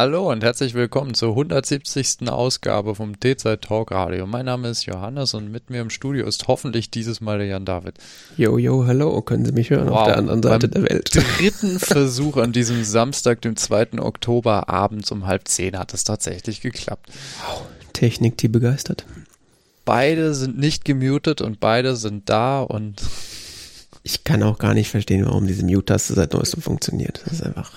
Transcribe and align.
Hallo 0.00 0.32
und 0.32 0.42
herzlich 0.42 0.72
willkommen 0.72 1.12
zur 1.12 1.32
170. 1.32 2.30
Ausgabe 2.30 2.94
vom 2.94 3.20
T-Zeit 3.20 3.60
Talk 3.60 3.90
Radio. 3.90 4.26
Mein 4.26 4.46
Name 4.46 4.70
ist 4.70 4.86
Johannes 4.86 5.34
und 5.34 5.52
mit 5.52 5.68
mir 5.68 5.82
im 5.82 5.90
Studio 5.90 6.26
ist 6.26 6.48
hoffentlich 6.48 6.90
dieses 6.90 7.20
Mal 7.20 7.36
der 7.36 7.48
Jan 7.48 7.66
David. 7.66 7.96
Yo, 8.38 8.56
yo, 8.56 8.86
hallo, 8.86 9.20
können 9.20 9.44
Sie 9.44 9.52
mich 9.52 9.68
hören 9.68 9.90
wow. 9.90 9.98
auf 9.98 10.06
der 10.06 10.16
anderen 10.16 10.42
Seite 10.42 10.68
Beim 10.68 10.84
der 10.84 10.90
Welt? 10.90 11.10
dritten 11.38 11.78
Versuch 11.78 12.38
an 12.38 12.52
diesem 12.52 12.82
Samstag, 12.82 13.42
dem 13.42 13.56
2. 13.56 13.98
Oktober 13.98 14.70
abends 14.70 15.12
um 15.12 15.26
halb 15.26 15.46
zehn 15.48 15.78
hat 15.78 15.92
es 15.92 16.02
tatsächlich 16.02 16.62
geklappt. 16.62 17.10
Wow, 17.46 17.60
Technik, 17.92 18.38
die 18.38 18.48
begeistert. 18.48 19.04
Beide 19.84 20.32
sind 20.32 20.58
nicht 20.58 20.86
gemutet 20.86 21.42
und 21.42 21.60
beide 21.60 21.94
sind 21.96 22.30
da 22.30 22.62
und 22.62 23.02
ich 24.02 24.24
kann 24.24 24.42
auch 24.44 24.56
gar 24.56 24.72
nicht 24.72 24.88
verstehen, 24.88 25.26
warum 25.26 25.46
diese 25.46 25.62
Mute-Taste 25.62 26.14
seit 26.14 26.32
neuestem 26.32 26.62
funktioniert. 26.62 27.20
Das 27.26 27.34
ist 27.34 27.42
einfach 27.42 27.70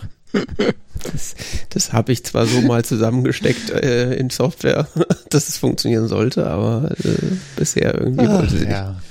das, 1.12 1.36
das 1.70 1.94
habe 1.94 2.12
ich 2.12 2.24
zwar 2.24 2.46
so 2.46 2.62
mal 2.62 2.84
zusammengesteckt 2.84 3.70
äh, 3.70 4.16
in 4.16 4.30
Software, 4.30 4.88
dass 5.30 5.50
es 5.50 5.58
funktionieren 5.58 6.08
sollte, 6.08 6.48
aber 6.48 6.92
äh, 7.04 7.36
bisher 7.56 7.96
irgendwie 7.96 8.26
Ach, 8.28 8.40
wollte 8.40 8.66
ja. 8.66 8.90
nicht. 8.92 9.02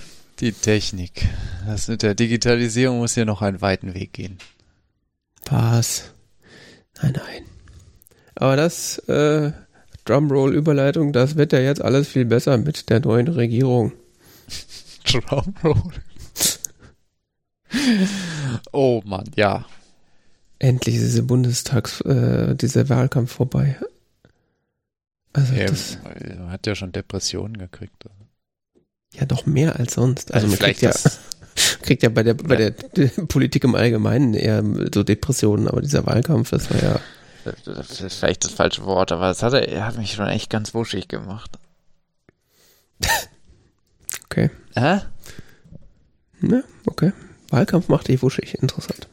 Die 0.41 0.53
Technik. 0.53 1.29
Das 1.67 1.89
mit 1.89 2.03
der 2.03 2.15
Digitalisierung 2.15 2.99
muss 2.99 3.15
hier 3.15 3.25
noch 3.25 3.43
einen 3.43 3.61
weiten 3.61 3.95
Weg 3.95 4.13
gehen. 4.13 4.39
Was? 5.49 6.13
Nein, 7.01 7.13
nein. 7.17 7.45
Aber 8.35 8.57
das 8.57 8.99
äh, 9.09 9.53
Drumroll-Überleitung, 10.05 11.13
das 11.13 11.37
wird 11.37 11.53
ja 11.53 11.61
jetzt 11.61 11.83
alles 11.83 12.09
viel 12.09 12.25
besser 12.25 12.59
mit 12.59 12.91
der 12.91 13.01
neuen 13.01 13.29
Regierung. 13.29 13.93
Drumroll. 15.05 15.93
oh 18.73 19.03
Mann, 19.05 19.31
ja. 19.37 19.65
Endlich 20.63 20.95
ist 20.95 21.03
diese 21.03 21.25
Bundestags, 21.25 22.03
äh, 22.03 22.55
dieser 22.55 22.89
Wahlkampf 22.89 23.33
vorbei. 23.33 23.77
Also 25.33 25.55
ja, 25.55 25.67
das, 25.67 25.99
man 26.05 26.53
hat 26.53 26.69
ja 26.69 26.77
schon 26.77 26.93
Depressionen 26.93 27.59
gekriegt. 27.59 28.05
Ja, 29.13 29.25
doch 29.25 29.45
mehr 29.45 29.81
als 29.81 29.95
sonst. 29.95 30.33
Also, 30.33 30.47
also 30.47 30.57
man 30.57 30.65
kriegt 30.65 30.83
ja, 30.83 30.93
kriegt 31.83 32.05
ja 32.05 32.11
bei 32.11 32.23
der, 32.23 32.35
bei 32.35 32.55
der, 32.55 32.71
der, 32.71 33.09
Politik 33.27 33.65
im 33.65 33.75
Allgemeinen 33.75 34.35
eher 34.35 34.63
so 34.95 35.03
Depressionen, 35.03 35.67
aber 35.67 35.81
dieser 35.81 36.07
Wahlkampf, 36.07 36.51
das 36.51 36.71
war 36.71 36.81
ja. 36.81 37.01
Das 37.65 38.01
ist 38.01 38.15
vielleicht 38.15 38.45
das 38.45 38.53
falsche 38.53 38.85
Wort, 38.85 39.11
aber 39.11 39.27
das 39.27 39.43
hat, 39.43 39.55
er 39.55 39.85
hat 39.85 39.99
mich 39.99 40.13
schon 40.13 40.29
echt 40.29 40.49
ganz 40.49 40.75
wuschig 40.75 41.09
gemacht. 41.09 41.59
okay. 44.27 44.49
Hä? 44.77 45.01
Ne, 46.41 46.63
okay. 46.87 47.13
Wahlkampf 47.49 47.89
macht 47.89 48.07
dich 48.07 48.23
wuschig, 48.23 48.63
interessant. 48.63 49.09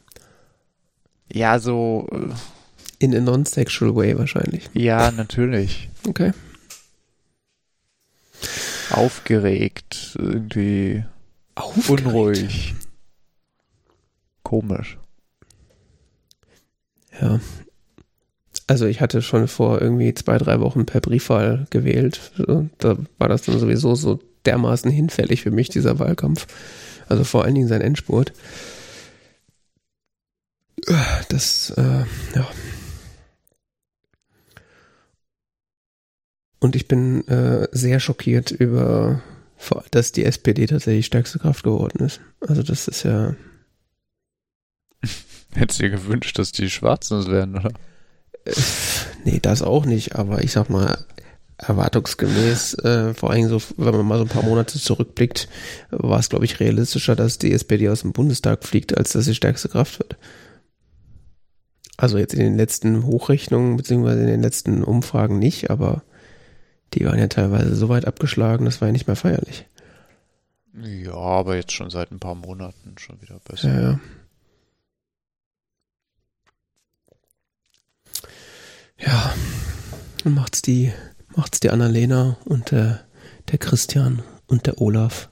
Ja, 1.32 1.58
so. 1.58 2.08
Äh, 2.12 2.34
In 3.04 3.14
a 3.16 3.20
non-sexual 3.20 3.94
way 3.94 4.18
wahrscheinlich. 4.18 4.68
Ja, 4.74 5.10
natürlich. 5.10 5.88
Okay. 6.06 6.32
Aufgeregt, 8.90 10.16
irgendwie 10.18 11.04
Aufgeregt. 11.54 12.06
unruhig. 12.06 12.74
Komisch. 14.42 14.98
Ja. 17.20 17.40
Also 18.66 18.86
ich 18.86 19.00
hatte 19.00 19.22
schon 19.22 19.46
vor 19.48 19.80
irgendwie 19.80 20.12
zwei, 20.14 20.38
drei 20.38 20.60
Wochen 20.60 20.86
per 20.86 21.00
Briefwahl 21.00 21.66
gewählt. 21.70 22.32
Da 22.78 22.96
war 23.18 23.28
das 23.28 23.42
dann 23.42 23.58
sowieso 23.58 23.94
so 23.94 24.20
dermaßen 24.46 24.90
hinfällig 24.90 25.42
für 25.42 25.50
mich, 25.50 25.68
dieser 25.68 25.98
Wahlkampf. 25.98 26.46
Also 27.08 27.24
vor 27.24 27.44
allen 27.44 27.54
Dingen 27.54 27.68
sein 27.68 27.80
Endspurt. 27.80 28.32
Das, 31.28 31.70
äh, 31.76 32.04
ja. 32.34 32.48
Und 36.58 36.76
ich 36.76 36.88
bin 36.88 37.26
äh, 37.28 37.68
sehr 37.72 38.00
schockiert 38.00 38.50
über, 38.50 39.22
dass 39.90 40.12
die 40.12 40.24
SPD 40.24 40.66
tatsächlich 40.66 41.06
stärkste 41.06 41.38
Kraft 41.38 41.64
geworden 41.64 42.04
ist. 42.04 42.20
Also 42.40 42.62
das 42.62 42.86
ist 42.86 43.02
ja. 43.02 43.34
Hättest 45.54 45.80
du 45.80 45.84
dir 45.84 45.90
gewünscht, 45.90 46.38
dass 46.38 46.52
die 46.52 46.70
Schwarzen 46.70 47.18
es 47.18 47.28
werden, 47.28 47.56
oder? 47.56 47.72
Äh, 48.44 48.52
nee, 49.24 49.40
das 49.40 49.62
auch 49.62 49.86
nicht, 49.86 50.16
aber 50.16 50.44
ich 50.44 50.52
sag 50.52 50.68
mal, 50.70 51.04
erwartungsgemäß, 51.56 52.74
äh, 52.74 53.14
vor 53.14 53.30
allem 53.30 53.48
so, 53.48 53.60
wenn 53.76 53.94
man 53.94 54.06
mal 54.06 54.18
so 54.18 54.24
ein 54.24 54.28
paar 54.28 54.42
Monate 54.42 54.78
zurückblickt, 54.78 55.48
war 55.90 56.18
es, 56.18 56.28
glaube 56.28 56.44
ich, 56.44 56.60
realistischer, 56.60 57.16
dass 57.16 57.38
die 57.38 57.52
SPD 57.52 57.88
aus 57.88 58.02
dem 58.02 58.12
Bundestag 58.12 58.64
fliegt, 58.64 58.96
als 58.96 59.12
dass 59.12 59.24
sie 59.26 59.34
stärkste 59.34 59.68
Kraft 59.68 59.98
wird. 59.98 60.16
Also 62.00 62.16
jetzt 62.16 62.32
in 62.32 62.40
den 62.40 62.56
letzten 62.56 63.04
Hochrechnungen 63.04 63.76
beziehungsweise 63.76 64.22
in 64.22 64.26
den 64.26 64.40
letzten 64.40 64.82
Umfragen 64.82 65.38
nicht, 65.38 65.68
aber 65.68 66.02
die 66.94 67.04
waren 67.04 67.18
ja 67.18 67.26
teilweise 67.26 67.74
so 67.76 67.90
weit 67.90 68.06
abgeschlagen, 68.06 68.64
das 68.64 68.80
war 68.80 68.88
ja 68.88 68.92
nicht 68.92 69.06
mehr 69.06 69.16
feierlich. 69.16 69.66
Ja, 70.82 71.12
aber 71.12 71.56
jetzt 71.56 71.72
schon 71.72 71.90
seit 71.90 72.10
ein 72.10 72.18
paar 72.18 72.34
Monaten 72.34 72.96
schon 72.96 73.20
wieder 73.20 73.38
besser. 73.40 73.68
Ja, 73.68 73.80
ja. 73.80 74.00
Ja, 78.98 79.34
dann 80.24 80.32
macht's 80.34 80.62
die, 80.62 80.94
macht's 81.36 81.60
die 81.60 81.68
Annalena 81.68 82.38
und 82.46 82.70
der, 82.70 83.04
der 83.50 83.58
Christian 83.58 84.22
und 84.46 84.66
der 84.66 84.80
Olaf. 84.80 85.28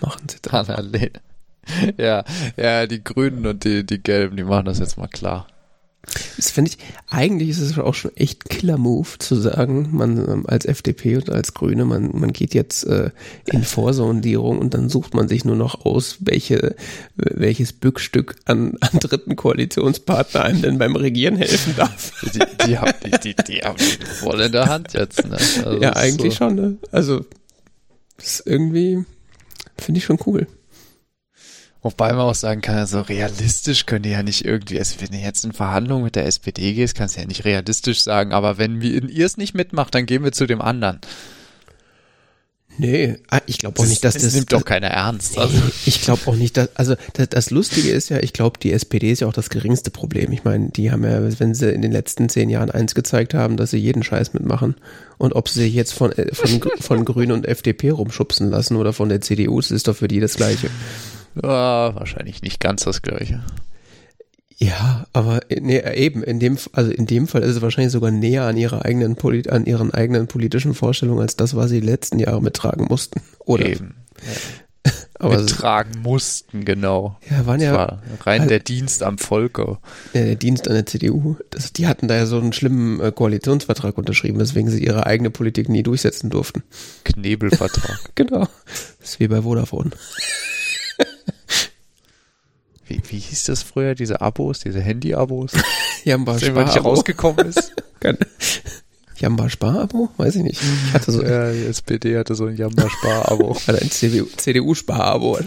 Machen 0.00 0.28
sie 0.28 0.38
das. 0.42 0.68
Annalena. 0.68 1.20
ja, 1.98 2.24
ja, 2.56 2.86
die 2.86 3.02
Grünen 3.02 3.46
und 3.46 3.64
die, 3.64 3.84
die 3.84 4.02
Gelben, 4.02 4.36
die 4.36 4.44
machen 4.44 4.66
das 4.66 4.78
jetzt 4.78 4.98
mal 4.98 5.08
klar. 5.08 5.46
Das 6.36 6.50
finde 6.50 6.70
ich, 6.70 6.78
eigentlich 7.08 7.50
ist 7.50 7.60
es 7.60 7.78
auch 7.78 7.94
schon 7.94 8.16
echt 8.16 8.48
Killer-Move 8.48 9.18
zu 9.18 9.36
sagen, 9.36 9.90
man 9.92 10.16
ähm, 10.16 10.44
als 10.46 10.64
FDP 10.64 11.16
und 11.16 11.30
als 11.30 11.54
Grüne, 11.54 11.84
man, 11.84 12.10
man 12.18 12.32
geht 12.32 12.54
jetzt 12.54 12.84
äh, 12.84 13.10
in 13.46 13.62
Vorsondierung 13.62 14.58
und 14.58 14.74
dann 14.74 14.88
sucht 14.88 15.14
man 15.14 15.28
sich 15.28 15.44
nur 15.44 15.56
noch 15.56 15.84
aus, 15.84 16.16
welche, 16.20 16.74
welches 17.16 17.72
Bückstück 17.74 18.36
an, 18.46 18.76
an 18.80 18.98
dritten 18.98 19.36
Koalitionspartner 19.36 20.42
einem 20.42 20.62
denn 20.62 20.78
beim 20.78 20.96
Regieren 20.96 21.36
helfen 21.36 21.74
darf. 21.76 22.12
Die, 22.34 22.66
die, 22.66 22.78
haben, 22.78 22.92
die, 23.04 23.34
die, 23.34 23.36
die 23.36 23.60
haben 23.60 23.76
die 23.76 24.04
voll 24.06 24.40
in 24.40 24.52
der 24.52 24.66
Hand 24.66 24.94
jetzt, 24.94 25.24
ne? 25.26 25.36
Also 25.64 25.80
ja, 25.80 25.94
eigentlich 25.94 26.32
so. 26.32 26.38
schon, 26.38 26.54
ne? 26.54 26.78
Also, 26.90 27.26
das 28.16 28.40
ist 28.40 28.46
irgendwie, 28.46 29.04
finde 29.76 29.98
ich 29.98 30.04
schon 30.04 30.18
cool. 30.26 30.46
Wobei 31.82 32.12
man 32.12 32.26
auch 32.26 32.34
sagen 32.34 32.60
kann, 32.60 32.76
also 32.76 33.00
realistisch 33.00 33.86
könnt 33.86 34.04
ihr 34.04 34.12
ja 34.12 34.22
nicht 34.22 34.44
irgendwie, 34.44 34.78
also 34.78 34.96
wenn 35.00 35.18
ihr 35.18 35.24
jetzt 35.24 35.44
in 35.44 35.52
Verhandlungen 35.52 36.04
mit 36.04 36.14
der 36.14 36.26
SPD 36.26 36.74
gehst, 36.74 36.94
kannst 36.94 37.16
du 37.16 37.20
ja 37.20 37.26
nicht 37.26 37.46
realistisch 37.46 38.02
sagen, 38.02 38.32
aber 38.32 38.58
wenn 38.58 38.82
ihr 38.82 39.24
es 39.24 39.38
nicht 39.38 39.54
mitmacht, 39.54 39.94
dann 39.94 40.04
gehen 40.04 40.22
wir 40.22 40.32
zu 40.32 40.46
dem 40.46 40.60
anderen. 40.60 41.00
Nee, 42.80 43.16
ah, 43.28 43.40
ich 43.44 43.58
glaube 43.58 43.78
auch 43.80 43.86
nicht, 43.86 44.02
dass 44.04 44.14
das. 44.14 44.22
Das 44.22 44.34
nimmt 44.34 44.52
doch 44.52 44.64
keiner 44.64 44.88
ernst. 44.88 45.36
Also. 45.36 45.54
Ich 45.84 46.00
glaube 46.00 46.22
auch 46.26 46.36
nicht, 46.36 46.56
dass. 46.56 46.74
Also 46.76 46.94
das, 47.12 47.28
das 47.28 47.50
Lustige 47.50 47.90
ist 47.90 48.08
ja, 48.08 48.20
ich 48.20 48.32
glaube, 48.32 48.58
die 48.58 48.72
SPD 48.72 49.10
ist 49.10 49.20
ja 49.20 49.26
auch 49.26 49.34
das 49.34 49.50
geringste 49.50 49.90
Problem. 49.90 50.32
Ich 50.32 50.44
meine, 50.44 50.70
die 50.70 50.90
haben 50.90 51.04
ja, 51.04 51.20
wenn 51.38 51.54
sie 51.54 51.70
in 51.72 51.82
den 51.82 51.92
letzten 51.92 52.28
zehn 52.28 52.48
Jahren 52.48 52.70
eins 52.70 52.94
gezeigt 52.94 53.34
haben, 53.34 53.56
dass 53.56 53.72
sie 53.72 53.78
jeden 53.78 54.02
Scheiß 54.02 54.32
mitmachen. 54.32 54.76
Und 55.18 55.34
ob 55.34 55.48
sie 55.48 55.60
sich 55.60 55.74
jetzt 55.74 55.92
von, 55.92 56.12
äh, 56.12 56.34
von, 56.34 56.60
von 56.80 57.04
Grünen 57.04 57.32
und 57.32 57.46
FDP 57.46 57.90
rumschubsen 57.90 58.50
lassen 58.50 58.76
oder 58.76 58.94
von 58.94 59.10
der 59.10 59.20
CDU, 59.20 59.60
das 59.60 59.70
ist 59.70 59.88
doch 59.88 59.96
für 59.96 60.08
die 60.08 60.20
das 60.20 60.36
Gleiche. 60.36 60.70
Ja, 61.34 61.94
wahrscheinlich 61.94 62.42
nicht 62.42 62.60
ganz 62.60 62.84
das 62.84 63.02
gleiche. 63.02 63.42
Ja, 64.62 65.06
aber 65.14 65.40
nee, 65.48 65.80
eben 65.94 66.22
in 66.22 66.38
dem 66.38 66.58
also 66.72 66.90
in 66.90 67.06
dem 67.06 67.26
Fall 67.26 67.42
ist 67.42 67.56
es 67.56 67.62
wahrscheinlich 67.62 67.92
sogar 67.92 68.10
näher 68.10 68.44
an 68.44 68.58
ihrer 68.58 68.84
eigenen 68.84 69.16
Polit 69.16 69.48
an 69.48 69.64
ihren 69.64 69.90
eigenen 69.94 70.26
politischen 70.26 70.74
Vorstellungen 70.74 71.22
als 71.22 71.34
das, 71.34 71.56
was 71.56 71.70
sie 71.70 71.80
die 71.80 71.86
letzten 71.86 72.18
Jahre 72.18 72.42
mittragen 72.42 72.86
mussten, 72.86 73.22
oder? 73.38 73.64
Eben. 73.64 73.94
Ja. 74.18 74.92
aber 75.18 75.38
mittragen 75.38 76.02
mussten, 76.02 76.66
genau. 76.66 77.18
Ja, 77.30 77.46
waren 77.46 77.60
das 77.60 77.66
ja 77.66 77.74
war 77.74 78.02
rein 78.22 78.42
halt, 78.42 78.50
der 78.50 78.60
Dienst 78.60 79.02
am 79.02 79.16
Volke. 79.16 79.78
Ja, 80.12 80.24
der 80.24 80.36
Dienst 80.36 80.68
an 80.68 80.74
der 80.74 80.84
CDU. 80.84 81.36
Das, 81.48 81.72
die 81.72 81.86
hatten 81.86 82.06
da 82.06 82.16
ja 82.16 82.26
so 82.26 82.38
einen 82.38 82.52
schlimmen 82.52 83.00
äh, 83.00 83.12
Koalitionsvertrag 83.12 83.96
unterschrieben, 83.96 84.38
weswegen 84.38 84.70
sie 84.70 84.84
ihre 84.84 85.06
eigene 85.06 85.30
Politik 85.30 85.70
nie 85.70 85.82
durchsetzen 85.82 86.28
durften. 86.28 86.62
Knebelvertrag. 87.04 87.98
genau. 88.14 88.46
Das 89.00 89.10
ist 89.10 89.20
wie 89.20 89.28
bei 89.28 89.40
Vodafone. 89.42 89.90
Wie, 92.90 93.00
wie 93.08 93.18
hieß 93.18 93.44
das 93.44 93.62
früher, 93.62 93.94
diese 93.94 94.20
Abos, 94.20 94.58
diese 94.60 94.80
Handy-Abos? 94.80 95.52
Jamba 96.04 96.38
Spar. 96.38 96.64
nicht 96.64 96.84
rausgekommen 96.84 97.46
ist. 97.46 97.72
Jamba 99.16 99.48
Spar-Abo? 99.48 100.08
Weiß 100.16 100.34
ich 100.34 100.42
nicht. 100.42 100.60
Ich 100.60 100.94
hatte 100.94 101.12
so. 101.12 101.22
Ja, 101.22 101.52
die 101.52 101.66
SPD 101.66 102.18
hatte 102.18 102.34
so 102.34 102.46
ein 102.46 102.56
Jamba 102.56 102.88
Spar-Abo. 102.88 103.56
Oder 103.68 103.80
ein 103.80 103.90
CDU-Spar-Abo. 103.90 105.38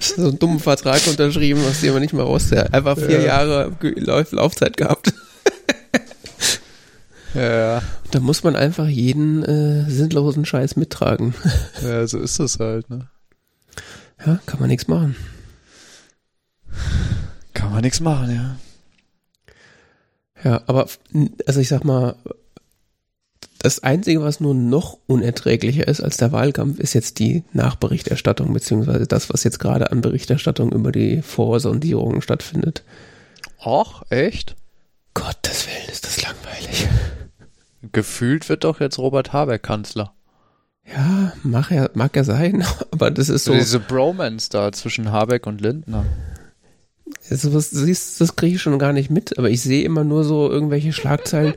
so 0.00 0.28
einen 0.28 0.38
dummen 0.38 0.58
Vertrag 0.58 1.06
unterschrieben, 1.06 1.60
was 1.64 1.80
die 1.80 1.90
aber 1.90 2.00
nicht 2.00 2.14
mehr 2.14 2.24
raus. 2.24 2.50
Einfach 2.52 2.96
vier 2.98 3.20
ja. 3.20 3.26
Jahre 3.26 3.76
Lauf 3.80 4.32
Laufzeit 4.32 4.76
gehabt. 4.76 5.12
Ja. 7.34 7.82
Da 8.10 8.20
muss 8.20 8.42
man 8.42 8.56
einfach 8.56 8.88
jeden 8.88 9.44
äh, 9.44 9.88
sinnlosen 9.88 10.44
Scheiß 10.44 10.76
mittragen. 10.76 11.34
Ja, 11.82 12.06
so 12.06 12.18
ist 12.18 12.40
das 12.40 12.58
halt, 12.58 12.88
ne? 12.90 13.08
Ja, 14.24 14.40
kann 14.46 14.58
man 14.58 14.70
nichts 14.70 14.88
machen. 14.88 15.14
Kann 17.54 17.72
man 17.72 17.82
nichts 17.82 18.00
machen, 18.00 18.34
ja. 18.34 18.56
Ja, 20.44 20.62
aber 20.66 20.88
also 21.46 21.60
ich 21.60 21.68
sag 21.68 21.84
mal, 21.84 22.14
das 23.58 23.82
Einzige, 23.82 24.22
was 24.22 24.38
nur 24.40 24.54
noch 24.54 24.98
unerträglicher 25.06 25.88
ist 25.88 26.00
als 26.00 26.16
der 26.16 26.30
Wahlkampf, 26.30 26.78
ist 26.78 26.94
jetzt 26.94 27.18
die 27.18 27.42
Nachberichterstattung, 27.52 28.52
beziehungsweise 28.52 29.06
das, 29.06 29.30
was 29.30 29.42
jetzt 29.42 29.58
gerade 29.58 29.90
an 29.90 30.00
Berichterstattung 30.00 30.70
über 30.70 30.92
die 30.92 31.22
Vorsondierungen 31.22 32.22
stattfindet. 32.22 32.84
Och, 33.64 34.02
echt? 34.10 34.54
Gottes 35.14 35.66
Willen, 35.66 35.88
ist 35.90 36.06
das 36.06 36.22
langweilig. 36.22 36.86
Gefühlt 37.90 38.48
wird 38.48 38.62
doch 38.62 38.78
jetzt 38.80 38.98
Robert 38.98 39.32
Habeck 39.32 39.64
Kanzler. 39.64 40.12
Ja, 40.86 41.32
mag 41.42 41.70
er, 41.70 41.90
mag 41.94 42.16
er 42.16 42.24
sein, 42.24 42.64
aber 42.92 43.10
das 43.10 43.28
ist 43.28 43.44
so. 43.44 43.52
Diese 43.52 43.80
Bromance 43.80 44.48
da 44.50 44.70
zwischen 44.72 45.10
Habeck 45.10 45.46
und 45.46 45.60
Lindner. 45.60 46.06
Also 47.30 47.54
was, 47.54 47.70
siehst, 47.70 48.20
das 48.20 48.36
kriege 48.36 48.56
ich 48.56 48.62
schon 48.62 48.78
gar 48.78 48.92
nicht 48.92 49.10
mit, 49.10 49.38
aber 49.38 49.50
ich 49.50 49.62
sehe 49.62 49.84
immer 49.84 50.04
nur 50.04 50.24
so 50.24 50.50
irgendwelche 50.50 50.92
Schlagzeilen. 50.92 51.54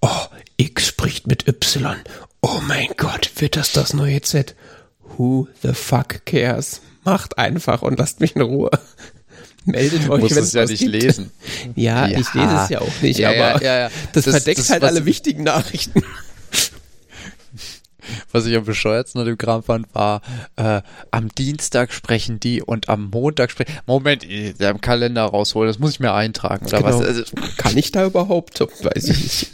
Oh, 0.00 0.26
X 0.56 0.86
spricht 0.86 1.26
mit 1.26 1.46
Y. 1.48 1.96
Oh 2.40 2.60
mein 2.66 2.88
Gott, 2.96 3.30
wird 3.36 3.56
das 3.56 3.72
das 3.72 3.94
neue 3.94 4.20
Z? 4.20 4.56
Who 5.16 5.48
the 5.62 5.74
fuck 5.74 6.24
cares? 6.26 6.80
Macht 7.04 7.38
einfach 7.38 7.82
und 7.82 7.98
lasst 7.98 8.20
mich 8.20 8.34
in 8.36 8.42
Ruhe. 8.42 8.70
Meldet 9.64 10.08
euch, 10.08 10.34
wenn 10.34 10.42
es 10.42 10.52
ja 10.52 10.64
nicht 10.64 10.80
gibt. 10.80 10.92
lesen. 10.92 11.30
Ja, 11.76 12.06
ja, 12.08 12.18
ich 12.18 12.34
lese 12.34 12.60
es 12.64 12.68
ja 12.68 12.80
auch 12.80 13.00
nicht, 13.00 13.18
ja, 13.18 13.30
aber 13.30 13.62
ja, 13.62 13.90
das, 14.12 14.24
das, 14.24 14.34
verdeckt 14.34 14.58
das, 14.58 14.70
halt 14.70 14.82
alle 14.82 15.04
wichtigen 15.04 15.44
Nachrichten. 15.44 16.02
Was 18.30 18.46
ich 18.46 18.56
am 18.56 18.64
bescheuertsten 18.64 19.20
an 19.20 19.26
dem 19.26 19.38
Kram 19.38 19.62
fand, 19.62 19.94
war, 19.94 20.22
äh, 20.56 20.82
am 21.10 21.28
Dienstag 21.28 21.92
sprechen 21.92 22.40
die 22.40 22.62
und 22.62 22.88
am 22.88 23.10
Montag 23.10 23.50
sprechen. 23.50 23.72
Moment, 23.86 24.24
der 24.24 24.70
im 24.70 24.80
Kalender 24.80 25.24
rausholen, 25.24 25.68
das 25.68 25.78
muss 25.78 25.92
ich 25.92 26.00
mir 26.00 26.12
eintragen, 26.12 26.66
oder 26.66 26.78
genau. 26.78 26.98
was? 26.98 27.06
Also, 27.06 27.24
Kann 27.56 27.76
ich 27.76 27.92
da 27.92 28.06
überhaupt? 28.06 28.60
Weiß 28.60 29.08
ich 29.08 29.22
nicht. 29.22 29.50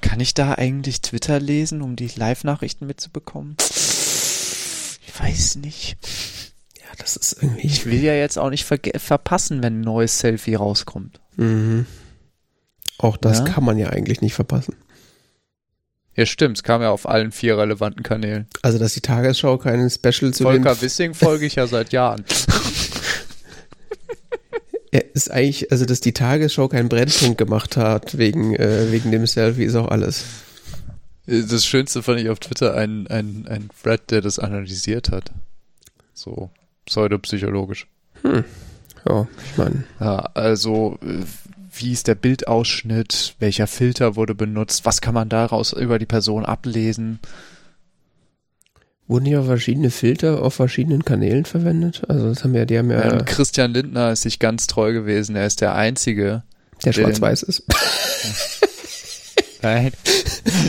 Kann 0.00 0.20
ich 0.20 0.34
da 0.34 0.54
eigentlich 0.54 1.02
Twitter 1.02 1.38
lesen, 1.40 1.82
um 1.82 1.96
die 1.96 2.10
Live-Nachrichten 2.14 2.86
mitzubekommen? 2.86 3.56
Ich 3.60 5.20
weiß 5.20 5.56
nicht. 5.56 5.98
Ja, 6.78 6.86
das 6.98 7.16
ist 7.16 7.42
irgendwie. 7.42 7.66
Ich 7.66 7.84
will 7.86 8.02
ja 8.02 8.14
jetzt 8.14 8.38
auch 8.38 8.50
nicht 8.50 8.64
ver 8.64 8.78
verpassen, 8.96 9.62
wenn 9.62 9.80
ein 9.80 9.82
neues 9.82 10.18
Selfie 10.18 10.54
rauskommt. 10.54 11.20
Mhm. 11.36 11.86
Auch 12.98 13.16
das 13.16 13.38
ja? 13.40 13.44
kann 13.44 13.64
man 13.64 13.78
ja 13.78 13.90
eigentlich 13.90 14.20
nicht 14.20 14.34
verpassen. 14.34 14.74
Ja, 16.20 16.26
stimmt. 16.26 16.58
Es 16.58 16.62
kam 16.62 16.82
ja 16.82 16.90
auf 16.90 17.08
allen 17.08 17.32
vier 17.32 17.56
relevanten 17.56 18.02
Kanälen. 18.02 18.46
Also, 18.60 18.76
dass 18.76 18.92
die 18.92 19.00
Tagesschau 19.00 19.56
keinen 19.56 19.88
Special 19.88 20.34
zu 20.34 20.42
Volker 20.42 20.78
Wissing 20.82 21.14
folge 21.14 21.46
ich 21.46 21.54
ja 21.54 21.66
seit 21.66 21.92
Jahren. 21.92 22.26
Ja, 24.92 25.00
ist 25.14 25.30
eigentlich, 25.30 25.72
also 25.72 25.86
dass 25.86 26.00
die 26.00 26.12
Tagesschau 26.12 26.68
keinen 26.68 26.90
Brennpunkt 26.90 27.38
gemacht 27.38 27.78
hat 27.78 28.18
wegen, 28.18 28.54
äh, 28.54 28.92
wegen 28.92 29.10
dem 29.10 29.26
Selfie, 29.26 29.64
ist 29.64 29.76
auch 29.76 29.88
alles. 29.88 30.26
Das 31.24 31.64
Schönste 31.64 32.02
fand 32.02 32.20
ich 32.20 32.28
auf 32.28 32.38
Twitter 32.38 32.74
ein, 32.74 33.06
ein, 33.06 33.46
ein 33.48 33.70
Thread, 33.82 34.10
der 34.10 34.20
das 34.20 34.38
analysiert 34.38 35.10
hat. 35.10 35.32
So 36.12 36.50
pseudopsychologisch. 36.84 37.86
Hm. 38.20 38.44
Ja, 39.08 39.26
ich 39.50 39.56
meine. 39.56 39.84
Ja, 39.98 40.16
also 40.34 40.98
äh, 41.02 41.24
wie 41.72 41.92
ist 41.92 42.08
der 42.08 42.14
Bildausschnitt, 42.14 43.34
welcher 43.38 43.66
Filter 43.66 44.16
wurde 44.16 44.34
benutzt, 44.34 44.84
was 44.84 45.00
kann 45.00 45.14
man 45.14 45.28
daraus 45.28 45.72
über 45.72 45.98
die 45.98 46.06
Person 46.06 46.44
ablesen. 46.44 47.20
Wurden 49.06 49.26
ja 49.26 49.42
verschiedene 49.42 49.90
Filter 49.90 50.42
auf 50.42 50.54
verschiedenen 50.54 51.04
Kanälen 51.04 51.44
verwendet? 51.44 52.02
Also 52.08 52.28
das 52.28 52.44
haben 52.44 52.54
ja, 52.54 52.64
die 52.64 52.78
haben 52.78 52.90
ja. 52.90 53.16
ja 53.16 53.22
Christian 53.22 53.72
Lindner 53.72 54.12
ist 54.12 54.22
sich 54.22 54.38
ganz 54.38 54.66
treu 54.68 54.92
gewesen. 54.92 55.34
Er 55.34 55.46
ist 55.46 55.60
der 55.60 55.74
Einzige, 55.74 56.44
der 56.84 56.92
schwarz-weiß 56.92 57.42
ist. 57.42 57.64
Nein, 59.62 59.92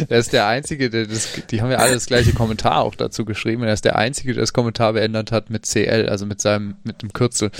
er 0.09 0.19
ist 0.19 0.33
der 0.33 0.47
Einzige, 0.47 0.89
der 0.89 1.05
das, 1.05 1.29
die 1.49 1.61
haben 1.61 1.71
ja 1.71 1.77
alle 1.77 1.93
das 1.93 2.07
gleiche 2.07 2.33
Kommentar 2.33 2.81
auch 2.81 2.95
dazu 2.95 3.25
geschrieben. 3.25 3.63
Er 3.63 3.73
ist 3.73 3.85
der 3.85 3.95
Einzige, 3.95 4.33
der 4.33 4.41
das 4.41 4.53
Kommentar 4.53 4.93
beendet 4.93 5.31
hat 5.31 5.49
mit 5.49 5.65
CL, 5.65 6.09
also 6.09 6.25
mit 6.25 6.41
seinem, 6.41 6.75
mit 6.83 7.01
dem 7.01 7.13
Kürzel. 7.13 7.51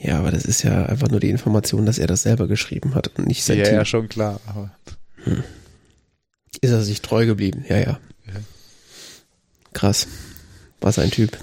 Ja, 0.00 0.18
aber 0.18 0.30
das 0.30 0.44
ist 0.44 0.62
ja 0.62 0.86
einfach 0.86 1.08
nur 1.08 1.20
die 1.20 1.30
Information, 1.30 1.86
dass 1.86 1.98
er 1.98 2.06
das 2.06 2.22
selber 2.22 2.48
geschrieben 2.48 2.94
hat 2.94 3.08
und 3.16 3.26
nicht 3.26 3.44
sein 3.44 3.58
ja, 3.58 3.64
Team. 3.64 3.74
Ja, 3.74 3.84
schon 3.84 4.08
klar. 4.08 4.40
Aber 4.46 4.70
hm. 5.24 5.42
Ist 6.60 6.70
er 6.70 6.82
sich 6.82 7.02
treu 7.02 7.26
geblieben? 7.26 7.64
Ja, 7.68 7.76
ja. 7.76 8.00
ja. 8.26 8.40
Krass. 9.72 10.06
Was 10.80 10.98
ein 10.98 11.10
Typ. 11.10 11.38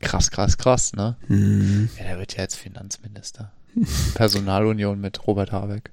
Krass, 0.00 0.30
krass, 0.30 0.56
krass, 0.56 0.92
ne? 0.94 1.16
Hm. 1.26 1.90
Ja, 1.98 2.04
der 2.04 2.18
wird 2.18 2.34
ja 2.34 2.42
jetzt 2.42 2.56
Finanzminister. 2.56 3.52
Personalunion 4.14 5.00
mit 5.00 5.26
Robert 5.26 5.52
Habeck. 5.52 5.92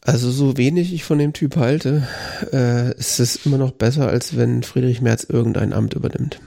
Also 0.00 0.30
so 0.30 0.56
wenig 0.56 0.92
ich 0.92 1.04
von 1.04 1.18
dem 1.18 1.32
Typ 1.32 1.56
halte, 1.56 2.06
äh, 2.52 2.96
ist 2.96 3.18
es 3.18 3.44
immer 3.44 3.58
noch 3.58 3.72
besser, 3.72 4.08
als 4.08 4.36
wenn 4.36 4.62
Friedrich 4.62 5.00
Merz 5.00 5.24
irgendein 5.24 5.72
Amt 5.72 5.94
übernimmt. 5.94 6.40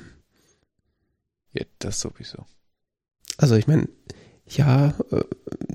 Ja, 1.51 1.65
das 1.79 1.99
sowieso. 1.99 2.45
Also 3.39 3.55
ich 3.55 3.67
meine, 3.67 3.87
ja. 4.47 4.89
Äh, 5.11 5.23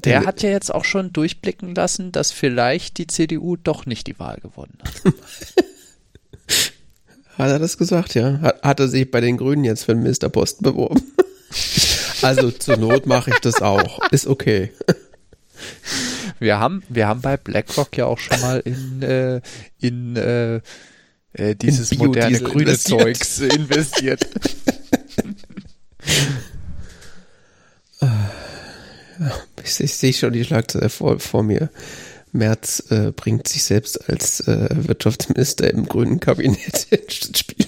der, 0.05 0.21
der 0.21 0.27
hat 0.27 0.43
ja 0.43 0.51
jetzt 0.51 0.73
auch 0.73 0.85
schon 0.85 1.13
durchblicken 1.13 1.75
lassen, 1.75 2.13
dass 2.13 2.31
vielleicht 2.31 2.99
die 2.99 3.07
CDU 3.07 3.57
doch 3.57 3.87
nicht 3.87 4.07
die 4.07 4.19
Wahl 4.19 4.39
gewonnen 4.41 4.77
hat. 4.83 5.15
hat 7.39 7.49
er 7.51 7.59
das 7.59 7.79
gesagt, 7.79 8.15
ja? 8.15 8.39
Hat, 8.41 8.63
hat 8.63 8.81
er 8.81 8.89
sich 8.89 9.11
bei 9.11 9.23
den 9.23 9.39
Grünen 9.39 9.65
jetzt 9.65 9.85
für 9.85 9.95
den 9.95 10.03
Ministerposten 10.03 10.63
beworben? 10.63 11.03
also 12.23 12.51
zur 12.51 12.77
Not 12.77 13.07
mache 13.07 13.31
ich 13.31 13.39
das 13.39 13.63
auch. 13.63 14.07
Ist 14.11 14.27
okay. 14.27 14.73
Wir 16.39 16.59
haben, 16.59 16.83
wir 16.91 17.07
haben 17.07 17.23
bei 17.23 17.39
BlackRock 17.39 17.97
ja 17.97 18.05
auch 18.05 18.19
schon 18.19 18.41
mal 18.43 18.61
in, 18.61 19.01
äh, 19.03 19.41
in 19.81 20.17
äh, 20.17 20.61
äh 21.33 21.55
dieses 21.55 21.93
in 21.93 21.99
moderne 21.99 22.41
grüne. 22.41 22.77
Zeugs 22.77 23.39
investiert. 23.39 24.29
Ich, 29.63 29.81
ich 29.81 29.95
sehe 29.95 30.13
schon 30.13 30.33
die 30.33 30.45
Schlagzeile 30.45 30.89
vor, 30.89 31.19
vor 31.21 31.43
mir. 31.43 31.71
Merz 32.33 32.83
äh, 32.91 33.13
bringt 33.13 33.47
sich 33.47 33.63
selbst 33.63 34.11
als 34.11 34.41
äh, 34.41 34.69
Wirtschaftsminister 34.71 35.71
im 35.71 35.87
grünen 35.87 36.19
Kabinett 36.19 36.87
ins 36.91 37.39
Spiel. 37.39 37.67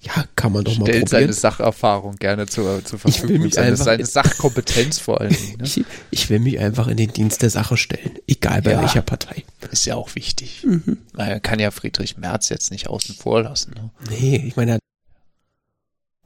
ja, 0.00 0.24
kann 0.34 0.52
man 0.52 0.64
doch 0.64 0.78
mal 0.78 0.86
Stellt 0.86 1.04
probieren. 1.04 1.08
seine 1.08 1.32
Sacherfahrung 1.34 2.16
gerne 2.16 2.46
zur, 2.46 2.82
zur 2.84 2.98
Verfügung. 2.98 3.28
Ich 3.28 3.28
will 3.28 3.38
mich 3.38 3.54
seine, 3.54 3.68
einfach, 3.68 3.84
seine 3.84 4.06
Sachkompetenz 4.06 4.98
vor 4.98 5.20
allem. 5.20 5.32
Ne? 5.32 5.58
Ich, 5.62 5.84
ich, 6.10 6.30
will 6.30 6.40
mich 6.40 6.58
einfach 6.58 6.88
in 6.88 6.96
den 6.96 7.12
Dienst 7.12 7.42
der 7.42 7.50
Sache 7.50 7.76
stellen, 7.76 8.18
egal 8.26 8.62
bei 8.62 8.72
ja, 8.72 8.80
welcher 8.80 9.02
Partei. 9.02 9.44
Ist 9.70 9.84
ja 9.84 9.94
auch 9.94 10.14
wichtig. 10.14 10.64
Mhm. 10.64 10.96
Man 11.12 11.42
kann 11.42 11.58
ja 11.58 11.70
Friedrich 11.70 12.16
Merz 12.16 12.48
jetzt 12.48 12.70
nicht 12.70 12.88
außen 12.88 13.14
vor 13.14 13.42
lassen. 13.42 13.74
Ne? 13.74 13.90
Nee, 14.08 14.42
ich 14.46 14.56
meine, 14.56 14.78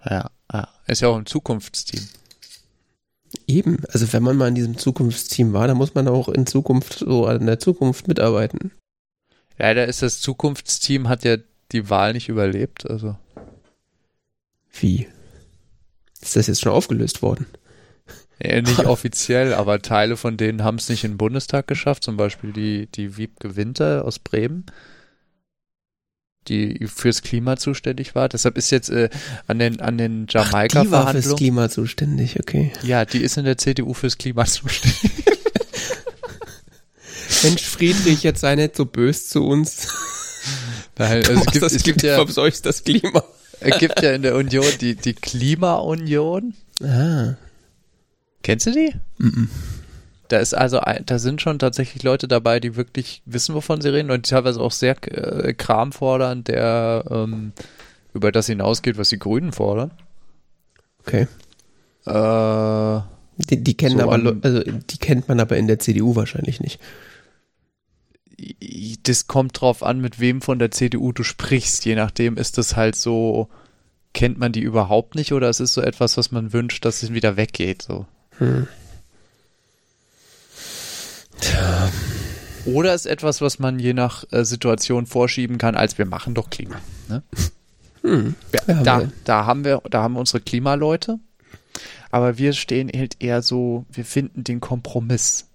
ja, 0.08 0.30
ja, 0.52 0.68
ist 0.86 1.00
ja 1.00 1.08
auch 1.08 1.16
ein 1.16 1.26
Zukunftsteam. 1.26 2.06
Eben, 3.46 3.82
also 3.90 4.12
wenn 4.12 4.22
man 4.22 4.36
mal 4.36 4.48
in 4.48 4.54
diesem 4.54 4.78
Zukunftsteam 4.78 5.52
war, 5.52 5.66
dann 5.66 5.76
muss 5.76 5.94
man 5.94 6.08
auch 6.08 6.28
in 6.28 6.46
Zukunft 6.46 7.00
so 7.00 7.26
an 7.26 7.46
der 7.46 7.58
Zukunft 7.58 8.06
mitarbeiten. 8.08 8.72
Leider 9.58 9.86
ist 9.86 10.02
das 10.02 10.20
Zukunftsteam 10.20 11.08
hat 11.08 11.24
ja 11.24 11.36
die 11.72 11.90
Wahl 11.90 12.12
nicht 12.12 12.28
überlebt, 12.28 12.88
also. 12.88 13.16
Wie? 14.80 15.08
Ist 16.20 16.36
das 16.36 16.46
jetzt 16.46 16.60
schon 16.60 16.72
aufgelöst 16.72 17.22
worden? 17.22 17.46
Ja, 18.42 18.60
nicht 18.60 18.78
offiziell, 18.86 19.54
aber 19.54 19.82
Teile 19.82 20.16
von 20.16 20.36
denen 20.36 20.64
haben 20.64 20.78
es 20.78 20.88
nicht 20.88 21.04
in 21.04 21.12
den 21.12 21.18
Bundestag 21.18 21.66
geschafft, 21.66 22.04
zum 22.04 22.16
Beispiel 22.16 22.52
die, 22.52 22.86
die 22.86 23.16
Wiebke 23.16 23.56
Winter 23.56 24.04
aus 24.04 24.18
Bremen 24.18 24.66
die 26.48 26.86
fürs 26.86 27.22
Klima 27.22 27.56
zuständig 27.56 28.14
war. 28.14 28.28
Deshalb 28.28 28.58
ist 28.58 28.70
jetzt 28.70 28.90
äh, 28.90 29.08
an 29.46 29.58
den 29.58 29.80
an 29.80 29.98
den 29.98 30.26
Jamaika 30.28 30.80
Ach, 30.80 30.84
die 30.84 30.90
war 30.90 31.10
fürs 31.10 31.36
Klima 31.36 31.68
zuständig, 31.68 32.38
okay. 32.38 32.72
Ja, 32.82 33.04
die 33.04 33.22
ist 33.22 33.36
in 33.36 33.44
der 33.44 33.58
CDU 33.58 33.94
fürs 33.94 34.18
Klima 34.18 34.44
zuständig. 34.46 35.24
Mensch, 37.42 37.62
Friedrich, 37.62 38.22
jetzt 38.22 38.40
sei 38.40 38.54
nicht 38.54 38.76
so 38.76 38.86
böse 38.86 39.24
zu 39.24 39.44
uns. 39.44 39.88
Nein, 40.96 41.24
also 41.26 41.32
es 41.32 41.46
gibt, 41.46 41.62
das 41.62 41.72
es 41.72 41.82
gibt 41.82 42.02
ja 42.02 42.16
verseucht 42.16 42.64
das 42.66 42.84
Klima. 42.84 43.24
Es 43.60 43.78
gibt 43.78 44.02
ja 44.02 44.12
in 44.12 44.22
der 44.22 44.34
Union 44.34 44.66
die 44.80 44.94
die 44.94 45.14
Klimaunion. 45.14 46.54
Ah. 46.82 47.34
Kennst 48.42 48.66
du 48.66 48.72
die? 48.72 48.94
Mm, 49.18 49.26
-mm. 49.26 49.48
Da 50.28 50.38
ist 50.38 50.54
also, 50.54 50.80
da 51.04 51.18
sind 51.18 51.42
schon 51.42 51.58
tatsächlich 51.58 52.02
Leute 52.02 52.28
dabei, 52.28 52.60
die 52.60 52.76
wirklich 52.76 53.22
wissen, 53.26 53.54
wovon 53.54 53.80
sie 53.80 53.92
reden 53.92 54.10
und 54.10 54.28
teilweise 54.28 54.60
auch 54.60 54.72
sehr 54.72 54.96
äh, 55.12 55.52
Kram 55.52 55.92
fordern, 55.92 56.44
der 56.44 57.04
ähm, 57.10 57.52
über 58.14 58.32
das 58.32 58.46
hinausgeht, 58.46 58.96
was 58.96 59.10
die 59.10 59.18
Grünen 59.18 59.52
fordern. 59.52 59.90
Okay. 61.00 61.26
Äh, 62.06 63.00
die, 63.36 63.62
die 63.62 63.76
kennen 63.76 63.98
so 63.98 64.10
aber, 64.10 64.36
also 64.42 64.62
die 64.62 64.98
kennt 64.98 65.28
man 65.28 65.40
aber 65.40 65.56
in 65.56 65.66
der 65.66 65.78
CDU 65.78 66.16
wahrscheinlich 66.16 66.60
nicht. 66.60 66.80
Das 69.02 69.26
kommt 69.26 69.60
drauf 69.60 69.82
an, 69.82 70.00
mit 70.00 70.20
wem 70.20 70.40
von 70.40 70.58
der 70.58 70.70
CDU 70.70 71.12
du 71.12 71.22
sprichst. 71.22 71.84
Je 71.84 71.94
nachdem 71.94 72.36
ist 72.36 72.58
das 72.58 72.76
halt 72.76 72.96
so, 72.96 73.48
kennt 74.12 74.38
man 74.38 74.52
die 74.52 74.60
überhaupt 74.60 75.14
nicht 75.14 75.32
oder 75.32 75.48
es 75.48 75.60
ist 75.60 75.74
so 75.74 75.82
etwas, 75.82 76.16
was 76.16 76.30
man 76.32 76.52
wünscht, 76.52 76.84
dass 76.84 77.02
es 77.02 77.12
wieder 77.12 77.36
weggeht. 77.36 77.82
So. 77.82 78.06
Hm. 78.38 78.66
Tja. 81.44 81.90
Oder 82.64 82.94
ist 82.94 83.06
etwas, 83.06 83.40
was 83.40 83.58
man 83.58 83.78
je 83.78 83.92
nach 83.92 84.24
äh, 84.30 84.44
Situation 84.44 85.06
vorschieben 85.06 85.58
kann, 85.58 85.74
als 85.74 85.98
wir 85.98 86.06
machen 86.06 86.34
doch 86.34 86.48
Klima. 86.48 86.76
Ne? 87.08 87.22
Hm. 88.02 88.34
Ja, 88.66 88.82
da, 88.82 89.08
da 89.24 89.46
haben 89.46 89.64
wir, 89.64 89.82
da 89.90 90.02
haben 90.02 90.14
wir 90.14 90.20
unsere 90.20 90.40
Klimaleute. 90.40 91.18
Aber 92.10 92.38
wir 92.38 92.52
stehen 92.52 92.90
halt 92.94 93.16
eher 93.20 93.42
so, 93.42 93.84
wir 93.90 94.04
finden 94.04 94.44
den 94.44 94.60
Kompromiss. 94.60 95.48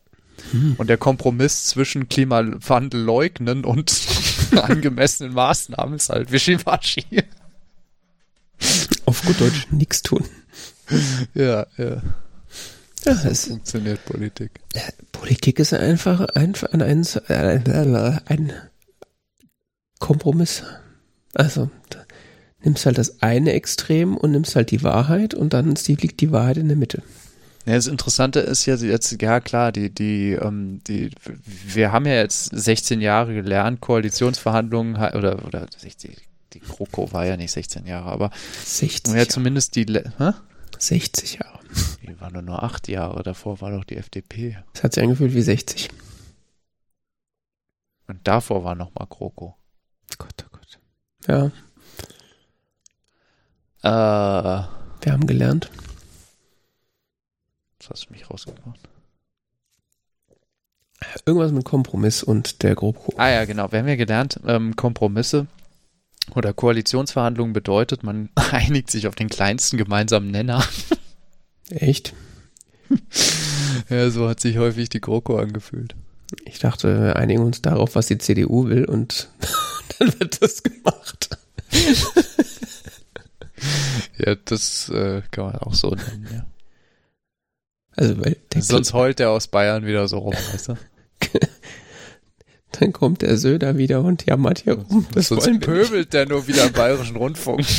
Und 0.77 0.89
der 0.89 0.97
Kompromiss 0.97 1.65
zwischen 1.65 2.07
Klimawandel 2.07 3.01
leugnen 3.01 3.65
und 3.65 3.93
angemessenen 4.51 5.33
Maßnahmen 5.33 5.95
ist 5.95 6.09
halt 6.09 6.31
Wischiwaschi. 6.31 7.05
Auf 9.05 9.21
gut 9.23 9.41
Deutsch 9.41 9.67
nichts 9.71 10.01
tun. 10.01 10.23
Ja, 11.33 11.65
ja. 11.77 12.01
Ja, 13.05 13.13
es, 13.25 13.45
Funktioniert 13.45 14.03
Politik. 14.05 14.51
Politik 15.11 15.59
ist 15.59 15.73
einfach 15.73 16.21
ein, 16.35 16.53
ein, 16.71 16.81
ein, 17.27 18.21
ein, 18.25 18.53
Kompromiss. 19.99 20.63
Also, 21.33 21.69
nimmst 22.63 22.85
halt 22.85 22.97
das 22.97 23.21
eine 23.21 23.53
Extrem 23.53 24.17
und 24.17 24.31
nimmst 24.31 24.55
halt 24.55 24.71
die 24.71 24.83
Wahrheit 24.83 25.33
und 25.33 25.53
dann 25.53 25.75
liegt 25.75 26.21
die 26.21 26.31
Wahrheit 26.31 26.57
in 26.57 26.67
der 26.67 26.77
Mitte. 26.77 27.03
Ja, 27.65 27.75
das 27.75 27.87
Interessante 27.87 28.39
ist 28.39 28.65
ja 28.65 28.75
jetzt, 28.75 29.21
ja 29.21 29.39
klar, 29.39 29.71
die, 29.71 29.93
die, 29.93 30.31
ähm, 30.31 30.81
die, 30.87 31.11
wir 31.67 31.91
haben 31.91 32.05
ja 32.05 32.15
jetzt 32.15 32.49
16 32.51 33.01
Jahre 33.01 33.33
gelernt, 33.33 33.81
Koalitionsverhandlungen, 33.81 34.97
ha- 34.97 35.15
oder, 35.15 35.45
oder 35.45 35.67
16, 35.77 36.15
die 36.53 36.61
GroKo 36.61 37.11
war 37.11 37.25
ja 37.25 37.37
nicht 37.37 37.51
16 37.51 37.85
Jahre, 37.85 38.09
aber 38.09 38.31
60 38.65 39.07
ja 39.11 39.17
Jahre. 39.17 39.27
zumindest 39.27 39.75
die, 39.75 39.85
hä? 39.85 40.31
60 40.79 41.39
Jahre. 41.41 41.58
Die 42.01 42.19
waren 42.19 42.43
nur 42.45 42.63
acht 42.63 42.87
Jahre, 42.87 43.21
davor 43.23 43.61
war 43.61 43.71
doch 43.71 43.83
die 43.83 43.97
FDP. 43.97 44.57
Das 44.73 44.83
hat 44.83 44.93
sich 44.93 45.03
angefühlt 45.03 45.33
wie 45.33 45.41
60. 45.41 45.89
Und 48.07 48.27
davor 48.27 48.63
war 48.63 48.73
noch 48.75 48.93
mal 48.95 49.05
GroKo. 49.05 49.55
Gott, 50.17 50.45
oh 50.45 50.49
Gott. 50.51 50.79
Ja, 51.27 51.51
Äh, 53.81 54.67
wir 55.01 55.13
haben 55.13 55.25
gelernt. 55.27 55.69
was 57.79 57.89
hast 57.91 58.05
du 58.09 58.13
mich 58.13 58.29
rausgebracht? 58.29 58.79
Irgendwas 61.25 61.51
mit 61.53 61.63
Kompromiss 61.63 62.23
und 62.23 62.61
der 62.63 62.75
GroKo. 62.75 63.13
Ah 63.17 63.29
ja, 63.29 63.45
genau. 63.45 63.71
Wir 63.71 63.79
haben 63.79 63.87
ja 63.87 63.95
gelernt, 63.95 64.39
ähm, 64.45 64.75
Kompromisse 64.75 65.47
oder 66.35 66.53
Koalitionsverhandlungen 66.53 67.53
bedeutet, 67.53 68.03
man 68.03 68.29
einigt 68.51 68.91
sich 68.91 69.07
auf 69.07 69.15
den 69.15 69.29
kleinsten 69.29 69.77
gemeinsamen 69.77 70.29
Nenner. 70.31 70.61
Echt? 71.69 72.13
Ja, 73.89 74.09
so 74.09 74.27
hat 74.27 74.39
sich 74.39 74.57
häufig 74.57 74.89
die 74.89 74.99
GroKo 74.99 75.37
angefühlt. 75.37 75.95
Ich 76.45 76.59
dachte, 76.59 77.01
wir 77.01 77.15
einigen 77.15 77.41
uns 77.41 77.61
darauf, 77.61 77.95
was 77.95 78.07
die 78.07 78.17
CDU 78.17 78.67
will 78.67 78.85
und 78.85 79.29
dann 79.99 80.19
wird 80.19 80.41
das 80.41 80.63
gemacht. 80.63 81.29
Ja, 84.17 84.35
das 84.35 84.89
äh, 84.89 85.21
kann 85.31 85.45
man 85.45 85.55
auch 85.55 85.73
so 85.73 85.91
nennen, 85.91 86.27
ja. 86.31 86.45
Also, 87.95 88.17
weil 88.19 88.37
Sonst 88.57 88.93
heult 88.93 89.19
der 89.19 89.29
aus 89.29 89.47
Bayern 89.47 89.85
wieder 89.85 90.07
so 90.07 90.19
rum, 90.19 90.33
weißt 90.33 90.69
du? 90.69 90.77
Dann 92.71 92.93
kommt 92.93 93.21
der 93.23 93.37
Söder 93.37 93.77
wieder 93.77 94.01
und 94.01 94.25
jammert 94.25 94.59
hier 94.59 94.73
rum. 94.73 95.07
Das, 95.13 95.29
Sonst 95.29 95.59
pöbelt 95.61 96.13
der 96.13 96.27
nur 96.27 96.47
wieder 96.47 96.65
im 96.65 96.73
bayerischen 96.73 97.15
Rundfunk. 97.15 97.65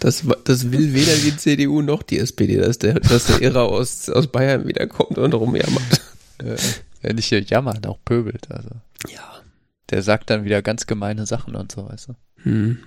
Das, 0.00 0.22
das 0.44 0.70
will 0.70 0.94
weder 0.94 1.12
die 1.16 1.36
CDU 1.36 1.82
noch 1.82 2.04
die 2.04 2.20
SPD, 2.20 2.56
dass 2.58 2.78
der, 2.78 3.00
dass 3.00 3.26
der 3.26 3.42
Irrer 3.42 3.64
aus, 3.64 4.08
aus 4.08 4.28
Bayern 4.28 4.68
wiederkommt 4.68 5.18
und 5.18 5.34
rumjammert. 5.34 6.02
Äh, 6.38 6.56
Wenn 7.02 7.16
nicht 7.16 7.26
hier 7.26 7.40
jammert, 7.42 7.84
auch 7.84 7.98
pöbelt. 8.04 8.48
Also. 8.48 8.68
Ja. 9.08 9.42
Der 9.90 10.02
sagt 10.04 10.30
dann 10.30 10.44
wieder 10.44 10.62
ganz 10.62 10.86
gemeine 10.86 11.26
Sachen 11.26 11.56
und 11.56 11.72
so, 11.72 11.88
weißt 11.88 12.10
du? 12.10 12.14
Hm. 12.44 12.78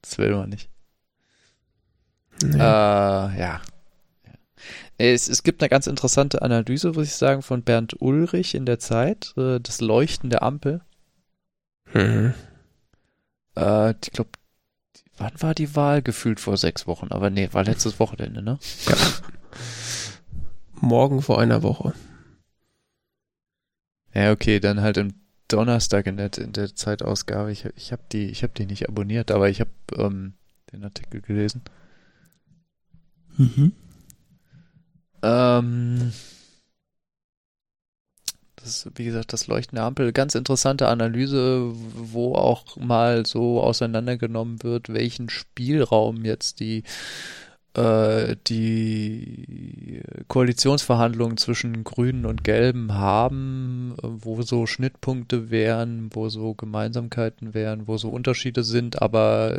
Das 0.00 0.16
will 0.16 0.34
man 0.34 0.48
nicht. 0.48 0.70
Nee. 2.42 2.56
Äh, 2.56 2.60
ja. 2.60 3.60
Es, 4.96 5.28
es 5.28 5.42
gibt 5.42 5.62
eine 5.62 5.68
ganz 5.68 5.86
interessante 5.86 6.42
Analyse, 6.42 6.92
muss 6.92 7.06
ich 7.06 7.14
sagen, 7.14 7.42
von 7.42 7.62
Bernd 7.62 8.00
Ulrich 8.00 8.54
in 8.54 8.64
der 8.64 8.78
Zeit, 8.78 9.34
äh, 9.36 9.58
das 9.58 9.80
Leuchten 9.80 10.30
der 10.30 10.42
Ampel. 10.42 10.82
Mhm. 11.92 12.34
Äh, 13.56 13.90
ich 13.90 14.12
glaube, 14.12 14.30
wann 15.16 15.32
war 15.40 15.54
die 15.54 15.74
Wahl? 15.74 16.02
Gefühlt 16.02 16.38
vor 16.38 16.56
sechs 16.56 16.86
Wochen, 16.86 17.08
aber 17.10 17.30
nee, 17.30 17.48
war 17.52 17.64
letztes 17.64 17.98
Wochenende, 17.98 18.42
ne? 18.42 18.58
Morgen 20.80 21.22
vor 21.22 21.40
einer 21.40 21.62
Woche. 21.62 21.92
Ja, 24.12 24.30
okay, 24.30 24.60
dann 24.60 24.80
halt 24.80 24.96
im 24.96 25.14
Donnerstag 25.48 26.06
in 26.06 26.16
der, 26.16 26.30
in 26.38 26.52
der 26.52 26.74
Zeitausgabe. 26.74 27.50
Ich, 27.50 27.64
ich 27.76 27.90
habe 27.92 28.02
die, 28.12 28.26
ich 28.26 28.42
habe 28.42 28.52
die 28.56 28.66
nicht 28.66 28.88
abonniert, 28.88 29.30
aber 29.30 29.48
ich 29.48 29.60
habe 29.60 29.70
ähm, 29.96 30.34
den 30.72 30.84
Artikel 30.84 31.20
gelesen. 31.20 31.62
Ähm, 35.24 36.12
das 38.56 38.84
ist, 38.86 38.98
wie 38.98 39.04
gesagt, 39.04 39.32
das 39.32 39.46
Leuchten 39.46 39.76
der 39.76 39.86
Ampel. 39.86 40.12
Ganz 40.12 40.34
interessante 40.34 40.88
Analyse, 40.88 41.70
wo 41.72 42.34
auch 42.34 42.76
mal 42.76 43.24
so 43.24 43.60
auseinandergenommen 43.62 44.62
wird, 44.62 44.90
welchen 44.92 45.30
Spielraum 45.30 46.24
jetzt 46.24 46.60
die 46.60 46.84
äh, 47.74 48.36
die 48.46 50.00
Koalitionsverhandlungen 50.28 51.36
zwischen 51.36 51.84
Grünen 51.84 52.26
und 52.26 52.44
Gelben 52.44 52.94
haben, 52.94 53.94
wo 54.02 54.42
so 54.42 54.66
Schnittpunkte 54.66 55.50
wären, 55.50 56.10
wo 56.12 56.28
so 56.28 56.54
Gemeinsamkeiten 56.54 57.54
wären, 57.54 57.86
wo 57.86 57.96
so 57.96 58.08
Unterschiede 58.08 58.64
sind, 58.64 59.02
aber 59.02 59.58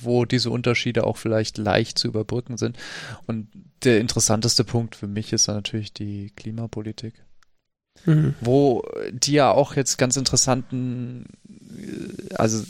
wo 0.00 0.24
diese 0.24 0.50
Unterschiede 0.50 1.04
auch 1.04 1.16
vielleicht 1.16 1.58
leicht 1.58 1.98
zu 1.98 2.08
überbrücken 2.08 2.56
sind. 2.56 2.76
Und 3.26 3.48
der 3.84 4.00
interessanteste 4.00 4.64
Punkt 4.64 4.96
für 4.96 5.06
mich 5.06 5.32
ist 5.32 5.48
dann 5.48 5.56
natürlich 5.56 5.92
die 5.92 6.32
Klimapolitik 6.36 7.14
Mhm. 8.04 8.34
wo 8.40 8.84
die 9.10 9.32
ja 9.32 9.50
auch 9.50 9.74
jetzt 9.74 9.96
ganz 9.96 10.16
interessanten, 10.16 11.24
äh, 11.48 12.34
also 12.34 12.64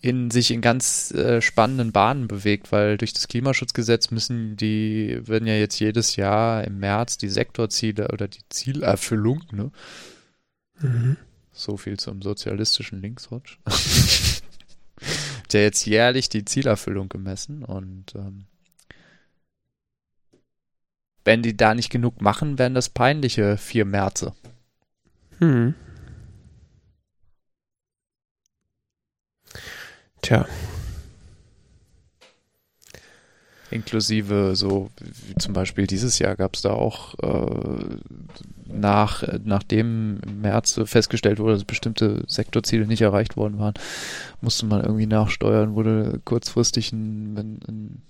in 0.00 0.30
sich 0.30 0.50
in 0.50 0.60
ganz 0.60 1.10
äh, 1.12 1.40
spannenden 1.40 1.92
Bahnen 1.92 2.28
bewegt, 2.28 2.70
weil 2.70 2.96
durch 2.96 3.12
das 3.12 3.28
Klimaschutzgesetz 3.28 4.10
müssen 4.10 4.56
die, 4.56 5.20
werden 5.26 5.48
ja 5.48 5.54
jetzt 5.54 5.78
jedes 5.80 6.16
Jahr 6.16 6.64
im 6.64 6.78
März 6.78 7.18
die 7.18 7.28
Sektorziele 7.28 8.08
oder 8.12 8.28
die 8.28 8.42
Zielerfüllung, 8.48 9.42
ne? 9.52 9.70
Mhm. 10.80 11.16
So 11.52 11.76
viel 11.76 11.98
zum 11.98 12.20
sozialistischen 12.20 13.00
Linksrutsch. 13.00 13.58
Der 15.52 15.62
jetzt 15.62 15.86
jährlich 15.86 16.28
die 16.28 16.44
Zielerfüllung 16.44 17.08
gemessen 17.08 17.64
und 17.64 18.14
ähm, 18.14 18.46
wenn 21.24 21.42
die 21.42 21.56
da 21.56 21.74
nicht 21.74 21.90
genug 21.90 22.20
machen, 22.20 22.58
werden 22.58 22.74
das 22.74 22.88
peinliche 22.88 23.56
vier 23.56 23.84
Märze. 23.84 24.34
Mhm. 25.40 25.74
Tja, 30.26 30.44
Inklusive 33.70 34.56
so, 34.56 34.90
wie 34.98 35.36
zum 35.36 35.52
Beispiel 35.52 35.86
dieses 35.86 36.18
Jahr 36.18 36.34
gab 36.34 36.56
es 36.56 36.62
da 36.62 36.70
auch, 36.70 37.14
äh, 37.20 37.96
nach, 38.66 39.22
nachdem 39.44 40.18
im 40.26 40.40
März 40.40 40.80
festgestellt 40.84 41.38
wurde, 41.38 41.52
dass 41.54 41.64
bestimmte 41.64 42.24
Sektorziele 42.26 42.88
nicht 42.88 43.02
erreicht 43.02 43.36
worden 43.36 43.60
waren, 43.60 43.74
musste 44.40 44.66
man 44.66 44.82
irgendwie 44.82 45.06
nachsteuern, 45.06 45.76
wurde 45.76 46.20
kurzfristig 46.24 46.90
ein, 46.90 47.38
ein, 47.38 47.60
ein 47.68 48.02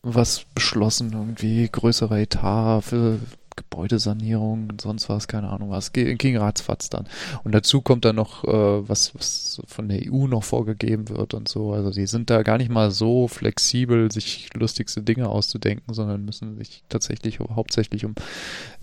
was 0.00 0.46
beschlossen, 0.54 1.12
irgendwie 1.12 1.68
größerer 1.70 2.20
Etat 2.20 2.80
für 2.80 3.18
Gebäudesanierung 3.56 4.68
und 4.70 4.80
sonst 4.80 5.08
was, 5.08 5.28
keine 5.28 5.48
Ahnung 5.48 5.70
was, 5.70 5.92
ging 5.92 6.36
ratzfatz 6.36 6.90
dann. 6.90 7.06
Und 7.44 7.52
dazu 7.52 7.80
kommt 7.80 8.04
dann 8.04 8.16
noch 8.16 8.44
äh, 8.44 8.88
was, 8.88 9.14
was 9.14 9.62
von 9.66 9.88
der 9.88 10.00
EU 10.10 10.26
noch 10.26 10.44
vorgegeben 10.44 11.08
wird 11.08 11.34
und 11.34 11.48
so. 11.48 11.72
Also 11.72 11.90
die 11.90 12.06
sind 12.06 12.30
da 12.30 12.42
gar 12.42 12.58
nicht 12.58 12.70
mal 12.70 12.90
so 12.90 13.28
flexibel, 13.28 14.10
sich 14.10 14.50
lustigste 14.54 15.02
Dinge 15.02 15.28
auszudenken, 15.28 15.94
sondern 15.94 16.24
müssen 16.24 16.56
sich 16.56 16.82
tatsächlich 16.88 17.38
hauptsächlich 17.40 18.04
um 18.04 18.14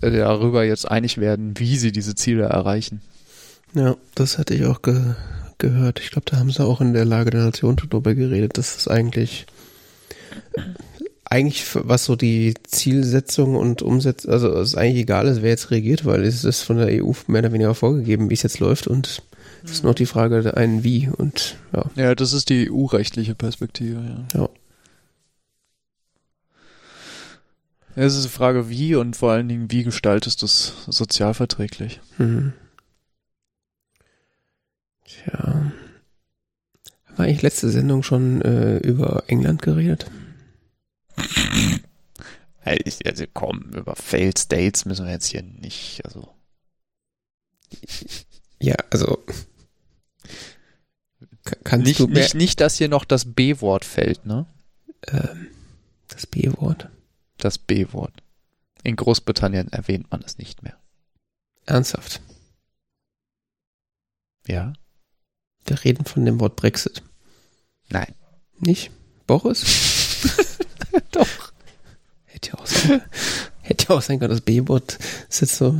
äh, 0.00 0.10
darüber 0.10 0.64
jetzt 0.64 0.90
einig 0.90 1.18
werden, 1.18 1.58
wie 1.58 1.76
sie 1.76 1.92
diese 1.92 2.14
Ziele 2.14 2.44
erreichen. 2.44 3.00
ja, 3.74 3.96
das 4.14 4.38
hatte 4.38 4.54
ich 4.54 4.64
auch 4.66 4.82
ge 4.82 5.14
gehört. 5.58 6.00
Ich 6.00 6.10
glaube, 6.10 6.24
da 6.28 6.38
haben 6.38 6.50
sie 6.50 6.64
auch 6.64 6.80
in 6.80 6.92
der 6.92 7.04
Lage 7.04 7.30
der 7.30 7.44
Nation 7.44 7.76
drüber 7.76 8.16
geredet, 8.16 8.58
dass 8.58 8.76
es 8.76 8.88
eigentlich 8.88 9.46
eigentlich 11.32 11.64
was 11.74 12.04
so 12.04 12.14
die 12.14 12.52
Zielsetzung 12.62 13.56
und 13.56 13.80
Umsetzung, 13.80 14.30
also 14.30 14.54
es 14.54 14.70
ist 14.70 14.74
eigentlich 14.74 15.04
egal 15.04 15.26
ist, 15.26 15.40
wer 15.40 15.48
jetzt 15.48 15.70
regiert, 15.70 16.04
weil 16.04 16.24
es 16.24 16.44
ist 16.44 16.60
von 16.60 16.76
der 16.76 17.02
EU 17.02 17.12
mehr 17.26 17.40
oder 17.40 17.52
weniger 17.52 17.74
vorgegeben, 17.74 18.28
wie 18.28 18.34
es 18.34 18.42
jetzt 18.42 18.60
läuft 18.60 18.86
und 18.86 19.22
es 19.64 19.70
ist 19.70 19.84
noch 19.84 19.94
die 19.94 20.04
Frage 20.04 20.42
der 20.42 20.58
einen 20.58 20.84
wie 20.84 21.08
und 21.08 21.56
ja. 21.72 21.86
Ja, 21.94 22.14
das 22.14 22.34
ist 22.34 22.50
die 22.50 22.70
EU-rechtliche 22.70 23.34
Perspektive, 23.34 24.26
ja. 24.34 24.40
Ja. 24.40 24.48
Es 27.94 28.14
ist 28.14 28.24
die 28.24 28.30
Frage, 28.30 28.68
wie 28.68 28.94
und 28.94 29.16
vor 29.16 29.32
allen 29.32 29.48
Dingen, 29.48 29.70
wie 29.70 29.84
gestaltest 29.84 30.42
du 30.42 30.46
es 30.46 30.74
sozialverträglich? 30.86 32.00
Mhm. 32.18 32.52
Tja. 35.06 35.72
War 37.16 37.24
eigentlich 37.24 37.42
letzte 37.42 37.70
Sendung 37.70 38.02
schon 38.02 38.42
äh, 38.42 38.78
über 38.78 39.24
England 39.28 39.62
geredet? 39.62 40.10
Also 42.64 43.24
komm, 43.32 43.72
über 43.74 43.96
Failed 43.96 44.38
States 44.38 44.84
müssen 44.84 45.06
wir 45.06 45.12
jetzt 45.12 45.26
hier 45.26 45.42
nicht, 45.42 46.04
also. 46.04 46.32
Ja, 48.60 48.76
also. 48.90 49.24
Kannst 51.64 51.86
nicht, 51.86 51.98
du 51.98 52.06
nicht, 52.06 52.34
nicht, 52.34 52.60
dass 52.60 52.78
hier 52.78 52.88
noch 52.88 53.04
das 53.04 53.34
B-Wort 53.34 53.84
fällt, 53.84 54.24
ne? 54.26 54.46
Ähm, 55.08 55.48
das 56.06 56.26
B-Wort? 56.26 56.88
Das 57.38 57.58
B-Wort. 57.58 58.22
In 58.84 58.94
Großbritannien 58.94 59.72
erwähnt 59.72 60.10
man 60.10 60.22
es 60.22 60.38
nicht 60.38 60.62
mehr. 60.62 60.78
Ernsthaft? 61.66 62.20
Ja? 64.46 64.72
Wir 65.66 65.84
reden 65.84 66.04
von 66.04 66.24
dem 66.24 66.40
Wort 66.40 66.56
Brexit. 66.56 67.02
Nein. 67.88 68.14
Nicht? 68.58 68.90
Boris? 69.26 69.64
Doch. 71.12 71.26
Hätte 72.24 72.50
ja 72.52 72.58
auch 72.58 72.66
sein, 72.66 73.02
hätte 73.62 73.86
ja 73.88 73.96
auch 73.96 74.02
sein 74.02 74.18
können, 74.18 74.30
das 74.30 74.40
B-Wort 74.40 74.98
ist 75.28 75.40
jetzt 75.42 75.56
so, 75.56 75.74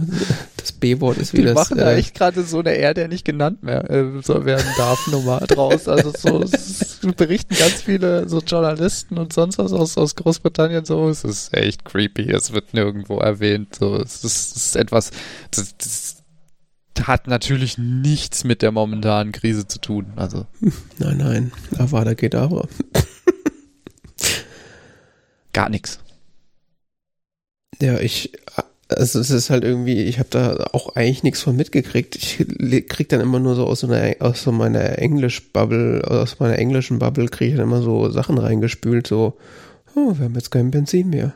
das 0.58 0.72
B-Wort 0.72 1.16
ist 1.16 1.32
wie 1.32 1.38
Die 1.38 1.44
das. 1.44 1.54
machen 1.54 1.78
da 1.78 1.90
äh, 1.92 1.96
echt 1.96 2.14
gerade 2.14 2.42
so 2.44 2.60
eine 2.60 2.76
R, 2.76 2.92
der 2.94 3.08
nicht 3.08 3.24
genannt 3.24 3.62
mehr 3.62 3.90
äh, 3.90 4.22
soll 4.22 4.44
werden 4.44 4.66
darf, 4.76 5.06
Nummer 5.08 5.40
draus. 5.40 5.88
Also 5.88 6.12
so 6.16 6.42
es 6.42 6.98
berichten 7.16 7.54
ganz 7.56 7.82
viele 7.82 8.28
so 8.28 8.40
Journalisten 8.40 9.16
und 9.18 9.32
sonst 9.32 9.58
was 9.58 9.72
aus, 9.72 9.96
aus 9.96 10.14
Großbritannien 10.14 10.84
so. 10.84 11.08
Es 11.08 11.24
ist 11.24 11.54
echt 11.54 11.84
creepy. 11.84 12.30
Es 12.30 12.52
wird 12.52 12.74
nirgendwo 12.74 13.18
erwähnt. 13.18 13.74
So, 13.76 13.96
es 13.96 14.22
ist, 14.22 14.56
es 14.56 14.66
ist 14.66 14.76
etwas, 14.76 15.10
das, 15.50 15.74
das 15.78 16.16
hat 17.06 17.26
natürlich 17.26 17.78
nichts 17.78 18.44
mit 18.44 18.60
der 18.60 18.70
momentanen 18.70 19.32
Krise 19.32 19.66
zu 19.66 19.80
tun. 19.80 20.12
Also 20.16 20.46
Nein, 20.98 21.16
nein. 21.16 21.52
Avada 21.78 22.14
Kedavra. 22.14 22.68
Gar 25.52 25.68
nichts. 25.68 26.00
Ja, 27.80 27.98
ich, 27.98 28.32
also 28.88 29.18
es 29.18 29.30
ist 29.30 29.50
halt 29.50 29.64
irgendwie, 29.64 30.02
ich 30.02 30.18
habe 30.18 30.28
da 30.30 30.68
auch 30.72 30.94
eigentlich 30.94 31.22
nichts 31.22 31.40
von 31.42 31.56
mitgekriegt. 31.56 32.16
Ich 32.16 32.38
krieg 32.88 33.08
dann 33.08 33.20
immer 33.20 33.40
nur 33.40 33.54
so 33.54 33.66
aus 33.66 33.80
so 33.80 33.86
einer, 33.88 34.14
aus 34.20 34.42
so 34.42 34.52
meiner 34.52 34.98
Englisch-Bubble, 34.98 36.04
aus 36.06 36.38
meiner 36.38 36.58
englischen 36.58 36.98
Bubble 36.98 37.28
kriege 37.28 37.52
ich 37.52 37.56
dann 37.56 37.66
immer 37.66 37.82
so 37.82 38.10
Sachen 38.10 38.38
reingespült, 38.38 39.06
so, 39.06 39.36
oh, 39.94 40.16
wir 40.16 40.24
haben 40.26 40.34
jetzt 40.34 40.50
kein 40.50 40.70
Benzin 40.70 41.10
mehr. 41.10 41.34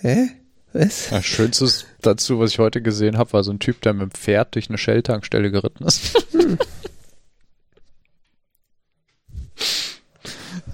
Hä? 0.00 0.28
Was? 0.72 1.08
Das 1.10 1.24
Schönste 1.26 1.68
dazu, 2.00 2.38
was 2.38 2.52
ich 2.52 2.58
heute 2.58 2.80
gesehen 2.80 3.18
habe, 3.18 3.34
war 3.34 3.44
so 3.44 3.52
ein 3.52 3.58
Typ, 3.58 3.82
der 3.82 3.92
mit 3.92 4.02
dem 4.02 4.10
Pferd 4.12 4.54
durch 4.54 4.70
eine 4.70 4.78
Shell-Tankstelle 4.78 5.50
geritten 5.50 5.84
ist. 5.84 6.14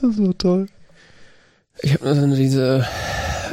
das 0.01 0.19
war 0.19 0.39
toll. 0.39 0.69
Ich 1.83 1.95
habe 1.95 2.15
so 2.15 2.23
eine, 2.23 2.35
diese, 2.37 2.87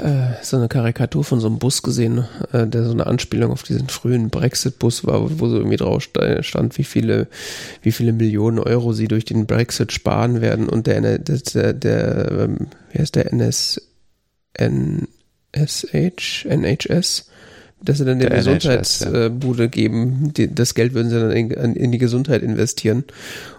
äh, 0.04 0.44
so 0.44 0.58
eine 0.58 0.68
Karikatur 0.68 1.24
von 1.24 1.40
so 1.40 1.48
einem 1.48 1.60
Bus 1.60 1.84
gesehen, 1.84 2.26
äh, 2.54 2.66
der 2.66 2.84
so 2.86 2.92
eine 2.92 3.06
Anspielung 3.08 3.52
auf 3.52 3.64
diesen 3.64 3.88
frühen 3.88 4.30
Brexit-Bus 4.30 5.06
war, 5.06 5.40
wo 5.40 5.48
so 5.48 5.58
irgendwie 5.58 5.78
drauf 5.78 6.02
sta- 6.04 6.42
stand, 6.44 6.78
wie 6.78 6.84
viele, 6.84 7.28
wie 7.84 7.92
viele 7.92 8.14
Millionen 8.14 8.60
Euro 8.60 8.94
sie 8.94 9.08
durch 9.08 9.26
den 9.26 9.46
Brexit 9.46 9.92
sparen 9.92 10.42
werden 10.42 10.68
und 10.70 10.88
der, 10.88 11.02
der, 11.02 11.20
der, 11.20 11.74
der 11.74 12.32
ähm, 12.32 12.68
wie 12.92 13.00
heißt 13.00 13.16
der 13.16 13.32
NS, 13.32 13.82
NSH, 15.54 16.46
NHS, 16.46 17.30
dass 17.82 17.98
sie 17.98 18.06
dann 18.06 18.20
der 18.20 18.30
Der 18.30 18.40
Gesundheitsbude 18.40 19.70
geben, 19.70 20.34
die, 20.34 20.54
das 20.54 20.74
Geld 20.74 20.94
würden 20.94 21.10
sie 21.10 21.20
dann 21.20 21.32
in, 21.32 21.52
in 21.52 21.92
die 21.92 21.98
Gesundheit 21.98 22.42
investieren. 22.42 23.04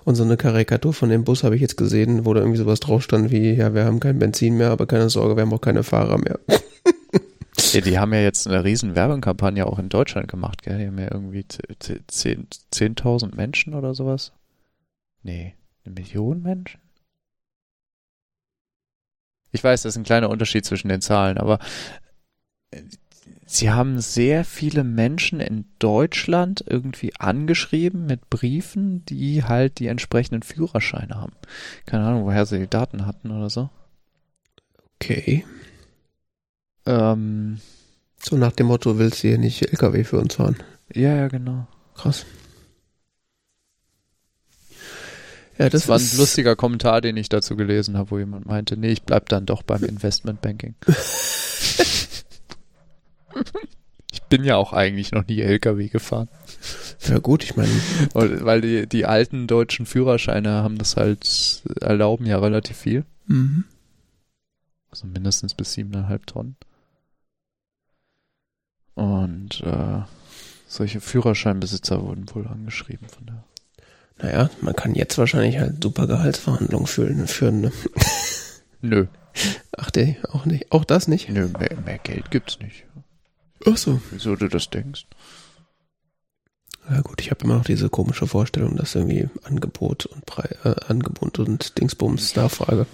Und 0.04 0.14
so 0.14 0.24
eine 0.24 0.36
Karikatur 0.36 0.92
von 0.92 1.08
dem 1.08 1.24
Bus 1.24 1.44
habe 1.44 1.54
ich 1.54 1.60
jetzt 1.60 1.76
gesehen, 1.76 2.24
wo 2.24 2.34
da 2.34 2.40
irgendwie 2.40 2.58
sowas 2.58 2.80
drauf 2.80 3.02
stand 3.02 3.30
wie, 3.30 3.52
ja, 3.52 3.74
wir 3.74 3.84
haben 3.84 4.00
kein 4.00 4.18
Benzin 4.18 4.56
mehr, 4.56 4.70
aber 4.70 4.86
keine 4.86 5.10
Sorge, 5.10 5.36
wir 5.36 5.42
haben 5.42 5.52
auch 5.52 5.60
keine 5.60 5.82
Fahrer 5.82 6.18
mehr. 6.18 6.38
Ja, 7.72 7.80
die 7.80 7.98
haben 7.98 8.12
ja 8.12 8.20
jetzt 8.20 8.46
eine 8.46 8.64
riesen 8.64 8.94
Werbekampagne 8.94 9.66
auch 9.66 9.78
in 9.78 9.88
Deutschland 9.88 10.28
gemacht, 10.28 10.62
gell? 10.62 10.78
Die 10.78 10.86
haben 10.86 10.98
ja 10.98 11.10
irgendwie 11.10 11.44
10 11.48 12.48
10.000 12.72 13.34
Menschen 13.34 13.74
oder 13.74 13.94
sowas. 13.94 14.32
Nee, 15.22 15.54
eine 15.84 15.94
Million 15.94 16.42
Menschen? 16.42 16.80
Ich 19.52 19.64
weiß, 19.64 19.82
das 19.82 19.94
ist 19.94 19.96
ein 19.96 20.04
kleiner 20.04 20.30
Unterschied 20.30 20.64
zwischen 20.64 20.88
den 20.88 21.00
Zahlen, 21.00 21.38
aber 21.38 21.58
äh, 22.70 22.82
sie 23.46 23.70
haben 23.70 24.00
sehr 24.00 24.44
viele 24.44 24.84
Menschen 24.84 25.40
in 25.40 25.64
Deutschland 25.78 26.64
irgendwie 26.68 27.14
angeschrieben 27.18 28.06
mit 28.06 28.28
Briefen, 28.30 29.04
die 29.06 29.44
halt 29.44 29.78
die 29.78 29.86
entsprechenden 29.86 30.42
Führerscheine 30.42 31.14
haben. 31.16 31.32
Keine 31.86 32.04
Ahnung, 32.06 32.24
woher 32.24 32.46
sie 32.46 32.58
die 32.58 32.68
Daten 32.68 33.06
hatten 33.06 33.30
oder 33.30 33.48
so. 33.50 33.70
Okay. 35.00 35.44
Ähm, 36.86 37.60
So 38.22 38.36
nach 38.36 38.52
dem 38.52 38.66
Motto, 38.66 38.98
willst 38.98 39.22
du 39.22 39.28
hier 39.28 39.38
nicht 39.38 39.62
LKW 39.62 40.04
für 40.04 40.18
uns 40.18 40.34
fahren? 40.34 40.56
ja, 40.94 41.14
ja, 41.14 41.28
genau. 41.28 41.66
Krass. 41.94 42.26
Ja, 45.58 45.70
das, 45.70 45.86
Das 45.86 45.88
war 45.88 45.98
ein 45.98 46.10
lustiger 46.18 46.54
Kommentar, 46.54 47.00
den 47.00 47.16
ich 47.16 47.28
dazu 47.30 47.56
gelesen 47.56 47.96
habe, 47.96 48.10
wo 48.10 48.18
jemand 48.18 48.46
meinte, 48.46 48.76
nee, 48.76 48.90
ich 48.92 49.02
bleib 49.04 49.28
dann 49.30 49.46
doch 49.46 49.62
beim 49.62 49.84
Investmentbanking. 49.84 50.74
ich 54.12 54.22
bin 54.24 54.44
ja 54.44 54.56
auch 54.56 54.72
eigentlich 54.72 55.12
noch 55.12 55.26
nie 55.26 55.40
LKW 55.40 55.88
gefahren. 55.88 56.28
Ja 57.08 57.18
gut, 57.18 57.44
ich 57.44 57.56
meine, 57.56 57.70
Weil 58.14 58.60
die, 58.60 58.86
die 58.88 59.06
alten 59.06 59.46
deutschen 59.46 59.86
Führerscheine 59.86 60.50
haben 60.62 60.78
das 60.78 60.96
halt, 60.96 61.62
erlauben 61.80 62.26
ja 62.26 62.38
relativ 62.38 62.76
viel. 62.76 63.04
mhm. 63.26 63.64
Also 64.90 65.06
mindestens 65.06 65.54
bis 65.54 65.74
siebeneinhalb 65.74 66.26
Tonnen. 66.26 66.56
Und 68.94 69.60
äh, 69.62 70.00
solche 70.66 71.00
Führerscheinbesitzer 71.02 72.00
wurden 72.02 72.24
wohl 72.34 72.46
angeschrieben 72.46 73.08
von 73.08 73.26
der. 73.26 73.44
naja, 74.18 74.50
man 74.62 74.74
kann 74.74 74.94
jetzt 74.94 75.18
wahrscheinlich 75.18 75.58
halt 75.58 75.82
super 75.82 76.06
Gehaltsverhandlungen 76.06 76.86
führen. 76.86 77.26
führen 77.26 77.60
ne? 77.60 77.72
Nö, 78.80 79.06
Ach, 79.76 79.90
nee, 79.94 80.16
auch 80.32 80.46
nicht. 80.46 80.72
Auch 80.72 80.84
das 80.84 81.08
nicht. 81.08 81.28
nö, 81.28 81.48
mehr, 81.58 81.76
mehr 81.84 81.98
Geld 81.98 82.30
gibt's 82.30 82.58
nicht. 82.60 82.84
Ach 83.66 83.76
so. 83.76 84.00
Wieso 84.10 84.36
du 84.36 84.48
das 84.48 84.70
denkst? 84.70 85.06
Ja 86.88 87.00
gut, 87.00 87.20
ich 87.20 87.30
habe 87.30 87.44
immer 87.44 87.56
noch 87.56 87.64
diese 87.64 87.88
komische 87.88 88.28
Vorstellung, 88.28 88.76
dass 88.76 88.94
irgendwie 88.94 89.28
Angebot 89.42 90.06
und 90.06 90.24
Pre 90.24 90.48
äh, 90.64 90.74
Angebot 90.86 91.40
und 91.40 91.78
Dingsbums 91.78 92.36
Nachfrage. 92.36 92.86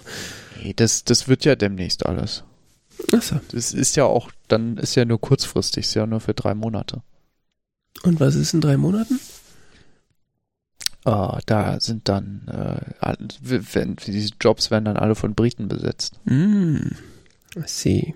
Nee, 0.61 0.73
das, 0.75 1.03
das 1.03 1.27
wird 1.27 1.45
ja 1.45 1.55
demnächst 1.55 2.05
alles. 2.05 2.43
Ach 3.11 3.21
so. 3.21 3.39
Das 3.51 3.73
ist 3.73 3.95
ja 3.95 4.05
auch, 4.05 4.31
dann 4.47 4.77
ist 4.77 4.95
ja 4.95 5.05
nur 5.05 5.21
kurzfristig, 5.21 5.85
ist 5.85 5.93
ja 5.93 6.07
nur 6.07 6.21
für 6.21 6.33
drei 6.33 6.55
Monate. 6.55 7.03
Und 8.01 8.19
was 8.19 8.33
ist 8.35 8.53
in 8.53 8.61
drei 8.61 8.77
Monaten? 8.77 9.19
Ah, 11.05 11.39
da 11.45 11.79
sind 11.79 12.07
dann, 12.09 12.47
äh, 12.47 13.17
wenn, 13.41 13.97
diese 13.97 14.33
Jobs 14.39 14.71
werden 14.71 14.85
dann 14.85 14.97
alle 14.97 15.15
von 15.15 15.35
Briten 15.35 15.67
besetzt. 15.67 16.19
Mm. 16.25 16.77
I 17.55 17.63
see. 17.65 18.15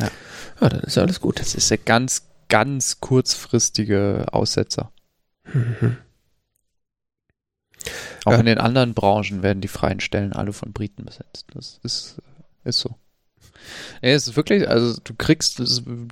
Ja. 0.00 0.10
Ah, 0.60 0.68
dann 0.68 0.80
ist 0.80 0.96
ja 0.96 1.02
alles 1.02 1.20
gut. 1.20 1.40
Das 1.40 1.54
ist 1.54 1.70
ja 1.70 1.76
ganz, 1.76 2.26
ganz 2.48 3.00
kurzfristige 3.00 4.26
Aussetzer. 4.32 4.90
Mhm. 5.52 5.96
Auch 8.24 8.32
Ja. 8.32 8.38
in 8.38 8.46
den 8.46 8.58
anderen 8.58 8.94
Branchen 8.94 9.42
werden 9.42 9.60
die 9.60 9.68
freien 9.68 10.00
Stellen 10.00 10.32
alle 10.32 10.52
von 10.52 10.72
Briten 10.72 11.04
besetzt. 11.04 11.46
Das 11.54 11.78
ist, 11.82 12.20
ist 12.64 12.80
so. 12.80 12.96
Ja, 14.02 14.10
es 14.10 14.28
ist 14.28 14.36
wirklich, 14.36 14.68
also 14.68 15.00
du 15.02 15.14
kriegst, 15.14 15.60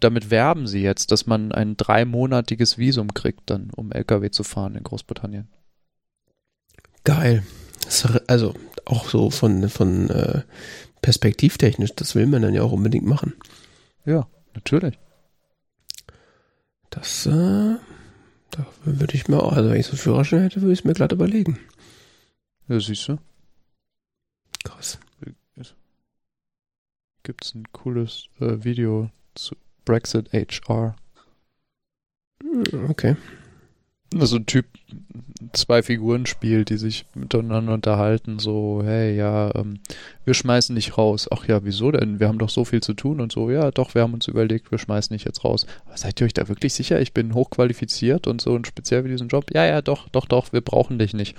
damit 0.01 0.31
werben 0.31 0.67
sie 0.67 0.81
jetzt, 0.83 1.11
dass 1.13 1.27
man 1.27 1.53
ein 1.53 1.77
dreimonatiges 1.77 2.79
Visum 2.79 3.15
kriegt, 3.15 3.51
dann 3.51 3.71
um 3.75 3.93
LKW 3.93 4.31
zu 4.31 4.45
fahren 4.45 4.75
in 4.77 4.85
Großbritannien. 4.85 5.49
Geil. 7.05 7.45
Also 8.27 8.55
auch 8.85 9.09
so 9.09 9.31
von, 9.31 9.69
von 9.69 10.11
äh, 10.11 10.43
perspektivtechnisch, 11.03 11.95
das 11.95 12.15
will 12.15 12.27
man 12.27 12.43
dann 12.43 12.55
ja 12.55 12.63
auch 12.63 12.73
unbedingt 12.73 13.07
machen. 13.07 13.35
Ja, 14.07 14.27
natürlich. 14.55 14.99
Das, 16.91 17.27
äh, 17.27 17.77
da 18.51 18.67
würde 18.85 19.15
ich 19.15 19.29
mir 19.29 19.43
auch, 19.43 19.53
also 19.53 19.69
wenn 19.71 19.79
ich 19.81 19.87
so 19.87 19.93
einen 19.93 19.99
Führerschein 19.99 20.43
hätte, 20.43 20.63
würde 20.63 20.73
ich 20.73 20.79
es 20.79 20.85
mir 20.85 20.95
glatt 20.95 21.13
überlegen. 21.13 21.59
Ja, 22.69 22.81
siehst 22.81 23.09
du. 23.09 23.19
Krass. 24.65 24.99
Gibt's 27.23 27.55
ein 27.57 27.65
cooles 27.73 28.29
äh, 28.39 28.63
Video 28.63 29.11
zu 29.35 29.57
Brexit 29.85 30.33
HR. 30.33 30.95
Hm, 32.41 32.89
Okay. 32.89 33.17
So 34.15 34.37
ein 34.37 34.47
Typ, 34.47 34.67
zwei 35.53 35.83
Figuren 35.83 36.27
spielt, 36.27 36.71
die 36.71 36.77
sich 36.77 37.07
miteinander 37.15 37.75
unterhalten, 37.75 38.39
so, 38.39 38.83
hey, 38.85 39.17
ja, 39.17 39.55
ähm, 39.55 39.81
wir 40.25 40.35
schmeißen 40.35 40.75
nicht 40.75 40.97
raus. 40.97 41.29
Ach 41.31 41.47
ja, 41.47 41.65
wieso 41.65 41.91
denn? 41.91 42.21
Wir 42.21 42.29
haben 42.29 42.39
doch 42.39 42.49
so 42.49 42.65
viel 42.65 42.83
zu 42.83 42.95
tun 42.95 43.21
und 43.21 43.33
so. 43.33 43.51
Ja, 43.51 43.71
doch, 43.71 43.95
wir 43.95 44.03
haben 44.03 44.15
uns 44.15 44.29
überlegt, 44.29 44.71
wir 44.71 44.79
schmeißen 44.79 45.13
nicht 45.13 45.25
jetzt 45.25 45.45
raus. 45.45 45.67
Aber 45.87 45.97
seid 45.97 46.21
ihr 46.21 46.27
euch 46.27 46.35
da 46.35 46.49
wirklich 46.49 46.75
sicher? 46.75 47.01
Ich 47.01 47.13
bin 47.13 47.35
hochqualifiziert 47.35 48.27
und 48.27 48.41
so 48.41 48.53
und 48.53 48.67
speziell 48.67 49.03
für 49.03 49.09
diesen 49.09 49.29
Job? 49.29 49.47
Ja, 49.53 49.65
ja, 49.67 49.83
doch, 49.83 50.09
doch, 50.09 50.27
doch, 50.27 50.53
wir 50.53 50.61
brauchen 50.61 50.99
dich 50.99 51.15
nicht. 51.15 51.37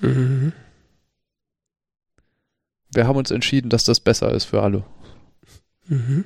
Mhm. 0.00 0.52
Wir 2.92 3.06
haben 3.06 3.16
uns 3.16 3.30
entschieden, 3.30 3.68
dass 3.68 3.84
das 3.84 4.00
besser 4.00 4.32
ist 4.32 4.44
für 4.44 4.62
alle. 4.62 4.84
Mhm. 5.88 6.24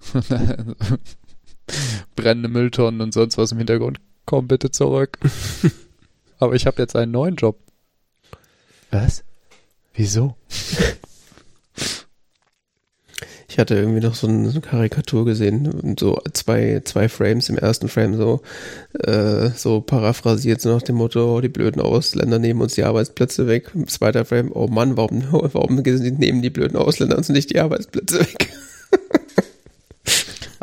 Brennende 2.16 2.48
Mülltonnen 2.48 3.00
und 3.00 3.12
sonst 3.12 3.38
was 3.38 3.52
im 3.52 3.58
Hintergrund. 3.58 4.00
Komm 4.28 4.46
bitte 4.46 4.70
zurück. 4.70 5.18
Aber 6.38 6.54
ich 6.54 6.66
habe 6.66 6.82
jetzt 6.82 6.94
einen 6.94 7.12
neuen 7.12 7.36
Job. 7.36 7.56
Was? 8.90 9.24
Wieso? 9.94 10.36
Ich 13.48 13.58
hatte 13.58 13.74
irgendwie 13.74 14.06
noch 14.06 14.14
so, 14.14 14.26
ein, 14.26 14.44
so 14.44 14.50
eine 14.50 14.60
Karikatur 14.60 15.24
gesehen, 15.24 15.96
so 15.98 16.20
zwei, 16.34 16.82
zwei 16.84 17.08
Frames 17.08 17.48
im 17.48 17.56
ersten 17.56 17.88
Frame 17.88 18.18
so, 18.18 18.42
äh, 19.00 19.48
so 19.48 19.80
paraphrasiert, 19.80 20.60
so 20.60 20.74
nach 20.74 20.82
dem 20.82 20.96
Motto, 20.96 21.36
oh, 21.36 21.40
die 21.40 21.48
blöden 21.48 21.80
Ausländer 21.80 22.38
nehmen 22.38 22.60
uns 22.60 22.74
die 22.74 22.84
Arbeitsplätze 22.84 23.46
weg. 23.46 23.70
Im 23.74 23.88
zweiten 23.88 24.26
Frame, 24.26 24.52
oh 24.52 24.66
Mann, 24.66 24.98
warum, 24.98 25.24
warum 25.30 25.76
nehmen 25.76 26.42
die 26.42 26.50
blöden 26.50 26.76
Ausländer 26.76 27.16
uns 27.16 27.30
nicht 27.30 27.48
die 27.48 27.60
Arbeitsplätze 27.60 28.20
weg? 28.20 28.50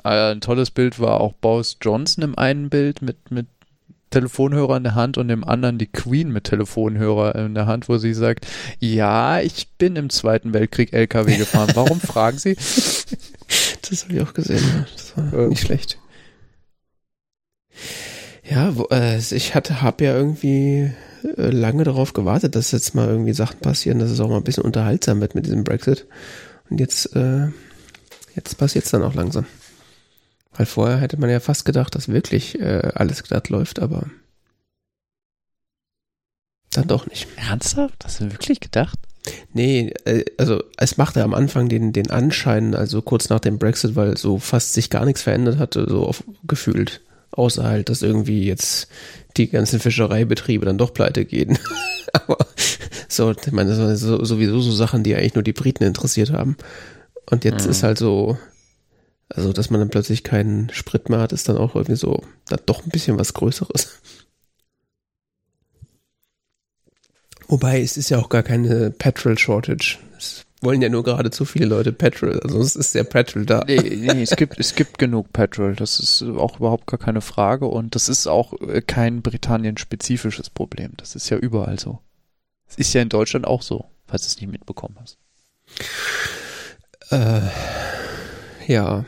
Ah, 0.05 0.29
Ein 0.29 0.39
tolles 0.39 0.69
Bild 0.69 0.99
war 0.99 1.19
auch 1.19 1.33
Boris 1.33 1.77
Johnson 1.81 2.23
im 2.23 2.37
einen 2.37 2.69
Bild 2.69 3.01
mit, 3.01 3.31
mit 3.31 3.47
Telefonhörer 4.15 4.77
in 4.77 4.83
der 4.83 4.95
Hand 4.95 5.17
und 5.17 5.29
im 5.29 5.43
anderen 5.43 5.77
die 5.77 5.87
Queen 5.91 6.31
mit 6.31 6.45
Telefonhörer 6.45 7.35
in 7.35 7.53
der 7.53 7.67
Hand, 7.67 7.89
wo 7.89 7.97
sie 7.97 8.13
sagt, 8.13 8.47
ja, 8.79 9.41
ich 9.41 9.67
bin 9.77 9.97
im 9.97 10.09
Zweiten 10.09 10.53
Weltkrieg 10.53 10.93
LKW 10.93 11.35
gefahren. 11.35 11.71
Warum 11.73 11.99
fragen 12.01 12.37
Sie? 12.37 12.55
Das 12.55 14.03
habe 14.03 14.13
ich 14.13 14.21
auch 14.21 14.33
gesehen, 14.33 14.63
ja. 14.65 14.85
das 14.95 15.17
war 15.17 15.41
Ja. 15.41 15.47
nicht 15.49 15.61
schlecht. 15.65 15.99
Ja, 18.49 18.77
wo, 18.77 18.87
äh, 18.91 19.17
ich 19.17 19.53
hatte, 19.53 19.81
habe 19.81 20.05
ja 20.05 20.15
irgendwie 20.15 20.91
äh, 21.37 21.49
lange 21.49 21.83
darauf 21.83 22.13
gewartet, 22.13 22.55
dass 22.55 22.71
jetzt 22.71 22.95
mal 22.95 23.09
irgendwie 23.09 23.33
Sachen 23.33 23.59
passieren, 23.59 23.99
dass 23.99 24.11
es 24.11 24.19
auch 24.21 24.29
mal 24.29 24.37
ein 24.37 24.43
bisschen 24.43 24.63
unterhaltsam 24.63 25.19
wird 25.19 25.35
mit 25.35 25.45
diesem 25.45 25.63
Brexit. 25.63 26.05
Und 26.69 26.79
jetzt, 26.79 27.15
äh, 27.15 27.47
jetzt 28.35 28.57
passiert 28.57 28.85
es 28.85 28.91
dann 28.91 29.03
auch 29.03 29.13
langsam. 29.15 29.45
Weil 30.57 30.65
vorher 30.65 30.97
hätte 30.97 31.17
man 31.19 31.29
ja 31.29 31.39
fast 31.39 31.65
gedacht, 31.65 31.95
dass 31.95 32.07
wirklich 32.07 32.59
äh, 32.59 32.91
alles 32.95 33.23
glatt 33.23 33.49
läuft, 33.49 33.79
aber 33.79 34.09
dann 36.71 36.87
doch 36.87 37.07
nicht. 37.07 37.27
Ernsthaft? 37.37 38.03
Hast 38.03 38.19
du 38.19 38.31
wirklich 38.31 38.59
gedacht? 38.59 38.97
Nee, 39.53 39.93
äh, 40.05 40.25
also 40.37 40.61
es 40.77 40.97
machte 40.97 41.23
am 41.23 41.33
Anfang 41.33 41.69
den, 41.69 41.93
den 41.93 42.11
Anschein, 42.11 42.75
also 42.75 43.01
kurz 43.01 43.29
nach 43.29 43.39
dem 43.39 43.57
Brexit, 43.57 43.95
weil 43.95 44.17
so 44.17 44.37
fast 44.39 44.73
sich 44.73 44.89
gar 44.89 45.05
nichts 45.05 45.21
verändert 45.21 45.57
hatte, 45.57 45.85
so 45.89 46.05
auf, 46.05 46.23
gefühlt. 46.47 47.01
Außer 47.31 47.63
halt, 47.63 47.89
dass 47.89 48.01
irgendwie 48.01 48.45
jetzt 48.45 48.87
die 49.35 49.49
ganzen 49.49 49.79
Fischereibetriebe 49.79 50.65
dann 50.65 50.77
doch 50.77 50.93
pleite 50.93 51.25
gehen. 51.25 51.57
Aber 52.13 52.37
so, 53.09 53.31
ich 53.31 53.51
meine, 53.51 53.71
das 53.71 53.79
waren 53.79 53.97
so, 53.97 54.23
sowieso 54.23 54.61
so 54.61 54.71
Sachen, 54.71 55.03
die 55.03 55.15
eigentlich 55.15 55.35
nur 55.35 55.43
die 55.43 55.53
Briten 55.53 55.83
interessiert 55.83 56.31
haben. 56.31 56.55
Und 57.29 57.43
jetzt 57.43 57.65
Mhm. 57.65 57.71
ist 57.71 57.83
halt 57.83 57.97
so, 57.97 58.37
also 59.29 59.53
dass 59.53 59.69
man 59.69 59.79
dann 59.79 59.89
plötzlich 59.89 60.23
keinen 60.23 60.69
Sprit 60.69 61.09
mehr 61.09 61.19
hat, 61.19 61.31
ist 61.31 61.49
dann 61.49 61.57
auch 61.57 61.75
irgendwie 61.75 61.95
so, 61.95 62.23
dann 62.47 62.59
doch 62.65 62.83
ein 62.83 62.89
bisschen 62.89 63.17
was 63.17 63.33
Größeres. 63.33 64.01
Wobei, 67.47 67.81
es 67.81 67.97
ist 67.97 68.09
ja 68.09 68.19
auch 68.19 68.29
gar 68.29 68.43
keine 68.43 68.89
Petrol 68.91 69.37
Shortage. 69.37 69.99
Es 70.17 70.45
wollen 70.61 70.81
ja 70.81 70.89
nur 70.89 71.03
gerade 71.03 71.29
zu 71.29 71.45
viele 71.45 71.67
Leute 71.67 71.91
Petrol. 71.93 72.39
Also 72.39 72.59
es 72.59 72.75
ist 72.75 72.95
ja 72.95 73.03
Petrol 73.03 73.45
da. 73.45 73.63
Nee, 73.67 73.77
nee, 73.77 74.23
es 74.23 74.35
gibt, 74.35 74.59
es 74.59 74.73
gibt 74.75 74.97
genug 74.97 75.31
Petrol. 75.31 75.75
Das 75.75 75.99
ist 75.99 76.23
auch 76.23 76.57
überhaupt 76.57 76.87
gar 76.87 76.97
keine 76.97 77.21
Frage. 77.21 77.67
Und 77.67 77.93
das 77.93 78.09
ist 78.09 78.25
auch 78.27 78.53
äh, 78.61 78.81
kein 78.81 79.21
Britannien-spezifisches 79.21 80.49
Problem. 80.49 80.93
Das 80.97 81.15
ist 81.15 81.29
ja 81.29 81.37
überall 81.37 81.79
so. 81.79 81.99
Es 82.67 82.75
ist 82.77 82.93
ja 82.93 83.01
in 83.01 83.09
Deutschland 83.09 83.45
auch 83.45 83.61
so, 83.61 83.85
falls 84.07 84.23
du 84.23 84.27
es 84.27 84.41
nicht 84.41 84.51
mitbekommen 84.51 84.97
hast. 84.99 85.17
Äh, 87.11 87.41
ja. 88.67 89.05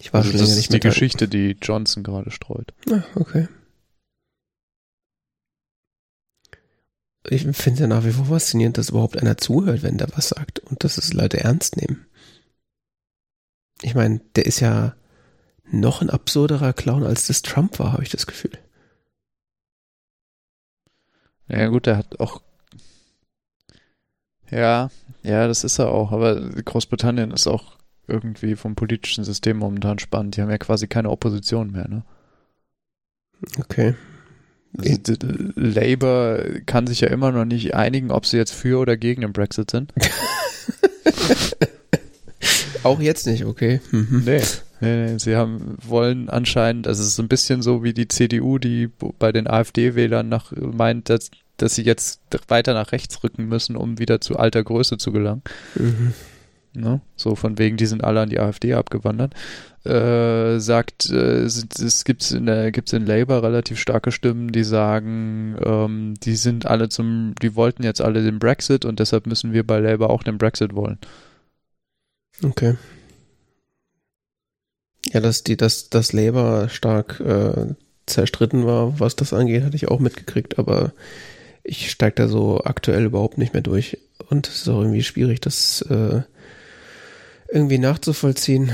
Ich 0.00 0.12
war 0.12 0.22
Also 0.22 0.30
schon 0.30 0.40
das 0.40 0.40
länger 0.40 0.56
ist 0.56 0.56
nicht 0.56 0.72
die 0.72 0.78
mehr 0.78 0.80
da. 0.80 0.88
Geschichte, 0.88 1.28
die 1.28 1.56
Johnson 1.60 2.02
gerade 2.02 2.30
streut. 2.30 2.72
Ah, 2.90 3.02
okay. 3.14 3.48
Ich 7.30 7.42
finde 7.56 7.82
ja 7.82 7.86
nach 7.86 8.04
wie 8.04 8.12
vor 8.12 8.26
faszinierend, 8.26 8.78
dass 8.78 8.88
überhaupt 8.90 9.18
einer 9.18 9.36
zuhört, 9.36 9.82
wenn 9.82 9.98
der 9.98 10.08
was 10.16 10.28
sagt 10.30 10.60
und 10.60 10.82
dass 10.84 10.98
es 10.98 11.12
Leute 11.12 11.40
ernst 11.40 11.76
nehmen. 11.76 12.06
Ich 13.82 13.94
meine, 13.94 14.20
der 14.34 14.46
ist 14.46 14.60
ja 14.60 14.96
noch 15.70 16.00
ein 16.00 16.10
absurderer 16.10 16.72
Clown, 16.72 17.04
als 17.04 17.26
das 17.26 17.42
Trump 17.42 17.78
war, 17.78 17.92
habe 17.92 18.02
ich 18.02 18.08
das 18.08 18.26
Gefühl. 18.26 18.52
Ja 21.48 21.66
gut, 21.68 21.86
der 21.86 21.96
hat 21.96 22.20
auch. 22.20 22.42
Ja, 24.50 24.90
ja, 25.22 25.46
das 25.46 25.64
ist 25.64 25.78
er 25.78 25.88
auch. 25.90 26.12
Aber 26.12 26.40
Großbritannien 26.40 27.30
ist 27.30 27.46
auch 27.46 27.76
irgendwie 28.06 28.56
vom 28.56 28.74
politischen 28.74 29.24
System 29.24 29.58
momentan 29.58 29.98
spannend. 29.98 30.36
Die 30.36 30.42
haben 30.42 30.50
ja 30.50 30.58
quasi 30.58 30.88
keine 30.88 31.10
Opposition 31.10 31.70
mehr, 31.70 31.88
ne? 31.88 32.02
Okay. 33.58 33.94
Also, 34.76 35.14
Labour 35.54 36.42
kann 36.66 36.86
sich 36.86 37.00
ja 37.00 37.08
immer 37.08 37.32
noch 37.32 37.44
nicht 37.44 37.74
einigen, 37.74 38.10
ob 38.10 38.26
sie 38.26 38.36
jetzt 38.36 38.52
für 38.54 38.78
oder 38.78 38.96
gegen 38.96 39.22
den 39.22 39.32
Brexit 39.32 39.70
sind. 39.70 39.92
Auch 42.82 43.00
jetzt 43.00 43.26
nicht, 43.26 43.44
okay. 43.44 43.80
Mhm. 43.90 44.22
Nee. 44.24 44.42
Nee, 44.80 45.06
nee, 45.06 45.18
sie 45.18 45.34
haben, 45.34 45.76
wollen 45.82 46.28
anscheinend, 46.28 46.86
also 46.86 47.02
es 47.02 47.08
ist 47.08 47.18
ein 47.18 47.26
bisschen 47.26 47.62
so 47.62 47.82
wie 47.82 47.92
die 47.92 48.06
CDU, 48.06 48.58
die 48.58 48.88
bei 49.18 49.32
den 49.32 49.48
AfD-Wählern 49.48 50.28
nach, 50.28 50.52
meint, 50.52 51.10
dass, 51.10 51.32
dass 51.58 51.74
sie 51.74 51.82
jetzt 51.82 52.20
weiter 52.48 52.74
nach 52.74 52.92
rechts 52.92 53.22
rücken 53.22 53.46
müssen, 53.46 53.76
um 53.76 53.98
wieder 53.98 54.20
zu 54.20 54.36
alter 54.36 54.64
Größe 54.64 54.96
zu 54.96 55.12
gelangen. 55.12 55.42
Mhm. 55.74 56.14
Ne? 56.74 57.00
So 57.16 57.34
von 57.34 57.58
wegen, 57.58 57.76
die 57.76 57.86
sind 57.86 58.04
alle 58.04 58.20
an 58.20 58.30
die 58.30 58.38
AfD 58.38 58.74
abgewandert. 58.74 59.34
Äh, 59.84 60.58
sagt, 60.60 61.10
äh, 61.10 61.40
es, 61.42 61.66
es 61.80 62.04
gibt's 62.04 62.30
in 62.30 62.46
der, 62.46 62.70
gibt's 62.72 62.92
in 62.92 63.06
Labour 63.06 63.42
relativ 63.42 63.78
starke 63.78 64.12
Stimmen, 64.12 64.52
die 64.52 64.64
sagen, 64.64 65.56
ähm, 65.64 66.14
die 66.22 66.36
sind 66.36 66.66
alle 66.66 66.88
zum, 66.88 67.34
die 67.40 67.54
wollten 67.56 67.82
jetzt 67.82 68.00
alle 68.00 68.22
den 68.22 68.38
Brexit 68.38 68.84
und 68.84 69.00
deshalb 69.00 69.26
müssen 69.26 69.52
wir 69.52 69.66
bei 69.66 69.78
Labour 69.78 70.10
auch 70.10 70.22
den 70.22 70.38
Brexit 70.38 70.74
wollen. 70.74 70.98
Okay. 72.44 72.76
Ja, 75.12 75.20
dass 75.20 75.42
die, 75.42 75.56
dass 75.56 75.90
das 75.90 76.12
Labour 76.12 76.68
stark 76.68 77.18
äh, 77.20 77.74
zerstritten 78.06 78.66
war, 78.66 79.00
was 79.00 79.16
das 79.16 79.32
angeht, 79.32 79.64
hatte 79.64 79.76
ich 79.76 79.88
auch 79.88 80.00
mitgekriegt, 80.00 80.58
aber 80.58 80.92
ich 81.68 81.90
steige 81.90 82.14
da 82.16 82.28
so 82.28 82.62
aktuell 82.64 83.04
überhaupt 83.04 83.38
nicht 83.38 83.52
mehr 83.52 83.62
durch. 83.62 83.98
Und 84.28 84.48
es 84.48 84.62
ist 84.62 84.68
auch 84.68 84.80
irgendwie 84.80 85.02
schwierig, 85.02 85.40
das 85.40 85.82
äh, 85.82 86.22
irgendwie 87.50 87.78
nachzuvollziehen. 87.78 88.72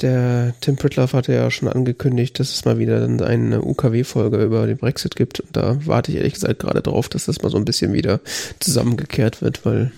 Der 0.00 0.54
Tim 0.60 0.76
Pritloff 0.76 1.12
hatte 1.12 1.32
ja 1.32 1.50
schon 1.50 1.68
angekündigt, 1.68 2.38
dass 2.40 2.52
es 2.52 2.64
mal 2.64 2.78
wieder 2.78 3.00
dann 3.00 3.20
eine 3.20 3.62
UKW-Folge 3.62 4.42
über 4.42 4.66
den 4.66 4.78
Brexit 4.78 5.16
gibt. 5.16 5.40
Und 5.40 5.56
da 5.56 5.78
warte 5.86 6.10
ich 6.10 6.18
ehrlich 6.18 6.34
gesagt 6.34 6.60
gerade 6.60 6.82
drauf, 6.82 7.08
dass 7.08 7.26
das 7.26 7.42
mal 7.42 7.50
so 7.50 7.56
ein 7.56 7.64
bisschen 7.64 7.92
wieder 7.92 8.20
zusammengekehrt 8.60 9.42
wird, 9.42 9.64
weil 9.64 9.92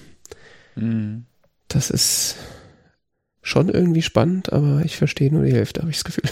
Mhm. 0.75 1.25
das 1.69 1.89
ist 1.89 2.37
schon 3.41 3.71
irgendwie 3.71 4.03
spannend, 4.03 4.53
aber 4.53 4.83
ich 4.85 4.97
verstehe 4.97 5.33
nur 5.33 5.45
die 5.45 5.55
Hälfte, 5.55 5.81
habe 5.81 5.91
ich 5.91 5.97
das 5.97 6.05
Gefühl. 6.05 6.31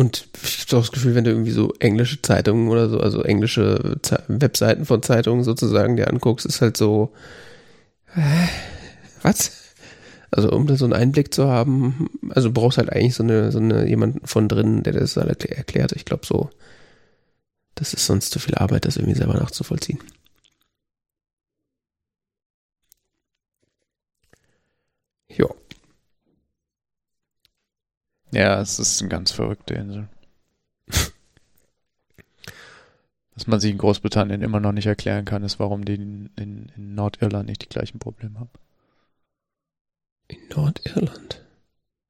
Und 0.00 0.28
ich 0.42 0.60
habe 0.62 0.80
das 0.80 0.92
Gefühl, 0.92 1.14
wenn 1.14 1.24
du 1.24 1.30
irgendwie 1.30 1.50
so 1.50 1.74
englische 1.78 2.22
Zeitungen 2.22 2.68
oder 2.68 2.88
so, 2.88 3.00
also 3.00 3.22
englische 3.22 3.98
Ze 4.00 4.22
Webseiten 4.28 4.86
von 4.86 5.02
Zeitungen 5.02 5.44
sozusagen 5.44 5.96
dir 5.96 6.08
anguckst, 6.08 6.46
ist 6.46 6.62
halt 6.62 6.78
so, 6.78 7.12
äh, 8.16 8.46
was? 9.22 9.52
Also 10.30 10.50
um 10.52 10.66
da 10.66 10.76
so 10.76 10.84
einen 10.86 10.94
Einblick 10.94 11.34
zu 11.34 11.48
haben, 11.48 12.08
also 12.30 12.52
brauchst 12.52 12.78
halt 12.78 12.90
eigentlich 12.92 13.14
so 13.14 13.22
eine, 13.24 13.52
so 13.52 13.58
eine 13.58 13.88
jemanden 13.88 14.26
von 14.26 14.48
drinnen, 14.48 14.82
der 14.84 14.94
das 14.94 15.16
halt 15.16 15.30
erkl- 15.44 15.54
erklärt. 15.54 15.92
Ich 15.92 16.04
glaube 16.06 16.26
so, 16.26 16.50
das 17.74 17.94
ist 17.94 18.06
sonst 18.06 18.30
zu 18.30 18.38
viel 18.38 18.54
Arbeit, 18.54 18.84
das 18.84 18.96
irgendwie 18.96 19.18
selber 19.18 19.34
nachzuvollziehen. 19.34 19.98
Ja. 25.28 25.46
Ja, 28.32 28.60
es 28.60 28.78
ist 28.78 29.00
eine 29.00 29.08
ganz 29.08 29.32
verrückte 29.32 29.74
Insel. 29.74 30.08
Was 33.34 33.46
man 33.46 33.60
sich 33.60 33.70
in 33.72 33.78
Großbritannien 33.78 34.42
immer 34.42 34.60
noch 34.60 34.72
nicht 34.72 34.86
erklären 34.86 35.24
kann, 35.24 35.42
ist, 35.42 35.58
warum 35.58 35.84
die 35.84 35.94
in, 35.94 36.30
in, 36.36 36.70
in 36.76 36.94
Nordirland 36.94 37.48
nicht 37.48 37.62
die 37.62 37.68
gleichen 37.68 37.98
Probleme 37.98 38.38
haben. 38.38 38.50
In 40.28 40.38
Nordirland. 40.54 41.44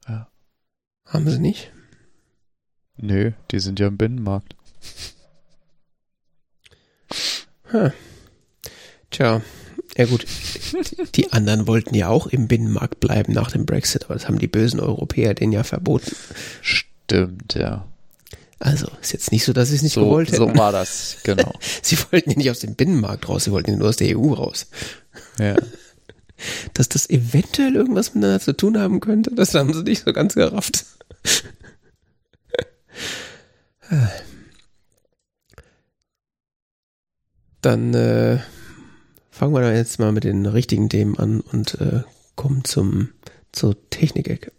Ja. 0.08 0.28
Haben 1.06 1.30
sie 1.30 1.38
nicht? 1.38 1.72
Nö, 2.96 3.32
die 3.50 3.60
sind 3.60 3.80
ja 3.80 3.86
im 3.86 3.96
Binnenmarkt. 3.96 4.56
Hm. 7.64 7.92
Tja, 9.10 9.40
ja 10.00 10.06
gut, 10.06 10.24
die 11.14 11.30
anderen 11.30 11.66
wollten 11.66 11.94
ja 11.94 12.08
auch 12.08 12.26
im 12.26 12.48
Binnenmarkt 12.48 13.00
bleiben 13.00 13.34
nach 13.34 13.50
dem 13.50 13.66
Brexit, 13.66 14.04
aber 14.04 14.14
das 14.14 14.28
haben 14.28 14.38
die 14.38 14.46
bösen 14.48 14.80
Europäer 14.80 15.34
denen 15.34 15.52
ja 15.52 15.62
verboten. 15.62 16.16
Stimmt, 16.62 17.54
ja. 17.54 17.86
Also, 18.58 18.88
ist 19.02 19.12
jetzt 19.12 19.30
nicht 19.30 19.44
so, 19.44 19.52
dass 19.52 19.68
sie 19.68 19.74
es 19.74 19.82
nicht 19.82 19.92
so, 19.92 20.00
gewollt 20.06 20.32
hätten. 20.32 20.38
So 20.38 20.56
war 20.56 20.72
das, 20.72 21.18
genau. 21.22 21.52
sie 21.82 21.98
wollten 22.10 22.30
ja 22.30 22.38
nicht 22.38 22.50
aus 22.50 22.60
dem 22.60 22.76
Binnenmarkt 22.76 23.28
raus, 23.28 23.44
sie 23.44 23.52
wollten 23.52 23.72
ja 23.72 23.76
nur 23.76 23.90
aus 23.90 23.98
der 23.98 24.18
EU 24.18 24.32
raus. 24.32 24.68
Ja. 25.38 25.56
Dass 26.72 26.88
das 26.88 27.10
eventuell 27.10 27.76
irgendwas 27.76 28.14
miteinander 28.14 28.40
zu 28.40 28.56
tun 28.56 28.78
haben 28.78 29.00
könnte, 29.00 29.34
das 29.34 29.52
haben 29.54 29.74
sie 29.74 29.82
nicht 29.82 30.04
so 30.06 30.14
ganz 30.14 30.34
gerafft. 30.34 30.86
Dann 37.60 37.92
äh, 37.92 38.38
fangen 39.40 39.54
wir 39.54 39.74
jetzt 39.74 39.98
mal 39.98 40.12
mit 40.12 40.24
den 40.24 40.44
richtigen 40.44 40.90
Themen 40.90 41.18
an 41.18 41.40
und 41.40 41.80
äh, 41.80 42.02
kommen 42.36 42.62
zum 42.64 43.08
zur 43.52 43.74
Technikecke. 43.88 44.52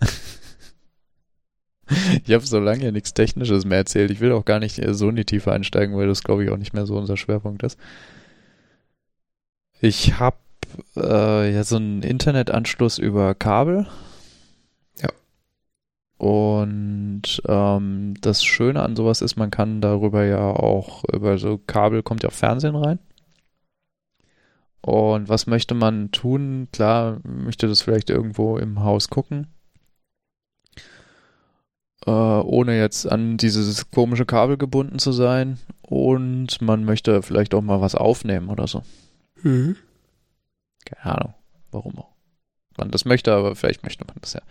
Ich 2.24 2.34
habe 2.34 2.44
so 2.44 2.60
lange 2.60 2.84
ja 2.84 2.92
nichts 2.92 3.14
Technisches 3.14 3.64
mehr 3.64 3.78
erzählt. 3.78 4.10
Ich 4.10 4.20
will 4.20 4.32
auch 4.32 4.44
gar 4.44 4.58
nicht 4.58 4.78
so 4.90 5.08
in 5.08 5.16
die 5.16 5.24
Tiefe 5.24 5.50
einsteigen, 5.52 5.96
weil 5.96 6.06
das 6.06 6.22
glaube 6.22 6.44
ich 6.44 6.50
auch 6.50 6.58
nicht 6.58 6.74
mehr 6.74 6.84
so 6.84 6.98
unser 6.98 7.16
Schwerpunkt 7.16 7.62
ist. 7.62 7.78
Ich 9.80 10.20
habe 10.20 10.36
äh, 10.96 11.50
ja 11.50 11.64
so 11.64 11.76
einen 11.76 12.02
Internetanschluss 12.02 12.98
über 12.98 13.34
Kabel. 13.34 13.86
Ja. 15.00 15.08
Und 16.18 17.40
ähm, 17.48 18.14
das 18.20 18.44
Schöne 18.44 18.82
an 18.82 18.94
sowas 18.94 19.22
ist, 19.22 19.36
man 19.36 19.50
kann 19.50 19.80
darüber 19.80 20.24
ja 20.24 20.42
auch, 20.50 21.04
über 21.10 21.38
so 21.38 21.58
Kabel 21.66 22.02
kommt 22.02 22.22
ja 22.22 22.28
auch 22.28 22.34
Fernsehen 22.34 22.76
rein. 22.76 22.98
Und 24.80 25.28
was 25.28 25.46
möchte 25.46 25.74
man 25.74 26.12
tun? 26.12 26.68
Klar, 26.72 27.18
möchte 27.24 27.68
das 27.68 27.82
vielleicht 27.82 28.10
irgendwo 28.10 28.58
im 28.58 28.80
Haus 28.80 29.08
gucken 29.08 29.48
äh, 32.06 32.10
ohne 32.10 32.78
jetzt 32.78 33.10
an 33.10 33.36
dieses 33.36 33.90
komische 33.90 34.24
Kabel 34.24 34.56
gebunden 34.56 34.98
zu 34.98 35.12
sein. 35.12 35.58
Und 35.82 36.60
man 36.60 36.84
möchte 36.84 37.22
vielleicht 37.22 37.54
auch 37.54 37.62
mal 37.62 37.80
was 37.80 37.94
aufnehmen 37.94 38.48
oder 38.48 38.66
so. 38.66 38.82
Mhm. 39.42 39.76
Keine 40.84 41.16
Ahnung, 41.16 41.34
warum 41.70 41.98
auch. 41.98 42.08
Man 42.76 42.90
das 42.90 43.04
möchte, 43.04 43.32
aber 43.32 43.56
vielleicht 43.56 43.82
möchte 43.82 44.04
man 44.06 44.16
das 44.20 44.34
ja. 44.34 44.42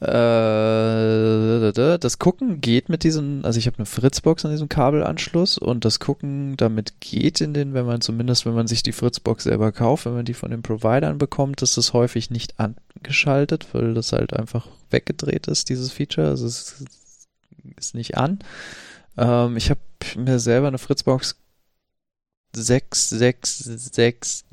Äh, 0.00 1.72
das 1.72 2.18
Gucken 2.20 2.60
geht 2.60 2.88
mit 2.88 3.02
diesem, 3.02 3.44
also 3.44 3.58
ich 3.58 3.66
habe 3.66 3.78
eine 3.78 3.86
Fritzbox 3.86 4.44
an 4.44 4.52
diesem 4.52 4.68
Kabelanschluss 4.68 5.58
und 5.58 5.84
das 5.84 5.98
Gucken 5.98 6.56
damit 6.56 7.00
geht 7.00 7.40
in 7.40 7.52
den, 7.52 7.74
wenn 7.74 7.84
man 7.84 8.00
zumindest, 8.00 8.46
wenn 8.46 8.54
man 8.54 8.68
sich 8.68 8.84
die 8.84 8.92
Fritzbox 8.92 9.42
selber 9.44 9.72
kauft, 9.72 10.06
wenn 10.06 10.14
man 10.14 10.24
die 10.24 10.34
von 10.34 10.52
den 10.52 10.62
Providern 10.62 11.18
bekommt, 11.18 11.62
ist 11.62 11.76
das 11.76 11.94
häufig 11.94 12.30
nicht 12.30 12.54
angeschaltet, 12.60 13.66
weil 13.72 13.94
das 13.94 14.12
halt 14.12 14.34
einfach 14.34 14.68
weggedreht 14.90 15.48
ist, 15.48 15.68
dieses 15.68 15.90
Feature. 15.90 16.28
Also 16.28 16.46
es 16.46 16.84
ist 17.76 17.94
nicht 17.96 18.16
an. 18.16 18.38
Ähm, 19.16 19.56
ich 19.56 19.70
habe 19.70 19.80
mir 20.16 20.38
selber 20.38 20.68
eine 20.68 20.78
Fritzbox 20.78 21.34
6660 22.54 24.44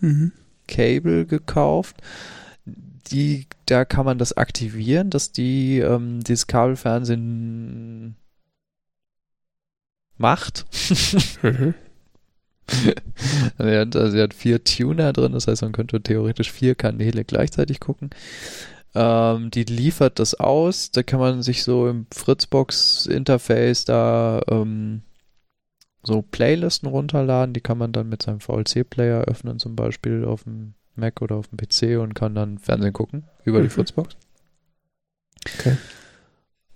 mhm. 0.00 0.32
Cable 0.66 1.24
gekauft 1.24 1.96
die, 3.10 3.46
da 3.66 3.84
kann 3.84 4.04
man 4.04 4.18
das 4.18 4.36
aktivieren, 4.36 5.10
dass 5.10 5.32
die 5.32 5.78
ähm, 5.78 6.20
dieses 6.22 6.46
Kabelfernsehen 6.46 8.16
macht. 10.16 10.66
mhm. 11.42 11.74
hat, 13.58 13.96
also 13.96 14.10
sie 14.10 14.22
hat 14.22 14.34
vier 14.34 14.64
Tuner 14.64 15.12
drin, 15.12 15.32
das 15.32 15.46
heißt, 15.46 15.62
man 15.62 15.72
könnte 15.72 16.02
theoretisch 16.02 16.50
vier 16.50 16.74
Kanäle 16.74 17.24
gleichzeitig 17.24 17.80
gucken. 17.80 18.10
Ähm, 18.94 19.50
die 19.50 19.64
liefert 19.64 20.18
das 20.18 20.34
aus, 20.34 20.90
da 20.90 21.02
kann 21.02 21.20
man 21.20 21.42
sich 21.42 21.64
so 21.64 21.88
im 21.88 22.06
Fritzbox-Interface 22.12 23.84
da 23.84 24.40
ähm, 24.48 25.02
so 26.02 26.22
Playlisten 26.22 26.88
runterladen, 26.88 27.54
die 27.54 27.60
kann 27.60 27.78
man 27.78 27.92
dann 27.92 28.08
mit 28.08 28.22
seinem 28.22 28.40
VLC-Player 28.40 29.22
öffnen, 29.22 29.58
zum 29.58 29.74
Beispiel 29.74 30.24
auf 30.24 30.44
dem 30.44 30.74
Mac 30.96 31.22
oder 31.22 31.36
auf 31.36 31.48
dem 31.48 31.58
PC 31.58 32.00
und 32.00 32.14
kann 32.14 32.34
dann 32.34 32.58
Fernsehen 32.58 32.92
gucken 32.92 33.24
über 33.44 33.58
mhm. 33.58 33.64
die 33.64 33.70
Fritzbox. 33.70 34.16
Okay. 35.58 35.76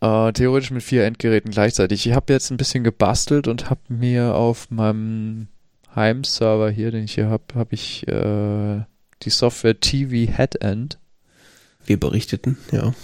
Äh, 0.00 0.32
theoretisch 0.32 0.70
mit 0.70 0.82
vier 0.82 1.04
Endgeräten 1.04 1.50
gleichzeitig. 1.50 2.06
Ich 2.06 2.12
habe 2.14 2.32
jetzt 2.32 2.50
ein 2.50 2.56
bisschen 2.56 2.84
gebastelt 2.84 3.48
und 3.48 3.70
habe 3.70 3.80
mir 3.88 4.34
auf 4.34 4.70
meinem 4.70 5.48
Heimserver 5.94 6.70
hier, 6.70 6.90
den 6.90 7.04
ich 7.04 7.14
hier 7.14 7.28
habe, 7.28 7.44
habe 7.54 7.74
ich 7.74 8.06
äh, 8.06 8.84
die 9.22 9.30
Software 9.30 9.80
TV 9.80 10.32
Headend. 10.32 10.98
Wir 11.84 11.98
berichteten, 11.98 12.58
ja. 12.70 12.94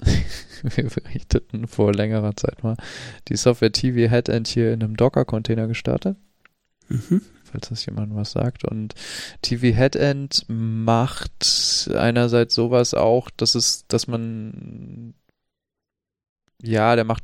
Wir 0.62 0.88
berichteten 0.88 1.68
vor 1.68 1.92
längerer 1.92 2.36
Zeit 2.36 2.62
mal 2.62 2.76
die 3.28 3.36
Software 3.36 3.70
TV 3.70 4.10
Headend 4.10 4.48
hier 4.48 4.72
in 4.72 4.82
einem 4.82 4.96
Docker-Container 4.96 5.66
gestartet. 5.66 6.16
Mhm 6.88 7.20
falls 7.54 7.68
das 7.68 7.86
jemand 7.86 8.14
was 8.14 8.32
sagt. 8.32 8.64
Und 8.64 8.94
TV 9.42 9.66
Headend 9.76 10.44
macht 10.48 11.88
einerseits 11.94 12.54
sowas 12.54 12.94
auch, 12.94 13.30
dass 13.30 13.54
es, 13.54 13.86
dass 13.86 14.06
man 14.06 15.14
ja, 16.62 16.96
der 16.96 17.04
macht 17.04 17.22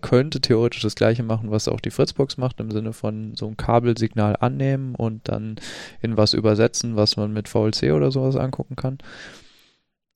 könnte 0.00 0.40
theoretisch 0.40 0.82
das 0.82 0.94
gleiche 0.94 1.24
machen, 1.24 1.50
was 1.50 1.66
auch 1.66 1.80
die 1.80 1.90
Fritzbox 1.90 2.36
macht, 2.36 2.60
im 2.60 2.70
Sinne 2.70 2.92
von 2.92 3.34
so 3.34 3.48
ein 3.48 3.56
Kabelsignal 3.56 4.36
annehmen 4.38 4.94
und 4.94 5.28
dann 5.28 5.56
in 6.00 6.16
was 6.16 6.34
übersetzen, 6.34 6.94
was 6.94 7.16
man 7.16 7.32
mit 7.32 7.48
VLC 7.48 7.92
oder 7.92 8.12
sowas 8.12 8.36
angucken 8.36 8.76
kann. 8.76 8.98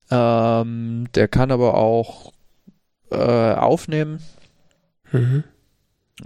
Ähm, 0.08 1.08
der 1.16 1.26
kann 1.26 1.50
aber 1.50 1.74
auch 1.74 2.32
äh, 3.10 3.16
aufnehmen. 3.54 4.20
Mhm 5.10 5.42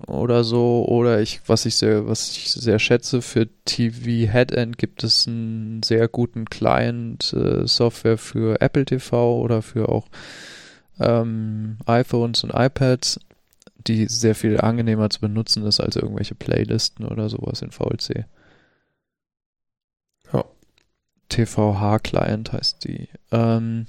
oder 0.07 0.45
so. 0.45 0.85
Oder 0.87 1.21
ich, 1.21 1.41
was 1.47 1.67
ich 1.67 1.77
sehr, 1.77 2.07
was 2.07 2.31
ich 2.31 2.51
sehr 2.53 2.79
schätze, 2.79 3.23
für 3.23 3.49
TV 3.65 4.31
Headend 4.31 4.79
gibt 4.79 5.05
es 5.05 5.27
einen 5.27 5.83
sehr 5.83 6.09
guten 6.09 6.45
Client-Software 6.47 8.13
äh, 8.13 8.19
für 8.19 8.61
Apple 8.61 8.85
TV 8.85 9.41
oder 9.41 9.63
für 9.63 9.89
auch 9.89 10.09
ähm, 11.01 11.79
iPhones 11.87 12.45
und 12.45 12.53
iPads, 12.55 13.21
die 13.87 14.07
sehr 14.07 14.35
viel 14.35 14.61
angenehmer 14.61 15.11
zu 15.11 15.21
benutzen 15.21 15.65
ist 15.67 15.81
als 15.81 15.97
irgendwelche 15.97 16.35
Playlisten 16.35 17.07
oder 17.07 17.29
sowas 17.29 17.63
in 17.63 17.71
VLC. 17.71 18.27
Ja. 20.33 20.45
TVH-Client 21.29 22.53
heißt 22.53 22.85
die. 22.85 23.09
Ähm, 23.33 23.87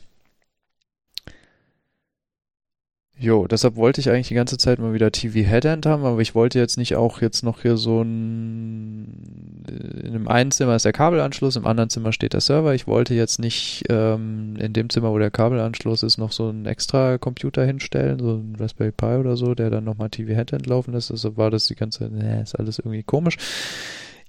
Jo, 3.18 3.48
deshalb 3.48 3.78
wollte 3.78 4.02
ich 4.02 4.10
eigentlich 4.10 4.28
die 4.28 4.36
ganze 4.36 4.58
Zeit 4.58 4.78
mal 4.78 4.94
wieder 4.94 5.10
TV 5.10 5.48
Headend 5.48 5.86
haben, 5.86 6.04
aber 6.04 6.20
ich 6.20 6.36
wollte 6.36 6.60
jetzt 6.60 6.78
nicht 6.78 6.98
auch 6.98 7.22
jetzt 7.22 7.44
noch 7.44 7.62
hier 7.62 7.78
so 7.78 8.02
ein, 8.02 9.64
in 10.04 10.12
dem 10.12 10.28
einen 10.28 10.52
Zimmer 10.52 10.76
ist 10.76 10.84
der 10.84 10.92
Kabelanschluss, 10.92 11.56
im 11.56 11.66
anderen 11.66 11.90
Zimmer 11.90 12.12
steht 12.12 12.34
der 12.34 12.42
Server. 12.42 12.76
Ich 12.76 12.88
wollte 12.88 13.14
jetzt 13.14 13.40
nicht 13.40 13.86
ähm, 13.88 14.58
in 14.58 14.74
dem 14.74 14.90
Zimmer, 14.90 15.12
wo 15.12 15.18
der 15.18 15.32
Kabelanschluss 15.32 16.04
ist, 16.04 16.18
noch 16.18 16.34
so 16.34 16.50
einen 16.50 16.66
extra 16.66 17.18
Computer 17.18 17.66
hinstellen, 17.66 18.20
so 18.20 18.36
ein 18.36 18.58
Raspberry 18.60 18.92
Pi 18.92 19.16
oder 19.16 19.38
so, 19.38 19.56
der 19.56 19.70
dann 19.70 19.86
nochmal 19.86 20.10
TV 20.10 20.34
Headend 20.34 20.68
laufen 20.68 20.94
lässt. 20.94 21.10
Deshalb 21.10 21.38
war 21.38 21.52
das 21.52 21.68
die 21.68 21.76
ganze, 21.76 22.10
ne, 22.10 22.42
ist 22.42 22.60
alles 22.60 22.80
irgendwie 22.80 23.04
komisch. 23.04 23.38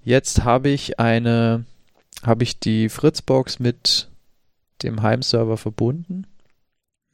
Jetzt 0.05 0.45
habe 0.45 0.69
ich 0.69 1.01
eine, 1.01 1.65
habe 2.23 2.45
ich 2.45 2.61
die 2.61 2.89
Fritzbox 2.89 3.59
mit 3.59 4.09
dem 4.85 5.03
Heimserver 5.03 5.57
verbunden. 5.57 6.29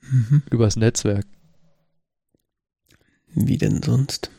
Mhm. 0.02 0.42
Übers 0.50 0.76
Netzwerk. 0.76 1.24
Wie 3.34 3.58
denn 3.58 3.82
sonst? 3.82 4.30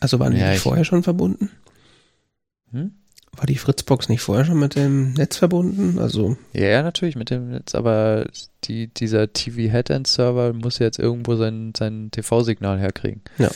Also 0.00 0.18
waren 0.18 0.36
ja, 0.36 0.52
die 0.52 0.58
vorher 0.58 0.84
schon 0.84 1.02
verbunden? 1.02 1.50
Hm? 2.70 2.92
War 3.32 3.46
die 3.46 3.56
Fritzbox 3.56 4.08
nicht 4.08 4.20
vorher 4.20 4.44
schon 4.44 4.58
mit 4.58 4.74
dem 4.74 5.12
Netz 5.12 5.36
verbunden? 5.36 5.98
Also 5.98 6.36
ja, 6.52 6.82
natürlich 6.82 7.16
mit 7.16 7.30
dem 7.30 7.50
Netz, 7.50 7.74
aber 7.74 8.26
die, 8.64 8.88
dieser 8.88 9.32
TV 9.32 9.72
Headend 9.72 10.06
Server 10.06 10.52
muss 10.52 10.78
jetzt 10.78 10.98
irgendwo 10.98 11.36
sein, 11.36 11.72
sein 11.76 12.10
TV-Signal 12.10 12.78
herkriegen. 12.78 13.22
Ja. 13.38 13.50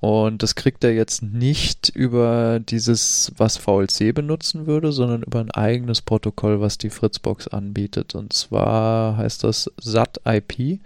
Und 0.00 0.42
das 0.42 0.54
kriegt 0.54 0.84
er 0.84 0.92
jetzt 0.92 1.22
nicht 1.22 1.88
über 1.88 2.60
dieses, 2.60 3.32
was 3.38 3.56
VLC 3.56 4.14
benutzen 4.14 4.66
würde, 4.66 4.92
sondern 4.92 5.22
über 5.22 5.40
ein 5.40 5.50
eigenes 5.50 6.02
Protokoll, 6.02 6.60
was 6.60 6.76
die 6.76 6.90
Fritzbox 6.90 7.48
anbietet. 7.48 8.14
Und 8.14 8.34
zwar 8.34 9.16
heißt 9.16 9.44
das 9.44 9.72
SAT-IP. 9.80 10.80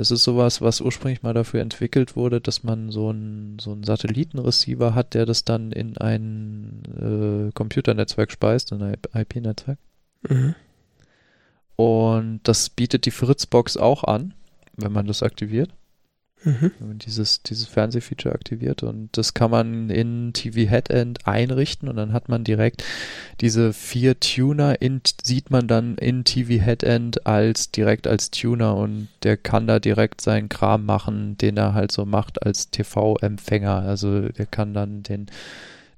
Das 0.00 0.10
ist 0.10 0.24
sowas, 0.24 0.62
was 0.62 0.80
ursprünglich 0.80 1.22
mal 1.22 1.34
dafür 1.34 1.60
entwickelt 1.60 2.16
wurde, 2.16 2.40
dass 2.40 2.62
man 2.62 2.90
so 2.90 3.10
einen 3.10 3.58
so 3.58 3.72
einen 3.72 3.84
Satellitenreceiver 3.84 4.94
hat, 4.94 5.12
der 5.12 5.26
das 5.26 5.44
dann 5.44 5.72
in 5.72 5.98
ein 5.98 7.48
äh, 7.48 7.52
Computernetzwerk 7.52 8.32
speist, 8.32 8.72
in 8.72 8.80
ein 8.80 8.96
IP-Netzwerk. 9.12 9.76
Mhm. 10.26 10.54
Und 11.76 12.40
das 12.44 12.70
bietet 12.70 13.04
die 13.04 13.10
Fritzbox 13.10 13.76
auch 13.76 14.02
an, 14.02 14.32
wenn 14.74 14.90
man 14.90 15.06
das 15.06 15.22
aktiviert. 15.22 15.70
Mhm. 16.42 16.72
wenn 16.78 16.88
man 16.88 16.98
dieses, 16.98 17.42
dieses 17.42 17.66
Fernsehfeature 17.66 18.34
aktiviert 18.34 18.82
und 18.82 19.10
das 19.12 19.34
kann 19.34 19.50
man 19.50 19.90
in 19.90 20.32
TV 20.32 20.70
Headend 20.70 21.26
einrichten 21.26 21.88
und 21.88 21.96
dann 21.96 22.12
hat 22.12 22.28
man 22.28 22.44
direkt 22.44 22.82
diese 23.40 23.72
vier 23.72 24.18
Tuner 24.18 24.80
in, 24.80 25.02
sieht 25.22 25.50
man 25.50 25.68
dann 25.68 25.96
in 25.96 26.24
TV 26.24 26.62
Headend 26.62 27.26
als 27.26 27.70
direkt 27.70 28.06
als 28.06 28.30
Tuner 28.30 28.76
und 28.76 29.08
der 29.22 29.36
kann 29.36 29.66
da 29.66 29.78
direkt 29.78 30.22
seinen 30.22 30.48
Kram 30.48 30.86
machen, 30.86 31.36
den 31.36 31.56
er 31.56 31.74
halt 31.74 31.92
so 31.92 32.06
macht 32.06 32.42
als 32.42 32.70
TV-Empfänger. 32.70 33.82
Also 33.82 34.28
der 34.28 34.46
kann 34.46 34.72
dann 34.72 35.02
den 35.02 35.26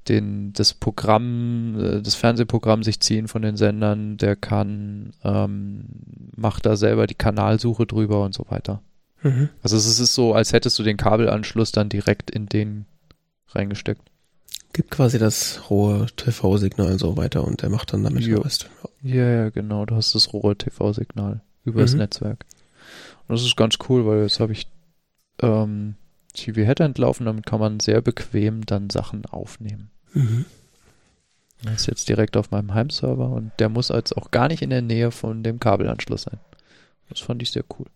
den, 0.08 0.52
das 0.52 0.74
Programm, 0.74 1.78
äh, 1.78 2.02
das 2.02 2.16
Fernsehprogramm 2.16 2.82
sich 2.82 2.98
ziehen 3.00 3.28
von 3.28 3.42
den 3.42 3.56
Sendern, 3.56 4.16
der 4.16 4.34
kann, 4.34 5.12
ähm, 5.22 5.84
macht 6.34 6.66
da 6.66 6.76
selber 6.76 7.06
die 7.06 7.14
Kanalsuche 7.14 7.86
drüber 7.86 8.24
und 8.24 8.34
so 8.34 8.46
weiter. 8.48 8.82
Mhm. 9.22 9.48
Also 9.62 9.76
es 9.76 9.86
ist 9.98 10.14
so, 10.14 10.34
als 10.34 10.52
hättest 10.52 10.78
du 10.78 10.82
den 10.82 10.96
Kabelanschluss 10.96 11.72
dann 11.72 11.88
direkt 11.88 12.30
in 12.30 12.46
den 12.46 12.86
reingesteckt. 13.48 14.02
Gibt 14.72 14.90
quasi 14.90 15.18
das 15.18 15.68
rohe 15.70 16.06
TV-Signal 16.16 16.98
so 16.98 17.16
weiter 17.16 17.44
und 17.44 17.60
der 17.62 17.68
macht 17.68 17.92
dann 17.92 18.02
damit 18.04 18.24
den 18.24 18.38
Rest. 18.38 18.70
Ja, 19.02 19.28
ja, 19.30 19.48
genau. 19.50 19.84
Du 19.84 19.94
hast 19.94 20.14
das 20.14 20.32
rohe 20.32 20.56
TV-Signal 20.56 21.40
über 21.64 21.82
das 21.82 21.92
Mhm. 21.92 21.98
Netzwerk. 21.98 22.44
Und 23.28 23.36
das 23.36 23.42
ist 23.44 23.56
ganz 23.56 23.76
cool, 23.88 24.06
weil 24.06 24.22
jetzt 24.22 24.40
habe 24.40 24.52
ich 24.52 24.66
ähm, 25.40 25.94
TV 26.32 26.62
Headend 26.62 26.96
laufen, 26.98 27.26
damit 27.26 27.44
kann 27.46 27.60
man 27.60 27.80
sehr 27.80 28.00
bequem 28.00 28.64
dann 28.64 28.88
Sachen 28.90 29.26
aufnehmen. 29.26 29.90
Mhm. 30.14 30.46
Das 31.64 31.82
ist 31.82 31.86
jetzt 31.86 32.08
direkt 32.08 32.36
auf 32.36 32.50
meinem 32.50 32.74
Heimserver 32.74 33.28
und 33.30 33.52
der 33.58 33.68
muss 33.68 33.88
jetzt 33.90 34.16
auch 34.16 34.30
gar 34.30 34.48
nicht 34.48 34.62
in 34.62 34.70
der 34.70 34.82
Nähe 34.82 35.10
von 35.10 35.42
dem 35.44 35.60
Kabelanschluss 35.60 36.22
sein. 36.22 36.40
Das 37.08 37.20
fand 37.20 37.42
ich 37.42 37.50
sehr 37.52 37.64
cool. 37.78 37.86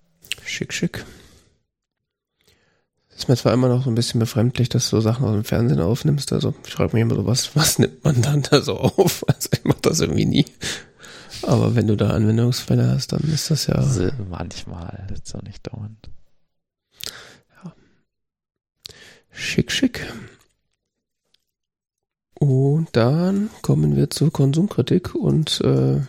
Schick, 0.45 0.73
schick. 0.73 1.05
Ist 3.17 3.29
mir 3.29 3.37
zwar 3.37 3.55
immer 3.55 3.69
noch 3.69 3.85
so 3.85 3.91
ein 3.91 3.95
bisschen 3.95 4.21
befremdlich, 4.21 4.69
dass 4.69 4.91
du 4.91 5.01
Sachen 5.01 5.25
aus 5.25 5.33
dem 5.33 5.45
Fernsehen 5.45 5.81
aufnimmst. 5.81 6.33
Also 6.33 6.55
ich 6.67 6.73
frage 6.75 6.93
mich 6.93 7.03
immer 7.03 7.15
so, 7.15 7.27
was, 7.27 7.57
was 7.57 7.79
nimmt 7.79 8.05
man 8.05 8.21
dann 8.21 8.43
da 8.43 8.61
so 8.61 8.79
auf? 8.79 9.25
Also 9.35 9.49
ich 9.53 9.65
mach 9.65 9.81
das 9.81 10.01
irgendwie 10.01 10.27
nie. 10.27 10.47
Aber 11.43 11.75
wenn 11.75 11.87
du 11.87 11.97
da 11.97 12.11
Anwendungsfälle 12.11 12.89
hast, 12.91 13.13
dann 13.13 13.23
ist 13.33 13.51
das 13.51 13.67
ja. 13.67 13.77
Also 13.77 14.11
manchmal, 14.29 15.07
jetzt 15.11 15.35
auch 15.35 15.43
nicht 15.43 15.67
dauernd. 15.67 16.11
Schick, 19.37 19.71
schick. 19.71 20.13
Und 22.39 22.89
dann 22.93 23.51
kommen 23.61 23.95
wir 23.95 24.09
zur 24.09 24.33
Konsumkritik 24.33 25.15
und 25.15 25.61
äh, 25.61 26.01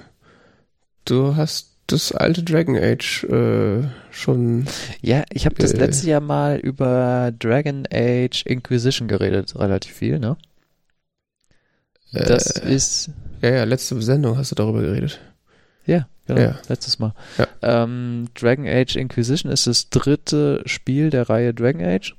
du 1.04 1.36
hast 1.36 1.67
das 1.88 2.12
alte 2.12 2.44
Dragon 2.44 2.76
Age 2.78 3.24
äh, 3.26 3.88
schon. 4.12 4.66
Ja, 5.02 5.24
ich 5.32 5.46
habe 5.46 5.56
das 5.56 5.74
letzte 5.74 6.08
Jahr 6.10 6.22
mal 6.22 6.58
über 6.58 7.32
Dragon 7.38 7.86
Age 7.92 8.44
Inquisition 8.46 9.08
geredet, 9.08 9.56
relativ 9.56 9.94
viel, 9.94 10.20
ne? 10.20 10.38
Das 12.12 12.52
äh, 12.58 12.74
ist, 12.74 13.10
ja, 13.42 13.50
ja, 13.50 13.64
letzte 13.66 14.02
Sendung 14.02 14.38
hast 14.38 14.52
du 14.52 14.56
darüber 14.56 14.82
geredet. 14.82 15.20
ja, 15.86 16.08
genau, 16.26 16.42
Ja. 16.42 16.60
letztes 16.70 17.00
Mal. 17.00 17.14
Ja. 17.38 17.48
Ähm, 17.62 18.28
Dragon 18.34 18.66
Age 18.68 18.96
Inquisition 18.96 19.52
ist 19.52 19.68
das 19.68 19.90
dritte 19.90 20.62
Spiel 20.66 21.10
der 21.10 21.30
Reihe 21.30 21.54
Dragon 21.54 21.84
Age. 21.84 22.16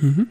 Mhm. 0.00 0.28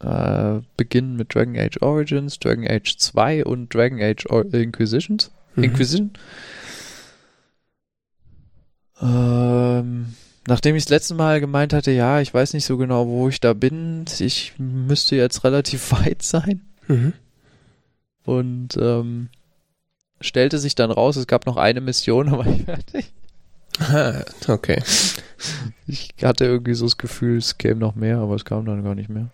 Äh, 0.00 0.60
beginnen 0.76 1.16
mit 1.16 1.34
Dragon 1.34 1.56
Age 1.56 1.80
Origins, 1.82 2.38
Dragon 2.38 2.66
Age 2.66 2.96
2 2.96 3.44
und 3.44 3.72
Dragon 3.74 4.00
Age 4.00 4.26
Or 4.30 4.44
Inquisitions. 4.52 5.30
Mhm. 5.54 5.64
Inquisition. 5.64 6.10
Ähm, 9.00 10.14
nachdem 10.46 10.76
ich 10.76 10.84
das 10.84 10.90
letzte 10.90 11.14
Mal 11.14 11.40
gemeint 11.40 11.72
hatte, 11.72 11.90
ja, 11.90 12.20
ich 12.20 12.32
weiß 12.32 12.54
nicht 12.54 12.64
so 12.64 12.76
genau, 12.76 13.06
wo 13.06 13.28
ich 13.28 13.40
da 13.40 13.52
bin, 13.54 14.04
ich 14.18 14.54
müsste 14.58 15.16
jetzt 15.16 15.44
relativ 15.44 15.92
weit 16.04 16.22
sein. 16.22 16.62
Mhm. 16.88 17.12
Und 18.24 18.76
ähm, 18.80 19.28
stellte 20.20 20.58
sich 20.58 20.74
dann 20.74 20.90
raus, 20.90 21.16
es 21.16 21.26
gab 21.26 21.46
noch 21.46 21.56
eine 21.56 21.80
Mission, 21.80 22.28
aber 22.32 22.46
ich 22.46 22.62
fertig. 22.62 23.12
Ah, 23.80 24.24
okay. 24.46 24.80
Ich 25.88 26.14
hatte 26.22 26.44
irgendwie 26.44 26.74
so 26.74 26.86
das 26.86 26.96
Gefühl, 26.96 27.38
es 27.38 27.58
käme 27.58 27.80
noch 27.80 27.96
mehr, 27.96 28.18
aber 28.18 28.36
es 28.36 28.44
kam 28.44 28.64
dann 28.66 28.84
gar 28.84 28.94
nicht 28.94 29.08
mehr. 29.08 29.30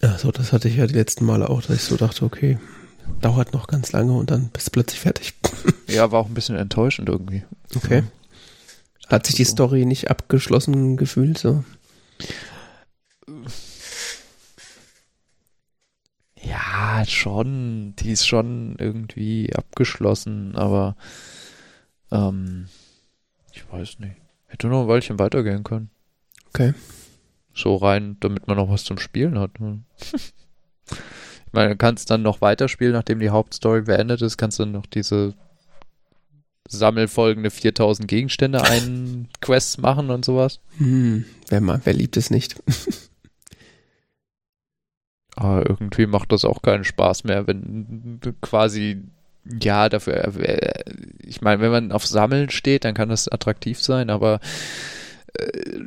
Ja, 0.00 0.16
so, 0.16 0.32
das 0.32 0.54
hatte 0.54 0.68
ich 0.68 0.76
ja 0.76 0.86
die 0.86 0.94
letzten 0.94 1.26
Male 1.26 1.50
auch, 1.50 1.60
dass 1.60 1.76
ich 1.76 1.82
so 1.82 1.98
dachte, 1.98 2.24
okay, 2.24 2.58
dauert 3.20 3.52
noch 3.52 3.66
ganz 3.66 3.92
lange 3.92 4.12
und 4.12 4.30
dann 4.30 4.48
bist 4.48 4.68
du 4.68 4.70
plötzlich 4.70 5.00
fertig. 5.00 5.34
Ja, 5.86 6.10
war 6.10 6.20
auch 6.20 6.28
ein 6.28 6.34
bisschen 6.34 6.56
enttäuschend 6.56 7.10
irgendwie. 7.10 7.42
Okay. 7.76 8.04
Hat 9.08 9.26
sich 9.26 9.36
die. 9.36 9.44
Story 9.44 9.84
nicht 9.84 10.10
abgeschlossen 10.10 10.96
gefühlt, 10.96 11.38
so? 11.38 11.64
Ja, 16.40 17.04
schon. 17.06 17.94
Die 17.96 18.12
ist 18.12 18.26
schon 18.26 18.76
irgendwie 18.78 19.54
abgeschlossen, 19.54 20.56
aber 20.56 20.96
ähm, 22.10 22.68
ich 23.52 23.70
weiß 23.70 23.98
nicht. 23.98 24.16
Hätte 24.46 24.68
noch 24.68 24.82
ein 24.82 24.88
Weilchen 24.88 25.18
weitergehen 25.18 25.64
können. 25.64 25.90
Okay. 26.48 26.74
So 27.52 27.76
rein, 27.76 28.16
damit 28.20 28.46
man 28.46 28.56
noch 28.56 28.70
was 28.70 28.84
zum 28.84 28.98
Spielen 28.98 29.38
hat. 29.38 29.60
Ne? 29.60 29.82
ich 30.12 31.52
meine, 31.52 31.70
du 31.70 31.76
kannst 31.76 32.10
dann 32.10 32.22
noch 32.22 32.40
weiterspielen, 32.40 32.92
nachdem 32.92 33.20
die 33.20 33.30
Hauptstory 33.30 33.82
beendet 33.82 34.22
ist, 34.22 34.36
kannst 34.36 34.58
du 34.58 34.66
noch 34.66 34.86
diese 34.86 35.34
sammelfolgende 36.68 37.50
4000 37.50 38.08
Gegenstände 38.08 38.62
einen 38.62 39.28
Quests 39.40 39.78
machen 39.78 40.10
und 40.10 40.24
sowas. 40.24 40.60
Hm, 40.78 41.24
wer, 41.48 41.60
ma- 41.60 41.80
wer 41.84 41.92
liebt 41.92 42.16
es 42.16 42.30
nicht? 42.30 42.56
Aber 45.36 45.66
irgendwie 45.68 46.06
macht 46.06 46.32
das 46.32 46.44
auch 46.44 46.62
keinen 46.62 46.84
Spaß 46.84 47.24
mehr, 47.24 47.46
wenn 47.46 48.20
quasi, 48.40 49.02
ja, 49.62 49.88
dafür, 49.88 50.24
äh, 50.38 50.84
ich 51.22 51.40
meine, 51.42 51.60
wenn 51.60 51.70
man 51.70 51.92
auf 51.92 52.06
Sammeln 52.06 52.50
steht, 52.50 52.84
dann 52.84 52.94
kann 52.94 53.08
das 53.10 53.28
attraktiv 53.28 53.80
sein, 53.80 54.08
aber 54.10 54.40
äh, 55.34 55.80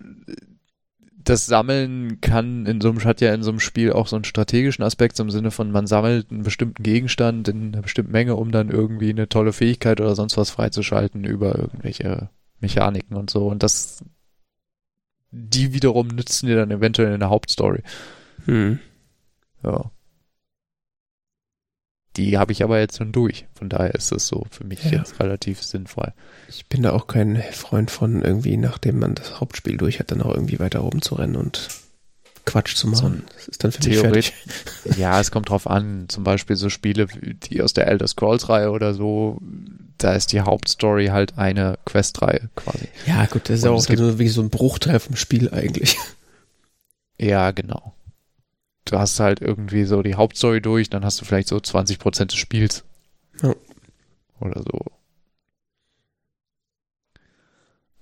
das 1.29 1.45
Sammeln 1.45 2.21
kann 2.21 2.65
in 2.65 2.79
so 2.79 2.89
einem, 2.89 3.03
hat 3.03 3.19
ja 3.21 3.33
in 3.33 3.43
so 3.43 3.49
einem 3.49 3.59
Spiel 3.59 3.91
auch 3.91 4.07
so 4.07 4.15
einen 4.15 4.23
strategischen 4.23 4.83
Aspekt, 4.83 5.17
so 5.17 5.23
im 5.23 5.29
Sinne 5.29 5.51
von, 5.51 5.71
man 5.71 5.85
sammelt 5.85 6.31
einen 6.31 6.43
bestimmten 6.43 6.83
Gegenstand 6.83 7.47
in 7.49 7.73
einer 7.73 7.81
bestimmten 7.81 8.13
Menge, 8.13 8.35
um 8.35 8.51
dann 8.51 8.69
irgendwie 8.69 9.09
eine 9.09 9.27
tolle 9.27 9.51
Fähigkeit 9.51 9.99
oder 9.99 10.15
sonst 10.15 10.37
was 10.37 10.49
freizuschalten 10.49 11.25
über 11.25 11.57
irgendwelche 11.57 12.29
Mechaniken 12.59 13.17
und 13.17 13.29
so. 13.29 13.47
Und 13.47 13.61
das, 13.61 14.03
die 15.31 15.73
wiederum 15.73 16.07
nützen 16.07 16.47
dir 16.47 16.55
dann 16.55 16.71
eventuell 16.71 17.13
in 17.13 17.19
der 17.19 17.29
Hauptstory. 17.29 17.83
Hm. 18.45 18.79
Ja. 19.63 19.91
Die 22.17 22.37
habe 22.37 22.51
ich 22.51 22.63
aber 22.63 22.79
jetzt 22.79 22.97
schon 22.97 23.11
durch. 23.11 23.45
Von 23.53 23.69
daher 23.69 23.93
ist 23.95 24.11
das 24.11 24.27
so 24.27 24.45
für 24.49 24.63
mich 24.65 24.83
Ja. 24.83 24.91
jetzt 24.99 25.19
relativ 25.19 25.61
sinnvoll. 25.63 26.13
Ich 26.49 26.65
bin 26.67 26.81
da 26.83 26.91
auch 26.93 27.07
kein 27.07 27.41
Freund 27.51 27.91
von 27.91 28.21
irgendwie, 28.23 28.57
nachdem 28.57 28.99
man 28.99 29.15
das 29.15 29.39
Hauptspiel 29.39 29.77
durch 29.77 29.99
hat, 29.99 30.11
dann 30.11 30.21
auch 30.21 30.33
irgendwie 30.33 30.59
weiter 30.59 30.79
rumzurennen 30.79 31.35
und 31.35 31.69
Quatsch 32.45 32.75
zu 32.75 32.87
So 32.87 33.03
machen. 33.03 33.13
ein 33.19 33.23
das 33.35 33.47
ist 33.49 33.63
dann 33.63 33.71
für 33.71 33.87
mich 33.87 33.99
fertig. 33.99 34.33
Ja, 34.97 35.19
es 35.19 35.31
kommt 35.31 35.49
drauf 35.49 35.67
an. 35.67 36.05
Zum 36.07 36.23
Beispiel 36.23 36.55
so 36.55 36.69
Spiele, 36.69 37.07
wie 37.13 37.33
die 37.33 37.61
aus 37.61 37.73
der 37.73 37.87
Elder 37.87 38.07
Scrolls-Reihe 38.07 38.71
oder 38.71 38.93
so, 38.93 39.39
da 39.97 40.13
ist 40.13 40.31
die 40.31 40.41
Hauptstory 40.41 41.07
halt 41.07 41.37
eine 41.37 41.77
Questreihe 41.85 42.49
quasi. 42.55 42.87
Ja, 43.05 43.25
gut, 43.25 43.49
das 43.49 43.59
ist 43.59 43.65
Und 43.65 43.71
auch 43.71 43.89
nur 43.89 44.17
wie 44.19 44.29
so 44.29 44.41
ein 44.41 44.49
Bruchteil 44.49 44.99
vom 44.99 45.15
Spiel 45.17 45.49
eigentlich. 45.53 45.97
Ja, 47.19 47.51
genau. 47.51 47.93
Du 48.87 48.97
hast 48.97 49.19
halt 49.19 49.41
irgendwie 49.41 49.83
so 49.83 50.01
die 50.01 50.15
Hauptstory 50.15 50.61
durch, 50.61 50.89
dann 50.89 51.03
hast 51.03 51.19
du 51.19 51.25
vielleicht 51.25 51.49
so 51.49 51.57
20% 51.57 52.31
des 52.31 52.35
Spiels. 52.35 52.85
Ja. 53.41 53.53
Oder 54.39 54.63
so. 54.63 54.85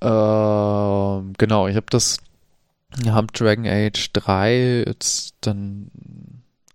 Ähm, 0.02 1.34
genau, 1.40 1.68
ich 1.68 1.76
habe 1.76 1.88
das, 1.90 2.20
hab 3.08 3.34
Dragon 3.34 3.66
Age 3.66 4.12
3 4.14 4.84
jetzt 4.86 5.34
dann 5.42 5.90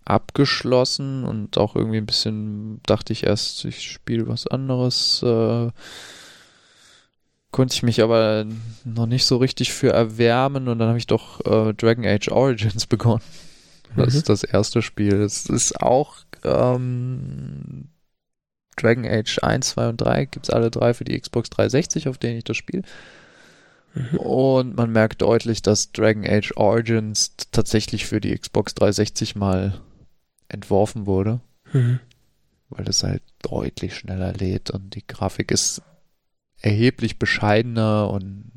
abgeschlossen 0.05 1.25
und 1.25 1.57
auch 1.57 1.77
irgendwie 1.77 1.99
ein 1.99 2.07
bisschen 2.07 2.81
dachte 2.87 3.13
ich 3.13 3.25
erst, 3.25 3.65
ich 3.65 3.83
spiele 3.83 4.27
was 4.27 4.49
anderes. 4.49 5.23
Äh, 5.23 5.71
konnte 7.53 7.75
ich 7.75 7.85
mich 7.85 8.03
aber 8.03 8.45
noch 8.85 9.07
nicht 9.07 9.25
so 9.25 9.37
richtig 9.37 9.73
für 9.73 9.93
erwärmen 9.93 10.67
und 10.67 10.81
dann 10.81 10.89
habe 10.89 10.99
ich 10.99 11.07
doch 11.07 11.41
äh, 11.45 11.75
Dragon 11.75 12.05
Age 12.05 12.29
Origins 12.31 12.87
begonnen. 12.89 13.23
Das 13.97 14.15
Mhm. 14.15 14.19
ist 14.19 14.29
das 14.29 14.45
erste 14.45 14.83
Spiel. 14.83 15.15
Es 15.23 15.47
ist 15.47 15.81
auch 15.81 16.19
ähm, 16.45 17.89
Dragon 18.77 19.05
Age 19.05 19.39
1, 19.43 19.69
2 19.71 19.89
und 19.89 19.97
3 19.99 20.25
gibt's 20.27 20.51
alle 20.51 20.71
drei 20.71 20.95
für 20.95 21.05
die 21.05 21.19
Xbox 21.19 21.51
360, 21.51 22.09
auf 22.09 22.19
denen 22.19 22.39
ich 22.39 22.45
das 22.45 22.57
spiele. 22.57 22.83
Mhm. 23.95 24.19
Und 24.19 24.77
man 24.77 24.91
merkt 24.93 25.21
deutlich, 25.23 25.63
dass 25.63 25.93
Dragon 25.93 26.25
Age 26.25 26.53
Origins 26.57 27.35
tatsächlich 27.51 28.07
für 28.07 28.21
die 28.21 28.37
Xbox 28.39 28.75
360 28.75 29.35
mal 29.37 29.81
entworfen 30.49 31.07
wurde, 31.07 31.41
Mhm. 31.73 32.01
weil 32.71 32.89
es 32.89 33.03
halt 33.03 33.23
deutlich 33.43 33.95
schneller 33.97 34.33
lädt 34.33 34.71
und 34.71 34.95
die 34.95 35.07
Grafik 35.07 35.51
ist 35.51 35.83
erheblich 36.63 37.19
bescheidener 37.19 38.11
und 38.11 38.51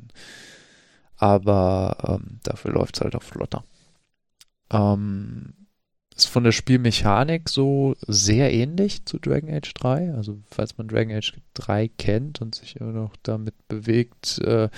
aber 1.16 1.96
ähm, 2.20 2.40
dafür 2.42 2.72
läuft 2.72 2.96
es 2.96 3.00
halt 3.02 3.14
auch 3.16 3.22
flotter. 3.22 3.64
Ähm, 4.74 5.54
ist 6.16 6.26
von 6.26 6.44
der 6.44 6.52
Spielmechanik 6.52 7.48
so 7.48 7.96
sehr 8.06 8.52
ähnlich 8.52 9.04
zu 9.04 9.18
Dragon 9.18 9.50
Age 9.50 9.74
3. 9.74 10.14
Also 10.14 10.38
falls 10.48 10.78
man 10.78 10.88
Dragon 10.88 11.16
Age 11.16 11.34
3 11.54 11.88
kennt 11.98 12.40
und 12.40 12.54
sich 12.54 12.76
immer 12.76 12.92
noch 12.92 13.16
damit 13.22 13.54
bewegt, 13.66 14.38
äh, 14.38 14.68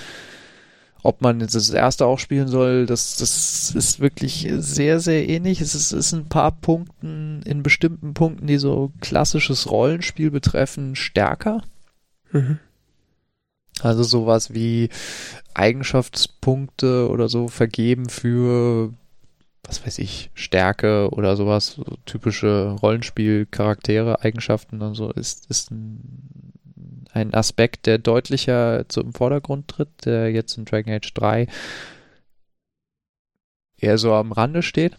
ob 1.02 1.20
man 1.20 1.40
jetzt 1.40 1.54
das 1.54 1.70
erste 1.70 2.06
auch 2.06 2.18
spielen 2.18 2.48
soll, 2.48 2.86
das, 2.86 3.16
das 3.16 3.72
ist 3.74 4.00
wirklich 4.00 4.48
sehr, 4.56 4.98
sehr 4.98 5.28
ähnlich. 5.28 5.60
Es 5.60 5.74
ist, 5.74 5.92
ist 5.92 6.12
ein 6.12 6.28
paar 6.28 6.52
Punkten, 6.52 7.42
in 7.42 7.62
bestimmten 7.62 8.14
Punkten, 8.14 8.46
die 8.46 8.56
so 8.56 8.92
klassisches 9.00 9.70
Rollenspiel 9.70 10.30
betreffen, 10.30 10.96
stärker. 10.96 11.62
Mhm. 12.32 12.58
Also 13.82 14.02
sowas 14.02 14.54
wie 14.54 14.88
Eigenschaftspunkte 15.54 17.08
oder 17.10 17.28
so 17.28 17.48
vergeben 17.48 18.08
für 18.08 18.92
was 19.66 19.84
weiß 19.84 19.98
ich, 19.98 20.30
Stärke 20.34 21.10
oder 21.10 21.36
sowas, 21.36 21.72
so 21.72 21.84
typische 22.04 22.76
Rollenspiel-Charaktere, 22.80 24.22
Eigenschaften 24.22 24.80
und 24.80 24.94
so, 24.94 25.10
ist, 25.10 25.50
ist 25.50 25.70
ein, 25.70 26.52
ein 27.12 27.34
Aspekt, 27.34 27.86
der 27.86 27.98
deutlicher 27.98 28.88
zum 28.88 29.12
Vordergrund 29.12 29.68
tritt, 29.68 30.04
der 30.04 30.30
jetzt 30.30 30.56
in 30.56 30.64
Dragon 30.64 30.94
Age 30.94 31.12
3 31.12 31.48
eher 33.78 33.98
so 33.98 34.14
am 34.14 34.32
Rande 34.32 34.62
steht. 34.62 34.96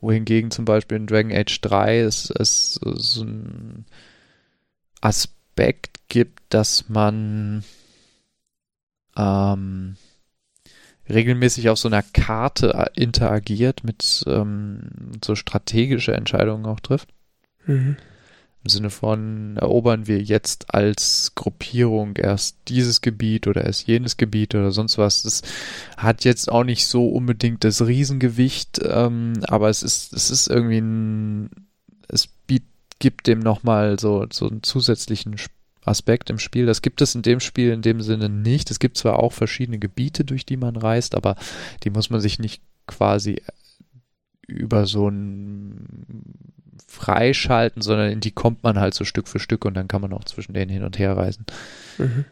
Wohingegen 0.00 0.50
zum 0.50 0.64
Beispiel 0.64 0.96
in 0.96 1.06
Dragon 1.06 1.32
Age 1.32 1.60
3 1.60 2.00
es, 2.00 2.30
es 2.30 2.74
so 2.74 3.22
ein 3.22 3.84
Aspekt 5.00 6.08
gibt, 6.08 6.42
dass 6.48 6.88
man 6.88 7.64
ähm, 9.16 9.96
regelmäßig 11.10 11.68
auf 11.68 11.78
so 11.78 11.88
einer 11.88 12.02
Karte 12.02 12.74
äh, 12.74 13.00
interagiert, 13.00 13.84
mit 13.84 14.24
ähm, 14.26 14.80
so 15.24 15.34
strategische 15.34 16.14
Entscheidungen 16.14 16.66
auch 16.66 16.80
trifft. 16.80 17.08
Mhm. 17.66 17.96
Im 18.62 18.68
Sinne 18.68 18.90
von, 18.90 19.56
erobern 19.56 20.06
wir 20.06 20.20
jetzt 20.20 20.74
als 20.74 21.32
Gruppierung 21.34 22.16
erst 22.16 22.58
dieses 22.68 23.00
Gebiet 23.00 23.46
oder 23.46 23.64
erst 23.64 23.86
jenes 23.86 24.18
Gebiet 24.18 24.54
oder 24.54 24.70
sonst 24.70 24.98
was. 24.98 25.22
Das 25.22 25.42
hat 25.96 26.24
jetzt 26.24 26.52
auch 26.52 26.64
nicht 26.64 26.86
so 26.86 27.08
unbedingt 27.08 27.64
das 27.64 27.86
Riesengewicht, 27.86 28.80
ähm, 28.84 29.32
aber 29.46 29.70
es 29.70 29.82
ist, 29.82 30.12
es 30.12 30.30
ist 30.30 30.48
irgendwie 30.48 30.78
ein, 30.78 31.50
es 32.08 32.26
biet, 32.26 32.64
gibt 32.98 33.28
dem 33.28 33.38
nochmal 33.38 33.98
so, 33.98 34.26
so 34.30 34.46
einen 34.48 34.62
zusätzlichen 34.62 35.38
Spiel 35.38 35.59
Aspekt 35.84 36.30
im 36.30 36.38
Spiel. 36.38 36.66
Das 36.66 36.82
gibt 36.82 37.00
es 37.00 37.14
in 37.14 37.22
dem 37.22 37.40
Spiel 37.40 37.70
in 37.72 37.82
dem 37.82 38.00
Sinne 38.00 38.28
nicht. 38.28 38.70
Es 38.70 38.78
gibt 38.78 38.96
zwar 38.96 39.18
auch 39.18 39.32
verschiedene 39.32 39.78
Gebiete, 39.78 40.24
durch 40.24 40.44
die 40.44 40.56
man 40.56 40.76
reist, 40.76 41.14
aber 41.14 41.36
die 41.82 41.90
muss 41.90 42.10
man 42.10 42.20
sich 42.20 42.38
nicht 42.38 42.62
quasi 42.86 43.42
über 44.46 44.86
so 44.86 45.08
ein 45.08 46.24
freischalten, 46.86 47.82
sondern 47.82 48.10
in 48.10 48.20
die 48.20 48.32
kommt 48.32 48.62
man 48.62 48.78
halt 48.78 48.94
so 48.94 49.04
Stück 49.04 49.28
für 49.28 49.38
Stück 49.38 49.64
und 49.64 49.74
dann 49.74 49.88
kann 49.88 50.00
man 50.00 50.12
auch 50.12 50.24
zwischen 50.24 50.54
denen 50.54 50.70
hin 50.70 50.82
und 50.82 50.98
her 50.98 51.16
reisen. 51.16 51.46
Mhm. 51.98 52.24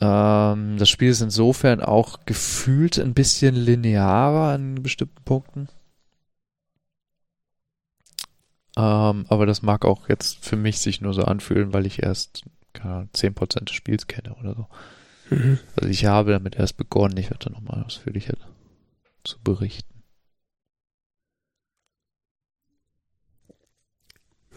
Ähm, 0.00 0.76
das 0.78 0.88
Spiel 0.88 1.10
ist 1.10 1.20
insofern 1.20 1.80
auch 1.80 2.20
gefühlt 2.26 2.98
ein 2.98 3.14
bisschen 3.14 3.54
linearer 3.54 4.52
an 4.52 4.82
bestimmten 4.82 5.22
Punkten. 5.24 5.68
Ähm, 8.76 9.26
aber 9.28 9.46
das 9.46 9.62
mag 9.62 9.84
auch 9.84 10.08
jetzt 10.08 10.44
für 10.44 10.56
mich 10.56 10.78
sich 10.78 11.00
nur 11.00 11.14
so 11.14 11.22
anfühlen, 11.22 11.72
weil 11.72 11.86
ich 11.86 12.02
erst 12.02 12.44
keine 12.78 12.94
Ahnung, 12.94 13.10
10% 13.12 13.68
des 13.68 13.74
Spiels 13.74 14.06
kenne 14.06 14.34
oder 14.36 14.54
so. 14.54 14.66
Mhm. 15.30 15.58
Also 15.76 15.88
ich 15.88 16.06
habe 16.06 16.32
damit 16.32 16.56
erst 16.56 16.76
begonnen, 16.76 17.16
ich 17.16 17.30
werde 17.30 17.50
nochmal 17.52 17.84
ausführlicher 17.84 18.36
zu 19.24 19.38
berichten. 19.42 20.02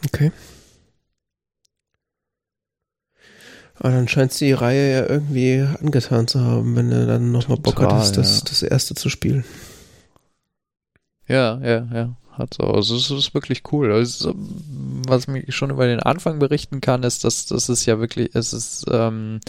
Okay. 0.06 0.32
Aber 3.76 3.90
dann 3.90 4.08
scheint 4.08 4.40
die 4.40 4.54
Reihe 4.54 4.92
ja 4.92 5.10
irgendwie 5.10 5.66
angetan 5.80 6.28
zu 6.28 6.40
haben, 6.42 6.76
wenn 6.76 6.92
er 6.92 7.08
dann 7.08 7.32
nochmal 7.32 7.58
Bock 7.58 7.82
hat, 7.82 8.16
das, 8.16 8.40
ja. 8.40 8.46
das 8.48 8.62
erste 8.62 8.94
zu 8.94 9.10
spielen. 9.10 9.44
Ja, 11.28 11.60
ja, 11.64 11.88
ja 11.92 12.18
hat. 12.38 12.56
So. 12.56 12.64
Also 12.64 12.96
es 12.96 13.12
ist 13.12 13.34
wirklich 13.34 13.64
cool. 13.72 13.92
Also, 13.92 14.34
was 15.08 15.28
ich 15.28 15.56
schon 15.56 15.70
über 15.70 15.88
den 15.88 16.00
Anfang 16.00 16.40
berichten 16.40 16.82
kann, 16.82 17.04
ist, 17.04 17.24
dass 17.24 17.46
das 17.46 17.70
ist 17.70 17.86
ja 17.86 18.00
wirklich, 18.00 18.30
es 18.34 18.54
ist 18.54 18.86
ähm, 18.90 19.40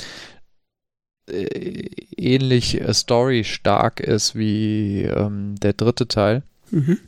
äh, 1.29 1.89
ähnlich 2.17 2.81
äh, 2.81 2.93
Story 2.93 3.45
stark 3.45 4.01
ist 4.01 4.35
wie 4.35 5.03
ähm, 5.03 5.57
der 5.57 5.73
dritte 5.73 6.09
Teil. 6.09 6.43
Mhm. 6.71 6.99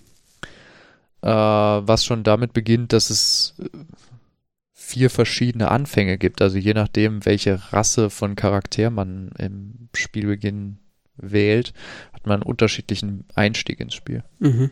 Äh, 1.22 1.28
was 1.28 2.04
schon 2.04 2.22
damit 2.22 2.52
beginnt, 2.52 2.92
dass 2.92 3.10
es 3.10 3.54
vier 4.72 5.10
verschiedene 5.10 5.70
Anfänge 5.70 6.18
gibt. 6.18 6.42
Also 6.42 6.58
je 6.58 6.74
nachdem, 6.74 7.24
welche 7.24 7.72
Rasse 7.72 8.10
von 8.10 8.36
Charakter 8.36 8.90
man 8.90 9.30
im 9.38 9.88
Spielbeginn 9.94 10.78
wählt, 11.16 11.72
hat 12.12 12.26
man 12.26 12.42
einen 12.42 12.50
unterschiedlichen 12.50 13.24
Einstieg 13.34 13.80
ins 13.80 13.94
Spiel. 13.94 14.22
Mhm 14.38 14.70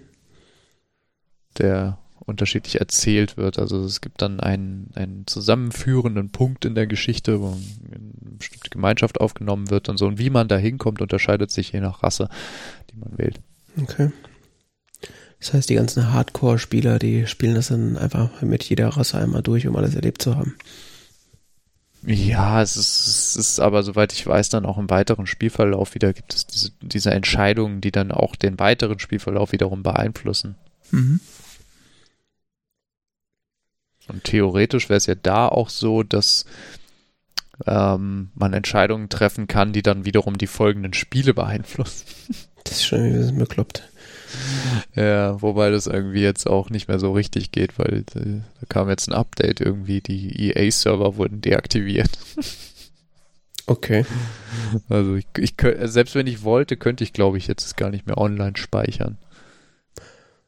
der 1.59 1.99
unterschiedlich 2.25 2.81
erzählt 2.81 3.37
wird. 3.37 3.59
Also 3.59 3.85
es 3.85 4.01
gibt 4.01 4.23
dann 4.23 4.41
einen, 4.41 4.91
einen 4.95 5.27
zusammenführenden 5.27 6.31
Punkt 6.31 6.65
in 6.65 6.75
der 6.75 6.87
Geschichte, 6.87 7.41
wo 7.41 7.49
eine 7.49 8.37
bestimmte 8.39 8.71
Gemeinschaft 8.71 9.21
aufgenommen 9.21 9.71
wird 9.71 9.89
und 9.89 9.97
so. 9.99 10.07
Und 10.07 10.19
wie 10.19 10.31
man 10.31 10.49
da 10.49 10.57
hinkommt, 10.57 11.01
unterscheidet 11.01 11.51
sich 11.51 11.73
je 11.73 11.81
nach 11.81 12.03
Rasse, 12.03 12.29
die 12.91 12.99
man 12.99 13.19
wählt. 13.19 13.41
Okay. 13.81 14.13
Das 15.41 15.53
heißt, 15.55 15.71
die 15.71 15.75
ganzen 15.75 16.13
Hardcore-Spieler, 16.13 17.01
die 17.01 17.27
spielen 17.27 17.57
das 17.57 17.69
dann 17.69 17.97
einfach 17.97 18.43
mit 18.43 18.63
jeder 18.63 18.89
Rasse 18.89 19.19
einmal 19.19 19.43
durch, 19.43 19.67
um 19.67 19.75
alles 19.75 19.97
erlebt 19.97 20.23
zu 20.23 20.37
haben. 20.37 20.55
Ja, 22.05 22.63
es 22.63 22.77
ist, 22.77 23.07
es 23.07 23.37
ist 23.37 23.61
aber, 23.61 23.83
soweit 23.83 24.13
ich 24.13 24.27
weiß, 24.27 24.49
dann 24.49 24.67
auch 24.67 24.79
im 24.79 24.91
weiteren 24.91 25.27
Spielverlauf 25.27 25.95
wieder 25.95 26.13
gibt 26.13 26.35
es 26.35 26.47
diese, 26.47 26.71
diese 26.81 27.11
Entscheidungen, 27.13 27.81
die 27.81 27.93
dann 27.93 28.11
auch 28.11 28.35
den 28.35 28.59
weiteren 28.59 28.99
Spielverlauf 28.99 29.53
wiederum 29.53 29.83
beeinflussen. 29.83 30.57
Mhm. 30.91 31.21
Und 34.13 34.25
theoretisch 34.25 34.89
wäre 34.89 34.99
es 34.99 35.07
ja 35.07 35.15
da 35.15 35.49
auch 35.49 35.69
so, 35.69 36.03
dass 36.03 36.45
ähm, 37.67 38.31
man 38.35 38.53
Entscheidungen 38.53 39.09
treffen 39.09 39.47
kann, 39.47 39.73
die 39.73 39.83
dann 39.83 40.05
wiederum 40.05 40.39
die 40.39 40.47
folgenden 40.47 40.95
Spiele 40.95 41.35
beeinflussen. 41.35 42.07
Das 42.65 42.75
ist 42.75 42.85
schon 42.85 43.01
ein 43.01 43.39
bekloppt. 43.39 43.83
Ja, 44.95 45.43
wobei 45.43 45.71
das 45.71 45.89
irgendwie 45.89 46.23
jetzt 46.23 46.47
auch 46.47 46.71
nicht 46.71 46.87
mehr 46.87 47.01
so 47.01 47.13
richtig 47.13 47.51
geht, 47.51 47.77
weil 47.77 48.05
äh, 48.15 48.41
da 48.61 48.67
kam 48.69 48.89
jetzt 48.89 49.09
ein 49.09 49.15
Update 49.15 49.61
irgendwie, 49.61 50.01
die 50.01 50.51
EA-Server 50.51 51.17
wurden 51.17 51.41
deaktiviert. 51.41 52.11
Okay. 53.67 54.05
Also 54.89 55.15
ich, 55.15 55.27
ich 55.39 55.55
selbst 55.85 56.17
wenn 56.17 56.27
ich 56.27 56.43
wollte, 56.43 56.77
könnte 56.77 57.05
ich 57.05 57.13
glaube 57.13 57.39
ich 57.39 57.47
jetzt 57.47 57.77
gar 57.77 57.91
nicht 57.91 58.07
mehr 58.07 58.19
online 58.19 58.57
speichern. 58.57 59.19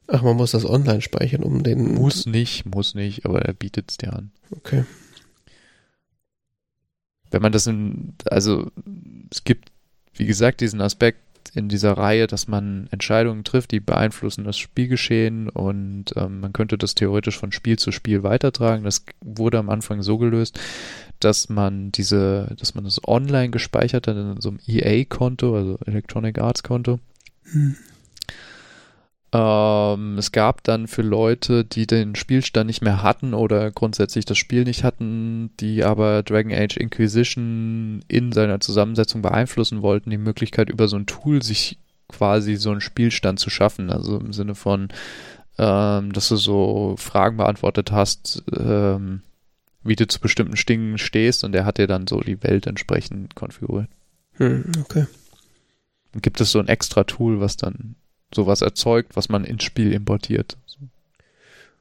Ach, 0.07 0.21
man 0.21 0.35
muss 0.35 0.51
das 0.51 0.65
online 0.65 1.01
speichern, 1.01 1.43
um 1.43 1.63
den. 1.63 1.95
Muss 1.95 2.25
nicht, 2.25 2.65
muss 2.65 2.93
nicht, 2.93 3.25
aber 3.25 3.41
er 3.41 3.53
bietet 3.53 3.91
es 3.91 3.97
dir 3.97 4.13
an. 4.13 4.31
Okay. 4.51 4.85
Wenn 7.31 7.41
man 7.41 7.51
das 7.51 7.67
in, 7.67 8.13
also 8.29 8.71
es 9.31 9.43
gibt, 9.43 9.71
wie 10.13 10.25
gesagt, 10.25 10.61
diesen 10.61 10.79
Aspekt 10.79 11.19
in 11.53 11.69
dieser 11.69 11.93
Reihe, 11.93 12.27
dass 12.27 12.47
man 12.47 12.87
Entscheidungen 12.91 13.43
trifft, 13.43 13.71
die 13.71 13.79
beeinflussen 13.79 14.43
das 14.43 14.57
Spielgeschehen 14.57 15.49
und 15.49 16.05
ähm, 16.15 16.41
man 16.41 16.53
könnte 16.53 16.77
das 16.77 16.95
theoretisch 16.95 17.37
von 17.37 17.51
Spiel 17.51 17.79
zu 17.79 17.91
Spiel 17.91 18.23
weitertragen. 18.23 18.83
Das 18.83 19.05
wurde 19.21 19.57
am 19.59 19.69
Anfang 19.69 20.01
so 20.01 20.17
gelöst, 20.17 20.59
dass 21.19 21.49
man 21.49 21.91
diese, 21.91 22.55
dass 22.59 22.75
man 22.75 22.83
das 22.83 23.05
online 23.07 23.49
gespeichert 23.49 24.07
hat 24.07 24.17
in 24.17 24.41
so 24.41 24.49
einem 24.49 24.59
EA-Konto, 24.67 25.55
also 25.55 25.79
Electronic 25.85 26.39
Arts 26.39 26.61
Konto. 26.61 26.99
Hm. 27.51 27.75
Ähm, 29.35 30.17
es 30.17 30.31
gab 30.31 30.63
dann 30.63 30.87
für 30.87 31.01
Leute, 31.01 31.65
die 31.65 31.85
den 31.85 32.15
Spielstand 32.15 32.67
nicht 32.67 32.81
mehr 32.81 33.03
hatten 33.03 33.33
oder 33.33 33.69
grundsätzlich 33.69 34.23
das 34.23 34.37
Spiel 34.37 34.63
nicht 34.63 34.85
hatten, 34.85 35.49
die 35.59 35.83
aber 35.83 36.23
Dragon 36.23 36.53
Age 36.53 36.77
Inquisition 36.77 38.01
in 38.07 38.31
seiner 38.31 38.61
Zusammensetzung 38.61 39.21
beeinflussen 39.21 39.81
wollten, 39.81 40.09
die 40.09 40.17
Möglichkeit 40.17 40.69
über 40.69 40.87
so 40.87 40.95
ein 40.95 41.05
Tool 41.05 41.43
sich 41.43 41.77
quasi 42.07 42.55
so 42.55 42.71
einen 42.71 42.79
Spielstand 42.79 43.39
zu 43.39 43.49
schaffen. 43.49 43.89
Also 43.89 44.17
im 44.19 44.31
Sinne 44.31 44.55
von, 44.55 44.87
ähm, 45.57 46.13
dass 46.13 46.29
du 46.29 46.37
so 46.37 46.95
Fragen 46.97 47.35
beantwortet 47.35 47.91
hast, 47.91 48.41
ähm, 48.57 49.21
wie 49.83 49.97
du 49.97 50.07
zu 50.07 50.21
bestimmten 50.21 50.55
Stingen 50.55 50.97
stehst 50.97 51.43
und 51.43 51.51
der 51.51 51.65
hat 51.65 51.77
dir 51.77 51.87
dann 51.87 52.07
so 52.07 52.21
die 52.21 52.41
Welt 52.41 52.67
entsprechend 52.67 53.35
konfiguriert. 53.35 53.89
Hm, 54.35 54.71
okay. 54.81 55.07
Gibt 56.21 56.39
es 56.39 56.51
so 56.51 56.59
ein 56.59 56.69
extra 56.69 57.03
Tool, 57.03 57.41
was 57.41 57.57
dann 57.57 57.95
sowas 58.35 58.61
erzeugt, 58.61 59.15
was 59.15 59.29
man 59.29 59.43
ins 59.43 59.63
Spiel 59.63 59.91
importiert. 59.93 60.57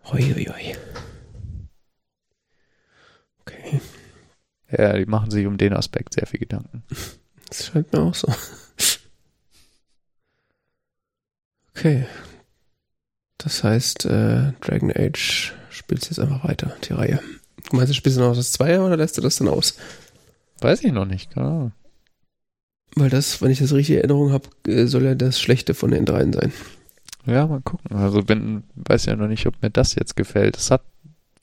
Hoi. 0.04 0.76
Okay. 3.40 3.80
Ja, 4.70 4.94
die 4.94 5.06
machen 5.06 5.30
sich 5.30 5.46
um 5.46 5.58
den 5.58 5.72
Aspekt 5.74 6.14
sehr 6.14 6.26
viel 6.26 6.40
Gedanken. 6.40 6.82
Das 7.48 7.66
scheint 7.66 7.92
mir 7.92 8.00
auch 8.00 8.14
so. 8.14 8.32
Okay. 11.76 12.06
Das 13.38 13.62
heißt, 13.62 14.06
äh, 14.06 14.52
Dragon 14.60 14.92
Age 14.94 15.52
spielt 15.68 16.04
jetzt 16.06 16.18
einfach 16.18 16.44
weiter, 16.44 16.74
die 16.84 16.92
Reihe. 16.92 17.20
Du 17.68 17.76
meinst, 17.76 17.90
du 17.90 17.94
spielst 17.94 18.16
du 18.16 18.22
noch 18.22 18.34
das 18.34 18.52
Zweier 18.52 18.84
oder 18.86 18.96
lässt 18.96 19.18
du 19.18 19.20
das 19.20 19.36
dann 19.36 19.48
aus? 19.48 19.76
Weiß 20.60 20.82
ich 20.84 20.92
noch 20.92 21.04
nicht, 21.04 21.30
keine 21.32 21.46
Ahnung. 21.46 21.72
Weil 22.96 23.10
das, 23.10 23.42
wenn 23.42 23.50
ich 23.50 23.58
das 23.58 23.72
richtig 23.72 23.94
in 23.96 24.00
Erinnerung 24.02 24.32
habe, 24.32 24.48
äh, 24.68 24.86
soll 24.86 25.04
ja 25.04 25.14
das 25.14 25.40
Schlechte 25.40 25.74
von 25.74 25.90
den 25.90 26.04
dreien 26.04 26.32
sein. 26.32 26.52
Ja, 27.26 27.46
mal 27.46 27.60
gucken. 27.62 27.96
Also 27.96 28.22
bin, 28.22 28.64
weiß 28.76 29.06
ja 29.06 29.16
noch 29.16 29.28
nicht, 29.28 29.46
ob 29.46 29.60
mir 29.62 29.70
das 29.70 29.94
jetzt 29.94 30.14
gefällt. 30.16 30.56
Es 30.56 30.70
hat, 30.70 30.82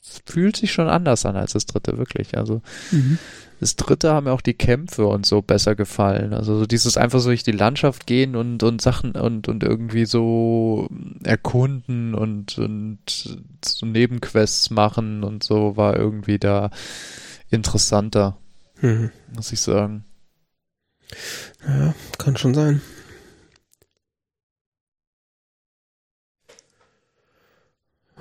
es 0.02 0.22
fühlt 0.26 0.56
sich 0.56 0.72
schon 0.72 0.88
anders 0.88 1.26
an 1.26 1.36
als 1.36 1.54
das 1.54 1.66
dritte, 1.66 1.97
wirklich. 1.97 2.38
Also 2.38 2.62
Mhm. 2.91 3.18
das 3.60 3.76
dritte 3.76 4.14
haben 4.14 4.26
mir 4.26 4.32
auch 4.32 4.41
die 4.41 4.54
Kämpfe 4.54 5.08
und 5.08 5.26
so 5.26 5.41
besser 5.41 5.76
gefallen. 5.76 6.34
Also 6.34 6.58
so 6.58 6.66
dieses 6.66 6.97
einfach 6.97 7.20
so 7.20 7.30
durch 7.30 7.43
die 7.43 7.52
Landschaft 7.52 8.06
gehen 8.08 8.36
und, 8.36 8.62
und 8.64 8.82
Sachen 8.82 9.12
und, 9.14 9.47
und 9.49 9.64
irgendwie 9.64 10.06
so 10.06 10.88
erkunden 11.24 12.14
und, 12.16 12.58
und 12.60 12.99
so 13.66 13.86
Nebenquests 13.86 14.70
machen 14.70 15.24
und 15.24 15.43
so 15.43 15.76
war 15.78 15.97
irgendwie 15.97 16.39
da 16.39 16.70
interessanter, 17.49 18.38
Mhm. 18.82 19.12
muss 19.36 19.52
ich 19.52 19.60
sagen. 19.62 20.06
Ja, 21.68 21.93
kann 22.18 22.38
schon 22.38 22.53
sein. 22.53 22.82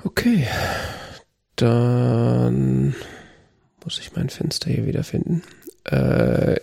Okay. 0.05 0.47
Dann 1.57 2.95
muss 3.85 3.99
ich 3.99 4.15
mein 4.15 4.31
Fenster 4.31 4.71
hier 4.71 4.87
wiederfinden. 4.87 5.43
Äh, 5.85 6.57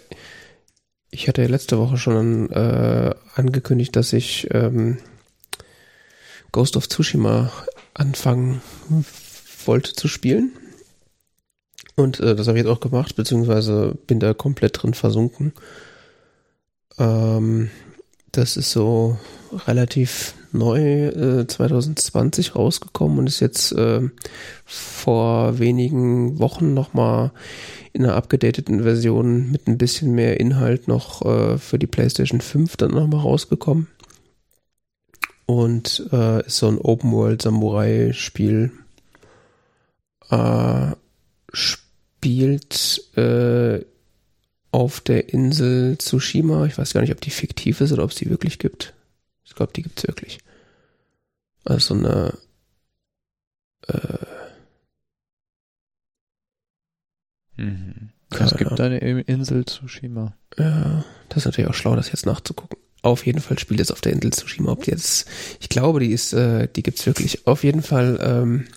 ich 1.11 1.27
hatte 1.27 1.45
letzte 1.45 1.77
Woche 1.77 1.97
schon 1.97 2.51
äh, 2.51 3.13
angekündigt, 3.35 3.95
dass 3.95 4.13
ich 4.13 4.47
ähm, 4.51 4.97
Ghost 6.51 6.77
of 6.77 6.89
Tsushima 6.89 7.51
anfangen 7.93 8.61
wollte 9.65 9.93
zu 9.93 10.07
spielen. 10.07 10.51
Und 11.95 12.19
äh, 12.19 12.35
das 12.35 12.47
habe 12.47 12.57
ich 12.57 12.65
jetzt 12.65 12.71
auch 12.71 12.79
gemacht, 12.79 13.15
beziehungsweise 13.15 13.97
bin 14.07 14.19
da 14.19 14.33
komplett 14.33 14.81
drin 14.81 14.93
versunken. 14.93 15.53
Ähm, 16.97 17.69
das 18.31 18.57
ist 18.57 18.71
so 18.71 19.17
relativ 19.65 20.33
neu 20.51 21.07
äh, 21.07 21.47
2020 21.47 22.55
rausgekommen 22.55 23.19
und 23.19 23.27
ist 23.27 23.39
jetzt 23.39 23.71
äh, 23.73 24.01
vor 24.65 25.59
wenigen 25.59 26.39
Wochen 26.39 26.73
nochmal 26.73 27.31
in 27.93 28.03
einer 28.03 28.15
abgedateten 28.15 28.83
Version 28.83 29.51
mit 29.51 29.67
ein 29.67 29.77
bisschen 29.77 30.13
mehr 30.13 30.39
Inhalt 30.39 30.87
noch 30.87 31.25
äh, 31.25 31.57
für 31.57 31.79
die 31.79 31.87
PlayStation 31.87 32.41
5 32.41 32.77
dann 32.77 32.91
nochmal 32.91 33.21
rausgekommen. 33.21 33.87
Und 35.45 36.07
äh, 36.11 36.45
ist 36.45 36.57
so 36.57 36.67
ein 36.67 36.77
Open 36.77 37.11
World 37.11 37.41
Samurai 37.41 38.11
Spiel. 38.13 38.71
Äh, 40.29 40.91
spielt 41.53 43.01
äh, 43.15 43.79
auf 44.77 44.99
der 44.99 45.33
Insel 45.33 45.97
Tsushima. 45.97 46.67
Ich 46.67 46.77
weiß 46.77 46.93
gar 46.93 47.01
nicht, 47.01 47.11
ob 47.11 47.19
die 47.19 47.31
fiktiv 47.31 47.81
ist 47.81 47.91
oder 47.91 48.03
ob 48.03 48.11
es 48.11 48.17
die 48.17 48.29
wirklich 48.29 48.59
gibt. 48.59 48.93
Ich 49.43 49.55
glaube, 49.55 49.73
die 49.73 49.81
gibt 49.81 49.97
es 49.97 50.07
wirklich. 50.07 50.37
Also 51.65 51.95
eine 51.95 52.37
äh, 53.87 54.25
Mhm. 57.59 58.09
Es 58.29 58.55
gibt 58.55 58.79
eine 58.79 58.99
Insel 58.99 59.65
Tsushima. 59.65 60.37
Ja, 60.59 61.03
das 61.29 61.37
ist 61.39 61.45
natürlich 61.45 61.71
auch 61.71 61.73
schlau, 61.73 61.95
das 61.95 62.11
jetzt 62.11 62.27
nachzugucken. 62.27 62.77
Auf 63.01 63.25
jeden 63.25 63.39
Fall 63.39 63.57
spielt 63.57 63.79
es 63.79 63.89
auf 63.89 64.01
der 64.01 64.13
Insel 64.13 64.29
Tsushima. 64.31 64.71
Ob 64.73 64.83
die 64.83 64.91
jetzt, 64.91 65.27
ich 65.59 65.69
glaube, 65.69 66.01
die 66.01 66.11
ist, 66.11 66.33
äh, 66.33 66.67
die 66.67 66.83
gibt's 66.83 67.07
wirklich. 67.07 67.47
Auf 67.47 67.63
jeden 67.63 67.81
Fall 67.81 68.19
ähm, 68.21 68.67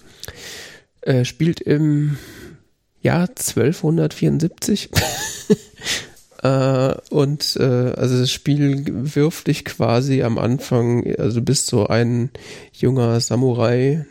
äh, 1.02 1.26
spielt 1.26 1.60
im 1.60 2.16
Jahr 3.02 3.28
1274. 3.28 4.90
äh, 6.42 6.94
und 7.10 7.56
äh, 7.56 7.62
also 7.62 8.18
das 8.18 8.30
Spiel 8.30 8.84
wirft 8.86 9.46
dich 9.46 9.64
quasi 9.64 10.22
am 10.22 10.38
Anfang, 10.38 11.14
also 11.18 11.42
bist 11.42 11.66
so 11.66 11.86
ein 11.86 12.30
junger 12.72 13.20
Samurai 13.20 14.06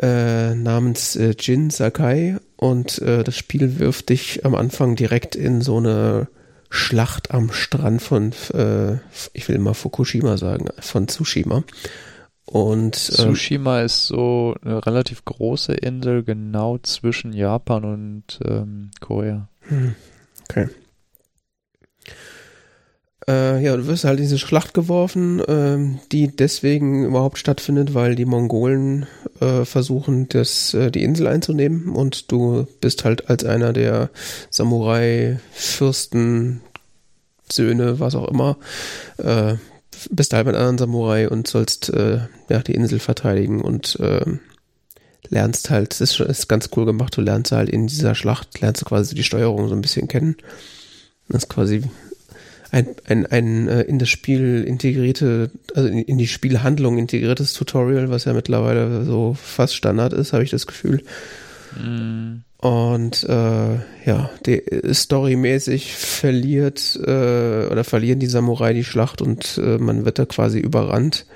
äh, 0.00 0.54
namens 0.54 1.16
äh, 1.16 1.34
Jin 1.38 1.70
Sakai 1.70 2.38
und 2.56 2.98
äh, 3.00 3.22
das 3.22 3.36
Spiel 3.36 3.78
wirft 3.78 4.08
dich 4.08 4.44
am 4.44 4.54
Anfang 4.54 4.96
direkt 4.96 5.36
in 5.36 5.60
so 5.60 5.78
eine 5.78 6.28
Schlacht 6.70 7.32
am 7.32 7.52
Strand 7.52 8.00
von, 8.00 8.32
äh, 8.54 8.94
ich 9.34 9.46
will 9.48 9.56
immer 9.56 9.74
Fukushima 9.74 10.38
sagen, 10.38 10.70
von 10.80 11.06
Tsushima. 11.06 11.64
Und 12.52 12.94
ähm, 12.94 13.14
Tsushima 13.14 13.80
ist 13.80 14.08
so 14.08 14.54
eine 14.62 14.84
relativ 14.84 15.24
große 15.24 15.72
Insel 15.72 16.22
genau 16.22 16.76
zwischen 16.76 17.32
Japan 17.32 17.84
und 17.84 18.40
ähm, 18.44 18.90
Korea. 19.00 19.48
Hm, 19.62 19.94
Okay. 20.50 20.68
Äh, 23.26 23.62
ja, 23.62 23.74
du 23.76 23.86
wirst 23.86 24.04
halt 24.04 24.18
in 24.18 24.24
diese 24.24 24.38
Schlacht 24.38 24.74
geworfen, 24.74 25.40
ähm, 25.48 26.00
die 26.10 26.26
deswegen 26.28 27.06
überhaupt 27.06 27.38
stattfindet, 27.38 27.94
weil 27.94 28.16
die 28.16 28.24
Mongolen 28.26 29.06
äh, 29.40 29.64
versuchen, 29.64 30.28
das, 30.28 30.74
äh, 30.74 30.90
die 30.90 31.04
Insel 31.04 31.28
einzunehmen 31.28 31.88
und 31.88 32.32
du 32.32 32.66
bist 32.80 33.04
halt 33.04 33.30
als 33.30 33.44
einer 33.44 33.72
der 33.72 34.10
Samurai, 34.50 35.38
Fürsten, 35.52 36.60
Söhne, 37.50 38.00
was 38.00 38.14
auch 38.14 38.28
immer, 38.28 38.58
äh, 39.18 39.54
bist 40.10 40.32
halt 40.32 40.46
mit 40.46 40.56
anderen 40.56 40.78
Samurai 40.78 41.28
und 41.28 41.46
sollst 41.46 41.90
äh, 41.90 42.20
ja, 42.48 42.58
die 42.60 42.74
Insel 42.74 42.98
verteidigen 42.98 43.60
und 43.60 43.98
äh, 44.00 44.24
lernst 45.28 45.70
halt, 45.70 45.92
es 45.92 46.00
ist, 46.00 46.20
ist 46.20 46.48
ganz 46.48 46.70
cool 46.76 46.84
gemacht, 46.84 47.16
du 47.16 47.20
lernst 47.20 47.52
halt 47.52 47.68
in 47.68 47.86
dieser 47.86 48.14
Schlacht, 48.14 48.60
lernst 48.60 48.82
du 48.82 48.86
quasi 48.86 49.14
die 49.14 49.24
Steuerung 49.24 49.68
so 49.68 49.74
ein 49.74 49.82
bisschen 49.82 50.08
kennen. 50.08 50.36
Das 51.28 51.44
ist 51.44 51.48
quasi 51.48 51.82
ein, 52.70 52.88
ein, 53.04 53.26
ein 53.26 53.68
äh, 53.68 53.82
in 53.82 53.98
das 53.98 54.08
Spiel 54.08 54.64
integrierte, 54.66 55.50
also 55.74 55.88
in, 55.88 55.98
in 55.98 56.18
die 56.18 56.26
Spielhandlung 56.26 56.98
integriertes 56.98 57.52
Tutorial, 57.52 58.10
was 58.10 58.24
ja 58.24 58.32
mittlerweile 58.32 59.04
so 59.04 59.34
fast 59.34 59.74
Standard 59.74 60.12
ist, 60.12 60.32
habe 60.32 60.44
ich 60.44 60.50
das 60.50 60.66
Gefühl. 60.66 61.02
Mhm. 61.78 62.44
Und 62.62 63.24
äh, 63.24 63.74
ja, 64.04 64.30
die, 64.46 64.62
storymäßig 64.92 65.96
verliert 65.96 66.96
äh, 67.04 67.66
oder 67.66 67.82
verlieren 67.82 68.20
die 68.20 68.28
Samurai 68.28 68.72
die 68.72 68.84
Schlacht 68.84 69.20
und 69.20 69.58
äh, 69.58 69.78
man 69.78 70.04
wird 70.04 70.20
da 70.20 70.26
quasi 70.26 70.60
überrannt. 70.60 71.26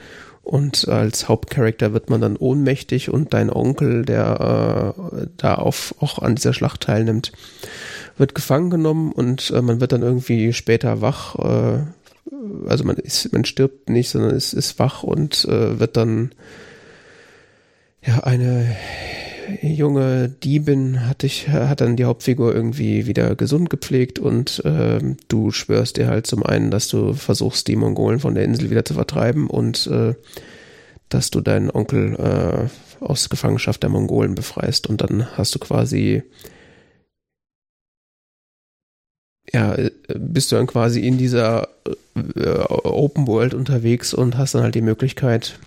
Und 0.44 0.86
als 0.86 1.28
Hauptcharakter 1.28 1.92
wird 1.92 2.10
man 2.10 2.20
dann 2.20 2.36
ohnmächtig 2.36 3.10
und 3.10 3.34
dein 3.34 3.50
Onkel, 3.50 4.04
der 4.04 4.94
äh, 5.16 5.26
da 5.36 5.56
auf, 5.56 5.96
auch 5.98 6.20
an 6.20 6.36
dieser 6.36 6.52
Schlacht 6.52 6.82
teilnimmt, 6.82 7.32
wird 8.16 8.36
gefangen 8.36 8.70
genommen 8.70 9.10
und 9.10 9.50
äh, 9.50 9.62
man 9.62 9.80
wird 9.80 9.90
dann 9.90 10.02
irgendwie 10.02 10.52
später 10.52 11.00
wach. 11.00 11.34
Äh, 11.40 11.78
also 12.68 12.84
man 12.84 12.98
ist, 12.98 13.32
man 13.32 13.44
stirbt 13.44 13.90
nicht, 13.90 14.10
sondern 14.10 14.30
ist, 14.30 14.52
ist 14.52 14.78
wach 14.78 15.02
und 15.02 15.44
äh, 15.46 15.80
wird 15.80 15.96
dann 15.96 16.30
ja 18.06 18.20
eine 18.20 18.76
junge 19.62 20.28
Diebin 20.28 21.06
hat 21.06 21.22
dich, 21.22 21.48
hat 21.48 21.80
dann 21.80 21.96
die 21.96 22.04
Hauptfigur 22.04 22.54
irgendwie 22.54 23.06
wieder 23.06 23.34
gesund 23.34 23.70
gepflegt 23.70 24.18
und 24.18 24.62
ähm, 24.64 25.16
du 25.28 25.50
schwörst 25.50 25.96
dir 25.96 26.08
halt 26.08 26.26
zum 26.26 26.42
einen, 26.42 26.70
dass 26.70 26.88
du 26.88 27.14
versuchst, 27.14 27.68
die 27.68 27.76
Mongolen 27.76 28.20
von 28.20 28.34
der 28.34 28.44
Insel 28.44 28.70
wieder 28.70 28.84
zu 28.84 28.94
vertreiben 28.94 29.48
und 29.48 29.86
äh, 29.86 30.14
dass 31.08 31.30
du 31.30 31.40
deinen 31.40 31.70
Onkel 31.70 32.14
äh, 32.14 33.04
aus 33.04 33.28
Gefangenschaft 33.28 33.82
der 33.82 33.90
Mongolen 33.90 34.34
befreist 34.34 34.86
und 34.88 35.00
dann 35.00 35.26
hast 35.36 35.54
du 35.54 35.58
quasi 35.58 36.22
ja, 39.52 39.74
äh, 39.74 39.90
bist 40.14 40.50
du 40.50 40.56
dann 40.56 40.66
quasi 40.66 41.00
in 41.06 41.18
dieser 41.18 41.68
äh, 42.14 42.48
Open 42.68 43.26
World 43.26 43.54
unterwegs 43.54 44.14
und 44.14 44.36
hast 44.36 44.54
dann 44.54 44.62
halt 44.62 44.74
die 44.74 44.82
Möglichkeit, 44.82 45.58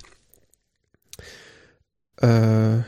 äh, 2.18 2.80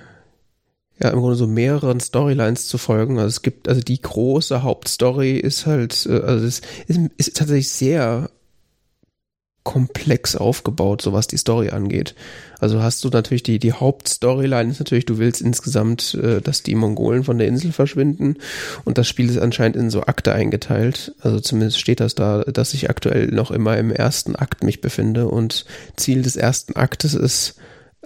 ja, 1.01 1.09
im 1.09 1.19
Grunde 1.19 1.35
so 1.35 1.47
mehreren 1.47 1.99
Storylines 1.99 2.67
zu 2.67 2.77
folgen. 2.77 3.17
Also 3.17 3.27
es 3.27 3.41
gibt, 3.41 3.67
also 3.67 3.81
die 3.81 4.01
große 4.01 4.63
Hauptstory 4.63 5.37
ist 5.37 5.65
halt, 5.65 6.05
äh, 6.05 6.19
also 6.21 6.45
es 6.45 6.61
ist, 6.87 6.99
ist 7.17 7.37
tatsächlich 7.37 7.69
sehr 7.69 8.29
komplex 9.63 10.35
aufgebaut, 10.35 11.03
so 11.03 11.13
was 11.13 11.27
die 11.27 11.37
Story 11.37 11.69
angeht. 11.69 12.15
Also 12.59 12.81
hast 12.81 13.03
du 13.03 13.09
natürlich 13.09 13.43
die, 13.43 13.59
die 13.59 13.73
Hauptstoryline 13.73 14.71
ist 14.71 14.79
natürlich, 14.79 15.05
du 15.05 15.19
willst 15.19 15.41
insgesamt, 15.41 16.15
äh, 16.15 16.41
dass 16.41 16.63
die 16.63 16.75
Mongolen 16.75 17.23
von 17.23 17.37
der 17.37 17.47
Insel 17.47 17.71
verschwinden 17.71 18.37
und 18.85 18.97
das 18.97 19.07
Spiel 19.07 19.29
ist 19.29 19.37
anscheinend 19.37 19.75
in 19.75 19.89
so 19.91 20.01
Akte 20.01 20.33
eingeteilt. 20.33 21.15
Also 21.21 21.39
zumindest 21.39 21.79
steht 21.79 21.99
das 21.99 22.15
da, 22.15 22.43
dass 22.43 22.73
ich 22.73 22.89
aktuell 22.89 23.27
noch 23.27 23.51
immer 23.51 23.77
im 23.77 23.91
ersten 23.91 24.35
Akt 24.35 24.63
mich 24.63 24.81
befinde 24.81 25.27
und 25.27 25.65
Ziel 25.95 26.23
des 26.23 26.35
ersten 26.35 26.75
Aktes 26.75 27.13
ist, 27.13 27.55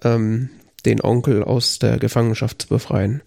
ähm, 0.03 0.49
den 0.85 1.01
Onkel 1.01 1.43
aus 1.43 1.79
der 1.79 1.97
Gefangenschaft 1.97 2.63
zu 2.63 2.67
befreien. 2.69 3.21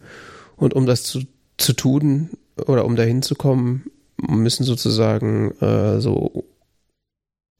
Und 0.56 0.74
um 0.74 0.86
das 0.86 1.04
zu, 1.04 1.22
zu 1.56 1.72
tun, 1.72 2.30
oder 2.66 2.84
um 2.84 2.96
dahin 2.96 3.22
zu 3.22 3.34
kommen, 3.34 3.90
müssen 4.16 4.64
sozusagen 4.64 5.52
äh, 5.60 6.00
so 6.00 6.44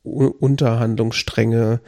Unterhandlungsstränge 0.02 1.80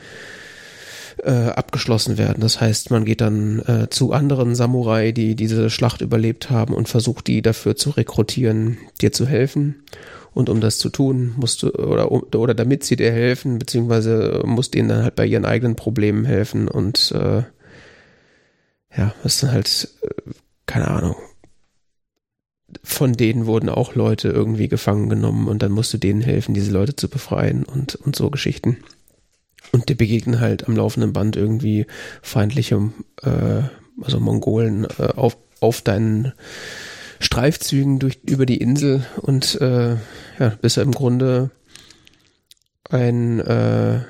äh, 1.24 1.30
abgeschlossen 1.30 2.18
werden. 2.18 2.40
Das 2.40 2.60
heißt, 2.60 2.90
man 2.90 3.04
geht 3.04 3.20
dann 3.20 3.60
äh, 3.60 3.88
zu 3.90 4.12
anderen 4.12 4.54
Samurai, 4.54 5.12
die 5.12 5.34
diese 5.34 5.70
Schlacht 5.70 6.00
überlebt 6.00 6.50
haben 6.50 6.74
und 6.74 6.88
versucht, 6.88 7.26
die 7.26 7.42
dafür 7.42 7.76
zu 7.76 7.90
rekrutieren, 7.90 8.78
dir 9.00 9.12
zu 9.12 9.26
helfen. 9.26 9.82
Und 10.32 10.48
um 10.48 10.60
das 10.60 10.78
zu 10.78 10.90
tun, 10.90 11.34
musst 11.36 11.62
du, 11.62 11.72
oder, 11.72 12.10
oder 12.12 12.54
damit 12.54 12.84
sie 12.84 12.96
dir 12.96 13.10
helfen, 13.10 13.58
beziehungsweise 13.58 14.42
musst 14.44 14.76
ihnen 14.76 14.88
dann 14.88 15.02
halt 15.02 15.16
bei 15.16 15.26
ihren 15.26 15.44
eigenen 15.44 15.74
Problemen 15.74 16.24
helfen 16.24 16.68
und 16.68 17.12
äh, 17.12 17.42
ja, 18.96 19.14
das 19.22 19.40
dann 19.40 19.52
halt, 19.52 19.88
äh, 20.02 20.32
keine 20.66 20.88
Ahnung. 20.88 21.16
Von 22.84 23.14
denen 23.14 23.46
wurden 23.46 23.68
auch 23.68 23.94
Leute 23.94 24.28
irgendwie 24.28 24.68
gefangen 24.68 25.08
genommen 25.08 25.48
und 25.48 25.62
dann 25.62 25.72
musst 25.72 25.92
du 25.92 25.98
denen 25.98 26.20
helfen, 26.20 26.54
diese 26.54 26.70
Leute 26.70 26.94
zu 26.94 27.08
befreien 27.08 27.64
und, 27.64 27.96
und 27.96 28.14
so 28.14 28.30
Geschichten. 28.30 28.78
Und 29.72 29.88
dir 29.88 29.96
begegnen 29.96 30.40
halt 30.40 30.68
am 30.68 30.76
laufenden 30.76 31.12
Band 31.12 31.36
irgendwie 31.36 31.86
feindliche, 32.22 32.92
äh, 33.22 33.62
also 34.00 34.20
Mongolen 34.20 34.86
äh, 34.98 35.12
auf, 35.16 35.36
auf 35.60 35.82
deinen 35.82 36.32
Streifzügen 37.20 37.98
durch, 37.98 38.20
über 38.24 38.46
die 38.46 38.56
Insel 38.56 39.04
und 39.20 39.60
äh, 39.60 39.96
ja, 40.38 40.48
bist 40.60 40.76
ja 40.76 40.82
im 40.82 40.92
Grunde 40.92 41.50
ein 42.88 43.40
äh, 43.40 44.00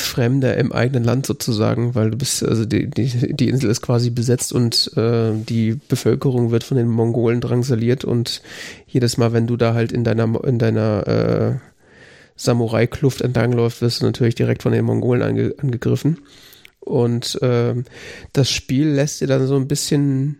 Fremder 0.00 0.56
im 0.56 0.72
eigenen 0.72 1.04
Land 1.04 1.26
sozusagen, 1.26 1.94
weil 1.94 2.10
du 2.10 2.18
bist, 2.18 2.44
also 2.44 2.64
die, 2.64 2.88
die, 2.88 3.34
die 3.34 3.48
Insel 3.48 3.70
ist 3.70 3.82
quasi 3.82 4.10
besetzt 4.10 4.52
und 4.52 4.92
äh, 4.96 5.32
die 5.34 5.78
Bevölkerung 5.88 6.50
wird 6.50 6.64
von 6.64 6.76
den 6.76 6.88
Mongolen 6.88 7.40
drangsaliert 7.40 8.04
und 8.04 8.42
jedes 8.86 9.16
Mal, 9.16 9.32
wenn 9.32 9.46
du 9.46 9.56
da 9.56 9.74
halt 9.74 9.92
in 9.92 10.04
deiner, 10.04 10.44
in 10.44 10.58
deiner 10.58 11.06
äh, 11.06 11.54
Samurai-Kluft 12.36 13.20
entlangläuft, 13.20 13.82
wirst 13.82 14.00
du 14.00 14.06
natürlich 14.06 14.36
direkt 14.36 14.62
von 14.62 14.72
den 14.72 14.84
Mongolen 14.84 15.22
ange 15.22 15.54
angegriffen. 15.58 16.18
Und 16.80 17.40
äh, 17.42 17.74
das 18.32 18.50
Spiel 18.50 18.88
lässt 18.88 19.20
dir 19.20 19.26
dann 19.26 19.46
so 19.46 19.56
ein 19.56 19.68
bisschen 19.68 20.38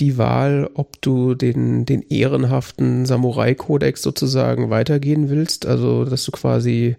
die 0.00 0.18
Wahl, 0.18 0.70
ob 0.74 1.00
du 1.02 1.34
den, 1.34 1.84
den 1.84 2.02
ehrenhaften 2.02 3.06
Samurai-Kodex 3.06 4.02
sozusagen 4.02 4.70
weitergehen 4.70 5.28
willst. 5.28 5.66
Also, 5.66 6.04
dass 6.04 6.24
du 6.24 6.32
quasi, 6.32 6.96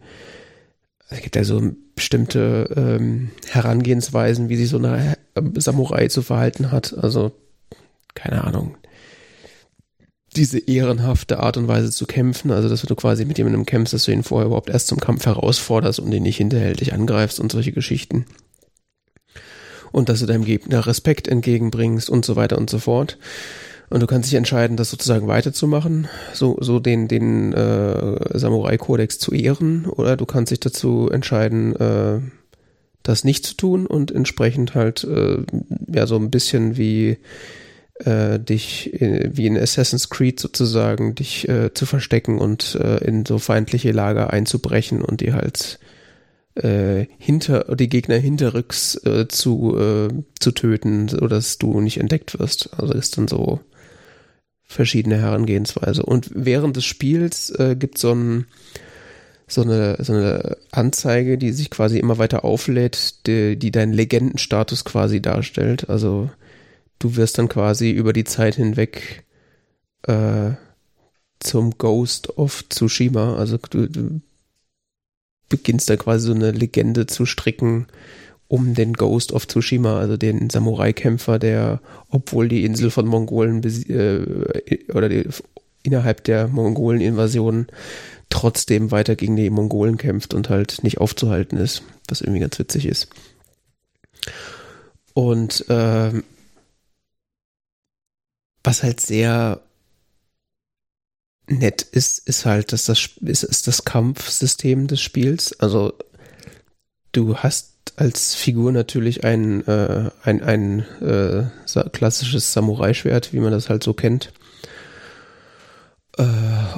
es 1.11 1.21
gibt 1.21 1.35
ja 1.35 1.43
so 1.43 1.61
bestimmte 1.93 2.73
ähm, 2.75 3.31
Herangehensweisen, 3.49 4.49
wie 4.49 4.55
sich 4.55 4.69
so 4.69 4.77
eine 4.77 5.17
Samurai 5.55 6.07
zu 6.07 6.21
verhalten 6.21 6.71
hat. 6.71 6.97
Also, 6.97 7.33
keine 8.15 8.45
Ahnung, 8.45 8.77
diese 10.35 10.59
ehrenhafte 10.59 11.39
Art 11.41 11.57
und 11.57 11.67
Weise 11.67 11.91
zu 11.91 12.05
kämpfen, 12.05 12.51
also 12.51 12.69
dass 12.69 12.81
du 12.81 12.95
quasi 12.95 13.25
mit 13.25 13.37
jemandem 13.37 13.65
kämpfst, 13.65 13.93
dass 13.93 14.05
du 14.05 14.11
ihn 14.13 14.23
vorher 14.23 14.47
überhaupt 14.47 14.69
erst 14.69 14.87
zum 14.87 14.99
Kampf 14.99 15.25
herausforderst 15.25 15.99
und 15.99 16.11
ihn 16.13 16.23
nicht 16.23 16.37
hinterhältig 16.37 16.93
angreifst 16.93 17.41
und 17.41 17.51
solche 17.51 17.73
Geschichten. 17.73 18.25
Und 19.91 20.07
dass 20.07 20.21
du 20.21 20.25
deinem 20.25 20.45
Gegner 20.45 20.87
Respekt 20.87 21.27
entgegenbringst 21.27 22.09
und 22.09 22.23
so 22.23 22.37
weiter 22.37 22.57
und 22.57 22.69
so 22.69 22.79
fort. 22.79 23.17
Und 23.91 23.99
du 23.99 24.07
kannst 24.07 24.29
dich 24.29 24.37
entscheiden, 24.37 24.77
das 24.77 24.89
sozusagen 24.89 25.27
weiterzumachen, 25.27 26.07
so, 26.33 26.57
so 26.61 26.79
den, 26.79 27.09
den 27.09 27.51
äh, 27.51 28.37
Samurai-Kodex 28.39 29.19
zu 29.19 29.33
ehren, 29.33 29.85
oder 29.85 30.15
du 30.15 30.25
kannst 30.25 30.51
dich 30.51 30.61
dazu 30.61 31.09
entscheiden, 31.11 31.75
äh, 31.75 32.19
das 33.03 33.25
nicht 33.25 33.45
zu 33.45 33.55
tun 33.55 33.85
und 33.85 34.09
entsprechend 34.09 34.75
halt 34.75 35.03
äh, 35.03 35.39
ja 35.93 36.07
so 36.07 36.15
ein 36.15 36.31
bisschen 36.31 36.77
wie 36.77 37.17
äh, 37.95 38.39
dich 38.39 38.93
äh, 39.01 39.29
wie 39.33 39.47
in 39.47 39.57
Assassin's 39.57 40.09
Creed 40.09 40.39
sozusagen 40.39 41.13
dich 41.15 41.49
äh, 41.49 41.73
zu 41.73 41.85
verstecken 41.85 42.37
und 42.37 42.75
äh, 42.75 43.03
in 43.03 43.25
so 43.25 43.39
feindliche 43.39 43.91
Lager 43.91 44.31
einzubrechen 44.31 45.01
und 45.01 45.19
die 45.19 45.33
halt 45.33 45.79
äh, 46.55 47.07
hinter 47.17 47.75
die 47.75 47.89
Gegner 47.89 48.17
hinterrücks 48.17 48.95
äh, 49.03 49.27
zu 49.27 49.77
äh, 49.77 50.09
zu 50.39 50.51
töten, 50.51 51.09
so 51.09 51.27
dass 51.27 51.57
du 51.57 51.81
nicht 51.81 51.99
entdeckt 51.99 52.39
wirst. 52.39 52.69
Also 52.77 52.93
ist 52.93 53.17
dann 53.17 53.27
so 53.27 53.59
verschiedene 54.71 55.17
Herangehensweise. 55.17 56.03
Und 56.03 56.29
während 56.33 56.75
des 56.75 56.85
Spiels 56.85 57.49
äh, 57.51 57.75
gibt 57.75 57.97
so 57.97 58.13
ein 58.13 58.45
so 59.47 59.63
eine, 59.63 59.97
so 59.99 60.13
eine 60.13 60.57
Anzeige, 60.71 61.37
die 61.37 61.51
sich 61.51 61.69
quasi 61.69 61.99
immer 61.99 62.17
weiter 62.17 62.45
auflädt, 62.45 63.27
die, 63.27 63.57
die 63.57 63.71
deinen 63.71 63.91
Legendenstatus 63.91 64.85
quasi 64.85 65.21
darstellt. 65.21 65.89
Also 65.89 66.29
du 66.99 67.17
wirst 67.17 67.37
dann 67.37 67.49
quasi 67.49 67.91
über 67.91 68.13
die 68.13 68.23
Zeit 68.23 68.55
hinweg 68.55 69.25
äh, 70.03 70.51
zum 71.39 71.77
Ghost 71.77 72.37
of 72.37 72.63
Tsushima. 72.69 73.35
Also 73.35 73.57
du, 73.57 73.89
du 73.89 74.21
beginnst 75.49 75.89
da 75.89 75.97
quasi 75.97 76.27
so 76.27 76.33
eine 76.33 76.51
Legende 76.51 77.05
zu 77.07 77.25
stricken 77.25 77.87
um 78.51 78.73
den 78.73 78.91
Ghost 78.91 79.31
of 79.31 79.47
Tsushima, 79.47 79.97
also 79.97 80.17
den 80.17 80.49
Samurai-Kämpfer, 80.49 81.39
der, 81.39 81.79
obwohl 82.09 82.49
die 82.49 82.65
Insel 82.65 82.91
von 82.91 83.07
Mongolen 83.07 83.63
äh, 83.63 84.91
oder 84.93 85.07
die, 85.07 85.25
innerhalb 85.83 86.25
der 86.25 86.49
Mongolen-Invasion 86.49 87.67
trotzdem 88.29 88.91
weiter 88.91 89.15
gegen 89.15 89.37
die 89.37 89.49
Mongolen 89.49 89.97
kämpft 89.97 90.33
und 90.33 90.49
halt 90.49 90.83
nicht 90.83 90.97
aufzuhalten 90.97 91.55
ist, 91.55 91.83
was 92.09 92.19
irgendwie 92.19 92.41
ganz 92.41 92.59
witzig 92.59 92.87
ist. 92.87 93.07
Und 95.13 95.69
äh, 95.69 96.11
was 98.65 98.83
halt 98.83 98.99
sehr 98.99 99.61
nett 101.47 101.83
ist, 101.83 102.27
ist 102.27 102.45
halt, 102.45 102.73
dass 102.73 102.83
das 102.83 103.11
ist, 103.21 103.43
ist 103.43 103.67
das 103.67 103.85
Kampfsystem 103.85 104.87
des 104.87 104.99
Spiels. 104.99 105.57
Also 105.57 105.93
du 107.13 107.37
hast 107.37 107.70
als 107.95 108.33
Figur 108.33 108.71
natürlich 108.71 109.23
ein, 109.23 109.65
äh, 109.67 110.09
ein, 110.23 110.41
ein 110.41 110.79
äh, 111.01 111.43
klassisches 111.91 112.53
Samurai-Schwert, 112.53 113.33
wie 113.33 113.39
man 113.39 113.51
das 113.51 113.69
halt 113.69 113.83
so 113.83 113.93
kennt. 113.93 114.31
Äh, 116.17 116.23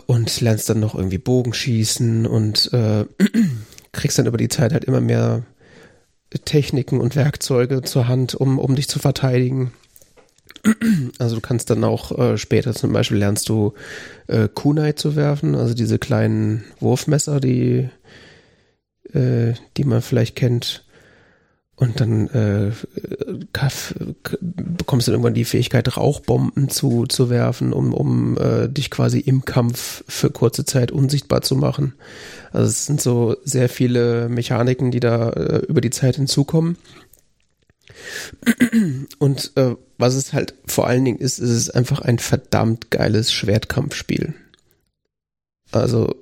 und 0.05 0.41
lernst 0.41 0.69
dann 0.69 0.79
noch 0.79 0.95
irgendwie 0.95 1.17
Bogenschießen 1.17 2.25
und 2.25 2.71
äh, 2.73 3.05
kriegst 3.91 4.19
dann 4.19 4.27
über 4.27 4.37
die 4.37 4.49
Zeit 4.49 4.73
halt 4.73 4.85
immer 4.85 5.01
mehr 5.01 5.43
Techniken 6.45 6.99
und 6.99 7.15
Werkzeuge 7.15 7.81
zur 7.83 8.07
Hand, 8.07 8.35
um, 8.35 8.59
um 8.59 8.75
dich 8.75 8.87
zu 8.87 8.99
verteidigen. 8.99 9.71
Also 11.19 11.35
du 11.35 11.41
kannst 11.41 11.69
dann 11.69 11.83
auch 11.83 12.17
äh, 12.17 12.37
später 12.37 12.73
zum 12.73 12.93
Beispiel 12.93 13.17
lernst 13.17 13.49
du 13.49 13.73
äh, 14.27 14.47
Kunai 14.47 14.93
zu 14.93 15.15
werfen, 15.15 15.55
also 15.55 15.73
diese 15.73 15.99
kleinen 15.99 16.63
Wurfmesser, 16.79 17.39
die, 17.39 17.89
die 19.13 19.83
man 19.83 20.01
vielleicht 20.01 20.35
kennt. 20.35 20.85
Und 21.75 21.99
dann 21.99 22.27
äh, 22.29 22.71
kaff, 23.51 23.95
bekommst 24.41 25.07
du 25.07 25.11
irgendwann 25.11 25.33
die 25.33 25.43
Fähigkeit, 25.43 25.97
Rauchbomben 25.97 26.69
zu, 26.69 27.07
zu 27.07 27.31
werfen, 27.31 27.73
um, 27.73 27.93
um 27.93 28.37
äh, 28.37 28.69
dich 28.69 28.91
quasi 28.91 29.19
im 29.19 29.43
Kampf 29.43 30.03
für 30.07 30.29
kurze 30.29 30.65
Zeit 30.65 30.91
unsichtbar 30.91 31.41
zu 31.41 31.55
machen. 31.55 31.95
Also 32.51 32.67
es 32.67 32.85
sind 32.85 33.01
so 33.01 33.35
sehr 33.43 33.69
viele 33.69 34.29
Mechaniken, 34.29 34.91
die 34.91 34.99
da 34.99 35.31
äh, 35.31 35.57
über 35.65 35.81
die 35.81 35.89
Zeit 35.89 36.17
hinzukommen. 36.17 36.77
Und 39.17 39.51
äh, 39.55 39.75
was 39.97 40.13
es 40.13 40.31
halt 40.31 40.53
vor 40.67 40.87
allen 40.87 41.05
Dingen 41.05 41.19
ist, 41.19 41.39
ist 41.39 41.49
es 41.49 41.69
einfach 41.71 42.01
ein 42.01 42.19
verdammt 42.19 42.91
geiles 42.91 43.33
Schwertkampfspiel. 43.33 44.35
Also 45.71 46.15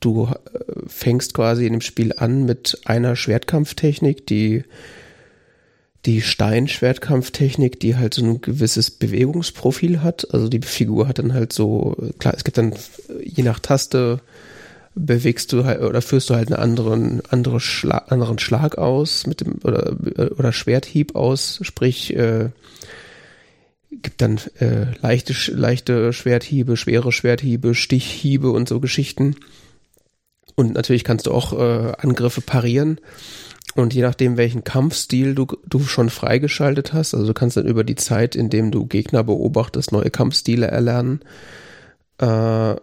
du 0.00 0.26
äh, 0.26 0.58
fängst 0.86 1.34
quasi 1.34 1.66
in 1.66 1.74
dem 1.74 1.80
Spiel 1.80 2.14
an 2.16 2.44
mit 2.44 2.80
einer 2.84 3.16
Schwertkampftechnik, 3.16 4.26
die 4.26 4.64
die 6.06 6.22
Stein-Schwertkampftechnik, 6.22 7.78
die 7.78 7.96
halt 7.96 8.14
so 8.14 8.24
ein 8.24 8.40
gewisses 8.40 8.90
Bewegungsprofil 8.90 10.02
hat. 10.02 10.32
Also 10.32 10.48
die 10.48 10.60
Figur 10.62 11.06
hat 11.06 11.18
dann 11.18 11.34
halt 11.34 11.52
so, 11.52 11.94
klar, 12.18 12.32
es 12.34 12.44
gibt 12.44 12.56
dann 12.56 12.74
je 13.22 13.42
nach 13.42 13.58
Taste 13.58 14.20
bewegst 14.94 15.52
du 15.52 15.64
halt 15.64 15.82
oder 15.82 16.02
führst 16.02 16.30
du 16.30 16.34
halt 16.34 16.50
einen 16.50 16.60
anderen, 16.60 17.22
andere 17.28 17.60
Schla 17.60 17.98
anderen 18.08 18.38
Schlag 18.38 18.76
aus 18.76 19.26
mit 19.26 19.40
dem 19.40 19.58
oder, 19.62 19.94
oder 20.36 20.52
Schwerthieb 20.52 21.14
aus, 21.14 21.60
sprich 21.62 22.16
äh, 22.16 22.48
gibt 23.90 24.20
dann 24.20 24.40
äh, 24.58 24.86
leichte, 25.00 25.34
leichte 25.52 26.12
Schwerthiebe, 26.12 26.76
schwere 26.76 27.12
Schwerthiebe, 27.12 27.74
Stichhiebe 27.74 28.50
und 28.50 28.68
so 28.68 28.80
Geschichten. 28.80 29.36
Und 30.56 30.74
natürlich 30.74 31.04
kannst 31.04 31.26
du 31.26 31.32
auch 31.32 31.52
äh, 31.52 31.92
Angriffe 31.98 32.40
parieren. 32.40 33.00
Und 33.76 33.94
je 33.94 34.02
nachdem, 34.02 34.36
welchen 34.36 34.64
Kampfstil 34.64 35.34
du, 35.34 35.46
du 35.66 35.80
schon 35.80 36.10
freigeschaltet 36.10 36.92
hast, 36.92 37.14
also 37.14 37.26
du 37.26 37.34
kannst 37.34 37.56
dann 37.56 37.66
über 37.66 37.84
die 37.84 37.94
Zeit, 37.94 38.34
indem 38.34 38.70
du 38.70 38.86
Gegner 38.86 39.22
beobachtest, 39.22 39.92
neue 39.92 40.10
Kampfstile 40.10 40.66
erlernen. 40.66 41.20
Äh, 42.18 42.74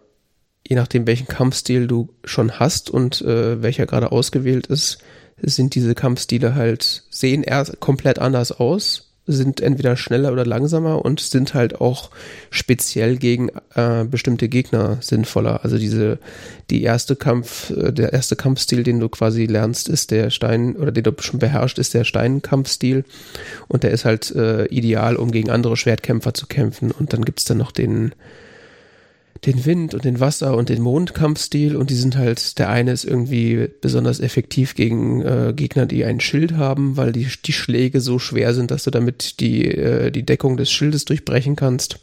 je 0.68 0.76
nachdem, 0.76 1.07
welchen 1.07 1.28
Kampfstil 1.28 1.88
du 1.88 2.09
schon 2.24 2.59
hast 2.59 2.89
und 2.89 3.22
äh, 3.22 3.61
welcher 3.61 3.86
gerade 3.86 4.11
ausgewählt 4.11 4.68
ist, 4.68 4.99
sind 5.41 5.76
diese 5.76 5.93
Kampfstile 5.93 6.55
halt, 6.55 7.03
sehen 7.09 7.43
erst 7.43 7.80
komplett 7.80 8.20
anders 8.20 8.51
aus, 8.51 9.07
sind 9.28 9.62
entweder 9.62 9.98
schneller 9.98 10.32
oder 10.32 10.46
langsamer 10.46 11.04
und 11.04 11.20
sind 11.20 11.54
halt 11.54 11.82
auch 11.82 12.10
speziell 12.50 13.18
gegen 13.18 13.50
äh, 13.76 14.06
bestimmte 14.06 14.48
Gegner 14.48 14.98
sinnvoller. 15.02 15.64
Also 15.64 15.78
diese, 15.78 16.18
die 16.70 16.82
erste 16.82 17.16
Kampf, 17.16 17.70
äh, 17.72 17.92
der 17.92 18.14
erste 18.14 18.36
Kampfstil, 18.36 18.84
den 18.84 19.00
du 19.00 19.10
quasi 19.10 19.46
lernst, 19.46 19.90
ist 19.90 20.12
der 20.12 20.30
Stein, 20.30 20.78
oder 20.78 20.92
den 20.92 21.04
du 21.04 21.12
schon 21.20 21.40
beherrscht, 21.40 21.78
ist 21.78 21.94
der 21.94 22.06
Steinkampfstil. 22.06 23.04
Und 23.68 23.84
der 23.84 23.92
ist 23.92 24.06
halt 24.06 24.34
äh, 24.34 24.66
ideal, 24.68 25.18
um 25.18 25.32
gegen 25.32 25.50
andere 25.50 25.76
Schwertkämpfer 25.76 26.34
zu 26.34 26.48
kämpfen. 26.48 26.92
Und 26.92 27.12
dann 27.14 27.26
gibt's 27.26 27.46
dann 27.46 27.58
noch 27.58 27.72
den, 27.72 28.14
den 29.46 29.66
Wind 29.66 29.94
und 29.94 30.04
den 30.04 30.20
Wasser 30.20 30.56
und 30.56 30.70
den 30.70 30.82
Mondkampfstil 30.82 31.76
und 31.76 31.90
die 31.90 31.96
sind 31.96 32.18
halt, 32.18 32.58
der 32.60 32.70
eine 32.70 32.92
ist 32.92 33.04
irgendwie 33.04 33.70
besonders 33.82 34.20
effektiv 34.20 34.76
gegen 34.76 35.22
äh, 35.22 35.54
Gegner, 35.56 35.86
die 35.86 36.06
ein 36.06 36.20
Schild 36.20 36.54
haben, 36.54 36.98
weil 36.98 37.12
die, 37.12 37.28
die 37.46 37.54
Schläge 37.54 38.02
so 38.02 38.20
schwer 38.20 38.54
sind, 38.54 38.72
dass 38.72 38.84
du 38.84 38.92
damit 38.92 39.40
die, 39.40 39.66
äh, 39.66 40.12
die 40.12 40.26
Deckung 40.26 40.58
des 40.58 40.72
Schildes 40.72 41.06
durchbrechen 41.06 41.56
kannst. 41.56 42.00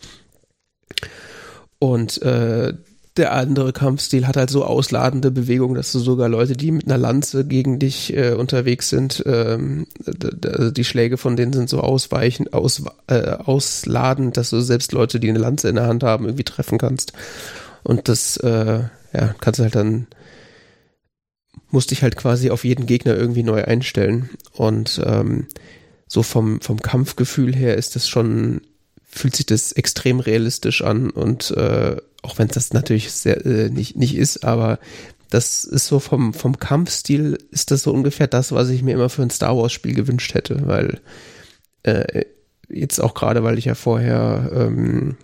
Und 1.78 2.22
äh, 2.22 2.74
der 3.16 3.32
andere 3.32 3.72
Kampfstil 3.72 4.26
hat 4.26 4.36
halt 4.36 4.50
so 4.50 4.64
ausladende 4.64 5.30
Bewegungen, 5.30 5.76
dass 5.76 5.92
du 5.92 6.00
sogar 6.00 6.28
Leute, 6.28 6.54
die 6.54 6.72
mit 6.72 6.86
einer 6.86 6.98
Lanze 6.98 7.44
gegen 7.44 7.78
dich 7.78 8.16
äh, 8.16 8.32
unterwegs 8.32 8.88
sind, 8.88 9.22
ähm, 9.24 9.86
also 10.44 10.72
die 10.72 10.84
Schläge 10.84 11.16
von 11.16 11.36
denen 11.36 11.52
sind 11.52 11.68
so 11.68 11.80
ausweichend, 11.80 12.52
aus, 12.52 12.82
äh, 13.06 13.30
ausladend, 13.30 14.36
dass 14.36 14.50
du 14.50 14.60
selbst 14.60 14.92
Leute, 14.92 15.20
die 15.20 15.28
eine 15.28 15.38
Lanze 15.38 15.68
in 15.68 15.76
der 15.76 15.86
Hand 15.86 16.02
haben, 16.02 16.24
irgendwie 16.24 16.44
treffen 16.44 16.76
kannst. 16.76 17.12
Und 17.84 18.08
das, 18.08 18.36
äh, 18.38 18.80
ja, 19.12 19.34
kannst 19.40 19.60
du 19.60 19.64
halt 19.64 19.76
dann, 19.76 20.08
musst 21.70 21.92
dich 21.92 22.02
halt 22.02 22.16
quasi 22.16 22.50
auf 22.50 22.64
jeden 22.64 22.86
Gegner 22.86 23.14
irgendwie 23.14 23.44
neu 23.44 23.62
einstellen. 23.62 24.30
Und 24.52 25.00
ähm, 25.04 25.46
so 26.08 26.24
vom, 26.24 26.60
vom 26.60 26.80
Kampfgefühl 26.80 27.54
her 27.54 27.76
ist 27.76 27.94
das 27.94 28.08
schon, 28.08 28.62
fühlt 29.04 29.36
sich 29.36 29.46
das 29.46 29.70
extrem 29.70 30.18
realistisch 30.18 30.82
an 30.82 31.10
und 31.10 31.52
äh, 31.52 31.96
auch 32.25 32.39
wenn 32.39 32.49
das 32.49 32.72
natürlich 32.72 33.12
sehr, 33.12 33.45
äh, 33.45 33.68
nicht, 33.70 33.97
nicht 33.97 34.16
ist, 34.16 34.45
aber 34.45 34.79
das 35.31 35.64
ist 35.64 35.87
so 35.87 35.99
vom, 35.99 36.33
vom 36.33 36.59
Kampfstil 36.59 37.39
ist 37.51 37.70
das 37.70 37.83
so 37.83 37.93
ungefähr 37.93 38.27
das, 38.27 38.53
was 38.53 38.70
ich 38.70 38.83
mir 38.83 38.95
immer 38.95 39.09
für 39.09 39.22
ein 39.22 39.31
Star 39.31 39.57
Wars 39.57 39.72
Spiel 39.72 39.95
gewünscht 39.95 40.35
hätte, 40.35 40.66
weil 40.66 41.01
äh, 41.83 42.25
jetzt 42.68 43.01
auch 43.01 43.14
gerade, 43.14 43.43
weil 43.43 43.59
ich 43.59 43.66
ja 43.66 43.75
vorher 43.75 44.51
ähm, 44.55 45.16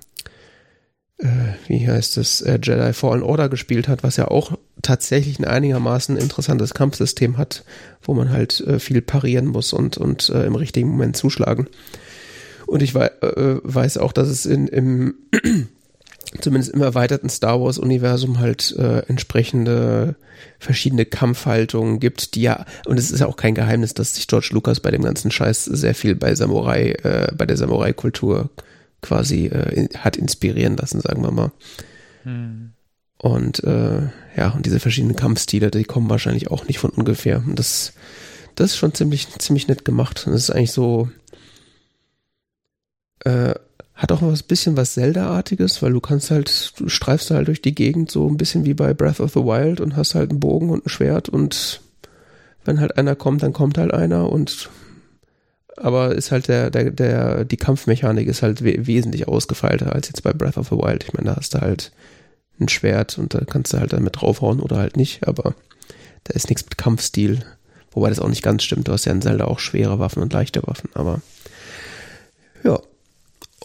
äh, 1.19 1.27
wie 1.67 1.87
heißt 1.87 2.17
es, 2.17 2.41
äh, 2.41 2.59
Jedi 2.63 2.93
Fallen 2.93 3.23
Order 3.23 3.49
gespielt 3.49 3.89
hat, 3.89 4.03
was 4.03 4.17
ja 4.17 4.29
auch 4.29 4.57
tatsächlich 4.83 5.39
ein 5.39 5.45
einigermaßen 5.45 6.17
interessantes 6.17 6.75
Kampfsystem 6.75 7.37
hat, 7.37 7.65
wo 8.03 8.15
man 8.15 8.31
halt 8.31 8.61
äh, 8.61 8.79
viel 8.79 9.03
parieren 9.03 9.47
muss 9.47 9.73
und, 9.73 9.99
und 9.99 10.31
äh, 10.31 10.45
im 10.47 10.55
richtigen 10.55 10.89
Moment 10.89 11.17
zuschlagen. 11.17 11.69
Und 12.67 12.83
ich 12.83 12.95
wei 12.95 13.07
äh, 13.21 13.61
weiß 13.63 13.99
auch, 13.99 14.13
dass 14.13 14.29
es 14.29 14.47
in, 14.47 14.69
im 14.69 15.15
zumindest 16.41 16.73
im 16.73 16.83
erweiterten 16.83 17.29
Star 17.29 17.61
Wars 17.61 17.79
Universum 17.79 18.39
halt 18.39 18.75
äh, 18.79 19.01
entsprechende 19.09 20.15
verschiedene 20.59 21.05
Kampfhaltungen 21.05 22.01
gibt, 22.01 22.35
die 22.35 22.43
ja, 22.43 22.65
und 22.87 22.99
es 22.99 23.11
ist 23.11 23.21
ja 23.21 23.27
auch 23.27 23.37
kein 23.37 23.55
Geheimnis, 23.55 23.95
dass 23.95 24.15
sich 24.15 24.27
George 24.27 24.51
Lucas 24.53 24.81
bei 24.81 24.91
dem 24.91 25.03
ganzen 25.03 25.31
Scheiß 25.31 25.65
sehr 25.65 25.95
viel 25.95 26.15
bei 26.15 26.35
Samurai, 26.35 26.93
äh, 27.03 27.33
bei 27.37 27.47
der 27.47 27.57
Samurai-Kultur 27.57 28.51
quasi 29.03 29.47
äh, 29.47 29.89
hat 29.97 30.17
inspirieren 30.17 30.77
lassen, 30.77 31.01
sagen 31.01 31.23
wir 31.23 31.31
mal. 31.31 31.53
Hm. 32.23 32.73
Und 33.19 33.65
äh, 33.65 34.09
ja, 34.37 34.51
und 34.51 34.65
diese 34.65 34.81
verschiedenen 34.81 35.17
Kampfstile, 35.17 35.71
die 35.71 35.85
kommen 35.85 36.09
wahrscheinlich 36.09 36.51
auch 36.51 36.67
nicht 36.67 36.79
von 36.79 36.91
ungefähr. 36.91 37.43
Und 37.47 37.59
das, 37.59 37.93
das 38.55 38.71
ist 38.71 38.77
schon 38.77 38.95
ziemlich, 38.95 39.29
ziemlich 39.39 39.69
nett 39.69 39.85
gemacht. 39.85 40.27
Und 40.27 40.33
das 40.33 40.45
ist 40.45 40.51
eigentlich 40.51 40.73
so, 40.73 41.11
äh, 43.25 43.55
hat 44.01 44.13
auch 44.13 44.23
was 44.23 44.43
bisschen 44.43 44.79
was 44.79 44.95
Zelda-artiges, 44.95 45.83
weil 45.83 45.93
du 45.93 46.01
kannst 46.01 46.31
halt, 46.31 46.73
du 46.79 46.89
streifst 46.89 47.31
halt 47.31 47.49
durch 47.49 47.61
die 47.61 47.75
Gegend 47.75 48.11
so 48.11 48.27
ein 48.27 48.39
bisschen 48.39 48.65
wie 48.65 48.73
bei 48.73 48.95
Breath 48.95 49.21
of 49.21 49.33
the 49.35 49.41
Wild 49.41 49.79
und 49.79 49.95
hast 49.95 50.15
halt 50.15 50.31
einen 50.31 50.41
Bogen 50.41 50.71
und 50.71 50.87
ein 50.87 50.89
Schwert 50.89 51.29
und 51.29 51.83
wenn 52.65 52.81
halt 52.81 52.97
einer 52.97 53.15
kommt, 53.15 53.43
dann 53.43 53.53
kommt 53.53 53.77
halt 53.77 53.93
einer 53.93 54.33
und 54.33 54.71
aber 55.77 56.15
ist 56.15 56.31
halt 56.31 56.49
der, 56.49 56.71
der, 56.71 56.91
der, 56.91 57.45
die 57.45 57.59
Kampfmechanik 57.59 58.27
ist 58.27 58.43
halt 58.43 58.65
we 58.65 58.87
wesentlich 58.87 59.29
ausgefeilter 59.29 59.95
als 59.95 60.09
jetzt 60.09 60.23
bei 60.23 60.33
Breath 60.33 60.57
of 60.57 60.69
the 60.69 60.77
Wild. 60.77 61.05
Ich 61.05 61.13
meine, 61.13 61.31
da 61.31 61.37
hast 61.37 61.55
du 61.55 61.61
halt 61.61 61.93
ein 62.59 62.69
Schwert 62.69 63.19
und 63.19 63.35
da 63.35 63.45
kannst 63.45 63.75
du 63.75 63.79
halt 63.79 63.93
damit 63.93 64.21
draufhauen 64.21 64.61
oder 64.61 64.79
halt 64.79 64.97
nicht, 64.97 65.29
aber 65.29 65.55
da 66.25 66.35
ist 66.35 66.49
nichts 66.49 66.65
mit 66.65 66.79
Kampfstil. 66.79 67.41
Wobei 67.93 68.09
das 68.09 68.21
auch 68.21 68.29
nicht 68.29 68.43
ganz 68.43 68.63
stimmt. 68.63 68.89
Du 68.89 68.93
hast 68.93 69.05
ja 69.05 69.13
in 69.13 69.21
Zelda 69.21 69.45
auch 69.45 69.59
schwere 69.59 69.99
Waffen 69.99 70.23
und 70.23 70.33
leichte 70.33 70.67
Waffen, 70.67 70.89
aber 70.95 71.21
ja, 72.65 72.79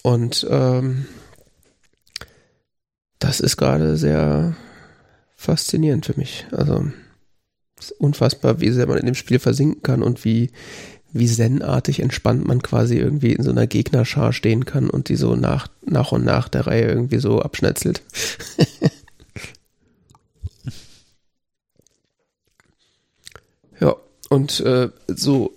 und 0.05 0.45
ähm, 0.51 1.07
das 3.17 3.39
ist 3.39 3.57
gerade 3.57 3.97
sehr 3.97 4.55
faszinierend 5.35 6.05
für 6.05 6.15
mich. 6.15 6.45
Also 6.51 6.85
es 7.79 7.89
ist 7.89 7.99
unfassbar, 7.99 8.61
wie 8.61 8.69
sehr 8.69 8.85
man 8.85 8.99
in 8.99 9.07
dem 9.07 9.15
Spiel 9.15 9.39
versinken 9.39 9.81
kann 9.81 10.03
und 10.03 10.23
wie, 10.23 10.51
wie 11.11 11.25
zen-artig 11.25 12.01
entspannt 12.01 12.47
man 12.47 12.61
quasi 12.61 12.97
irgendwie 12.99 13.33
in 13.33 13.41
so 13.41 13.49
einer 13.49 13.65
Gegnerschar 13.65 14.31
stehen 14.31 14.65
kann 14.65 14.91
und 14.91 15.09
die 15.09 15.15
so 15.15 15.35
nach, 15.35 15.69
nach 15.83 16.11
und 16.11 16.23
nach 16.23 16.49
der 16.49 16.67
Reihe 16.67 16.85
irgendwie 16.85 17.17
so 17.17 17.41
abschnetzelt. 17.41 18.03
ja, 23.79 23.95
und 24.29 24.59
äh, 24.59 24.89
so 25.07 25.51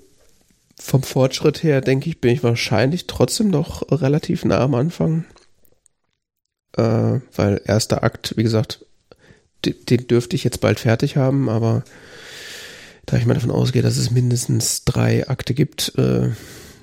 vom 0.89 1.03
Fortschritt 1.03 1.63
her, 1.63 1.83
denke 1.83 2.09
ich, 2.09 2.21
bin 2.21 2.33
ich 2.33 2.43
wahrscheinlich 2.43 3.07
trotzdem 3.07 3.51
noch 3.51 3.83
relativ 3.91 4.45
nah 4.45 4.61
am 4.61 4.75
Anfang. 4.75 5.27
Äh, 6.77 7.21
weil 7.35 7.61
erster 7.65 8.03
Akt, 8.03 8.35
wie 8.37 8.43
gesagt, 8.43 8.87
den 9.65 10.07
dürfte 10.07 10.35
ich 10.35 10.45
jetzt 10.45 10.61
bald 10.61 10.81
fertig 10.81 11.17
haben, 11.17 11.49
aber 11.51 11.85
da 13.05 13.17
ich 13.17 13.27
mal 13.27 13.35
davon 13.35 13.51
ausgehe, 13.51 13.83
dass 13.83 13.99
es 13.99 14.11
mindestens 14.11 14.85
drei 14.85 15.29
Akte 15.29 15.53
gibt, 15.53 15.93
äh, 15.99 16.31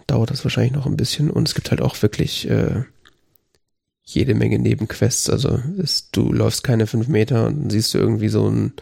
dauert 0.05 0.29
das 0.29 0.43
wahrscheinlich 0.43 0.73
noch 0.73 0.85
ein 0.85 0.97
bisschen. 0.97 1.31
Und 1.31 1.47
es 1.47 1.55
gibt 1.55 1.71
halt 1.71 1.81
auch 1.81 1.99
wirklich 2.01 2.47
äh, 2.49 2.83
jede 4.05 4.35
Menge 4.35 4.59
Nebenquests. 4.59 5.29
Also 5.29 5.59
ist, 5.77 6.15
du 6.15 6.31
läufst 6.31 6.63
keine 6.63 6.87
fünf 6.87 7.07
Meter 7.07 7.47
und 7.47 7.63
dann 7.63 7.69
siehst 7.69 7.93
du 7.93 7.97
irgendwie 7.97 8.29
so 8.29 8.47
ein, 8.47 8.73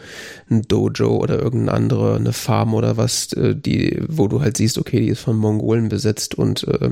ein 0.50 0.62
Dojo 0.64 1.18
oder 1.18 1.42
irgendeine 1.42 1.78
andere, 1.78 2.16
eine 2.16 2.34
Farm 2.34 2.74
oder 2.74 2.98
was, 2.98 3.32
äh, 3.34 3.56
die, 3.56 4.04
wo 4.08 4.28
du 4.28 4.42
halt 4.42 4.58
siehst, 4.58 4.78
okay, 4.78 5.00
die 5.00 5.08
ist 5.08 5.22
von 5.22 5.38
Mongolen 5.38 5.90
besetzt 5.90 6.36
und 6.36 6.68
äh, 6.68 6.90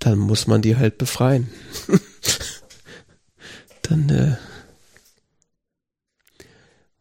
dann 0.00 0.18
muss 0.18 0.46
man 0.46 0.62
die 0.62 0.76
halt 0.76 0.98
befreien. 0.98 1.48
dann 3.82 4.08
äh, 4.10 4.36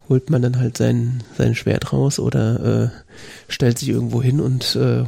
holt 0.08 0.30
man 0.30 0.42
dann 0.42 0.60
halt 0.60 0.78
sein, 0.78 1.24
sein 1.38 1.56
Schwert 1.56 1.92
raus 1.92 2.20
oder 2.20 2.92
äh, 2.94 3.52
stellt 3.52 3.80
sich 3.80 3.90
irgendwo 3.90 4.22
hin 4.22 4.40
und 4.40 4.76
äh, 4.76 5.04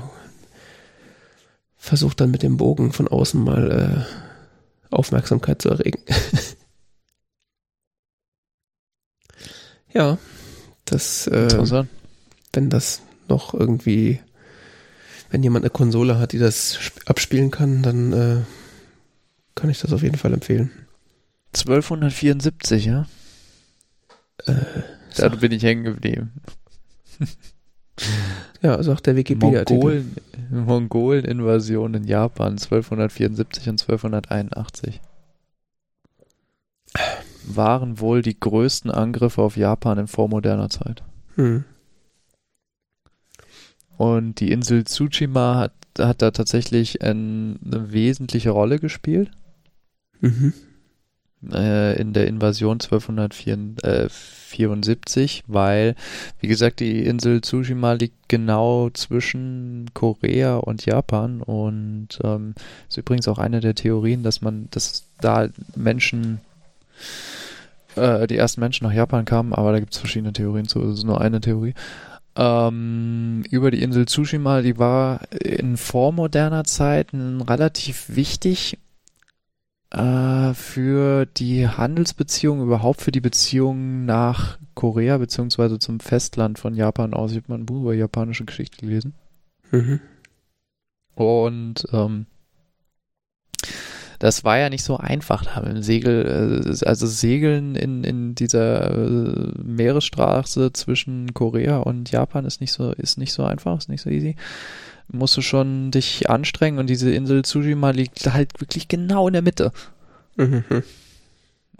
versucht 1.78 2.20
dann 2.20 2.32
mit 2.32 2.44
dem 2.44 2.58
Bogen 2.58 2.92
von 2.92 3.08
außen 3.08 3.42
mal 3.42 4.06
äh, 4.08 4.29
Aufmerksamkeit 4.90 5.62
zu 5.62 5.70
erregen. 5.70 6.02
ja, 9.94 10.18
das, 10.86 11.28
äh, 11.28 11.50
wenn 12.54 12.70
das 12.70 13.02
noch 13.28 13.54
irgendwie, 13.54 14.20
wenn 15.30 15.44
jemand 15.44 15.64
eine 15.64 15.70
Konsole 15.70 16.18
hat, 16.18 16.32
die 16.32 16.40
das 16.40 16.80
abspielen 17.06 17.52
kann, 17.52 17.84
dann 17.84 18.14
äh, 18.14 18.42
kann 19.56 19.70
ich 19.70 19.80
das 19.80 19.94
auf 19.94 20.02
jeden 20.02 20.18
Fall 20.18 20.34
empfehlen. 20.34 20.72
1274, 21.56 22.86
ja? 22.86 23.08
Äh, 24.46 24.54
da 25.16 25.30
bin 25.30 25.52
ich 25.52 25.64
hängen 25.64 25.84
geblieben. 25.84 26.42
Ja, 28.62 28.84
sagt 28.84 29.08
der 29.08 29.16
Wikipedia-Artikel. 29.16 30.04
Mongolen-Invasion 30.52 31.94
in 31.94 32.04
Japan 32.04 32.54
1274 32.54 33.70
und 33.70 33.82
1281 33.82 35.00
waren 37.46 38.02
wohl 38.02 38.22
die 38.22 38.38
größten 38.38 38.92
Angriffe 38.92 39.42
auf 39.42 39.56
Japan 39.56 39.98
in 39.98 40.08
vormoderner 40.08 40.70
Zeit. 40.70 41.04
Hm. 41.36 41.64
Und 43.96 44.42
die 44.42 44.52
Insel 44.52 44.84
Tsushima 44.84 45.56
hat, 45.56 45.74
hat 45.98 46.22
da 46.22 46.32
tatsächlich 46.32 47.02
ein, 47.02 47.60
eine 47.66 47.94
wesentliche 47.94 48.50
Rolle 48.50 48.80
gespielt. 48.80 49.32
Mhm 50.20 50.54
äh, 51.52 52.00
in 52.00 52.14
der 52.14 52.28
Invasion 52.28 52.80
1274, 52.80 54.39
weil, 55.48 55.96
wie 56.40 56.48
gesagt, 56.48 56.80
die 56.80 57.06
Insel 57.06 57.42
Tsushima 57.42 57.94
liegt 57.94 58.30
genau 58.30 58.90
zwischen 58.92 59.90
Korea 59.94 60.58
und 60.58 60.86
Japan 60.86 61.42
und 61.42 62.20
ähm, 62.24 62.56
ist 62.88 62.98
übrigens 62.98 63.28
auch 63.28 63.38
eine 63.40 63.60
der 63.60 63.76
Theorien, 63.76 64.24
dass 64.24 64.42
man, 64.42 64.68
dass 64.72 65.04
da 65.22 65.48
Menschen 65.76 66.40
äh, 67.96 68.28
die 68.28 68.38
ersten 68.38 68.62
Menschen 68.62 68.86
nach 68.88 68.94
Japan 68.94 69.26
kamen, 69.26 69.54
aber 69.54 69.72
da 69.72 69.80
gibt 69.80 69.94
es 69.94 70.00
verschiedene 70.00 70.34
Theorien 70.34 70.68
zu, 70.68 70.80
das 70.80 71.00
ist 71.00 71.04
nur 71.06 71.22
eine 71.22 71.42
Theorie. 71.42 71.74
ähm, 72.36 73.44
über 73.50 73.72
die 73.72 73.82
Insel 73.82 74.06
Tsushima, 74.06 74.62
die 74.62 74.78
war 74.78 75.22
in 75.44 75.78
vormoderner 75.78 76.64
Zeit 76.64 77.08
relativ 77.14 78.06
wichtig 78.08 78.78
äh, 79.92 80.54
für 80.54 81.26
die 81.26 81.68
Handelsbeziehungen, 81.68 82.64
überhaupt 82.64 83.02
für 83.02 83.12
die 83.12 83.22
Beziehungen 83.22 84.06
nach 84.06 84.58
Korea 84.76 85.18
beziehungsweise 85.18 85.80
zum 85.80 86.00
Festland 86.00 86.60
von 86.60 86.76
Japan 86.76 87.14
aus. 87.14 87.32
Ich 87.32 87.38
habe 87.38 87.52
mal 87.52 87.58
ein 87.60 87.66
Buch 87.66 87.82
über 87.82 87.94
japanische 87.94 88.46
Geschichte 88.46 88.78
gelesen. 88.86 89.14
Mhm. 89.72 90.00
Und 91.16 91.86
ähm, 91.92 92.28
das 94.20 94.44
war 94.44 94.58
ja 94.58 94.70
nicht 94.70 94.84
so 94.84 94.98
einfach 94.98 95.46
da 95.46 95.62
mit 95.62 95.72
dem 95.72 95.82
Segel, 95.82 96.66
äh, 96.66 96.86
also 96.86 97.08
Segeln 97.08 97.76
in, 97.76 98.04
in 98.04 98.36
dieser 98.36 98.92
äh, 98.92 99.52
Meeresstraße 99.64 100.74
zwischen 100.74 101.34
Korea 101.34 101.80
und 101.80 102.12
Japan 102.12 102.46
ist 102.46 102.62
nicht 102.62 102.74
so, 102.74 102.92
ist 102.92 103.18
nicht 103.18 103.34
so 103.34 103.44
einfach, 103.44 103.78
ist 103.78 103.90
nicht 103.90 104.02
so 104.02 104.10
easy. 104.10 104.36
Musst 105.12 105.36
du 105.38 105.42
schon 105.42 105.92
dich 105.92 106.30
anstrengen 106.30 106.78
und 106.78 106.88
diese 106.88 107.12
Insel 107.12 107.44
Tsushima 107.44 107.90
liegt 107.92 108.32
halt 108.32 108.60
wirklich 108.62 108.88
genau 108.88 109.28
in 109.28 109.34
der 109.34 109.42
Mitte. 109.42 109.72
Mhm. 110.36 110.64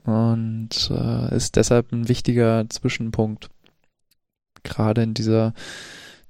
Und 0.04 0.92
äh, 0.92 1.36
ist 1.36 1.56
deshalb 1.56 1.92
ein 1.92 2.08
wichtiger 2.08 2.66
Zwischenpunkt. 2.70 3.50
Gerade 4.64 5.04
in 5.04 5.14
dieser 5.14 5.54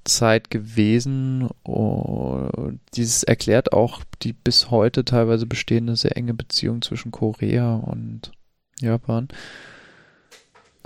Zeit 0.03 0.49
gewesen. 0.49 1.49
Und 1.63 2.79
dieses 2.95 3.23
erklärt 3.23 3.73
auch 3.73 4.03
die 4.21 4.33
bis 4.33 4.71
heute 4.71 5.05
teilweise 5.05 5.45
bestehende 5.45 5.95
sehr 5.95 6.17
enge 6.17 6.33
Beziehung 6.33 6.81
zwischen 6.81 7.11
Korea 7.11 7.75
und 7.75 8.31
Japan. 8.79 9.29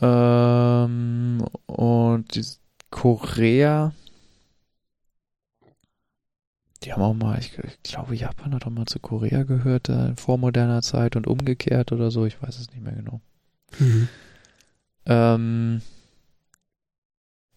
Ähm, 0.01 1.45
und 1.65 2.59
Korea, 2.89 3.93
die 6.83 6.93
haben 6.93 7.01
auch 7.01 7.13
mal, 7.13 7.39
ich, 7.39 7.57
ich, 7.57 7.83
glaube, 7.83 8.15
Japan 8.15 8.53
hat 8.53 8.65
auch 8.65 8.71
mal 8.71 8.85
zu 8.85 8.99
Korea 8.99 9.43
gehört, 9.43 9.89
äh, 9.89 10.09
in 10.09 10.17
vormoderner 10.17 10.81
Zeit 10.81 11.15
und 11.15 11.27
umgekehrt 11.27 11.91
oder 11.91 12.11
so, 12.11 12.25
ich 12.25 12.41
weiß 12.41 12.59
es 12.59 12.69
nicht 12.71 12.83
mehr 12.83 12.93
genau. 12.93 13.21
Mhm. 13.79 14.07
Ähm, 15.05 15.81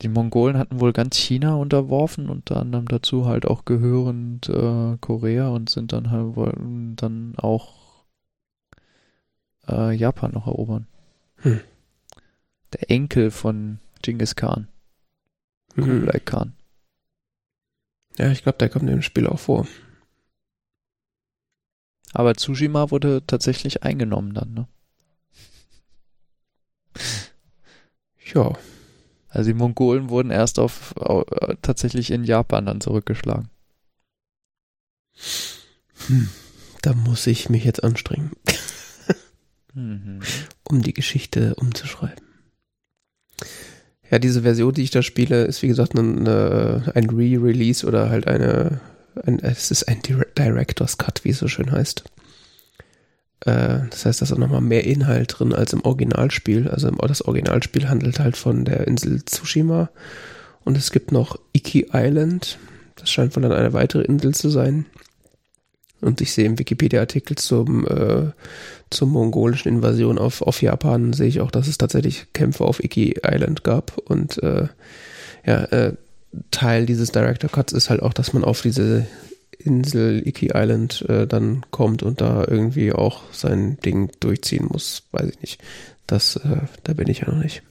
die 0.02 0.08
Mongolen 0.08 0.58
hatten 0.58 0.80
wohl 0.80 0.92
ganz 0.92 1.16
China 1.16 1.54
unterworfen, 1.54 2.28
unter 2.28 2.58
anderem 2.58 2.86
dazu 2.86 3.26
halt 3.26 3.46
auch 3.46 3.64
gehörend 3.64 4.48
äh, 4.48 4.96
Korea 5.00 5.48
und 5.48 5.70
sind 5.70 5.92
dann 5.92 6.10
halt 6.10 6.36
wollten 6.36 6.96
dann 6.96 7.34
auch 7.38 8.04
äh, 9.68 9.92
Japan 9.92 10.32
noch 10.32 10.46
erobern. 10.46 10.86
Hm. 11.38 11.60
Der 12.74 12.90
Enkel 12.90 13.30
von 13.30 13.78
Genghis 14.02 14.36
Khan. 14.36 14.68
Hm. 15.74 15.84
Kublai 15.84 16.20
Khan. 16.20 16.52
Ja, 18.18 18.30
ich 18.30 18.42
glaube, 18.42 18.58
der 18.58 18.68
kommt 18.68 18.88
im 18.88 19.02
Spiel 19.02 19.26
auch 19.26 19.38
vor. 19.38 19.66
Aber 22.12 22.34
Tsushima 22.34 22.90
wurde 22.90 23.22
tatsächlich 23.26 23.82
eingenommen 23.82 24.32
dann, 24.32 24.54
ne? 24.54 24.68
Ja. 28.34 28.52
Also 29.28 29.50
die 29.50 29.54
Mongolen 29.54 30.08
wurden 30.08 30.30
erst 30.30 30.58
auf, 30.58 30.96
auf 30.96 31.24
tatsächlich 31.60 32.10
in 32.10 32.24
Japan 32.24 32.64
dann 32.64 32.80
zurückgeschlagen. 32.80 33.50
Hm, 36.06 36.30
da 36.80 36.94
muss 36.94 37.26
ich 37.26 37.50
mich 37.50 37.64
jetzt 37.64 37.84
anstrengen, 37.84 38.32
mhm. 39.74 40.20
um 40.64 40.80
die 40.80 40.94
Geschichte 40.94 41.54
umzuschreiben. 41.56 42.24
Ja, 44.10 44.18
diese 44.18 44.42
Version, 44.42 44.72
die 44.72 44.82
ich 44.82 44.90
da 44.90 45.02
spiele, 45.02 45.44
ist 45.44 45.62
wie 45.62 45.68
gesagt 45.68 45.98
eine, 45.98 46.92
ein 46.94 47.10
Re-Release 47.10 47.86
oder 47.86 48.08
halt 48.08 48.28
eine, 48.28 48.80
ein, 49.24 49.40
es 49.40 49.70
ist 49.70 49.88
ein 49.88 50.00
Director's 50.38 50.98
Cut, 50.98 51.24
wie 51.24 51.30
es 51.30 51.38
so 51.38 51.48
schön 51.48 51.72
heißt. 51.72 52.04
Äh, 53.40 53.80
das 53.90 54.04
heißt, 54.04 54.20
da 54.20 54.24
ist 54.24 54.32
auch 54.32 54.38
nochmal 54.38 54.60
mehr 54.60 54.84
Inhalt 54.84 55.38
drin 55.38 55.52
als 55.52 55.72
im 55.72 55.84
Originalspiel. 55.84 56.68
Also 56.68 56.90
das 56.90 57.22
Originalspiel 57.22 57.88
handelt 57.88 58.20
halt 58.20 58.36
von 58.36 58.64
der 58.64 58.86
Insel 58.86 59.24
Tsushima. 59.24 59.90
Und 60.64 60.76
es 60.76 60.90
gibt 60.90 61.12
noch 61.12 61.38
Iki 61.52 61.88
Island. 61.92 62.58
Das 62.96 63.10
scheint 63.10 63.36
wohl 63.36 63.42
dann 63.42 63.52
eine 63.52 63.72
weitere 63.72 64.02
Insel 64.02 64.34
zu 64.34 64.50
sein. 64.50 64.86
Und 66.00 66.20
ich 66.20 66.32
sehe 66.32 66.44
im 66.44 66.58
Wikipedia-Artikel 66.58 67.36
zum, 67.36 67.86
äh, 67.86 68.30
zur 68.90 69.08
mongolischen 69.08 69.68
Invasion 69.68 70.18
auf, 70.18 70.42
auf 70.42 70.62
Japan, 70.62 71.12
sehe 71.12 71.28
ich 71.28 71.40
auch, 71.40 71.50
dass 71.50 71.68
es 71.68 71.78
tatsächlich 71.78 72.26
Kämpfe 72.32 72.64
auf 72.64 72.82
Iki 72.82 73.20
Island 73.24 73.64
gab. 73.64 73.96
Und 73.98 74.42
äh, 74.42 74.68
ja, 75.46 75.64
äh, 75.64 75.94
Teil 76.50 76.86
dieses 76.86 77.12
Director 77.12 77.50
Cuts 77.50 77.72
ist 77.72 77.88
halt 77.88 78.02
auch, 78.02 78.12
dass 78.12 78.32
man 78.32 78.44
auf 78.44 78.60
diese 78.62 79.06
Insel 79.58 80.26
Iki 80.26 80.50
Island 80.54 81.04
äh, 81.08 81.26
dann 81.26 81.64
kommt 81.70 82.02
und 82.02 82.20
da 82.20 82.44
irgendwie 82.46 82.92
auch 82.92 83.22
sein 83.32 83.78
Ding 83.84 84.10
durchziehen 84.20 84.66
muss, 84.70 85.04
weiß 85.12 85.30
ich 85.30 85.40
nicht. 85.40 85.62
Das, 86.06 86.36
äh, 86.36 86.58
da 86.84 86.92
bin 86.92 87.08
ich 87.08 87.20
ja 87.20 87.30
noch 87.30 87.42
nicht. 87.42 87.62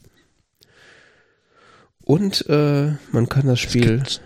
Und 2.01 2.47
äh, 2.49 2.93
man 3.11 3.29
kann 3.29 3.47
das 3.47 3.59
Spiel. 3.59 3.99
Das 3.99 4.21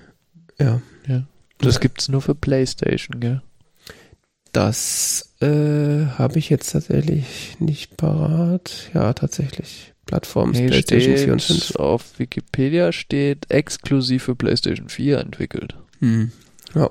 ja. 0.57 0.81
ja. 1.07 1.23
Das 1.59 1.79
gibt's 1.79 2.07
nur 2.09 2.21
für 2.21 2.35
PlayStation, 2.35 3.19
gell? 3.19 3.41
Das 4.51 5.35
äh, 5.41 6.05
habe 6.17 6.39
ich 6.39 6.49
jetzt 6.49 6.71
tatsächlich 6.71 7.55
nicht 7.59 7.97
parat. 7.97 8.89
Ja, 8.93 9.13
tatsächlich. 9.13 9.93
Plattforms 10.05 10.57
nee, 10.57 10.67
PlayStation 10.67 11.17
4 11.17 11.33
und 11.33 11.41
5. 11.41 11.75
Auf 11.75 12.17
Wikipedia 12.17 12.91
steht 12.91 13.51
exklusiv 13.51 14.23
für 14.23 14.35
PlayStation 14.35 14.89
4 14.89 15.19
entwickelt. 15.19 15.75
Hm. 15.99 16.31
Ja. 16.73 16.89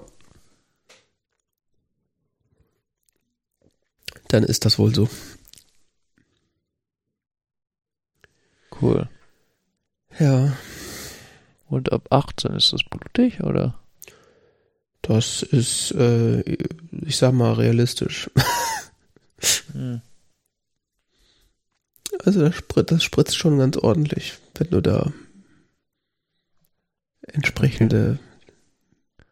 dann 4.29 4.45
ist 4.45 4.65
das 4.65 4.79
wohl 4.79 4.95
so. 4.95 5.09
Cool. 8.81 9.09
Ja. 10.19 10.53
Und 11.69 11.93
ab 11.93 12.07
18 12.11 12.55
ist 12.55 12.73
das 12.73 12.83
blutig, 12.85 13.43
oder? 13.43 13.79
Das 15.03 15.43
ist, 15.43 15.93
äh, 15.93 16.41
ich 17.07 17.17
sag 17.17 17.33
mal, 17.33 17.53
realistisch. 17.55 18.31
hm. 19.73 20.01
Also 22.25 22.41
das, 22.41 22.55
spritzt, 22.57 22.91
das 22.91 23.05
spritzt 23.05 23.37
schon 23.37 23.59
ganz 23.59 23.77
ordentlich, 23.77 24.39
wenn 24.57 24.71
du 24.71 24.81
da 24.81 25.13
entsprechende 27.23 28.19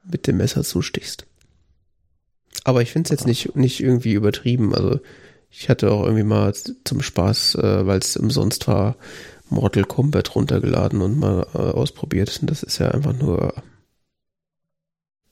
mit 0.05 0.27
dem 0.27 0.37
Messer 0.37 0.63
zustichst. 0.63 1.27
Aber 2.65 2.83
ich 2.83 2.93
finde 2.93 3.07
es 3.07 3.11
jetzt 3.11 3.27
nicht, 3.27 3.57
nicht 3.57 3.81
irgendwie 3.81 4.13
übertrieben. 4.13 4.75
Also 4.75 5.01
ich 5.51 5.69
hatte 5.69 5.91
auch 5.91 6.05
irgendwie 6.05 6.25
mal 6.25 6.55
zum 6.85 7.03
Spaß, 7.03 7.57
äh, 7.57 7.87
weil 7.87 7.99
es 7.99 8.17
umsonst 8.17 8.69
war, 8.69 8.97
Mortal 9.49 9.85
Kombat 9.85 10.35
runtergeladen 10.35 11.01
und 11.01 11.19
mal 11.19 11.47
äh, 11.55 11.59
ausprobiert. 11.59 12.39
Und 12.41 12.51
das 12.51 12.63
ist 12.63 12.79
ja 12.79 12.91
einfach 12.91 13.13
nur 13.13 13.55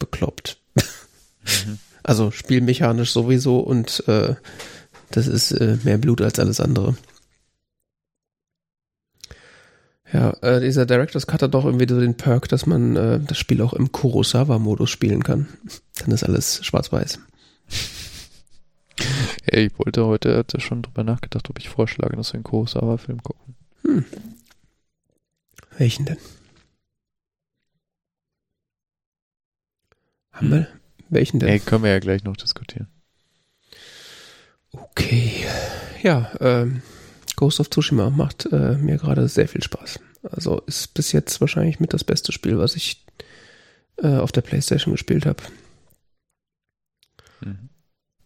bekloppt. 0.05 0.59
Mhm. 0.75 1.79
Also 2.07 2.31
spielmechanisch 2.31 3.13
sowieso 3.13 3.61
und 3.61 4.07
äh, 4.09 4.35
das 5.11 5.27
ist 5.27 5.53
äh, 5.53 5.79
mehr 5.85 5.97
Blut 5.97 6.21
als 6.21 6.39
alles 6.39 6.61
andere. 6.61 6.97
Ja, 10.13 10.31
äh, 10.43 10.61
dieser 10.61 10.85
Director's 10.85 11.27
Cut 11.27 11.43
hat 11.43 11.55
doch 11.55 11.65
irgendwie 11.65 11.89
so 11.89 11.99
den 11.99 12.15
Perk, 12.15 12.49
dass 12.49 12.67
man 12.67 12.95
äh, 12.95 13.21
das 13.21 13.39
Spiel 13.39 13.63
auch 13.63 13.73
im 13.73 13.91
Kurosawa-Modus 13.91 14.91
spielen 14.91 15.25
kann. 15.25 15.49
Dann 15.99 16.11
ist 16.11 16.25
alles 16.25 16.65
schwarz-weiß. 16.65 17.21
Ey, 19.47 19.67
ich 19.67 19.79
wollte 19.79 20.05
heute, 20.05 20.37
hatte 20.37 20.61
schon 20.61 20.83
drüber 20.83 21.05
nachgedacht, 21.05 21.49
ob 21.49 21.59
ich 21.59 21.69
vorschlage, 21.69 22.17
dass 22.17 22.33
wir 22.33 22.35
einen 22.35 22.45
Kurosawa-Film 22.45 23.23
gucken. 23.23 23.55
Hm. 23.83 24.05
Welchen 25.79 26.05
denn? 26.05 26.19
Haben 30.35 30.51
wir? 30.51 30.69
Welchen 31.09 31.39
denn? 31.39 31.49
Ey, 31.49 31.61
können 31.61 31.85
wir 31.85 31.91
ja 31.91 32.01
gleich 32.01 32.25
noch 32.25 32.37
diskutieren. 32.37 32.89
Okay. 34.73 35.47
Ja, 36.03 36.33
ähm, 36.41 36.83
Ghost 37.37 37.61
of 37.61 37.71
Tsushima 37.71 38.11
macht 38.11 38.47
äh, 38.53 38.77
mir 38.77 38.99
gerade 38.99 39.29
sehr 39.29 39.49
viel 39.49 39.63
Spaß. 39.63 40.01
Also 40.31 40.61
ist 40.67 40.95
bis 40.95 41.13
jetzt 41.13 41.41
wahrscheinlich 41.41 41.81
mit 41.81 41.93
das 41.93 42.05
beste 42.05 42.33
Spiel, 42.33 42.59
was 42.59 42.75
ich 42.75 43.05
äh, 43.97 44.17
auf 44.17 44.33
der 44.33 44.41
Playstation 44.41 44.93
gespielt 44.93 45.27
habe. 45.27 45.43
Mhm. 47.41 47.69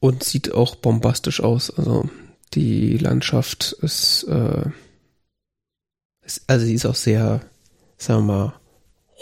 Und 0.00 0.24
sieht 0.24 0.52
auch 0.52 0.76
bombastisch 0.76 1.40
aus. 1.40 1.70
Also 1.70 2.08
die 2.54 2.96
Landschaft 2.96 3.72
ist, 3.82 4.24
äh, 4.24 4.70
ist 6.22 6.42
also 6.46 6.64
sie 6.64 6.74
ist 6.74 6.86
auch 6.86 6.94
sehr, 6.94 7.42
sagen 7.98 8.26
wir 8.26 8.32
mal, 8.32 8.60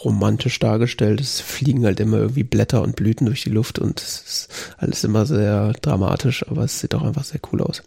romantisch 0.04 0.58
dargestellt. 0.58 1.20
Es 1.20 1.40
fliegen 1.40 1.84
halt 1.84 2.00
immer 2.00 2.18
irgendwie 2.18 2.44
Blätter 2.44 2.82
und 2.82 2.96
Blüten 2.96 3.26
durch 3.26 3.42
die 3.42 3.50
Luft 3.50 3.78
und 3.78 4.00
es 4.00 4.20
ist 4.20 4.74
alles 4.78 5.04
immer 5.04 5.26
sehr 5.26 5.72
dramatisch, 5.80 6.46
aber 6.48 6.64
es 6.64 6.80
sieht 6.80 6.94
auch 6.94 7.02
einfach 7.02 7.24
sehr 7.24 7.40
cool 7.52 7.62
aus. 7.62 7.82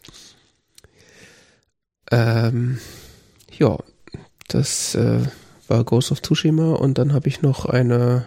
Ähm, 2.12 2.80
ja, 3.57 3.78
das 4.47 4.95
äh, 4.95 5.20
war 5.68 5.84
Ghost 5.84 6.12
of 6.12 6.22
Tsushima 6.22 6.74
und 6.74 6.97
dann 6.97 7.14
habe 7.14 7.28
ich 7.28 7.41
noch 7.41 7.66
eine 7.66 8.26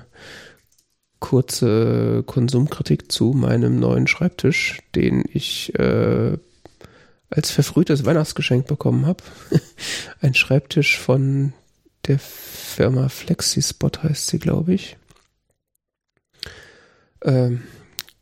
kurze 1.18 2.24
Konsumkritik 2.26 3.10
zu 3.10 3.32
meinem 3.32 3.78
neuen 3.78 4.06
Schreibtisch, 4.06 4.80
den 4.94 5.24
ich 5.32 5.72
äh, 5.78 6.36
als 7.30 7.50
verfrühtes 7.50 8.04
Weihnachtsgeschenk 8.04 8.66
bekommen 8.66 9.06
habe. 9.06 9.22
Ein 10.20 10.34
Schreibtisch 10.34 10.98
von 10.98 11.52
der 12.06 12.18
Firma 12.18 13.08
Flexispot 13.08 14.02
heißt 14.02 14.26
sie, 14.26 14.38
glaube 14.38 14.74
ich. 14.74 14.96
Ähm, 17.24 17.62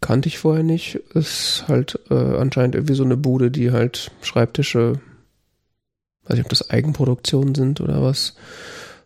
kannte 0.00 0.28
ich 0.28 0.38
vorher 0.38 0.62
nicht. 0.62 0.96
Ist 1.14 1.64
halt 1.68 1.98
äh, 2.10 2.14
anscheinend 2.14 2.74
irgendwie 2.74 2.94
so 2.94 3.04
eine 3.04 3.16
Bude, 3.16 3.50
die 3.50 3.70
halt 3.70 4.10
Schreibtische, 4.22 5.00
weiß 6.24 6.36
nicht, 6.36 6.44
ob 6.44 6.50
das 6.50 6.70
Eigenproduktionen 6.70 7.54
sind 7.54 7.80
oder 7.80 8.02
was, 8.02 8.34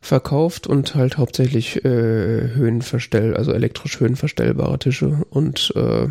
verkauft 0.01 0.67
und 0.67 0.95
halt 0.95 1.17
hauptsächlich 1.17 1.85
äh, 1.85 1.89
Höhenverstell, 1.89 3.37
also 3.37 3.53
elektrisch 3.53 4.01
höhenverstellbare 4.01 4.79
Tische 4.79 5.25
und 5.31 5.73
äh, 5.77 6.09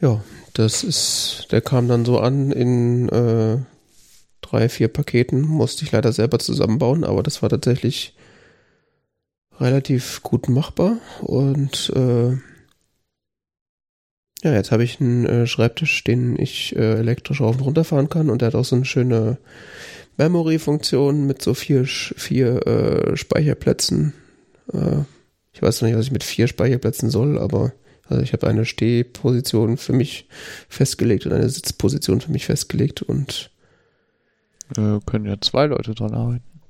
ja, 0.00 0.22
das 0.52 0.84
ist, 0.84 1.46
der 1.52 1.62
kam 1.62 1.88
dann 1.88 2.04
so 2.04 2.18
an 2.18 2.52
in 2.52 3.08
äh, 3.08 3.58
drei, 4.54 4.68
vier 4.68 4.88
Paketen, 4.88 5.42
musste 5.42 5.84
ich 5.84 5.92
leider 5.92 6.12
selber 6.12 6.38
zusammenbauen, 6.38 7.02
aber 7.02 7.22
das 7.24 7.42
war 7.42 7.48
tatsächlich 7.48 8.14
relativ 9.58 10.22
gut 10.22 10.48
machbar 10.48 10.98
und 11.22 11.92
äh, 11.94 12.36
ja, 14.42 14.52
jetzt 14.52 14.70
habe 14.70 14.84
ich 14.84 15.00
einen 15.00 15.24
äh, 15.26 15.46
Schreibtisch, 15.46 16.04
den 16.04 16.38
ich 16.38 16.76
äh, 16.76 16.98
elektrisch 16.98 17.40
rauf 17.40 17.56
und 17.56 17.62
runter 17.62 17.84
fahren 17.84 18.08
kann 18.08 18.30
und 18.30 18.42
der 18.42 18.48
hat 18.48 18.54
auch 18.54 18.64
so 18.64 18.76
eine 18.76 18.84
schöne 18.84 19.38
Memory-Funktion 20.18 21.26
mit 21.26 21.42
so 21.42 21.54
vier, 21.54 21.84
vier 21.86 22.66
äh, 22.66 23.16
Speicherplätzen. 23.16 24.12
Äh, 24.72 25.02
ich 25.52 25.62
weiß 25.62 25.80
noch 25.80 25.88
nicht, 25.88 25.98
was 25.98 26.06
ich 26.06 26.12
mit 26.12 26.24
vier 26.24 26.46
Speicherplätzen 26.46 27.10
soll, 27.10 27.38
aber 27.38 27.72
also 28.06 28.22
ich 28.22 28.32
habe 28.32 28.46
eine 28.46 28.66
Stehposition 28.66 29.78
für 29.78 29.94
mich 29.94 30.28
festgelegt 30.68 31.26
und 31.26 31.32
eine 31.32 31.48
Sitzposition 31.48 32.20
für 32.20 32.30
mich 32.30 32.46
festgelegt 32.46 33.02
und 33.02 33.50
äh, 34.76 35.00
können 35.06 35.26
ja 35.26 35.40
zwei 35.40 35.66
Leute 35.66 35.94
dran 35.94 36.14
arbeiten. 36.14 36.60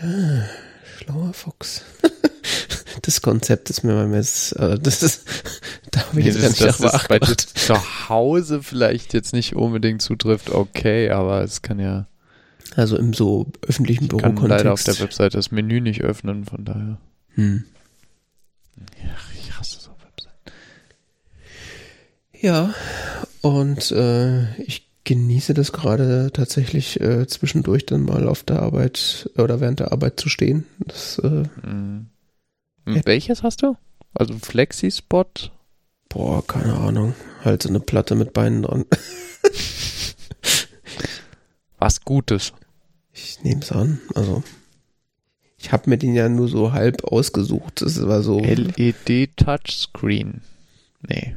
Ah, 0.00 0.44
schlauer 0.98 1.32
Fuchs. 1.32 1.82
das 3.02 3.22
Konzept 3.22 3.70
ist 3.70 3.82
mir 3.84 3.94
mal 3.94 4.12
jetzt, 4.14 4.52
äh, 4.52 4.78
das 4.78 5.02
ist, 5.02 5.24
da 5.90 6.00
habe 6.00 6.20
ich 6.20 6.26
nee, 6.26 6.32
jetzt 6.32 6.60
das, 6.60 6.78
ganz 6.78 6.78
das 6.78 7.02
ist 7.02 7.08
bei 7.08 7.18
zu 7.18 8.08
Hause 8.08 8.62
vielleicht 8.62 9.14
jetzt 9.14 9.32
nicht 9.32 9.56
unbedingt 9.56 10.02
zutrifft, 10.02 10.50
okay, 10.50 11.10
aber 11.10 11.42
es 11.42 11.62
kann 11.62 11.78
ja. 11.78 12.06
Also 12.76 12.96
im 12.96 13.12
so 13.12 13.46
öffentlichen 13.66 14.08
Büro. 14.08 14.26
Ich 14.26 14.34
kann 14.34 14.48
leider 14.48 14.72
auf 14.72 14.82
der 14.82 14.98
Webseite 14.98 15.36
das 15.36 15.52
Menü 15.52 15.80
nicht 15.80 16.02
öffnen, 16.02 16.44
von 16.44 16.64
daher. 16.64 16.98
Hm. 17.34 17.64
Ja, 18.76 19.14
ich 19.38 19.56
hasse 19.56 19.78
so 19.80 19.90
Webseiten. 19.90 20.34
Ja, 22.32 22.74
und 23.42 23.92
äh, 23.92 24.60
ich 24.62 24.83
genieße 25.04 25.54
das 25.54 25.72
gerade 25.72 26.30
tatsächlich 26.32 27.00
äh, 27.00 27.26
zwischendurch 27.26 27.86
dann 27.86 28.04
mal 28.04 28.26
auf 28.26 28.42
der 28.42 28.60
Arbeit 28.60 29.30
oder 29.36 29.60
während 29.60 29.80
der 29.80 29.92
Arbeit 29.92 30.18
zu 30.18 30.28
stehen. 30.28 30.66
Das, 30.78 31.18
äh, 31.18 31.44
mhm. 31.66 32.08
Welches 32.84 33.42
hast 33.42 33.62
du? 33.62 33.76
Also 34.14 34.34
Flexi-Spot? 34.34 35.24
Boah, 36.08 36.46
keine 36.46 36.74
Ahnung. 36.74 37.14
Halt 37.44 37.62
so 37.62 37.68
eine 37.68 37.80
Platte 37.80 38.14
mit 38.14 38.32
Beinen 38.32 38.62
dran. 38.62 38.84
Was 41.78 42.02
Gutes. 42.02 42.52
Ich 43.12 43.42
nehme 43.42 43.60
es 43.60 43.72
an. 43.72 44.00
Also, 44.14 44.42
ich 45.58 45.72
habe 45.72 45.90
mir 45.90 45.98
den 45.98 46.14
ja 46.14 46.28
nur 46.28 46.48
so 46.48 46.72
halb 46.72 47.04
ausgesucht. 47.04 47.82
Das 47.82 48.00
war 48.06 48.22
so. 48.22 48.40
LED 48.40 49.36
Touchscreen. 49.36 50.40
Nee. 51.06 51.36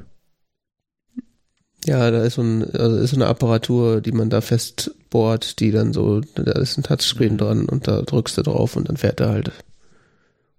Ja, 1.87 2.11
da 2.11 2.21
ist 2.23 2.33
so, 2.33 2.41
ein, 2.41 2.63
also 2.75 2.97
ist 2.97 3.11
so 3.11 3.15
eine 3.15 3.27
Apparatur, 3.27 4.01
die 4.01 4.11
man 4.11 4.29
da 4.29 4.41
festbohrt, 4.41 5.61
die 5.61 5.71
dann 5.71 5.93
so, 5.93 6.19
da 6.19 6.51
ist 6.59 6.77
ein 6.77 6.83
Touchscreen 6.83 7.33
mhm. 7.33 7.37
dran 7.37 7.65
und 7.65 7.87
da 7.87 8.01
drückst 8.01 8.37
du 8.37 8.41
drauf 8.43 8.75
und 8.75 8.89
dann 8.89 8.97
fährt 8.97 9.21
er 9.21 9.29
halt 9.29 9.51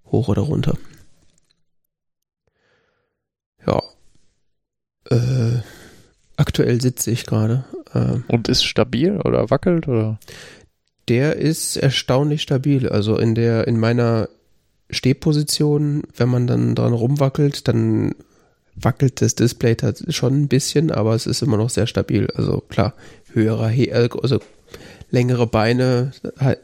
hoch 0.06 0.28
oder 0.28 0.40
runter. 0.42 0.78
Ja. 3.66 3.82
Äh, 5.10 5.60
aktuell 6.38 6.80
sitze 6.80 7.10
ich 7.10 7.26
gerade. 7.26 7.64
Äh, 7.92 8.20
und 8.28 8.48
ist 8.48 8.64
stabil 8.64 9.20
oder 9.20 9.50
wackelt 9.50 9.86
oder? 9.86 10.18
Der 11.08 11.36
ist 11.36 11.76
erstaunlich 11.76 12.40
stabil. 12.40 12.88
Also 12.88 13.18
in 13.18 13.34
der, 13.34 13.68
in 13.68 13.78
meiner 13.78 14.30
Stehposition, 14.88 16.04
wenn 16.16 16.30
man 16.30 16.46
dann 16.46 16.74
dran 16.74 16.94
rumwackelt, 16.94 17.68
dann 17.68 18.14
wackelt 18.80 19.20
das 19.20 19.34
Display 19.34 19.76
schon 20.08 20.42
ein 20.42 20.48
bisschen, 20.48 20.90
aber 20.90 21.14
es 21.14 21.26
ist 21.26 21.42
immer 21.42 21.56
noch 21.56 21.70
sehr 21.70 21.86
stabil. 21.86 22.28
Also 22.34 22.60
klar, 22.68 22.94
höherer, 23.32 23.68
He 23.68 23.92
also 23.92 24.40
längere 25.10 25.46
Beine 25.46 26.12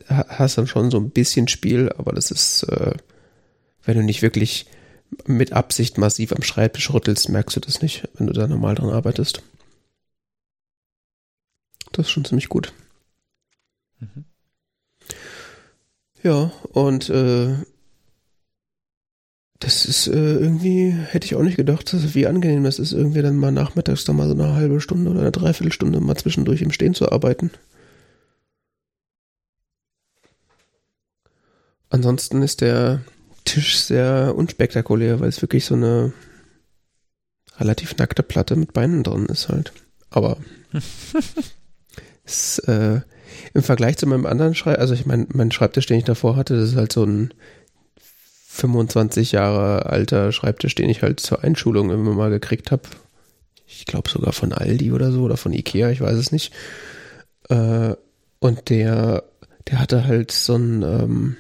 hast 0.07 0.59
dann 0.59 0.67
schon 0.67 0.91
so 0.91 0.99
ein 0.99 1.11
bisschen 1.11 1.49
Spiel, 1.49 1.91
aber 1.97 2.13
das 2.13 2.31
ist 2.31 2.65
äh, 2.65 2.93
wenn 3.85 3.97
du 3.97 4.03
nicht 4.03 4.23
wirklich 4.23 4.67
mit 5.27 5.53
Absicht 5.53 5.99
massiv 5.99 6.33
am 6.33 6.43
Schreibtisch 6.43 6.93
rüttelst, 6.93 7.29
merkst 7.29 7.57
du 7.57 7.61
das 7.61 7.83
nicht, 7.83 8.09
wenn 8.15 8.27
du 8.27 8.33
da 8.33 8.47
normal 8.47 8.75
dran 8.75 8.91
arbeitest. 8.91 9.43
Das 11.93 12.07
ist 12.07 12.11
schon 12.11 12.25
ziemlich 12.25 12.49
gut. 12.49 12.73
Mhm. 14.01 14.25
Ja, 16.23 16.53
und 16.71 17.11
äh, 17.11 17.55
das 19.61 19.87
ist 19.87 20.09
äh, 20.09 20.35
irgendwie, 20.35 20.91
hätte 20.91 21.27
ich 21.27 21.37
auch 21.37 21.43
nicht 21.43 21.57
gedacht, 21.57 21.95
wie 22.15 22.27
angenehm 22.27 22.65
das 22.65 22.79
ist, 22.79 22.93
irgendwie 22.93 23.23
dann 23.23 23.37
mal 23.37 23.53
nachmittags 23.53 24.05
da 24.05 24.13
mal 24.13 24.29
so 24.29 24.35
eine 24.35 24.55
halbe 24.55 24.81
Stunde 24.81 25.11
oder 25.11 25.21
eine 25.21 25.33
Dreiviertelstunde 25.33 26.01
mal 26.01 26.17
zwischendurch 26.17 26.63
im 26.63 26.73
Stehen 26.73 26.95
zu 26.95 27.11
arbeiten. 27.11 27.51
Ansonsten 31.89 32.43
ist 32.43 32.61
der 32.61 33.03
Tisch 33.45 33.79
sehr 33.79 34.35
unspektakulär, 34.37 35.21
weil 35.21 35.29
es 35.29 35.43
wirklich 35.43 35.65
so 35.65 35.75
eine 35.75 36.13
relativ 37.59 37.97
nackte 37.97 38.23
Platte 38.23 38.57
mit 38.57 38.73
Beinen 38.73 39.05
drin 39.05 39.27
ist 39.27 39.49
halt. 39.49 39.73
Aber 40.11 40.39
es, 42.25 42.59
äh, 42.61 43.01
im 43.53 43.63
Vergleich 43.63 43.97
zu 43.97 44.07
meinem 44.07 44.27
anderen 44.27 44.55
Schreibtisch, 44.55 44.81
also 44.81 44.95
ich 44.95 45.07
meine, 45.07 45.27
mein 45.33 45.53
Schreibtisch, 45.53 45.87
den 45.87 45.99
ich 45.99 46.05
davor 46.05 46.37
hatte, 46.37 46.57
das 46.57 46.71
ist 46.71 46.77
halt 46.77 46.93
so 46.93 47.05
ein 47.05 47.33
25 48.55 49.33
Jahre 49.33 49.87
alter 49.87 50.31
Schreibtisch, 50.31 50.77
den 50.77 50.89
ich 50.89 51.03
halt 51.03 51.19
zur 51.19 51.43
Einschulung 51.43 51.91
immer 51.91 52.13
mal 52.13 52.31
gekriegt 52.31 52.71
habe. 52.71 52.83
Ich 53.67 53.85
glaube 53.85 54.09
sogar 54.09 54.33
von 54.33 54.53
Aldi 54.53 54.93
oder 54.93 55.11
so 55.11 55.23
oder 55.23 55.37
von 55.37 55.53
Ikea, 55.53 55.91
ich 55.91 56.01
weiß 56.01 56.17
es 56.17 56.31
nicht. 56.31 56.55
Äh, 57.49 57.95
und 58.39 58.71
der, 58.71 59.25
der 59.69 59.81
hatte 59.81 60.05
halt 60.05 60.31
so 60.31 60.55
ein, 60.55 60.83
ähm, 60.83 61.37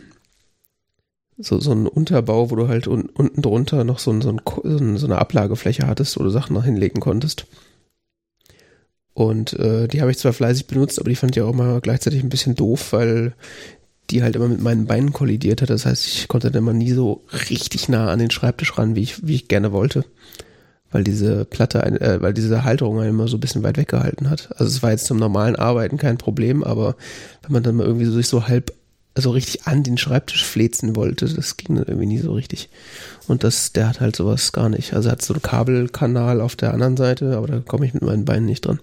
so, 1.38 1.60
so 1.60 1.70
ein 1.70 1.86
Unterbau, 1.86 2.50
wo 2.50 2.56
du 2.56 2.66
halt 2.66 2.88
un, 2.88 3.04
unten 3.10 3.42
drunter 3.42 3.84
noch 3.84 4.00
so, 4.00 4.20
so, 4.20 4.30
ein, 4.30 4.96
so 4.96 5.06
eine 5.06 5.18
Ablagefläche 5.18 5.86
hattest, 5.86 6.18
wo 6.18 6.24
du 6.24 6.30
Sachen 6.30 6.54
noch 6.54 6.64
hinlegen 6.64 6.98
konntest. 6.98 7.46
Und 9.12 9.52
äh, 9.60 9.86
die 9.86 10.00
habe 10.00 10.10
ich 10.10 10.18
zwar 10.18 10.32
fleißig 10.32 10.66
benutzt, 10.66 10.98
aber 10.98 11.10
die 11.10 11.16
fand 11.16 11.36
ich 11.36 11.42
auch 11.42 11.52
immer 11.52 11.80
gleichzeitig 11.80 12.24
ein 12.24 12.28
bisschen 12.28 12.56
doof, 12.56 12.92
weil 12.92 13.34
die 14.10 14.22
halt 14.22 14.36
immer 14.36 14.48
mit 14.48 14.60
meinen 14.60 14.86
Beinen 14.86 15.12
kollidiert 15.12 15.62
hat. 15.62 15.70
Das 15.70 15.86
heißt, 15.86 16.06
ich 16.06 16.28
konnte 16.28 16.50
dann 16.50 16.62
immer 16.62 16.72
nie 16.72 16.92
so 16.92 17.24
richtig 17.50 17.88
nah 17.88 18.10
an 18.10 18.18
den 18.18 18.30
Schreibtisch 18.30 18.76
ran, 18.76 18.94
wie 18.94 19.02
ich, 19.02 19.26
wie 19.26 19.34
ich 19.34 19.48
gerne 19.48 19.72
wollte. 19.72 20.04
Weil 20.90 21.04
diese 21.04 21.44
Platte, 21.44 21.82
äh, 21.82 22.20
weil 22.20 22.34
diese 22.34 22.64
Halterung 22.64 23.00
einen 23.00 23.10
immer 23.10 23.28
so 23.28 23.36
ein 23.36 23.40
bisschen 23.40 23.62
weit 23.62 23.76
weggehalten 23.76 24.30
hat. 24.30 24.50
Also 24.52 24.66
es 24.66 24.82
war 24.82 24.90
jetzt 24.90 25.06
zum 25.06 25.18
normalen 25.18 25.56
Arbeiten 25.56 25.96
kein 25.96 26.18
Problem, 26.18 26.62
aber 26.62 26.96
wenn 27.42 27.52
man 27.52 27.62
dann 27.62 27.76
mal 27.76 27.86
irgendwie 27.86 28.06
so 28.06 28.12
sich 28.12 28.28
so 28.28 28.46
halb 28.46 28.72
so 29.16 29.30
richtig 29.30 29.66
an 29.66 29.82
den 29.82 29.96
Schreibtisch 29.96 30.44
flezen 30.44 30.96
wollte. 30.96 31.32
Das 31.32 31.56
ging 31.56 31.76
dann 31.76 31.86
irgendwie 31.86 32.06
nie 32.06 32.18
so 32.18 32.32
richtig. 32.32 32.68
Und 33.28 33.44
das, 33.44 33.72
der 33.72 33.88
hat 33.88 34.00
halt 34.00 34.16
sowas 34.16 34.52
gar 34.52 34.68
nicht. 34.68 34.94
Also 34.94 35.08
er 35.08 35.12
hat 35.12 35.22
so 35.22 35.34
einen 35.34 35.42
Kabelkanal 35.42 36.40
auf 36.40 36.56
der 36.56 36.74
anderen 36.74 36.96
Seite, 36.96 37.36
aber 37.36 37.46
da 37.46 37.60
komme 37.60 37.86
ich 37.86 37.94
mit 37.94 38.02
meinen 38.02 38.24
Beinen 38.24 38.46
nicht 38.46 38.66
dran. 38.66 38.80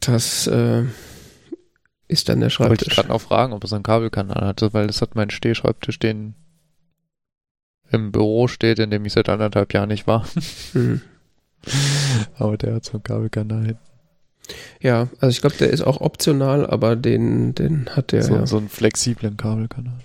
Das 0.00 0.46
äh, 0.46 0.84
ist 2.08 2.28
dann 2.28 2.40
der 2.40 2.50
Schreibtisch. 2.50 2.88
Ich 2.88 2.88
wollte 2.88 2.94
gerade 2.94 3.08
noch 3.08 3.20
fragen, 3.20 3.52
ob 3.52 3.64
es 3.64 3.72
einen 3.72 3.82
Kabelkanal 3.82 4.46
hatte, 4.46 4.72
weil 4.72 4.86
das 4.86 5.02
hat 5.02 5.14
mein 5.14 5.30
Stehschreibtisch, 5.30 5.98
den 5.98 6.34
im 7.90 8.12
Büro 8.12 8.48
steht, 8.48 8.78
in 8.78 8.90
dem 8.90 9.04
ich 9.04 9.12
seit 9.12 9.28
anderthalb 9.28 9.72
Jahren 9.72 9.88
nicht 9.88 10.06
war. 10.06 10.26
Mhm. 10.74 11.00
Aber 12.38 12.56
der 12.56 12.74
hat 12.74 12.84
so 12.84 12.92
einen 12.92 13.02
Kabelkanal 13.02 13.64
hinten. 13.64 13.88
Ja, 14.80 15.08
also 15.20 15.28
ich 15.28 15.40
glaube, 15.40 15.56
der 15.56 15.70
ist 15.70 15.82
auch 15.82 16.00
optional, 16.00 16.66
aber 16.66 16.96
den, 16.96 17.54
den 17.54 17.90
hat 17.90 18.12
der. 18.12 18.22
So, 18.22 18.34
ja. 18.34 18.46
so 18.46 18.56
einen 18.56 18.70
flexiblen 18.70 19.36
Kabelkanal. 19.36 19.98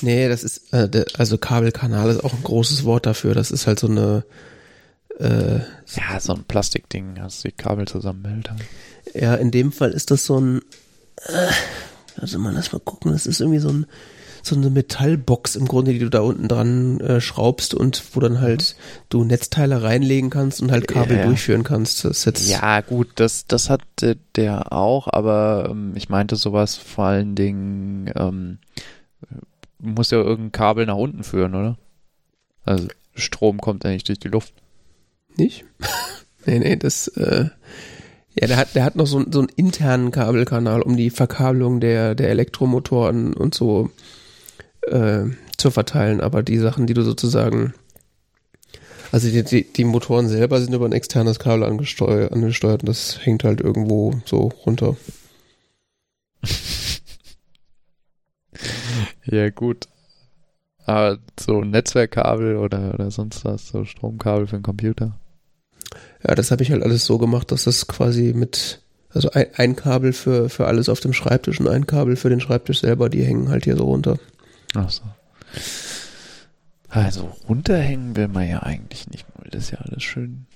Nee, 0.00 0.28
das 0.28 0.44
ist, 0.44 0.72
äh, 0.72 0.88
der, 0.88 1.04
also 1.18 1.36
Kabelkanal 1.36 2.08
ist 2.08 2.24
auch 2.24 2.32
ein 2.32 2.42
großes 2.42 2.84
Wort 2.84 3.04
dafür. 3.04 3.34
Das 3.34 3.50
ist 3.50 3.66
halt 3.66 3.78
so 3.78 3.88
eine. 3.88 4.24
Äh, 5.18 5.58
ja, 5.58 6.20
so 6.20 6.32
ein 6.32 6.44
Plastikding, 6.44 7.16
das 7.16 7.42
die 7.42 7.52
Kabel 7.52 7.86
zusammenhält. 7.86 8.50
Ja, 9.14 9.34
in 9.34 9.50
dem 9.50 9.72
Fall 9.72 9.90
ist 9.90 10.10
das 10.10 10.24
so 10.24 10.38
ein, 10.38 10.62
äh, 11.26 11.48
also 12.20 12.38
mal 12.38 12.52
lass 12.52 12.72
mal 12.72 12.80
gucken, 12.80 13.12
das 13.12 13.26
ist 13.26 13.40
irgendwie 13.40 13.58
so 13.58 13.68
ein, 13.68 13.86
so 14.42 14.56
eine 14.56 14.70
Metallbox 14.70 15.54
im 15.54 15.66
Grunde, 15.66 15.92
die 15.92 16.00
du 16.00 16.10
da 16.10 16.20
unten 16.20 16.48
dran 16.48 16.98
äh, 17.00 17.20
schraubst 17.20 17.74
und 17.74 18.02
wo 18.12 18.20
dann 18.20 18.40
halt 18.40 18.76
du 19.08 19.22
Netzteile 19.22 19.82
reinlegen 19.82 20.30
kannst 20.30 20.60
und 20.60 20.72
halt 20.72 20.88
Kabel 20.88 21.18
ja. 21.18 21.26
durchführen 21.26 21.62
kannst. 21.62 22.04
Das 22.04 22.24
jetzt 22.24 22.50
ja, 22.50 22.80
gut, 22.80 23.08
das, 23.16 23.46
das 23.46 23.70
hat 23.70 23.82
der 24.34 24.72
auch, 24.72 25.06
aber 25.06 25.68
ähm, 25.70 25.92
ich 25.94 26.08
meinte 26.08 26.34
sowas 26.36 26.76
vor 26.76 27.04
allen 27.04 27.36
Dingen, 27.36 28.10
ähm, 28.16 28.58
muss 29.78 30.10
ja 30.10 30.18
irgendein 30.18 30.52
Kabel 30.52 30.86
nach 30.86 30.96
unten 30.96 31.22
führen, 31.22 31.54
oder? 31.54 31.78
Also 32.64 32.88
Strom 33.14 33.60
kommt 33.60 33.84
ja 33.84 33.90
nicht 33.90 34.08
durch 34.08 34.18
die 34.18 34.28
Luft. 34.28 34.54
Nicht? 35.36 35.64
nee, 36.46 36.58
nee, 36.58 36.76
das, 36.76 37.08
äh, 37.08 37.48
ja, 38.34 38.46
der 38.46 38.56
hat, 38.56 38.74
der 38.74 38.84
hat 38.84 38.96
noch 38.96 39.06
so, 39.06 39.24
so 39.30 39.40
einen 39.40 39.50
internen 39.56 40.10
Kabelkanal, 40.10 40.82
um 40.82 40.96
die 40.96 41.10
Verkabelung 41.10 41.80
der, 41.80 42.14
der 42.14 42.30
Elektromotoren 42.30 43.34
und 43.34 43.54
so 43.54 43.90
äh, 44.82 45.24
zu 45.58 45.70
verteilen, 45.70 46.20
aber 46.20 46.42
die 46.42 46.58
Sachen, 46.58 46.86
die 46.86 46.94
du 46.94 47.02
sozusagen, 47.02 47.74
also 49.12 49.28
die, 49.28 49.42
die, 49.44 49.70
die 49.70 49.84
Motoren 49.84 50.28
selber 50.28 50.60
sind 50.60 50.72
über 50.74 50.86
ein 50.86 50.92
externes 50.92 51.38
Kabel 51.38 51.64
angesteuert, 51.64 52.32
angesteuert 52.32 52.82
und 52.82 52.88
das 52.88 53.24
hängt 53.24 53.44
halt 53.44 53.60
irgendwo 53.60 54.14
so 54.24 54.50
runter. 54.64 54.96
ja, 59.24 59.50
gut. 59.50 59.88
Aber 60.84 61.18
so 61.38 61.62
Netzwerkkabel 61.62 62.56
oder, 62.56 62.94
oder 62.94 63.10
sonst 63.10 63.44
was, 63.44 63.68
so 63.68 63.84
Stromkabel 63.84 64.46
für 64.46 64.56
den 64.56 64.62
Computer. 64.62 65.18
Ja, 66.26 66.34
das 66.34 66.50
habe 66.50 66.62
ich 66.62 66.70
halt 66.70 66.82
alles 66.82 67.04
so 67.04 67.18
gemacht, 67.18 67.52
dass 67.52 67.64
das 67.64 67.86
quasi 67.86 68.32
mit, 68.34 68.80
also 69.10 69.30
ein, 69.30 69.46
ein 69.56 69.76
Kabel 69.76 70.12
für, 70.12 70.48
für 70.48 70.66
alles 70.66 70.88
auf 70.88 71.00
dem 71.00 71.12
Schreibtisch 71.12 71.60
und 71.60 71.68
ein 71.68 71.86
Kabel 71.86 72.16
für 72.16 72.30
den 72.30 72.40
Schreibtisch 72.40 72.80
selber, 72.80 73.08
die 73.08 73.24
hängen 73.24 73.48
halt 73.48 73.64
hier 73.64 73.76
so 73.76 73.84
runter. 73.84 74.18
Ach 74.74 74.90
so. 74.90 75.02
Also 76.88 77.32
runterhängen 77.48 78.16
will 78.16 78.28
man 78.28 78.48
ja 78.48 78.62
eigentlich 78.62 79.08
nicht, 79.08 79.24
weil 79.36 79.50
das 79.50 79.64
ist 79.64 79.70
ja 79.72 79.78
alles 79.78 80.02
schön. 80.02 80.46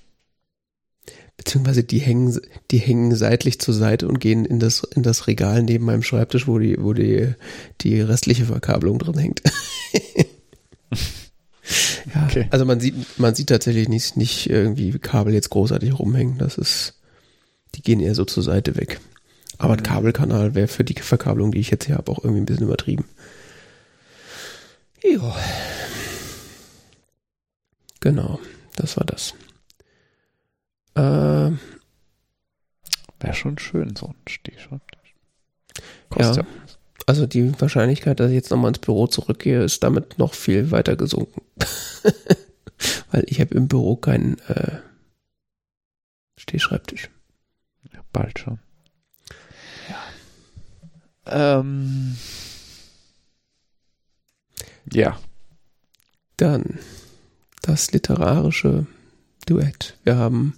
Beziehungsweise 1.35 1.83
die 1.83 1.99
hängen, 1.99 2.39
die 2.71 2.79
hängen 2.79 3.15
seitlich 3.15 3.59
zur 3.59 3.73
Seite 3.73 4.07
und 4.07 4.19
gehen 4.19 4.45
in 4.45 4.59
das, 4.59 4.83
in 4.83 5.03
das 5.03 5.27
Regal 5.27 5.63
neben 5.63 5.85
meinem 5.85 6.03
Schreibtisch, 6.03 6.47
wo 6.47 6.57
die, 6.57 6.77
wo 6.79 6.93
die, 6.93 7.33
die 7.81 8.01
restliche 8.01 8.45
Verkabelung 8.45 8.99
drin 8.99 9.17
hängt. 9.17 9.41
ja, 12.13 12.25
okay. 12.25 12.47
also 12.49 12.65
man 12.65 12.79
sieht, 12.79 12.95
man 13.19 13.35
sieht 13.35 13.49
tatsächlich 13.49 13.89
nicht, 13.89 14.17
nicht 14.17 14.49
irgendwie 14.49 14.97
Kabel 14.99 15.33
jetzt 15.33 15.49
großartig 15.49 15.97
rumhängen. 15.97 16.37
Das 16.37 16.57
ist, 16.57 16.93
die 17.75 17.81
gehen 17.81 17.99
eher 17.99 18.15
so 18.15 18.25
zur 18.25 18.43
Seite 18.43 18.75
weg. 18.75 18.99
Aber 19.57 19.73
ein 19.73 19.79
mhm. 19.79 19.83
Kabelkanal 19.83 20.55
wäre 20.55 20.67
für 20.67 20.83
die 20.83 20.93
Verkabelung, 20.93 21.51
die 21.51 21.59
ich 21.59 21.71
jetzt 21.71 21.85
hier 21.85 21.95
habe, 21.95 22.11
auch 22.11 22.23
irgendwie 22.23 22.41
ein 22.41 22.45
bisschen 22.45 22.65
übertrieben. 22.65 23.05
Ja. 25.03 25.35
Genau, 27.99 28.39
das 28.75 28.97
war 28.97 29.05
das. 29.05 29.33
Äh, 30.95 31.51
Wäre 33.19 33.33
schon 33.33 33.57
schön, 33.57 33.95
so 33.95 34.07
ein 34.07 34.15
Stehschreibtisch. 34.27 35.15
Ja, 36.17 36.33
ja. 36.33 36.45
Also 37.07 37.25
die 37.25 37.59
Wahrscheinlichkeit, 37.59 38.19
dass 38.19 38.29
ich 38.29 38.35
jetzt 38.35 38.51
nochmal 38.51 38.71
ins 38.71 38.79
Büro 38.79 39.07
zurückgehe, 39.07 39.63
ist 39.63 39.81
damit 39.81 40.19
noch 40.19 40.33
viel 40.33 40.71
weiter 40.71 40.97
gesunken. 40.97 41.41
Weil 43.11 43.23
ich 43.27 43.39
habe 43.39 43.55
im 43.55 43.69
Büro 43.69 43.95
keinen 43.95 44.37
äh, 44.49 44.79
Stehschreibtisch. 46.35 47.09
Ja, 47.93 48.01
bald 48.11 48.37
schon. 48.39 48.59
Ja. 51.25 51.59
Ähm, 51.59 52.17
ja. 54.91 55.17
Dann 56.35 56.79
das 57.61 57.93
literarische 57.93 58.85
Duett. 59.45 59.97
Wir 60.03 60.17
haben 60.17 60.55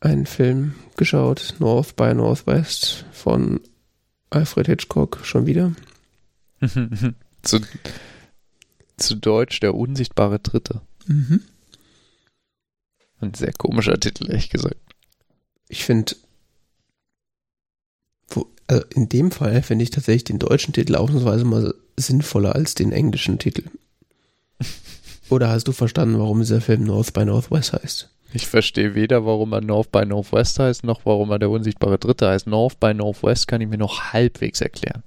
einen 0.00 0.26
Film 0.26 0.74
geschaut, 0.96 1.54
North 1.60 1.94
by 1.94 2.12
Northwest 2.12 3.04
von 3.12 3.60
Alfred 4.30 4.66
Hitchcock 4.66 5.20
schon 5.24 5.46
wieder. 5.46 5.72
zu, 7.42 7.60
zu 8.96 9.14
Deutsch 9.16 9.60
der 9.60 9.74
unsichtbare 9.74 10.38
Dritte. 10.38 10.82
Mhm. 11.06 11.42
Ein 13.20 13.34
sehr 13.34 13.52
komischer 13.52 13.98
Titel, 13.98 14.30
ehrlich 14.30 14.50
gesagt. 14.50 14.76
Ich 15.68 15.84
finde, 15.84 16.14
also 18.66 18.84
in 18.94 19.08
dem 19.08 19.30
Fall 19.30 19.62
finde 19.62 19.82
ich 19.82 19.90
tatsächlich 19.90 20.24
den 20.24 20.38
deutschen 20.38 20.72
Titel 20.72 20.94
ausnahmsweise 20.94 21.44
mal 21.44 21.74
sinnvoller 21.96 22.54
als 22.54 22.74
den 22.74 22.92
englischen 22.92 23.38
Titel. 23.38 23.64
Oder 25.30 25.48
hast 25.48 25.68
du 25.68 25.72
verstanden, 25.72 26.18
warum 26.18 26.40
dieser 26.40 26.60
Film 26.60 26.84
North 26.84 27.12
by 27.12 27.24
Northwest 27.24 27.72
heißt? 27.72 28.10
Ich 28.32 28.46
verstehe 28.46 28.94
weder, 28.94 29.24
warum 29.24 29.52
er 29.52 29.60
North 29.62 29.90
by 29.90 30.04
Northwest 30.04 30.58
heißt, 30.58 30.84
noch 30.84 31.00
warum 31.04 31.30
er 31.30 31.38
der 31.38 31.50
unsichtbare 31.50 31.98
Dritte 31.98 32.28
heißt. 32.28 32.46
North 32.46 32.78
by 32.78 32.92
Northwest 32.92 33.48
kann 33.48 33.60
ich 33.60 33.68
mir 33.68 33.78
noch 33.78 34.12
halbwegs 34.12 34.60
erklären. 34.60 35.02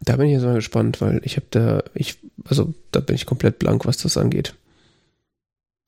Da 0.00 0.16
bin 0.16 0.26
ich 0.26 0.32
jetzt 0.32 0.44
mal 0.44 0.54
gespannt, 0.54 1.00
weil 1.00 1.20
ich 1.24 1.36
habe 1.36 1.46
da, 1.50 1.82
ich, 1.94 2.18
also 2.44 2.74
da 2.90 3.00
bin 3.00 3.16
ich 3.16 3.26
komplett 3.26 3.58
blank, 3.58 3.84
was 3.86 3.98
das 3.98 4.16
angeht. 4.16 4.54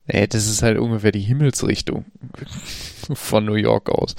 Nee, 0.05 0.27
das 0.27 0.47
ist 0.47 0.61
halt 0.63 0.77
ungefähr 0.77 1.11
die 1.11 1.19
Himmelsrichtung 1.19 2.05
von 3.13 3.45
New 3.45 3.55
York 3.55 3.89
aus. 3.89 4.15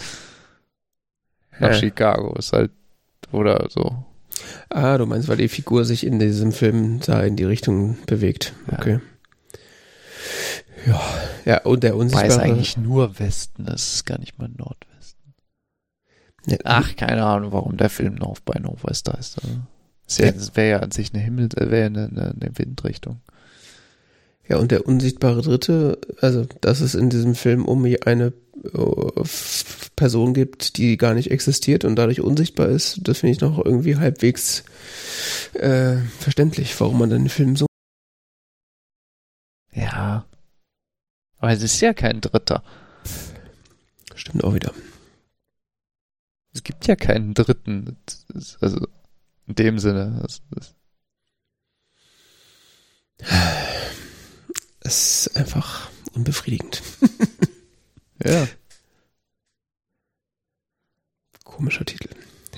Nach 1.58 1.70
ja. 1.70 1.74
Chicago 1.74 2.36
ist 2.38 2.52
halt, 2.52 2.70
oder 3.32 3.68
so. 3.70 4.04
Ah, 4.68 4.98
du 4.98 5.06
meinst, 5.06 5.28
weil 5.28 5.38
die 5.38 5.48
Figur 5.48 5.84
sich 5.84 6.06
in 6.06 6.18
diesem 6.18 6.52
Film 6.52 7.00
da 7.00 7.22
in 7.22 7.36
die 7.36 7.44
Richtung 7.44 7.98
bewegt. 8.06 8.52
Okay. 8.70 8.92
Ja. 8.92 9.00
Ja, 10.86 11.02
ja 11.44 11.62
und 11.62 11.82
der 11.82 11.96
unsichtbare... 11.96 12.28
Weiß 12.28 12.38
eigentlich 12.38 12.76
nur 12.76 13.18
Westen, 13.18 13.64
das 13.64 13.94
ist 13.94 14.06
gar 14.06 14.18
nicht 14.18 14.38
mal 14.38 14.48
Nordwesten. 14.48 15.34
Ja, 16.46 16.58
Ach, 16.64 16.96
keine 16.96 17.24
Ahnung, 17.24 17.52
warum 17.52 17.76
der 17.76 17.90
Film 17.90 18.14
North 18.14 18.44
by 18.44 18.60
Northwest 18.60 19.12
heißt. 19.12 19.40
Ja. 19.42 20.32
Das 20.32 20.56
wäre 20.56 20.70
ja 20.70 20.78
an 20.80 20.90
sich 20.90 21.12
eine 21.12 21.22
Himmel, 21.22 21.48
äh, 21.56 21.70
wäre 21.70 21.86
eine, 21.86 22.08
eine, 22.08 22.34
eine 22.40 22.58
Windrichtung. 22.58 23.20
Ja, 24.48 24.56
und 24.56 24.70
der 24.70 24.86
unsichtbare 24.86 25.42
Dritte, 25.42 25.98
also 26.20 26.46
dass 26.62 26.80
es 26.80 26.94
in 26.94 27.10
diesem 27.10 27.34
Film 27.34 27.66
um 27.66 27.84
eine 28.06 28.32
uh, 28.74 29.24
Person 29.94 30.32
gibt, 30.32 30.78
die 30.78 30.96
gar 30.96 31.12
nicht 31.12 31.30
existiert 31.30 31.84
und 31.84 31.96
dadurch 31.96 32.22
unsichtbar 32.22 32.68
ist, 32.68 33.00
das 33.02 33.18
finde 33.18 33.32
ich 33.32 33.40
noch 33.42 33.62
irgendwie 33.62 33.96
halbwegs 33.96 34.64
äh, 35.52 35.96
verständlich, 36.18 36.78
warum 36.80 36.98
man 36.98 37.10
den 37.10 37.28
Film 37.28 37.56
so. 37.56 37.66
Ja, 39.74 40.24
aber 41.38 41.52
es 41.52 41.62
ist 41.62 41.80
ja 41.80 41.94
kein 41.94 42.20
Dritter. 42.20 42.62
Stimmt 44.14 44.44
auch 44.44 44.54
wieder. 44.54 44.72
Es 46.52 46.64
gibt 46.64 46.86
ja 46.86 46.96
keinen 46.96 47.34
Dritten. 47.34 47.96
Also 48.60 48.86
in 49.46 49.54
dem 49.54 49.78
Sinne. 49.78 50.24
Es, 50.24 50.42
ist 54.82 55.36
einfach 55.36 55.90
unbefriedigend. 56.12 56.82
ja. 58.24 58.48
Komischer 61.44 61.84
Titel. 61.84 62.10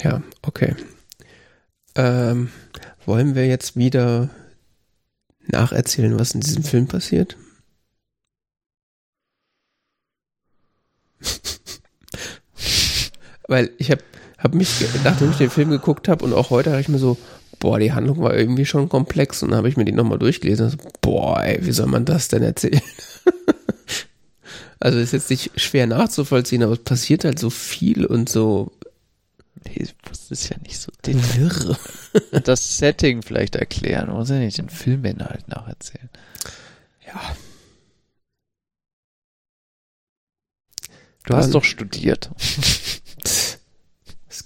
Ja, 0.03 0.23
okay. 0.43 0.75
Ähm, 1.95 2.51
wollen 3.05 3.35
wir 3.35 3.47
jetzt 3.47 3.77
wieder 3.77 4.31
nacherzählen, 5.47 6.19
was 6.19 6.33
in 6.33 6.41
diesem 6.41 6.63
Film 6.63 6.87
passiert? 6.87 7.37
Weil 13.51 13.73
ich 13.79 13.91
habe 13.91 14.03
hab 14.39 14.55
mich, 14.55 14.87
nachdem 15.03 15.33
ich 15.33 15.39
den 15.39 15.51
Film 15.51 15.71
geguckt 15.71 16.07
habe 16.07 16.25
und 16.25 16.33
auch 16.35 16.51
heute 16.51 16.71
habe 16.71 16.81
ich 16.81 16.89
mir 16.89 17.01
so, 17.01 17.19
boah, 17.59 17.81
die 17.81 17.93
Handlung 17.93 18.21
war 18.23 18.33
irgendwie 18.33 18.65
schon 18.65 18.89
komplex 18.89 19.43
und 19.43 19.51
dann 19.51 19.59
habe 19.59 19.69
ich 19.69 19.77
mir 19.77 19.85
die 19.85 19.91
nochmal 19.91 20.21
durchgelesen 20.21 20.67
und 20.67 20.71
so, 20.71 20.79
boah, 21.01 21.43
ey, 21.43 21.59
wie 21.67 21.73
soll 21.73 21.89
man 21.89 22.05
das 22.05 22.29
denn 22.29 22.45
erzählen? 22.45 22.81
also 24.79 25.01
ist 25.01 25.13
jetzt 25.13 25.31
nicht 25.31 25.61
schwer 25.61 25.89
nachzuvollziehen, 25.89 26.63
aber 26.63 26.75
es 26.75 26.85
passiert 26.85 27.25
halt 27.25 27.41
so 27.41 27.51
viel 27.51 28.07
und 28.07 28.29
so. 28.29 28.71
Nee, 29.65 29.89
das 30.09 30.31
ist 30.31 30.49
ja 30.49 30.57
nicht 30.59 30.79
so 30.79 30.93
wirr. 31.03 31.77
das 32.45 32.79
Setting 32.79 33.23
vielleicht 33.23 33.57
erklären, 33.57 34.07
man 34.07 34.19
muss 34.19 34.31
ja 34.31 34.37
nicht 34.37 34.59
den 34.59 34.71
Filminhalt 34.71 35.49
nacherzählen. 35.49 36.09
Ja. 37.05 37.21
Du 41.25 41.35
hast 41.35 41.53
doch 41.53 41.65
studiert. 41.65 42.31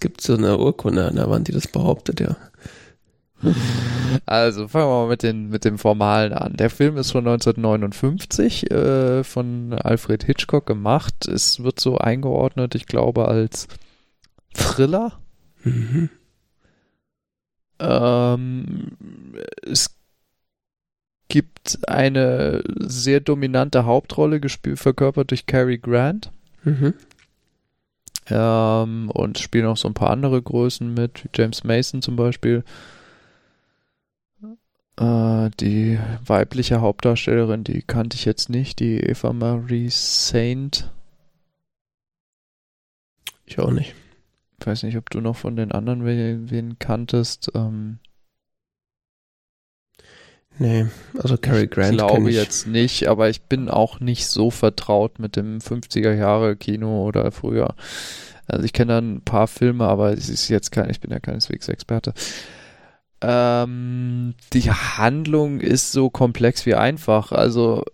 es 0.05 0.11
gibt 0.11 0.21
so 0.21 0.35
eine 0.35 0.59
Urkunde 0.59 1.07
an 1.07 1.17
der 1.17 1.31
Wand, 1.31 1.49
die 1.49 1.53
das 1.53 1.67
behauptet, 1.67 2.21
ja. 2.21 2.37
Also 4.27 4.69
fangen 4.69 4.85
wir 4.85 5.05
mal 5.05 5.09
mit, 5.09 5.23
den, 5.23 5.49
mit 5.49 5.65
dem 5.65 5.79
Formalen 5.79 6.35
an. 6.35 6.53
Der 6.59 6.69
Film 6.69 6.99
ist 6.99 7.13
von 7.13 7.27
1959 7.27 8.71
äh, 8.71 9.25
von 9.25 9.73
Alfred 9.73 10.25
Hitchcock 10.25 10.67
gemacht. 10.67 11.27
Es 11.27 11.63
wird 11.63 11.81
so 11.81 11.97
eingeordnet, 11.97 12.75
ich 12.75 12.85
glaube, 12.85 13.29
als 13.29 13.67
Thriller. 14.53 15.21
Mhm. 15.63 16.11
Ähm, 17.79 18.93
es 19.63 19.97
gibt 21.29 21.79
eine 21.89 22.63
sehr 22.79 23.21
dominante 23.21 23.87
Hauptrolle, 23.87 24.39
gespielt, 24.39 24.79
verkörpert 24.79 25.31
durch 25.31 25.47
Cary 25.47 25.79
Grant. 25.79 26.31
Mhm. 26.63 26.93
Ähm, 28.31 29.11
und 29.11 29.39
spielen 29.39 29.67
auch 29.67 29.77
so 29.77 29.89
ein 29.89 29.95
paar 29.95 30.11
andere 30.11 30.41
Größen 30.41 30.95
mit, 30.95 31.25
wie 31.25 31.29
James 31.35 31.65
Mason 31.65 32.03
zum 32.03 32.17
Beispiel. 32.17 32.65
Äh, 34.97 35.51
die 35.61 35.99
weibliche 36.25 36.81
Hauptdarstellerin, 36.81 37.65
die 37.65 37.83
kannte 37.83 38.17
ich 38.17 38.25
jetzt 38.25 38.49
nicht, 38.49 38.79
die 38.81 39.01
Eva 39.01 39.33
Marie 39.33 39.89
Saint. 39.91 40.91
Ich 43.45 43.59
auch 43.59 43.71
nicht. 43.71 43.95
Ich 44.61 44.67
weiß 44.67 44.85
nicht, 44.85 44.97
ob 44.97 45.11
du 45.11 45.21
noch 45.21 45.37
von 45.37 45.57
den 45.57 45.73
anderen 45.73 46.05
wen, 46.05 46.51
wen 46.51 46.79
kanntest. 46.79 47.51
Ähm, 47.55 47.99
Nee, 50.59 50.87
also 51.19 51.37
Cary 51.37 51.67
Grant 51.67 51.93
ich 51.93 51.99
glaube 51.99 52.31
ich. 52.31 52.37
jetzt 52.37 52.67
nicht, 52.67 53.09
aber 53.09 53.29
ich 53.29 53.43
bin 53.43 53.69
auch 53.69 54.01
nicht 54.01 54.27
so 54.27 54.51
vertraut 54.51 55.19
mit 55.19 55.37
dem 55.37 55.59
50er 55.59 56.15
Jahre 56.15 56.55
Kino 56.57 57.05
oder 57.07 57.33
früher. 57.33 57.75
Also 58.47 58.65
ich 58.65 58.73
kenne 58.73 58.93
da 58.93 58.99
ein 58.99 59.23
paar 59.23 59.49
Filme, 59.49 59.87
aber 59.87 60.13
es 60.13 60.29
ist 60.29 60.49
jetzt 60.49 60.71
kein, 60.71 60.91
ich 60.91 61.01
bin 61.01 61.11
ja 61.11 61.19
keineswegs 61.19 61.69
Experte. 61.69 62.13
Ähm, 63.21 64.35
die 64.53 64.71
Handlung 64.71 65.61
ist 65.61 65.93
so 65.93 66.11
komplex 66.11 66.67
wie 66.67 66.75
einfach. 66.75 67.33
Also 67.33 67.85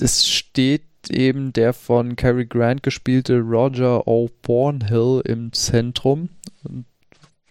es 0.00 0.28
steht 0.28 0.82
eben 1.08 1.52
der 1.52 1.72
von 1.72 2.14
Cary 2.16 2.46
Grant 2.46 2.82
gespielte 2.82 3.40
Roger 3.40 4.06
O'Bornhill 4.06 5.22
im 5.26 5.52
Zentrum. 5.52 6.28
Und 6.62 6.84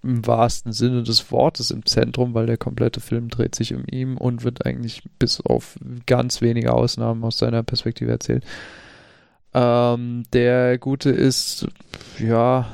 im 0.03 0.25
wahrsten 0.25 0.73
Sinne 0.73 1.03
des 1.03 1.31
Wortes 1.31 1.71
im 1.71 1.85
Zentrum, 1.85 2.33
weil 2.33 2.47
der 2.47 2.57
komplette 2.57 2.99
Film 2.99 3.29
dreht 3.29 3.55
sich 3.55 3.73
um 3.73 3.83
ihn 3.89 4.17
und 4.17 4.43
wird 4.43 4.65
eigentlich 4.65 5.03
bis 5.19 5.41
auf 5.41 5.77
ganz 6.07 6.41
wenige 6.41 6.73
Ausnahmen 6.73 7.23
aus 7.23 7.37
seiner 7.37 7.63
Perspektive 7.63 8.11
erzählt. 8.11 8.43
Ähm, 9.53 10.23
der 10.33 10.77
Gute 10.77 11.11
ist, 11.11 11.67
ja, 12.19 12.67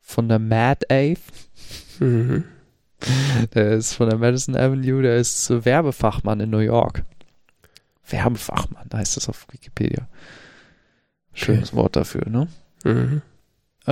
von 0.00 0.28
der 0.28 0.38
Mad 0.38 0.86
Ave. 0.88 1.20
Mhm. 1.98 2.44
Der 3.54 3.72
ist 3.72 3.94
von 3.94 4.10
der 4.10 4.18
Madison 4.18 4.56
Avenue, 4.56 5.02
der 5.02 5.16
ist 5.16 5.48
Werbefachmann 5.64 6.40
in 6.40 6.50
New 6.50 6.58
York. 6.58 7.04
Werbefachmann, 8.06 8.88
heißt 8.92 9.16
das 9.16 9.28
auf 9.28 9.46
Wikipedia. 9.50 10.08
Schönes 11.32 11.72
Wort 11.74 11.96
dafür, 11.96 12.28
ne? 12.28 12.48
Mhm. 12.84 13.22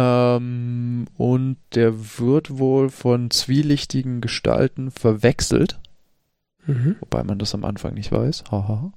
Ähm, 0.01 1.07
und 1.17 1.57
der 1.75 1.93
wird 2.21 2.57
wohl 2.59 2.89
von 2.89 3.31
zwielichtigen 3.33 4.21
Gestalten 4.21 4.93
verwechselt, 4.93 5.81
Mhm. 6.67 6.97
wobei 7.01 7.25
man 7.25 7.39
das 7.39 7.55
am 7.55 7.65
Anfang 7.65 7.95
nicht 7.95 8.13
weiß. 8.13 8.45
Haha. 8.53 8.93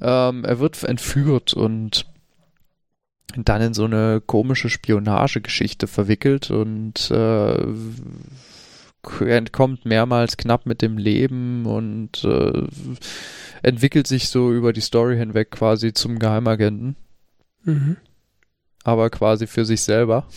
Ähm, 0.00 0.44
er 0.44 0.58
wird 0.58 0.82
entführt 0.82 1.54
und 1.54 2.06
dann 3.36 3.60
in 3.62 3.74
so 3.74 3.84
eine 3.84 4.20
komische 4.24 4.70
Spionagegeschichte 4.70 5.86
verwickelt 5.86 6.50
und 6.50 7.10
äh, 7.12 7.66
entkommt 9.20 9.84
mehrmals 9.84 10.36
knapp 10.38 10.66
mit 10.66 10.82
dem 10.82 10.98
Leben 10.98 11.66
und 11.66 12.24
äh, 12.24 12.66
entwickelt 13.62 14.06
sich 14.06 14.28
so 14.28 14.50
über 14.52 14.72
die 14.72 14.80
Story 14.80 15.16
hinweg 15.16 15.50
quasi 15.52 15.92
zum 15.92 16.18
Geheimagenten 16.18 16.96
Mhm. 17.64 17.96
Aber 18.84 19.10
quasi 19.10 19.46
für 19.46 19.64
sich 19.64 19.82
selber. 19.82 20.26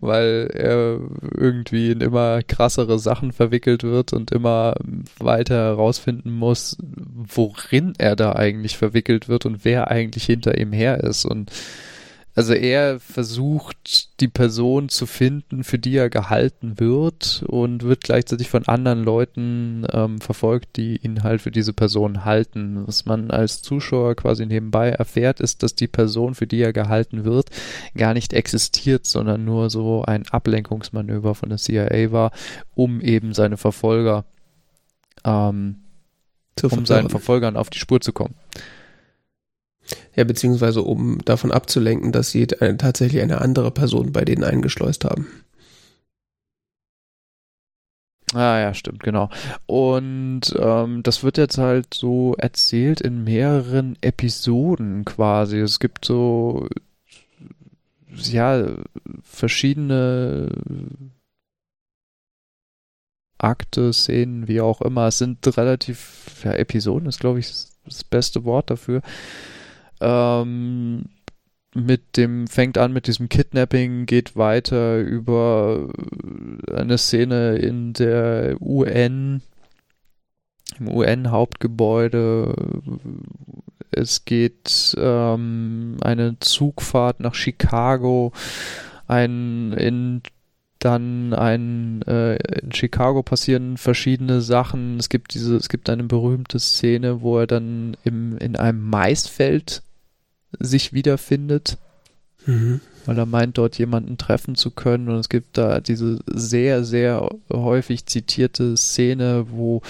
Weil 0.00 0.48
er 0.54 1.00
irgendwie 1.36 1.90
in 1.90 2.00
immer 2.00 2.42
krassere 2.42 2.98
Sachen 2.98 3.32
verwickelt 3.32 3.82
wird 3.82 4.12
und 4.12 4.30
immer 4.30 4.74
weiter 5.18 5.56
herausfinden 5.56 6.30
muss, 6.30 6.78
worin 6.80 7.94
er 7.98 8.16
da 8.16 8.34
eigentlich 8.34 8.78
verwickelt 8.78 9.28
wird 9.28 9.44
und 9.44 9.64
wer 9.64 9.90
eigentlich 9.90 10.24
hinter 10.24 10.56
ihm 10.58 10.72
her 10.72 11.02
ist. 11.02 11.24
Und 11.24 11.50
also 12.34 12.54
er 12.54 12.98
versucht, 12.98 14.20
die 14.20 14.28
Person 14.28 14.88
zu 14.88 15.04
finden, 15.04 15.64
für 15.64 15.78
die 15.78 15.96
er 15.96 16.08
gehalten 16.08 16.80
wird 16.80 17.44
und 17.46 17.82
wird 17.82 18.04
gleichzeitig 18.04 18.48
von 18.48 18.66
anderen 18.66 19.04
Leuten 19.04 19.86
ähm, 19.92 20.18
verfolgt, 20.18 20.76
die 20.76 20.96
ihn 20.96 21.24
halt 21.24 21.42
für 21.42 21.50
diese 21.50 21.74
Person 21.74 22.24
halten. 22.24 22.86
Was 22.86 23.04
man 23.04 23.30
als 23.30 23.60
Zuschauer 23.60 24.14
quasi 24.14 24.46
nebenbei 24.46 24.90
erfährt, 24.90 25.40
ist, 25.40 25.62
dass 25.62 25.74
die 25.74 25.88
Person, 25.88 26.34
für 26.34 26.46
die 26.46 26.60
er 26.60 26.72
gehalten 26.72 27.24
wird, 27.24 27.50
gar 27.94 28.14
nicht 28.14 28.32
existiert, 28.32 29.04
sondern 29.04 29.44
nur 29.44 29.68
so 29.68 30.02
ein 30.02 30.26
Ablenkungsmanöver 30.30 31.34
von 31.34 31.50
der 31.50 31.58
CIA 31.58 32.12
war, 32.12 32.32
um 32.74 33.02
eben 33.02 33.34
seine 33.34 33.58
Verfolger, 33.58 34.24
ähm, 35.24 35.76
um 36.62 36.86
seinen. 36.86 37.10
Verfolgern 37.10 37.58
auf 37.58 37.68
die 37.68 37.78
Spur 37.78 38.00
zu 38.00 38.14
kommen. 38.14 38.34
Ja, 40.14 40.24
beziehungsweise 40.24 40.82
um 40.82 41.18
davon 41.24 41.52
abzulenken, 41.52 42.12
dass 42.12 42.30
sie 42.30 42.42
äh, 42.42 42.76
tatsächlich 42.76 43.22
eine 43.22 43.40
andere 43.40 43.70
Person 43.70 44.12
bei 44.12 44.24
denen 44.24 44.44
eingeschleust 44.44 45.04
haben. 45.04 45.26
Ah 48.34 48.58
ja, 48.58 48.72
stimmt, 48.74 49.02
genau. 49.02 49.28
Und 49.66 50.54
ähm, 50.58 51.02
das 51.02 51.22
wird 51.22 51.36
jetzt 51.36 51.58
halt 51.58 51.92
so 51.92 52.34
erzählt 52.38 53.00
in 53.02 53.24
mehreren 53.24 53.96
Episoden 54.00 55.04
quasi. 55.04 55.58
Es 55.58 55.80
gibt 55.80 56.04
so 56.06 56.66
ja 58.08 58.74
verschiedene 59.22 60.48
Akte, 63.38 63.92
Szenen, 63.92 64.48
wie 64.48 64.60
auch 64.60 64.80
immer. 64.80 65.08
Es 65.08 65.18
sind 65.18 65.44
relativ, 65.56 66.42
ja, 66.44 66.52
Episoden 66.52 67.08
ist, 67.08 67.20
glaube 67.20 67.40
ich, 67.40 67.48
das 67.84 68.04
beste 68.04 68.44
Wort 68.44 68.70
dafür. 68.70 69.02
Ähm, 70.02 71.04
mit 71.74 72.16
dem, 72.16 72.46
fängt 72.48 72.76
an 72.76 72.92
mit 72.92 73.06
diesem 73.06 73.28
Kidnapping, 73.28 74.06
geht 74.06 74.36
weiter 74.36 74.98
über 74.98 75.88
eine 76.70 76.98
Szene 76.98 77.56
in 77.56 77.94
der 77.94 78.56
UN, 78.60 79.40
im 80.78 80.88
UN-Hauptgebäude. 80.88 82.54
Es 83.90 84.24
geht 84.24 84.94
ähm, 84.98 85.96
eine 86.02 86.38
Zugfahrt 86.40 87.20
nach 87.20 87.34
Chicago, 87.34 88.32
ein 89.06 89.72
in 89.72 90.22
dann 90.78 91.32
ein 91.32 92.02
äh, 92.08 92.36
in 92.60 92.72
Chicago 92.72 93.22
passieren 93.22 93.76
verschiedene 93.76 94.40
Sachen. 94.40 94.98
Es 94.98 95.08
gibt 95.08 95.32
diese, 95.34 95.56
es 95.56 95.68
gibt 95.68 95.88
eine 95.88 96.02
berühmte 96.04 96.58
Szene, 96.58 97.22
wo 97.22 97.38
er 97.38 97.46
dann 97.46 97.96
im, 98.02 98.36
in 98.38 98.56
einem 98.56 98.82
Maisfeld 98.90 99.82
sich 100.58 100.92
wiederfindet, 100.92 101.78
Mhm. 102.46 102.80
weil 103.06 103.18
er 103.18 103.26
meint, 103.26 103.56
dort 103.58 103.78
jemanden 103.78 104.18
treffen 104.18 104.56
zu 104.56 104.70
können. 104.72 105.08
Und 105.08 105.16
es 105.16 105.28
gibt 105.28 105.58
da 105.58 105.80
diese 105.80 106.18
sehr, 106.26 106.84
sehr 106.84 107.28
häufig 107.52 108.06
zitierte 108.06 108.76
Szene, 108.76 109.46
wo 109.50 109.82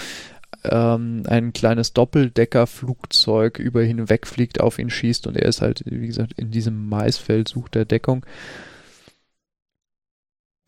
ähm, 0.63 1.23
ein 1.27 1.51
kleines 1.53 1.93
Doppeldeckerflugzeug 1.93 3.59
über 3.59 3.83
ihn 3.83 4.07
wegfliegt, 4.09 4.61
auf 4.61 4.79
ihn 4.79 4.89
schießt 4.89 5.27
und 5.27 5.35
er 5.35 5.47
ist 5.47 5.61
halt, 5.61 5.83
wie 5.85 6.07
gesagt, 6.07 6.33
in 6.33 6.51
diesem 6.51 6.87
Maisfeld 6.89 7.49
sucht 7.49 7.75
er 7.75 7.85
Deckung. 7.85 8.25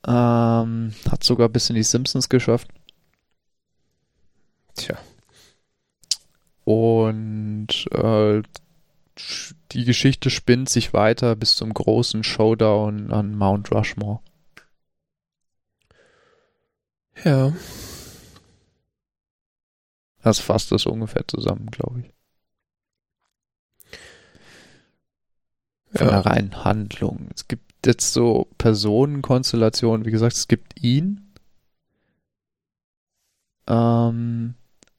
Ähm, 0.08 0.94
hat 1.10 1.24
sogar 1.24 1.50
bis 1.50 1.70
in 1.70 1.76
die 1.76 1.84
Simpsons 1.84 2.30
geschafft. 2.30 2.68
Tja. 4.76 4.98
Und 6.66 7.68
äh, 7.92 8.42
die 9.72 9.86
Geschichte 9.86 10.30
spinnt 10.30 10.70
sich 10.70 10.94
weiter 10.94 11.36
bis 11.36 11.56
zum 11.56 11.74
großen 11.74 12.24
Showdown 12.24 13.12
an 13.12 13.36
Mount 13.36 13.72
Rushmore. 13.72 14.20
Ja. 17.24 17.54
Das 20.22 20.40
fasst 20.40 20.72
das 20.72 20.86
ungefähr 20.86 21.28
zusammen, 21.28 21.68
glaube 21.68 22.02
ich. 22.02 22.12
Von 25.94 26.08
Ja. 26.08 26.22
der 26.22 26.26
reinen 26.26 26.64
Handlung. 26.66 27.30
Es 27.34 27.48
gibt 27.48 27.86
jetzt 27.86 28.12
so 28.14 28.48
Personenkonstellationen, 28.58 30.06
wie 30.06 30.12
gesagt, 30.12 30.34
es 30.36 30.48
gibt 30.48 30.82
ihn, 30.84 31.32
ähm, 33.68 34.56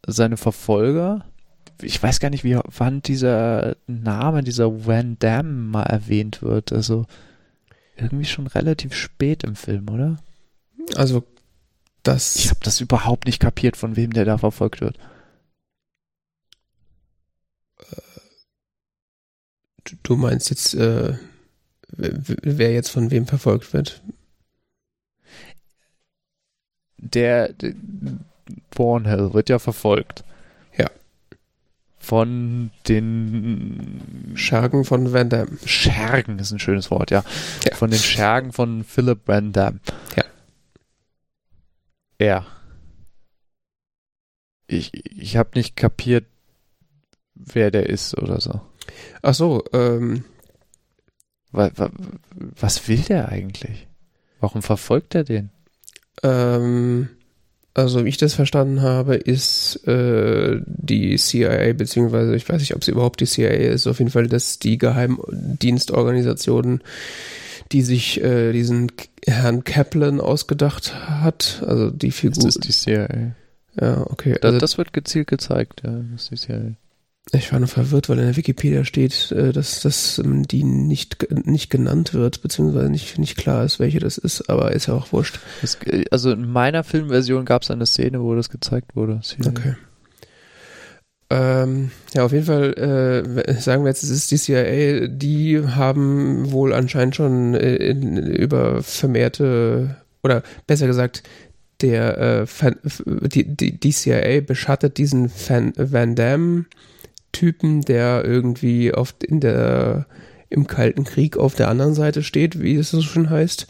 seine 0.07 0.37
Verfolger. 0.37 1.27
Ich 1.83 2.03
weiß 2.03 2.21
gar 2.21 2.31
nicht, 2.31 2.45
wie 2.45 2.59
wann 2.65 3.03
dieser 3.03 3.77
Name, 3.87 4.43
dieser 4.43 4.87
Van 4.87 5.19
Damme 5.19 5.51
mal 5.51 5.83
erwähnt 5.83 6.43
wird. 6.43 6.73
Also 6.73 7.07
irgendwie 7.97 8.25
schon 8.25 8.47
relativ 8.47 8.95
spät 8.95 9.45
im 9.45 9.57
Film, 9.57 9.89
oder? 9.89 10.19
Also, 10.95 11.25
das. 12.03 12.37
Ich 12.37 12.51
habe 12.51 12.61
das 12.63 12.81
überhaupt 12.81 13.27
nicht 13.27 13.41
kapiert, 13.41 13.77
von 13.77 13.97
wem 13.97 14.13
der 14.13 14.25
da 14.25 14.39
verfolgt 14.39 14.81
wird. 14.81 14.99
du 20.03 20.17
meinst 20.17 20.51
jetzt, 20.51 20.75
äh, 20.75 21.15
wer 21.89 22.73
jetzt 22.73 22.91
von 22.91 23.11
wem 23.11 23.27
verfolgt 23.27 23.73
wird? 23.73 24.03
Der, 26.99 27.53
der 27.53 27.75
Thornhill 28.71 29.33
wird 29.33 29.49
ja 29.49 29.59
verfolgt. 29.59 30.25
Ja. 32.07 32.11
Von 32.11 32.71
den 32.89 34.33
Schergen 34.35 34.85
von 34.85 35.13
Van 35.13 35.29
Damme. 35.29 35.59
Schergen 35.65 36.39
ist 36.39 36.53
ein 36.53 36.59
schönes 36.59 36.91
Wort, 36.91 37.11
ja. 37.11 37.25
Ja. 37.69 37.75
Von 37.77 37.91
den 37.91 37.99
Schergen 38.01 38.53
von 38.53 38.85
Philip 38.85 39.21
Van 39.27 39.53
Damme. 39.53 39.81
Ja. 40.17 40.25
Er. 42.19 42.47
Ich, 44.69 44.93
ich 45.21 45.37
habe 45.37 45.51
nicht 45.55 45.77
kapiert, 45.77 46.27
wer 47.35 47.71
der 47.71 47.89
ist 47.89 48.17
oder 48.19 48.41
so. 48.41 48.61
Ach 49.23 49.35
so, 49.35 49.63
ähm, 49.73 50.25
Wa- 51.53 51.71
wa- 51.77 51.91
Was 52.59 52.87
will 52.89 53.01
der 53.03 53.29
eigentlich? 53.29 53.87
Warum 54.41 54.63
verfolgt 54.63 55.15
er 55.15 55.25
den? 55.25 55.51
ähm, 56.23 57.09
also 57.77 58.07
wie 58.07 58.09
ich 58.09 58.17
das 58.17 58.33
verstanden 58.33 58.81
habe, 58.81 59.17
ist 59.17 59.87
äh, 59.87 60.63
die 60.65 61.15
CIA, 61.17 61.75
beziehungsweise 61.75 62.35
ich 62.35 62.49
weiß 62.49 62.61
nicht, 62.61 62.75
ob 62.75 62.83
sie 62.83 62.93
überhaupt 62.93 63.21
die 63.21 63.27
CIA 63.27 63.51
ist, 63.51 63.87
auf 63.87 63.99
jeden 63.99 64.11
Fall 64.11 64.29
das 64.29 64.59
die 64.59 64.79
Geheimdienstorganisation, 64.79 66.81
die 67.73 67.83
sich 67.83 68.23
äh, 68.25 68.53
diesen 68.53 68.91
Herrn 69.27 69.63
Kaplan 69.65 70.21
ausgedacht 70.21 70.95
hat, 70.95 71.63
also 71.67 71.91
die 71.91 72.09
Das 72.09 72.17
Figur. 72.17 72.49
ist 72.49 72.65
die 72.65 72.73
CIA. 72.73 73.09
ja, 73.79 74.07
okay. 74.09 74.37
Das, 74.41 74.49
Also, 74.49 74.59
das 74.59 74.79
wird 74.79 74.95
gezielt 74.95 75.27
gezeigt, 75.27 75.83
ja. 75.85 76.01
Das 76.13 76.23
ist 76.23 76.31
die 76.31 76.37
CIA. 76.47 76.73
Ich 77.33 77.51
war 77.53 77.59
nur 77.59 77.69
verwirrt, 77.69 78.09
weil 78.09 78.19
in 78.19 78.27
der 78.27 78.37
Wikipedia 78.37 78.85
steht, 78.85 79.33
äh, 79.33 79.53
dass, 79.53 79.81
dass 79.81 80.19
ähm, 80.19 80.47
die 80.47 80.63
nicht, 80.63 81.27
nicht 81.45 81.71
genannt 81.71 82.15
wird, 82.15 82.41
beziehungsweise 82.41 82.89
nicht, 82.89 83.19
nicht 83.19 83.37
klar 83.37 83.65
ist, 83.65 83.81
welche 83.81 83.99
das 83.99 84.17
ist, 84.17 84.49
aber 84.49 84.73
ist 84.73 84.87
ja 84.87 84.95
auch 84.95 85.13
wurscht. 85.13 85.41
Das, 85.61 85.77
also 86.13 86.31
in 86.31 86.51
meiner 86.51 86.85
Filmversion 86.85 87.45
gab 87.45 87.63
es 87.63 87.71
eine 87.71 87.87
Szene, 87.87 88.23
wo 88.23 88.35
das 88.37 88.49
gezeigt 88.49 88.95
wurde. 88.95 89.21
CIA. 89.23 89.49
Okay. 89.49 89.75
Ähm, 91.29 91.91
ja, 92.15 92.25
auf 92.25 92.31
jeden 92.31 92.45
Fall, 92.45 92.73
äh, 92.75 93.61
sagen 93.61 93.83
wir 93.83 93.89
jetzt, 93.89 94.05
es 94.05 94.11
ist 94.11 94.31
die 94.31 94.39
CIA, 94.39 95.09
die 95.09 95.61
haben 95.67 96.53
wohl 96.53 96.73
anscheinend 96.73 97.17
schon 97.17 97.55
äh, 97.55 97.75
in, 97.75 98.17
über 98.17 98.85
vermehrte, 98.85 99.97
oder 100.23 100.45
besser 100.69 100.87
gesagt, 100.87 101.25
der 101.81 102.19
äh, 102.19 102.47
Fan, 102.47 102.77
die, 103.05 103.45
die, 103.45 103.79
die 103.79 103.93
CIA 103.93 104.41
beschattet 104.41 104.99
diesen 104.99 105.31
Van, 105.49 105.73
Van 105.77 106.15
Damme-Typen, 107.37 107.83
der 107.83 108.25
irgendwie 108.25 108.93
oft 108.93 109.23
in 109.25 109.41
der 109.41 110.07
im 110.49 110.67
Kalten 110.67 111.05
Krieg 111.05 111.37
auf 111.37 111.55
der 111.55 111.69
anderen 111.69 111.95
Seite 111.95 112.23
steht, 112.23 112.61
wie 112.61 112.77
es 112.77 112.91
so 112.91 113.03
schön 113.03 113.31
heißt. 113.31 113.67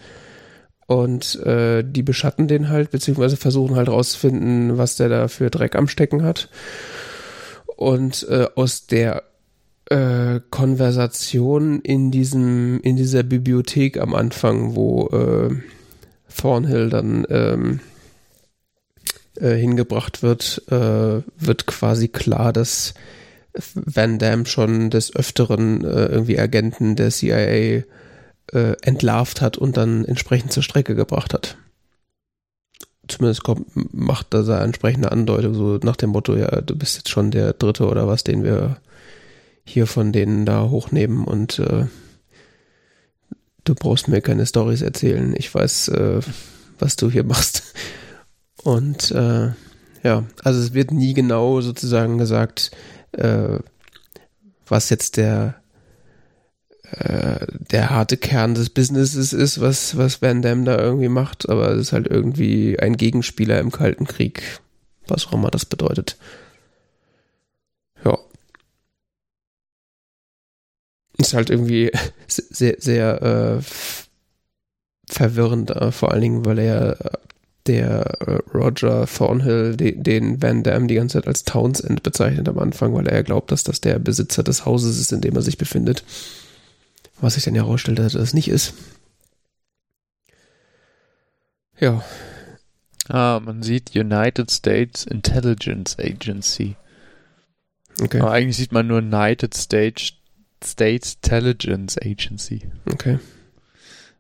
Und 0.87 1.41
äh, 1.41 1.83
die 1.85 2.03
beschatten 2.03 2.49
den 2.49 2.69
halt, 2.69 2.91
beziehungsweise 2.91 3.37
versuchen 3.37 3.77
halt 3.77 3.89
rauszufinden, 3.89 4.79
was 4.79 4.97
der 4.97 5.09
da 5.09 5.29
für 5.29 5.51
Dreck 5.51 5.75
am 5.75 5.89
Stecken 5.89 6.23
hat. 6.23 6.49
Und 7.77 8.27
äh, 8.29 8.47
aus 8.55 8.87
der 8.87 9.25
äh, 9.87 10.41
Konversation 10.51 11.81
in 11.81 12.11
diesem, 12.11 12.81
in 12.83 12.97
dieser 12.97 13.23
Bibliothek 13.23 13.99
am 13.99 14.15
Anfang, 14.15 14.77
wo 14.77 15.09
äh, 15.09 15.57
Thornhill 16.37 16.91
dann 16.91 17.27
ähm, 17.31 17.81
äh, 19.41 19.55
hingebracht 19.55 20.23
wird, 20.23 20.63
äh, 20.71 21.23
wird 21.39 21.67
quasi 21.67 22.09
klar, 22.09 22.53
dass 22.53 22.95
Van 23.75 24.19
Damme 24.19 24.47
schon 24.47 24.91
des 24.91 25.15
Öfteren 25.15 25.85
äh, 25.85 26.07
irgendwie 26.07 26.39
Agenten 26.39 26.97
der 26.97 27.11
CIA 27.11 27.85
äh, 28.53 28.77
entlarvt 28.83 29.41
hat 29.41 29.57
und 29.57 29.77
dann 29.77 30.05
entsprechend 30.05 30.53
zur 30.53 30.63
Strecke 30.63 30.95
gebracht 30.95 31.35
hat. 31.35 31.57
Zumindest 33.09 33.45
kommt, 33.45 33.69
macht 33.95 34.29
da 34.31 34.43
seine 34.43 34.65
entsprechende 34.65 35.13
Andeutung, 35.13 35.55
so 35.55 35.79
nach 35.83 35.97
dem 35.97 36.11
Motto, 36.11 36.37
ja, 36.37 36.61
du 36.61 36.77
bist 36.77 36.97
jetzt 36.97 37.09
schon 37.09 37.31
der 37.31 37.53
Dritte 37.53 37.87
oder 37.87 38.09
was, 38.09 38.25
den 38.25 38.43
wir 38.43 38.79
hier 39.65 39.87
von 39.87 40.13
denen 40.13 40.45
da 40.45 40.69
hochnehmen 40.69 41.25
und 41.25 41.59
äh, 41.59 41.87
du 43.65 43.75
brauchst 43.75 44.09
mir 44.09 44.21
keine 44.21 44.47
Stories 44.47 44.83
erzählen. 44.83 45.35
Ich 45.37 45.53
weiß, 45.53 45.89
äh, 45.89 46.21
was 46.79 46.97
du 46.97 47.11
hier 47.11 47.25
machst. 47.25 47.75
Und 48.63 49.11
äh, 49.11 49.51
ja, 50.03 50.25
also 50.43 50.61
es 50.61 50.73
wird 50.73 50.93
nie 50.93 51.15
genau 51.15 51.61
sozusagen 51.61 52.19
gesagt, 52.19 52.71
äh, 53.17 53.59
was 54.67 54.91
jetzt 54.91 55.17
der 55.17 55.61
äh, 56.93 57.47
der 57.51 57.91
harte 57.91 58.17
Kern 58.17 58.55
des 58.55 58.71
Businesses 58.71 59.33
ist, 59.33 59.61
was, 59.61 59.97
was 59.97 60.23
Van 60.23 60.43
Damme 60.43 60.65
da 60.65 60.79
irgendwie 60.79 61.09
macht, 61.09 61.49
aber 61.49 61.71
es 61.71 61.89
ist 61.89 61.93
halt 61.93 62.07
irgendwie 62.07 62.79
ein 62.79 62.97
Gegenspieler 62.97 63.59
im 63.59 63.73
Kalten 63.73 64.07
Krieg, 64.07 64.61
was 65.09 65.27
auch 65.27 65.33
immer 65.33 65.51
das 65.51 65.65
bedeutet. 65.65 66.17
Ja. 68.05 68.19
Ist 71.19 71.35
halt 71.35 71.51
irgendwie 71.51 71.91
sehr, 72.29 72.77
sehr 72.79 73.23
äh, 73.23 73.63
verwirrend, 75.09 75.71
äh, 75.71 75.91
vor 75.91 76.13
allen 76.13 76.23
Dingen, 76.23 76.45
weil 76.45 76.59
er 76.61 77.01
äh, 77.01 77.11
der 77.67 78.01
äh, 78.27 78.57
Roger 78.57 79.07
Thornhill 79.07 79.77
de, 79.77 79.95
den 79.97 80.41
Van 80.43 80.63
Damme 80.63 80.87
die 80.87 80.95
ganze 80.95 81.19
Zeit 81.19 81.27
als 81.29 81.45
Townsend 81.45 82.03
bezeichnet 82.03 82.49
am 82.49 82.59
Anfang, 82.59 82.95
weil 82.95 83.07
er 83.09 83.23
glaubt, 83.23 83.51
dass 83.53 83.65
das 83.65 83.81
der 83.81 83.99
Besitzer 83.99 84.43
des 84.43 84.65
Hauses 84.65 84.99
ist, 84.99 85.13
in 85.13 85.21
dem 85.21 85.35
er 85.37 85.43
sich 85.43 85.59
befindet. 85.59 86.05
Was 87.21 87.35
sich 87.35 87.45
dann 87.45 87.55
ja 87.55 87.63
herausstellt, 87.65 87.99
dass 87.99 88.13
das 88.13 88.35
nicht 88.35 88.49
ist. 88.49 88.75
Ja, 91.79 92.03
Ah, 93.09 93.41
man 93.45 93.63
sieht 93.63 93.95
United 93.95 94.51
States 94.51 95.05
Intelligence 95.05 95.97
Agency. 95.99 96.75
okay, 98.03 98.19
Aber 98.21 98.33
eigentlich 98.33 98.57
sieht 98.57 98.73
man 98.73 98.89
nur 98.89 98.99
United 98.99 99.57
States, 99.57 100.15
States 100.65 101.15
Intelligence 101.23 101.97
Agency. 102.03 102.69
okay. 102.91 103.21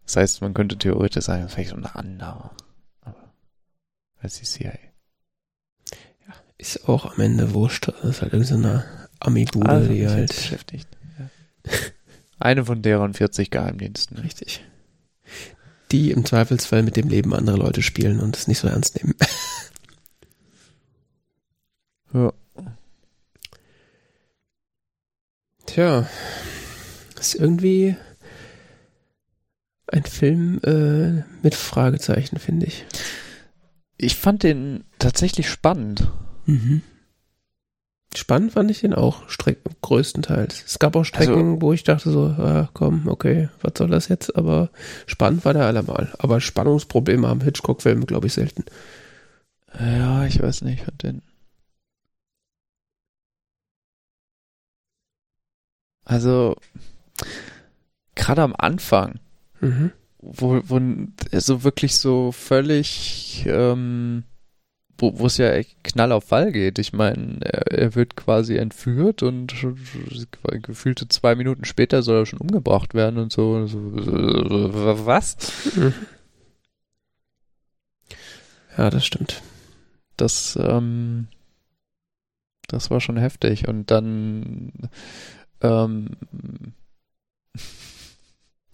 Das 0.05 0.15
heißt, 0.17 0.41
man 0.41 0.55
könnte 0.55 0.79
theoretisch 0.79 1.25
sagen, 1.25 1.49
vielleicht 1.49 1.71
so 1.71 1.77
eine 1.77 1.97
andere. 1.97 2.51
Als 4.27 4.41
die 4.41 4.45
CIA. 4.45 4.73
Ist 6.59 6.89
auch 6.89 7.05
am 7.15 7.21
Ende 7.21 7.55
wurscht. 7.55 7.87
Das 7.87 8.03
ist 8.03 8.23
halt 8.23 8.33
irgendeine 8.33 8.85
Ami-Bude, 9.21 9.69
Also, 9.69 9.93
die 9.93 10.09
halt. 10.09 10.19
jetzt 10.31 10.35
beschäftigt. 10.35 10.89
Ja. 11.17 11.31
Eine 12.41 12.65
von 12.65 12.83
deren 12.83 13.15
40 13.15 13.53
Geheimdiensten. 13.53 14.19
Richtig. 14.19 14.65
Die 15.93 16.11
im 16.11 16.25
Zweifelsfall 16.25 16.83
mit 16.83 16.97
dem 16.97 17.09
Leben 17.09 17.33
anderer 17.35 17.57
Leute 17.57 17.83
spielen 17.83 18.19
und 18.19 18.37
es 18.37 18.49
nicht 18.49 18.59
so 18.59 18.67
ernst 18.67 18.97
nehmen. 18.97 19.15
Ja. 22.13 22.33
Tja, 25.67 26.09
ist 27.21 27.35
irgendwie 27.35 27.95
ein 29.87 30.05
Film 30.05 30.61
äh, 30.65 31.23
mit 31.43 31.55
Fragezeichen, 31.55 32.39
finde 32.39 32.67
ich. 32.67 32.87
Ich 33.99 34.17
fand 34.17 34.43
den 34.43 34.85
tatsächlich 34.99 35.49
spannend. 35.49 36.09
Mhm. 36.45 36.83
Spannend 38.15 38.53
fand 38.53 38.71
ich 38.71 38.81
den 38.81 38.95
auch, 38.95 39.29
Streck 39.29 39.59
größtenteils. 39.83 40.65
Es 40.67 40.79
gab 40.79 40.97
auch 40.97 41.05
Strecken, 41.05 41.61
wo 41.61 41.73
ich 41.73 41.85
dachte 41.85 42.11
so, 42.11 42.27
ah, 42.27 42.69
komm, 42.73 43.09
okay, 43.09 43.51
was 43.61 43.73
soll 43.77 43.89
das 43.89 44.09
jetzt? 44.09 44.37
Aber 44.37 44.71
spannend 45.07 45.45
war 45.45 45.53
der 45.53 45.67
allemal. 45.67 46.15
Aber 46.19 46.41
Spannungsprobleme 46.41 47.29
haben 47.29 47.43
Hitchcock-Filme, 47.43 48.07
glaube 48.07 48.29
ich, 48.29 48.33
selten. 48.33 48.65
Ja, 49.79 50.25
ich 50.25 50.41
weiß 50.41 50.63
nicht, 50.63 50.85
fand 50.85 51.03
den. 51.03 51.23
Also, 56.05 56.57
gerade 58.15 58.43
am 58.43 58.55
Anfang, 58.57 59.21
Mhm. 59.61 59.93
Wo, 60.33 60.61
wo 60.65 60.81
so 61.33 61.65
wirklich 61.65 61.97
so 61.97 62.33
völlig, 62.33 63.45
ähm, 63.47 64.25
wo 64.99 65.19
wo 65.19 65.27
es 65.27 65.37
ja 65.37 65.53
echt 65.53 65.85
knall 65.85 66.13
auf 66.13 66.25
Fall 66.25 66.53
geht. 66.53 66.79
Ich 66.79 66.93
meine, 66.93 67.39
er, 67.43 67.73
er 67.73 67.95
wird 67.95 68.17
quasi 68.17 68.57
entführt 68.57 69.23
und 69.23 69.55
gefühlte 70.63 71.09
zwei 71.09 71.35
Minuten 71.35 71.65
später 71.65 72.03
soll 72.03 72.23
er 72.23 72.27
schon 72.27 72.41
umgebracht 72.41 72.95
werden 72.95 73.19
und 73.19 73.33
so. 73.33 73.67
so 73.67 73.79
äh, 73.79 75.07
was? 75.07 75.37
Mhm. 75.77 75.95
Ja, 78.77 78.91
das 78.91 79.07
stimmt. 79.07 79.43
Das, 80.17 80.59
ähm, 80.61 81.29
das 82.69 82.91
war 82.91 83.01
schon 83.01 83.17
heftig. 83.17 83.69
Und 83.69 83.91
dann, 83.91 84.73
ähm, 85.63 86.11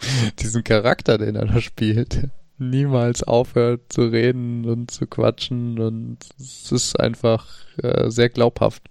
diesen 0.41 0.65
Charakter, 0.65 1.19
den 1.19 1.37
er 1.37 1.47
da 1.47 1.61
spielt, 1.61 2.29
niemals 2.59 3.23
aufhört 3.23 3.93
zu 3.93 4.03
reden 4.03 4.65
und 4.65 4.91
zu 4.91 5.07
quatschen 5.07 5.79
und 5.79 6.19
es 6.39 6.70
ist 6.73 6.99
einfach 7.01 7.47
äh, 7.83 8.11
sehr 8.11 8.29
glaubhaft. 8.29 8.83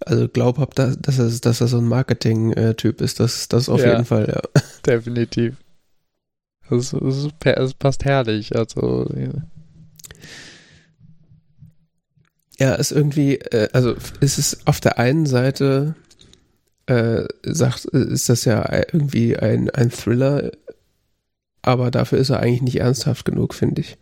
Also 0.00 0.28
glaubhaft, 0.28 0.78
dass, 0.78 0.98
dass, 0.98 1.18
er, 1.18 1.30
dass 1.40 1.60
er 1.60 1.68
so 1.68 1.78
ein 1.78 1.86
Marketing-Typ 1.88 3.00
ist, 3.00 3.20
das, 3.20 3.48
das 3.48 3.68
auf 3.68 3.80
Ja. 3.80 3.92
jeden 3.92 4.04
Fall, 4.04 4.28
ja. 4.28 4.62
Definitiv. 4.86 5.56
Das, 6.68 6.90
das, 6.90 7.28
das 7.40 7.74
passt 7.74 8.04
herrlich. 8.04 8.56
Also, 8.56 9.08
Ja, 12.58 12.74
ist 12.74 12.92
irgendwie, 12.92 13.36
äh, 13.36 13.68
also 13.72 13.94
ist 14.20 14.38
es 14.38 14.66
auf 14.66 14.80
der 14.80 14.98
einen 14.98 15.26
Seite, 15.26 15.94
äh, 16.86 17.24
sagt, 17.42 17.86
ist 17.86 18.28
das 18.28 18.44
ja 18.44 18.70
irgendwie 18.72 19.36
ein, 19.36 19.70
ein 19.70 19.90
Thriller, 19.90 20.50
aber 21.62 21.90
dafür 21.90 22.18
ist 22.18 22.30
er 22.30 22.40
eigentlich 22.40 22.62
nicht 22.62 22.80
ernsthaft 22.80 23.24
genug, 23.24 23.54
finde 23.54 23.80
ich. 23.80 23.96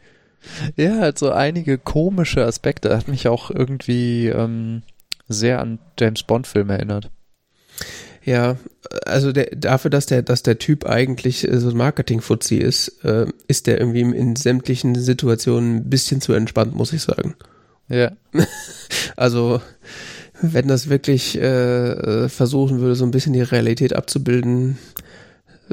ja, 0.77 0.99
halt 0.99 1.19
so 1.19 1.31
einige 1.31 1.79
komische 1.79 2.45
Aspekte. 2.45 2.97
Hat 2.97 3.09
mich 3.09 3.29
auch 3.29 3.51
irgendwie 3.51 4.29
ähm, 4.29 4.83
sehr 5.29 5.61
an 5.61 5.79
James 5.99 6.25
Bond-Film 6.25 6.71
erinnert. 6.71 7.11
Ja, 8.25 8.57
also 9.05 9.33
der, 9.33 9.47
dafür, 9.57 9.91
dass 9.91 10.07
der, 10.07 10.23
dass 10.23 10.43
der 10.43 10.59
Typ 10.59 10.87
eigentlich 10.87 11.47
äh, 11.49 11.59
so 11.59 11.71
ein 11.71 11.77
Marketing-Fuzzi 11.77 12.57
ist, 12.57 13.05
äh, 13.05 13.27
ist 13.49 13.67
der 13.67 13.79
irgendwie 13.81 14.03
in 14.03 14.37
sämtlichen 14.37 14.95
Situationen 14.95 15.77
ein 15.77 15.91
bisschen 15.91 16.21
zu 16.21 16.33
entspannt, 16.33 16.75
muss 16.75 16.93
ich 16.93 17.03
sagen. 17.03 17.35
Ja. 17.89 18.13
Also, 19.17 19.61
wenn 20.43 20.69
das 20.69 20.89
wirklich 20.89 21.39
äh, 21.39 21.93
äh, 21.93 22.29
versuchen 22.29 22.81
würde, 22.81 22.97
so 22.97 23.05
ein 23.05 23.13
bisschen 23.13 23.33
die 23.33 23.43
Realität 23.43 23.95
abzubilden, 23.95 24.79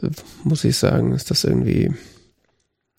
äh, 0.02 0.10
muss 0.44 0.64
ich 0.64 0.78
sagen, 0.78 1.14
ist 1.14 1.32
das 1.32 1.44
irgendwie. 1.44 1.91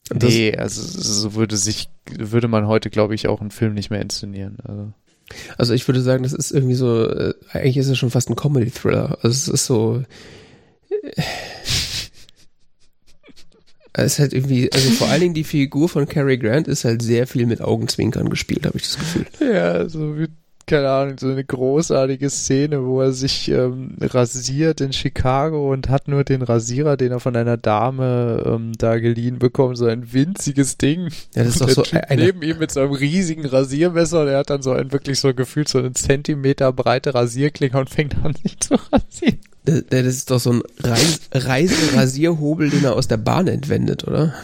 Das, 0.09 0.33
Nee, 0.33 0.57
also 0.57 0.83
so 0.83 1.35
würde 1.35 1.57
sich, 1.57 1.89
würde 2.19 2.49
man 2.49 2.67
heute, 2.67 2.91
glaube 2.91 3.15
ich, 3.15 3.29
auch 3.29 3.41
einen 3.41 3.53
Film 3.53 3.75
nicht 3.75 3.91
mehr 3.91 4.03
inszenieren. 4.03 4.59
Also. 4.65 4.93
Also 5.57 5.75
ich 5.75 5.87
würde 5.87 6.01
sagen, 6.01 6.25
das 6.25 6.33
ist 6.33 6.51
irgendwie 6.51 6.75
so, 6.75 7.07
äh, 7.07 7.35
eigentlich 7.53 7.77
ist 7.77 7.89
es 7.89 7.97
schon 7.97 8.11
fast 8.11 8.29
ein 8.29 8.37
Comedy-Thriller. 8.37 9.19
Also 9.23 9.29
es 9.29 9.49
ist 9.49 9.67
so. 9.67 10.03
Äh, 10.91 11.23
es 13.93 14.15
ist 14.15 14.19
halt 14.19 14.33
irgendwie, 14.33 14.73
also 14.73 14.91
vor 14.93 15.09
allen 15.09 15.21
Dingen 15.21 15.35
die 15.35 15.45
Figur 15.45 15.89
von 15.89 16.09
Cary 16.09 16.39
Grant 16.39 16.69
ist 16.69 16.85
halt 16.85 17.03
sehr 17.03 17.27
viel 17.27 17.47
mit 17.47 17.61
Augenzwinkern 17.61 18.31
gespielt, 18.31 18.67
habe 18.67 18.79
ich 18.79 18.85
das 18.85 18.99
Gefühl. 18.99 19.27
Ja, 19.41 19.89
so 19.89 20.19
wie, 20.19 20.29
keine 20.67 20.91
Ahnung, 20.91 21.19
so 21.19 21.29
eine 21.29 21.45
großartige 21.45 22.31
Szene, 22.31 22.85
wo 22.85 23.01
er 23.01 23.13
sich 23.13 23.51
ähm, 23.51 23.97
rasiert 24.01 24.81
in 24.81 24.93
Chicago 24.93 25.73
und 25.73 25.89
hat 25.89 26.09
nur 26.09 26.25
den 26.25 26.43
Rasierer, 26.43 26.97
den 26.97 27.13
er 27.13 27.21
von 27.21 27.37
einer 27.37 27.57
Dame 27.57 28.43
ähm, 28.47 28.73
da 28.79 28.99
geliehen 28.99 29.39
bekommt, 29.39 29.79
so 29.79 29.87
ein 29.87 30.13
winziges 30.13 30.79
Ding. 30.79 31.09
Ja, 31.35 31.45
das 31.45 31.55
ist 31.57 31.61
doch 31.61 31.71
so 31.71 31.85
eine, 31.91 32.23
neben 32.23 32.43
ihm 32.43 32.59
mit 32.59 32.71
so 32.71 32.81
einem 32.81 32.93
riesigen 32.93 33.47
Rasiermesser 33.47 34.23
und 34.23 34.29
er 34.29 34.39
hat 34.39 34.51
dann 34.51 34.63
so 34.63 34.73
ein 34.73 34.93
wirklich 34.93 35.19
so 35.19 35.35
gefühlt 35.35 35.69
so 35.69 35.79
einen 35.79 35.95
Zentimeter 35.95 36.73
breite 36.73 37.15
Rasierklinge 37.15 37.79
und 37.79 37.91
fängt 37.91 38.17
an, 38.25 38.35
sich 38.43 38.59
zu 38.61 38.75
rasieren. 38.75 39.39
das 39.65 39.85
das 39.89 40.07
ist 40.07 40.31
doch 40.31 40.41
so 40.41 40.53
ein 40.53 40.63
Reis, 40.79 41.21
Reisenrasierhobel, 41.33 42.71
den 42.71 42.85
er 42.85 42.95
aus 42.95 43.09
der 43.09 43.17
Bahn 43.17 43.49
entwendet, 43.49 44.07
oder? 44.07 44.35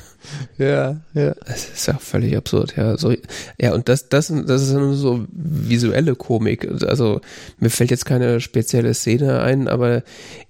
Ja, 0.59 1.01
ja. 1.15 1.35
Das 1.47 1.69
ist 1.69 1.86
ja 1.86 1.98
völlig 1.98 2.36
absurd, 2.36 2.77
ja. 2.77 2.97
So, 2.97 3.15
ja, 3.61 3.74
und 3.74 3.89
das, 3.89 4.09
das, 4.09 4.32
das 4.47 4.62
ist 4.62 4.73
nur 4.73 4.94
so 4.94 5.27
visuelle 5.31 6.15
Komik. 6.15 6.69
Also 6.85 7.20
mir 7.59 7.70
fällt 7.70 7.90
jetzt 7.90 8.07
keine 8.07 8.40
spezielle 8.40 8.94
Szene 8.94 9.40
ein, 9.40 9.69
aber 9.69 10.03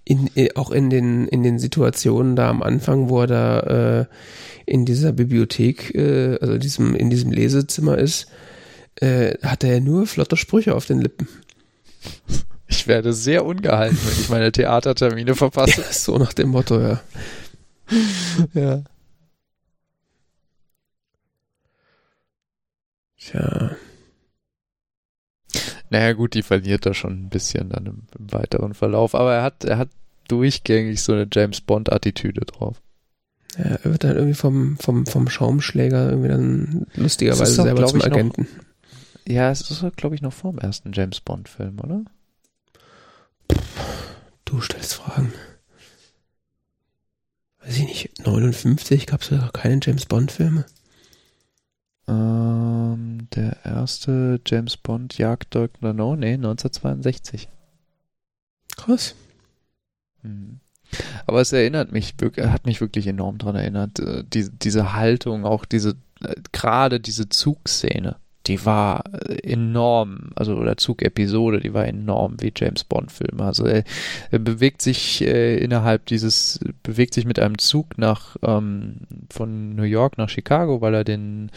in, 0.05 0.31
auch 0.55 0.71
in 0.71 0.91
den, 0.91 1.27
in 1.29 1.43
den 1.43 1.59
Situationen 1.59 2.37
da 2.37 2.49
am 2.49 2.63
Anfang, 2.63 3.09
wo 3.09 3.23
er 3.23 3.27
da 3.27 3.61
äh, 3.61 4.05
in 4.67 4.85
dieser 4.85 5.13
Bibliothek, 5.13 5.95
äh, 5.95 6.39
also 6.41 6.59
diesem, 6.59 6.95
in 6.95 7.11
diesem 7.11 7.31
Lesezimmer 7.31 7.99
ist, 7.99 8.27
äh, 8.97 9.35
hat 9.43 9.65
er 9.65 9.75
ja 9.75 9.81
nur 9.81 10.07
flotte 10.07 10.37
Sprüche 10.37 10.75
auf 10.75 10.87
den 10.87 11.01
Lippen. 11.01 11.29
Ich 12.69 12.87
werde 12.89 13.13
sehr 13.13 13.45
ungehalten, 13.45 13.99
wenn 14.05 14.21
ich 14.21 14.29
meine 14.29 14.53
Theatertermine 14.53 15.35
verpasse. 15.35 15.83
Ja, 15.83 15.93
so 15.93 16.19
nach 16.19 16.33
dem 16.33 16.51
Motto, 16.51 16.81
ja. 16.81 17.01
Ja. 18.55 18.83
Tja. 23.31 23.77
Naja, 25.91 26.13
gut, 26.13 26.35
die 26.35 26.43
verliert 26.43 26.85
er 26.87 26.95
schon 26.95 27.13
ein 27.27 27.29
bisschen 27.29 27.71
dann 27.71 27.87
im, 27.87 28.03
im 28.19 28.33
weiteren 28.33 28.75
Verlauf, 28.75 29.15
aber 29.15 29.35
er 29.35 29.43
hat, 29.43 29.65
er 29.65 29.79
hat 29.79 29.89
durchgängig 30.29 31.01
so 31.03 31.13
eine 31.13 31.29
James 31.33 31.61
Bond-Attitüde 31.61 32.41
drauf. 32.45 32.83
Ja, 33.57 33.65
er 33.65 33.85
wird 33.85 34.05
dann 34.05 34.17
irgendwie 34.17 34.35
vom, 34.35 34.77
vom, 34.79 35.07
vom 35.07 35.29
Schaumschläger 35.29 36.11
irgendwie 36.11 36.29
dann 36.29 36.87
lustigerweise 36.95 37.47
selber 37.63 37.75
glaub 37.79 37.91
zum 37.91 38.01
ich, 38.01 38.07
noch- 38.07 38.13
Agenten. 38.13 38.49
Ja, 39.29 39.51
es 39.51 39.69
ist, 39.71 39.85
glaube 39.97 40.15
ich, 40.15 40.23
noch 40.23 40.33
vor 40.33 40.53
dem 40.53 40.59
ersten 40.61 40.93
James 40.93 41.21
Bond-Film, 41.21 41.79
oder? 41.81 42.05
Du 44.45 44.61
stellst 44.61 44.95
Fragen. 44.95 45.33
Weiß 47.65 47.77
ich 47.79 47.85
nicht, 47.87 48.25
59 48.27 49.07
gab 49.07 49.23
es 49.23 49.31
ja 49.31 49.49
keine 49.53 49.81
James 49.83 50.07
Bond-Filme. 50.07 50.65
Ähm, 52.09 53.29
der 53.35 53.65
erste 53.65 54.41
James 54.47 54.77
Bond 54.77 55.19
jagt 55.19 55.55
Dr. 55.55 55.93
No, 55.93 56.17
nee, 56.17 56.35
1962. 56.35 57.49
Krass. 58.77 59.15
Mhm. 60.23 60.61
Aber 61.27 61.41
es 61.41 61.53
erinnert 61.53 61.91
mich, 61.93 62.15
hat 62.39 62.67
mich 62.67 62.81
wirklich 62.81 63.07
enorm 63.07 63.39
dran 63.39 63.57
erinnert, 63.57 63.99
äh, 63.99 64.23
die, 64.25 64.49
diese 64.51 64.93
Haltung, 64.95 65.45
auch 65.45 65.65
diese, 65.65 65.97
äh, 66.23 66.35
gerade 66.53 67.01
diese 67.01 67.29
Zugszene, 67.29 68.17
die 68.47 68.65
war 68.65 69.05
äh, 69.13 69.53
enorm, 69.53 70.31
also 70.35 70.55
oder 70.55 70.77
Zugepisode, 70.77 71.61
die 71.61 71.75
war 71.75 71.87
enorm 71.87 72.37
wie 72.41 72.53
James 72.55 72.85
Bond 72.85 73.13
Filme. 73.13 73.45
Also 73.45 73.65
er, 73.67 73.85
er 74.31 74.39
bewegt 74.39 74.83
sich 74.83 75.23
äh, 75.23 75.57
innerhalb 75.57 76.07
dieses, 76.07 76.61
bewegt 76.83 77.15
sich 77.15 77.25
mit 77.25 77.39
einem 77.39 77.59
Zug 77.59 77.99
nach 77.99 78.37
ähm, 78.43 78.99
von 79.31 79.75
New 79.75 79.83
York 79.83 80.19
nach 80.19 80.29
Chicago, 80.29 80.81
weil 80.81 80.95
er 80.95 81.05
den 81.05 81.51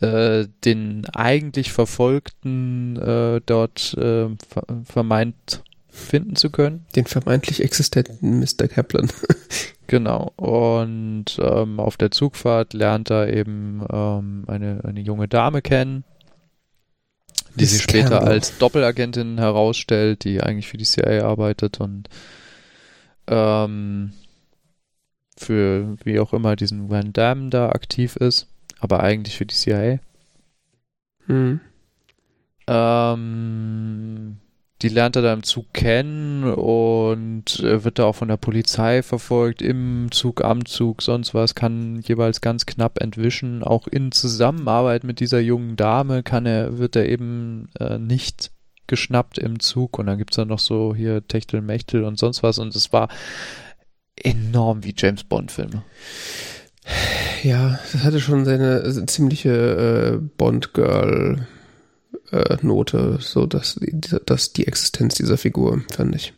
äh, 0.00 0.46
den 0.64 1.06
eigentlich 1.14 1.72
Verfolgten 1.72 2.96
äh, 2.96 3.40
dort 3.44 3.94
äh, 3.94 4.28
ver 4.48 4.64
vermeint 4.84 5.62
finden 5.88 6.34
zu 6.34 6.50
können. 6.50 6.86
Den 6.96 7.06
vermeintlich 7.06 7.62
existenten 7.62 8.40
Mr. 8.40 8.68
Kaplan. 8.68 9.08
Genau. 9.86 10.32
Und 10.36 11.38
ähm, 11.40 11.78
auf 11.78 11.96
der 11.96 12.10
Zugfahrt 12.10 12.72
lernt 12.72 13.10
er 13.10 13.32
eben 13.32 13.84
ähm, 13.92 14.44
eine, 14.46 14.80
eine 14.82 15.00
junge 15.00 15.28
Dame 15.28 15.60
kennen, 15.62 16.04
die 17.54 17.64
sich 17.64 17.82
später 17.82 18.10
Campbell. 18.10 18.28
als 18.28 18.58
Doppelagentin 18.58 19.38
herausstellt, 19.38 20.24
die 20.24 20.42
eigentlich 20.42 20.68
für 20.68 20.76
die 20.76 20.84
CIA 20.84 21.24
arbeitet 21.24 21.80
und 21.80 22.08
ähm, 23.26 24.12
für 25.36 25.96
wie 26.04 26.20
auch 26.20 26.32
immer 26.32 26.56
diesen 26.56 26.90
Van 26.90 27.12
Damme 27.12 27.50
da 27.50 27.70
aktiv 27.70 28.16
ist, 28.16 28.48
aber 28.78 29.00
eigentlich 29.00 29.36
für 29.36 29.46
die 29.46 29.54
CIA. 29.54 29.98
Hm. 31.26 31.60
Ähm, 32.66 34.36
die 34.82 34.88
lernt 34.88 35.16
er 35.16 35.22
da 35.22 35.32
im 35.32 35.42
Zug 35.44 35.72
kennen 35.72 36.44
und 36.44 37.60
äh, 37.60 37.84
wird 37.84 37.98
da 37.98 38.04
auch 38.04 38.16
von 38.16 38.28
der 38.28 38.36
Polizei 38.36 39.02
verfolgt, 39.02 39.62
im 39.62 40.08
Zug, 40.10 40.44
am 40.44 40.66
Zug, 40.66 41.02
sonst 41.02 41.32
was, 41.32 41.54
kann 41.54 42.00
jeweils 42.00 42.40
ganz 42.40 42.66
knapp 42.66 43.00
entwischen. 43.00 43.62
Auch 43.62 43.86
in 43.86 44.12
Zusammenarbeit 44.12 45.04
mit 45.04 45.20
dieser 45.20 45.40
jungen 45.40 45.76
Dame 45.76 46.22
kann 46.22 46.44
er, 46.44 46.78
wird 46.78 46.96
er 46.96 47.08
eben 47.08 47.68
äh, 47.78 47.98
nicht 47.98 48.50
geschnappt 48.86 49.38
im 49.38 49.60
Zug 49.60 49.98
und 49.98 50.06
dann 50.06 50.18
gibt's 50.18 50.36
dann 50.36 50.48
noch 50.48 50.58
so 50.58 50.94
hier 50.94 51.26
Techtelmechtel 51.26 52.04
und 52.04 52.18
sonst 52.18 52.42
was 52.42 52.58
und 52.58 52.74
es 52.74 52.92
war 52.92 53.08
enorm 54.16 54.84
wie 54.84 54.94
James 54.96 55.24
Bond 55.24 55.50
Filme. 55.50 55.82
Ja, 57.42 57.78
das 57.92 58.04
hatte 58.04 58.20
schon 58.20 58.44
seine 58.44 58.80
äh, 58.80 59.06
ziemliche 59.06 59.50
äh, 59.50 60.28
Bond-Girl 60.36 61.46
äh, 62.32 62.56
Note, 62.62 63.18
so 63.20 63.46
dass 63.46 63.74
die, 63.76 64.00
dass 64.26 64.52
die 64.52 64.66
Existenz 64.66 65.14
dieser 65.14 65.36
Figur, 65.38 65.82
fand 65.92 66.14
ich. 66.14 66.32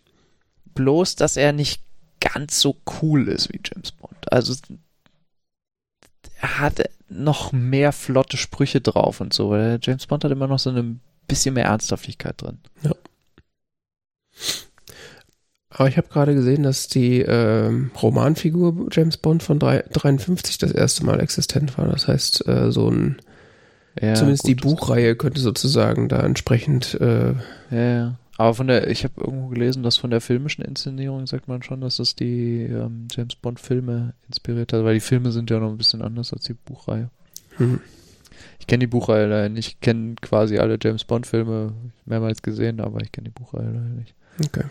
bloß, 0.74 1.16
dass 1.16 1.36
er 1.36 1.52
nicht 1.52 1.82
ganz 2.20 2.60
so 2.60 2.76
cool 3.02 3.28
ist 3.28 3.52
wie 3.52 3.60
James 3.64 3.92
Bond. 3.92 4.32
Also 4.32 4.54
er 6.40 6.58
hat 6.58 6.82
noch 7.08 7.52
mehr 7.52 7.92
flotte 7.92 8.36
Sprüche 8.36 8.80
drauf 8.80 9.20
und 9.20 9.32
so. 9.32 9.50
weil 9.50 9.78
James 9.82 10.06
Bond 10.06 10.24
hat 10.24 10.32
immer 10.32 10.48
noch 10.48 10.58
so 10.58 10.70
ein 10.70 11.00
bisschen 11.28 11.54
mehr 11.54 11.66
Ernsthaftigkeit 11.66 12.40
drin. 12.42 12.58
Aber 15.70 15.88
ich 15.88 15.96
habe 15.98 16.08
gerade 16.08 16.34
gesehen, 16.34 16.62
dass 16.62 16.88
die 16.88 17.20
ähm, 17.20 17.90
Romanfigur 18.00 18.88
James 18.90 19.18
Bond 19.18 19.42
von 19.42 19.58
drei- 19.58 19.84
53 19.92 20.58
das 20.58 20.72
erste 20.72 21.04
Mal 21.04 21.20
existent 21.20 21.76
war. 21.76 21.86
Das 21.88 22.08
heißt, 22.08 22.46
äh, 22.48 22.70
so 22.72 22.90
ein 22.90 23.16
Ja, 24.00 24.14
zumindest 24.14 24.42
gut, 24.42 24.50
die 24.50 24.54
Buchreihe 24.54 25.16
könnte 25.16 25.40
sozusagen 25.40 26.08
da 26.08 26.20
entsprechend 26.20 26.94
äh, 27.00 27.34
Ja, 27.70 27.96
ja. 27.96 28.14
Aber 28.38 28.52
von 28.52 28.66
der, 28.66 28.90
ich 28.90 29.04
habe 29.04 29.14
irgendwo 29.18 29.48
gelesen, 29.48 29.82
dass 29.82 29.96
von 29.96 30.10
der 30.10 30.20
filmischen 30.20 30.62
Inszenierung 30.62 31.26
sagt 31.26 31.48
man 31.48 31.62
schon, 31.62 31.80
dass 31.80 31.96
das 31.96 32.14
die 32.14 32.64
ähm, 32.64 33.08
James 33.10 33.34
Bond 33.34 33.60
Filme 33.60 34.12
inspiriert 34.28 34.74
hat, 34.74 34.84
weil 34.84 34.94
die 34.94 35.00
Filme 35.00 35.32
sind 35.32 35.48
ja 35.48 35.58
noch 35.58 35.70
ein 35.70 35.78
bisschen 35.78 36.02
anders 36.02 36.34
als 36.34 36.44
die 36.44 36.52
Buchreihe. 36.54 37.08
hm. 37.56 37.80
Ich 38.58 38.66
kenne 38.66 38.80
die 38.80 38.86
Buchreihe 38.88 39.26
leider 39.26 39.48
nicht. 39.48 39.68
Ich 39.68 39.80
kenne 39.80 40.16
quasi 40.20 40.58
alle 40.58 40.76
James 40.82 41.04
Bond-Filme 41.04 41.72
mehrmals 42.04 42.42
gesehen, 42.42 42.80
aber 42.80 43.00
ich 43.00 43.12
kenne 43.12 43.28
die 43.28 43.30
Buchreihe 43.30 43.66
leider 43.66 43.80
nicht. 43.80 44.14
Okay. 44.44 44.64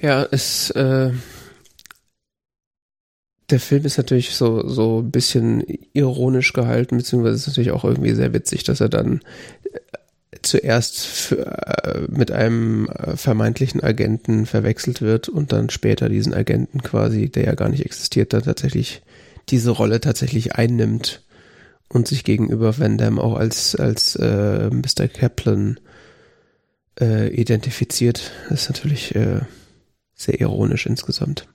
Ja, 0.00 0.26
es, 0.30 0.70
äh, 0.70 1.12
der 3.52 3.60
Film 3.60 3.84
ist 3.84 3.98
natürlich 3.98 4.34
so, 4.34 4.66
so 4.66 5.00
ein 5.00 5.10
bisschen 5.10 5.62
ironisch 5.92 6.52
gehalten, 6.52 6.96
beziehungsweise 6.96 7.36
ist 7.36 7.46
natürlich 7.46 7.70
auch 7.70 7.84
irgendwie 7.84 8.14
sehr 8.14 8.32
witzig, 8.32 8.64
dass 8.64 8.80
er 8.80 8.88
dann 8.88 9.20
äh, 9.64 10.38
zuerst 10.40 11.06
für, 11.06 11.46
äh, 11.46 12.06
mit 12.08 12.32
einem 12.32 12.88
äh, 12.88 13.16
vermeintlichen 13.16 13.82
Agenten 13.82 14.46
verwechselt 14.46 15.02
wird 15.02 15.28
und 15.28 15.52
dann 15.52 15.70
später 15.70 16.08
diesen 16.08 16.34
Agenten 16.34 16.82
quasi, 16.82 17.28
der 17.28 17.44
ja 17.44 17.54
gar 17.54 17.68
nicht 17.68 17.84
existiert, 17.84 18.32
dann 18.32 18.42
tatsächlich 18.42 19.02
diese 19.50 19.70
Rolle 19.70 20.00
tatsächlich 20.00 20.54
einnimmt 20.54 21.22
und 21.88 22.08
sich 22.08 22.24
gegenüber 22.24 22.78
Van 22.78 22.96
Damme 22.96 23.22
auch 23.22 23.36
als, 23.36 23.76
als 23.76 24.16
äh, 24.16 24.70
Mr. 24.70 25.08
Kaplan 25.08 25.78
äh, 26.98 27.28
identifiziert. 27.28 28.32
Das 28.48 28.62
ist 28.62 28.70
natürlich 28.70 29.14
äh, 29.14 29.40
sehr 30.14 30.40
ironisch 30.40 30.86
insgesamt. 30.86 31.46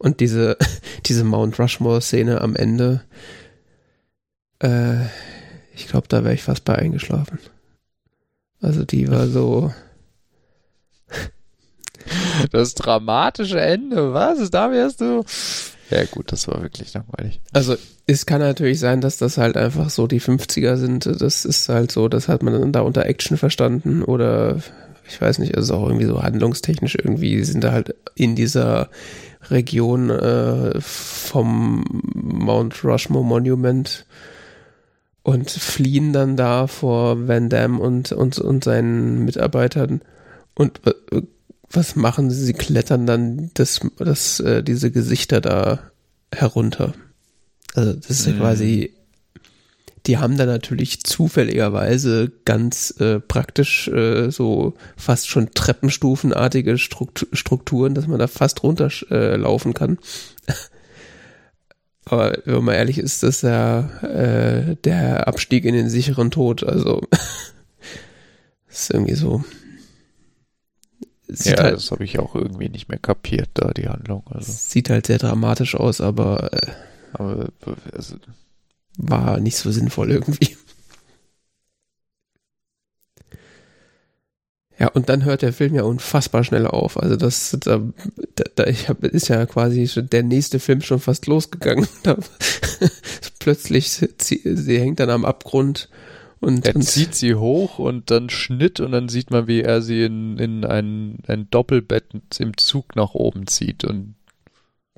Und 0.00 0.20
diese, 0.20 0.56
diese 1.06 1.24
Mount 1.24 1.58
Rushmore-Szene 1.58 2.40
am 2.40 2.56
Ende, 2.56 3.02
äh, 4.60 5.04
ich 5.74 5.86
glaube, 5.88 6.08
da 6.08 6.24
wäre 6.24 6.34
ich 6.34 6.42
fast 6.42 6.64
bei 6.64 6.74
eingeschlafen. 6.74 7.38
Also 8.60 8.84
die 8.84 9.08
war 9.08 9.28
so. 9.28 9.72
Das 12.50 12.74
dramatische 12.74 13.60
Ende, 13.60 14.14
was? 14.14 14.50
Da 14.50 14.72
wärst 14.72 15.02
du. 15.02 15.22
Ja, 15.90 16.04
gut, 16.06 16.32
das 16.32 16.48
war 16.48 16.62
wirklich 16.62 16.92
langweilig. 16.94 17.40
Also, 17.52 17.76
es 18.06 18.26
kann 18.26 18.40
natürlich 18.40 18.80
sein, 18.80 19.00
dass 19.00 19.18
das 19.18 19.36
halt 19.36 19.56
einfach 19.56 19.90
so 19.90 20.06
die 20.06 20.20
50er 20.20 20.76
sind. 20.76 21.06
Das 21.06 21.44
ist 21.44 21.68
halt 21.68 21.92
so, 21.92 22.08
das 22.08 22.26
hat 22.26 22.42
man 22.42 22.58
dann 22.58 22.72
da 22.72 22.80
unter 22.80 23.06
Action 23.06 23.36
verstanden 23.36 24.02
oder 24.02 24.60
ich 25.06 25.20
weiß 25.20 25.38
nicht, 25.38 25.56
also 25.56 25.74
auch 25.74 25.86
irgendwie 25.86 26.06
so 26.06 26.22
handlungstechnisch 26.22 26.96
irgendwie 26.96 27.44
sind 27.44 27.62
da 27.62 27.72
halt 27.72 27.94
in 28.14 28.34
dieser 28.34 28.88
Region 29.50 30.10
äh, 30.10 30.80
vom 30.80 31.84
Mount 32.14 32.84
Rushmore 32.84 33.24
Monument 33.24 34.06
und 35.22 35.50
fliehen 35.50 36.12
dann 36.12 36.36
da 36.36 36.66
vor 36.66 37.28
Van 37.28 37.48
Damme 37.48 37.80
und, 37.80 38.12
und, 38.12 38.38
und 38.38 38.64
seinen 38.64 39.24
Mitarbeitern. 39.24 40.00
Und 40.54 40.80
äh, 40.86 41.22
was 41.70 41.94
machen 41.94 42.30
sie? 42.30 42.44
Sie 42.44 42.52
klettern 42.52 43.06
dann 43.06 43.50
das, 43.54 43.80
das, 43.98 44.40
äh, 44.40 44.62
diese 44.62 44.90
Gesichter 44.90 45.40
da 45.40 45.80
herunter. 46.32 46.94
Also 47.74 47.92
das 47.92 48.10
ist 48.10 48.26
ja 48.26 48.32
mhm. 48.32 48.38
quasi, 48.38 48.94
die 50.06 50.18
haben 50.18 50.36
da 50.36 50.46
natürlich 50.46 51.04
zufälligerweise 51.04 52.32
ganz 52.44 52.94
äh, 53.00 53.20
praktisch 53.20 53.88
äh, 53.88 54.30
so 54.30 54.74
fast 54.96 55.28
schon 55.28 55.50
treppenstufenartige 55.52 56.78
Strukturen, 56.78 57.94
dass 57.94 58.06
man 58.06 58.18
da 58.18 58.26
fast 58.26 58.62
runterlaufen 58.62 59.72
äh, 59.72 59.74
kann. 59.74 59.98
Aber 62.06 62.36
wenn 62.44 62.64
man 62.64 62.74
ehrlich 62.74 62.98
ist, 62.98 63.22
das 63.22 63.42
ja 63.42 63.88
äh, 64.02 64.76
der 64.84 65.28
Abstieg 65.28 65.64
in 65.64 65.74
den 65.74 65.88
sicheren 65.88 66.30
Tod. 66.30 66.64
Also 66.64 67.02
ist 68.68 68.90
irgendwie 68.90 69.14
so. 69.14 69.44
Sieht 71.28 71.58
ja, 71.58 71.64
halt, 71.64 71.74
das 71.76 71.92
habe 71.92 72.02
ich 72.02 72.18
auch 72.18 72.34
irgendwie 72.34 72.68
nicht 72.68 72.88
mehr 72.88 72.98
kapiert, 72.98 73.50
da 73.54 73.70
die 73.72 73.88
Handlung. 73.88 74.24
Also. 74.28 74.50
Sieht 74.50 74.90
halt 74.90 75.06
sehr 75.06 75.18
dramatisch 75.18 75.76
aus, 75.76 76.00
aber, 76.00 76.52
äh, 76.52 76.70
aber 77.12 77.48
also, 77.92 78.16
war 78.96 79.40
nicht 79.40 79.56
so 79.56 79.70
sinnvoll 79.70 80.10
irgendwie. 80.10 80.56
Ja, 84.80 84.88
und 84.88 85.10
dann 85.10 85.26
hört 85.26 85.42
der 85.42 85.52
Film 85.52 85.74
ja 85.74 85.82
unfassbar 85.82 86.42
schnell 86.42 86.66
auf. 86.66 86.98
Also 86.98 87.14
das, 87.16 87.54
da, 87.60 87.82
da 88.54 88.64
ich 88.64 88.88
hab, 88.88 89.04
ist 89.04 89.28
ja 89.28 89.44
quasi 89.44 89.86
der 90.04 90.22
nächste 90.22 90.58
Film 90.58 90.80
schon 90.80 91.00
fast 91.00 91.26
losgegangen. 91.26 91.86
Da, 92.02 92.16
plötzlich, 93.38 93.90
sie, 93.90 94.40
sie 94.42 94.80
hängt 94.80 95.00
dann 95.00 95.10
am 95.10 95.26
Abgrund 95.26 95.90
und, 96.40 96.66
er 96.66 96.76
und 96.76 96.82
zieht 96.82 97.14
sie 97.14 97.34
hoch 97.34 97.78
und 97.78 98.10
dann 98.10 98.30
Schnitt 98.30 98.80
und 98.80 98.92
dann 98.92 99.10
sieht 99.10 99.30
man, 99.30 99.46
wie 99.46 99.60
er 99.60 99.82
sie 99.82 100.04
in, 100.04 100.38
in 100.38 100.64
ein, 100.64 101.18
ein 101.26 101.48
Doppelbett 101.50 102.06
im 102.38 102.56
Zug 102.56 102.96
nach 102.96 103.12
oben 103.12 103.46
zieht 103.46 103.84
und 103.84 104.14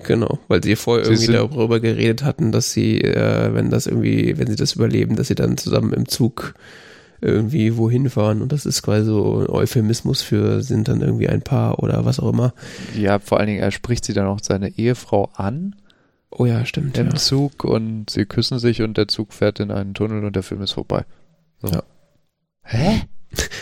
Genau, 0.03 0.39
weil 0.47 0.63
sie 0.63 0.75
vorher 0.75 1.05
sie 1.05 1.13
irgendwie 1.13 1.33
darüber 1.33 1.79
geredet 1.79 2.23
hatten, 2.23 2.51
dass 2.51 2.71
sie, 2.71 3.01
äh, 3.01 3.53
wenn 3.53 3.69
das 3.69 3.87
irgendwie, 3.87 4.37
wenn 4.37 4.47
sie 4.47 4.55
das 4.55 4.73
überleben, 4.73 5.15
dass 5.15 5.27
sie 5.27 5.35
dann 5.35 5.57
zusammen 5.57 5.93
im 5.93 6.07
Zug 6.07 6.53
irgendwie 7.21 7.77
wohin 7.77 8.09
fahren 8.09 8.41
und 8.41 8.51
das 8.51 8.65
ist 8.65 8.81
quasi 8.81 9.05
so 9.05 9.39
ein 9.39 9.49
Euphemismus 9.49 10.21
für 10.21 10.61
sind 10.61 10.89
dann 10.89 10.99
irgendwie 10.99 11.29
ein 11.29 11.41
Paar 11.41 11.79
oder 11.79 12.03
was 12.03 12.19
auch 12.19 12.29
immer. 12.29 12.53
Ja, 12.95 13.19
vor 13.19 13.39
allen 13.39 13.47
Dingen, 13.47 13.61
er 13.61 13.71
spricht 13.71 14.03
sie 14.03 14.13
dann 14.13 14.27
auch 14.27 14.39
seine 14.41 14.77
Ehefrau 14.77 15.29
an. 15.33 15.75
Oh 16.29 16.45
ja, 16.45 16.65
stimmt. 16.65 16.97
Im 16.97 17.07
ja. 17.07 17.15
Zug 17.15 17.63
und 17.63 18.09
sie 18.09 18.25
küssen 18.25 18.59
sich 18.59 18.81
und 18.81 18.97
der 18.97 19.07
Zug 19.07 19.33
fährt 19.33 19.59
in 19.59 19.71
einen 19.71 19.93
Tunnel 19.93 20.25
und 20.25 20.35
der 20.35 20.43
Film 20.43 20.61
ist 20.61 20.71
vorbei. 20.71 21.05
So. 21.61 21.69
Ja. 21.69 21.83
Hä? 22.63 23.03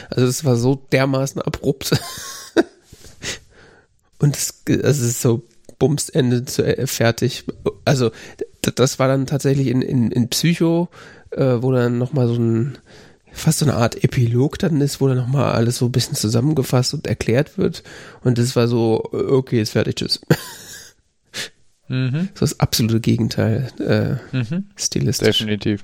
Also 0.10 0.26
es 0.26 0.44
war 0.44 0.56
so 0.56 0.76
dermaßen 0.92 1.42
abrupt. 1.42 1.92
und 4.20 4.36
es, 4.36 4.64
es 4.66 5.02
ist 5.02 5.22
so 5.22 5.44
Bums 5.82 6.10
Ende 6.10 6.46
zu, 6.46 6.64
äh, 6.64 6.86
fertig. 6.86 7.44
Also 7.86 8.12
das 8.62 9.00
war 9.00 9.08
dann 9.08 9.26
tatsächlich 9.26 9.66
in, 9.66 9.82
in, 9.82 10.12
in 10.12 10.30
Psycho, 10.30 10.90
äh, 11.32 11.58
wo 11.60 11.72
dann 11.72 11.98
nochmal 11.98 12.28
so 12.28 12.36
ein 12.36 12.78
fast 13.32 13.60
so 13.60 13.66
eine 13.66 13.74
Art 13.74 14.04
Epilog 14.04 14.60
dann 14.60 14.80
ist, 14.80 15.02
wo 15.02 15.08
dann 15.08 15.18
nochmal 15.18 15.54
alles 15.54 15.78
so 15.78 15.86
ein 15.86 15.92
bisschen 15.92 16.16
zusammengefasst 16.16 16.94
und 16.94 17.08
erklärt 17.08 17.58
wird. 17.58 17.82
Und 18.24 18.38
das 18.38 18.56
war 18.56 18.68
so, 18.68 19.10
okay, 19.12 19.60
ist 19.60 19.72
fertig, 19.72 19.96
tschüss. 19.96 20.22
Mhm. 21.88 22.30
So 22.36 22.42
das 22.42 22.60
absolute 22.60 23.00
Gegenteil 23.00 23.68
äh, 23.80 24.36
mhm. 24.38 24.66
stilistisch. 24.76 25.40
Definitiv. 25.40 25.84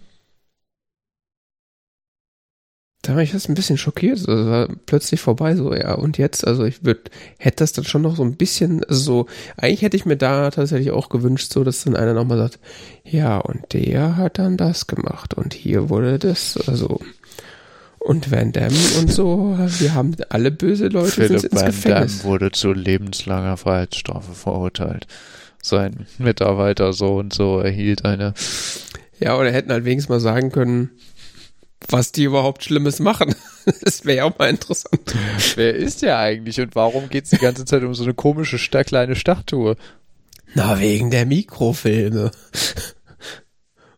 Da 3.07 3.15
war 3.15 3.21
ich 3.21 3.31
fast 3.31 3.47
ein 3.47 3.55
bisschen 3.55 3.77
schockiert. 3.77 4.27
Also 4.27 4.49
war 4.49 4.67
plötzlich 4.85 5.21
vorbei, 5.21 5.55
so, 5.55 5.73
ja, 5.73 5.93
und 5.93 6.17
jetzt? 6.17 6.45
Also 6.45 6.65
ich 6.65 6.84
würde, 6.84 7.03
hätte 7.38 7.63
das 7.63 7.71
dann 7.71 7.85
schon 7.85 8.01
noch 8.01 8.17
so 8.17 8.23
ein 8.23 8.35
bisschen, 8.35 8.81
so, 8.89 9.27
eigentlich 9.55 9.81
hätte 9.81 9.95
ich 9.95 10.05
mir 10.05 10.17
da 10.17 10.51
tatsächlich 10.51 10.91
auch 10.91 11.07
gewünscht, 11.07 11.53
so, 11.53 11.63
dass 11.63 11.85
dann 11.85 11.95
einer 11.95 12.13
nochmal 12.13 12.38
sagt, 12.38 12.59
ja, 13.05 13.38
und 13.38 13.71
der 13.71 14.17
hat 14.17 14.39
dann 14.39 14.57
das 14.57 14.88
gemacht 14.88 15.35
und 15.35 15.53
hier 15.53 15.88
wurde 15.88 16.19
das, 16.19 16.59
also, 16.67 16.99
und 17.99 18.29
Van 18.29 18.51
Damme 18.51 18.75
und 18.99 19.09
so, 19.09 19.57
wir 19.79 19.93
haben 19.93 20.17
alle 20.27 20.51
böse 20.51 20.89
Leute 20.89 21.11
Philipp 21.11 21.43
ins 21.45 21.55
Van 21.55 21.65
Gefängnis. 21.67 22.17
Damme 22.17 22.29
wurde 22.29 22.51
zu 22.51 22.73
lebenslanger 22.73 23.55
Freiheitsstrafe 23.55 24.34
verurteilt. 24.34 25.07
Sein 25.63 26.07
Mitarbeiter 26.17 26.91
so 26.91 27.15
und 27.15 27.34
so 27.34 27.59
erhielt 27.59 28.03
eine. 28.03 28.34
Ja, 29.17 29.38
oder 29.38 29.49
hätten 29.49 29.71
halt 29.71 29.85
wenigstens 29.85 30.09
mal 30.09 30.19
sagen 30.19 30.51
können, 30.51 30.89
was 31.89 32.11
die 32.11 32.23
überhaupt 32.23 32.63
Schlimmes 32.63 32.99
machen. 32.99 33.35
Das 33.81 34.05
wäre 34.05 34.17
ja 34.19 34.23
auch 34.23 34.39
mal 34.39 34.49
interessant. 34.49 35.13
Wer 35.55 35.75
ist 35.75 36.01
der 36.01 36.17
eigentlich 36.19 36.61
und 36.61 36.73
warum 36.73 37.09
geht 37.09 37.25
es 37.25 37.31
die 37.31 37.37
ganze 37.37 37.65
Zeit 37.65 37.83
um 37.83 37.93
so 37.93 38.03
eine 38.03 38.13
komische 38.13 38.57
kleine 38.57 39.17
Statue? 39.17 39.75
Na, 40.53 40.79
wegen 40.79 41.11
der 41.11 41.25
Mikrofilme. 41.25 42.31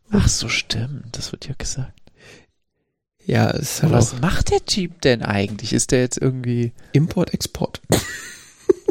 Ach 0.09 0.27
so, 0.27 0.49
stimmt. 0.49 1.15
Das 1.15 1.31
wird 1.31 1.47
ja 1.47 1.53
gesagt. 1.55 1.99
Ja, 3.25 3.51
ist 3.51 3.83
halt 3.83 3.93
Was 3.93 4.19
macht 4.19 4.49
der 4.49 4.65
Typ 4.65 5.01
denn 5.01 5.21
eigentlich? 5.21 5.71
Ist 5.71 5.91
der 5.91 5.99
jetzt 5.99 6.17
irgendwie. 6.17 6.73
Import, 6.93 7.31
Export. 7.31 7.79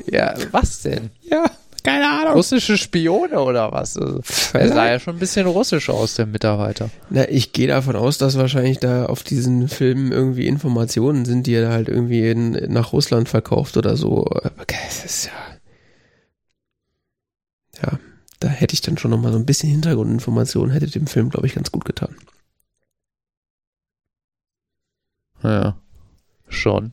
ja, 0.07 0.37
was 0.53 0.83
denn? 0.83 1.11
Ja. 1.23 1.51
Keine 1.83 2.09
Ahnung. 2.09 2.35
Russische 2.35 2.77
Spione 2.77 3.41
oder 3.41 3.73
was? 3.73 3.97
Also, 3.97 4.21
er 4.53 4.69
sah 4.69 4.91
ja 4.91 4.99
schon 4.99 5.17
ein 5.17 5.19
bisschen 5.19 5.47
russisch 5.47 5.89
aus, 5.91 6.15
der 6.15 6.27
Mitarbeiter. 6.27 6.91
Na, 7.09 7.29
ich 7.29 7.53
gehe 7.53 7.69
davon 7.69 7.97
aus, 7.97 8.19
dass 8.19 8.37
wahrscheinlich 8.37 8.79
da 8.79 9.07
auf 9.07 9.23
diesen 9.23 9.69
Filmen 9.69 10.13
irgendwie 10.13 10.47
Informationen 10.47 11.25
sind, 11.25 11.47
die 11.47 11.55
er 11.55 11.71
halt 11.71 11.89
irgendwie 11.89 12.29
in, 12.29 12.53
nach 12.73 12.93
Russland 12.93 13.29
verkauft 13.29 13.77
oder 13.77 13.97
so. 13.97 14.27
Das 14.67 15.05
ist 15.05 15.27
ja. 15.27 15.33
Ja, 17.83 17.99
da 18.41 18.49
hätte 18.49 18.75
ich 18.75 18.81
dann 18.81 18.99
schon 18.99 19.11
nochmal 19.11 19.33
so 19.33 19.39
ein 19.39 19.47
bisschen 19.47 19.71
Hintergrundinformationen, 19.71 20.73
hätte 20.73 20.91
dem 20.91 21.07
Film, 21.07 21.31
glaube 21.31 21.47
ich, 21.47 21.55
ganz 21.55 21.71
gut 21.71 21.85
getan. 21.85 22.17
Ja, 25.43 25.77
schon. 26.49 26.93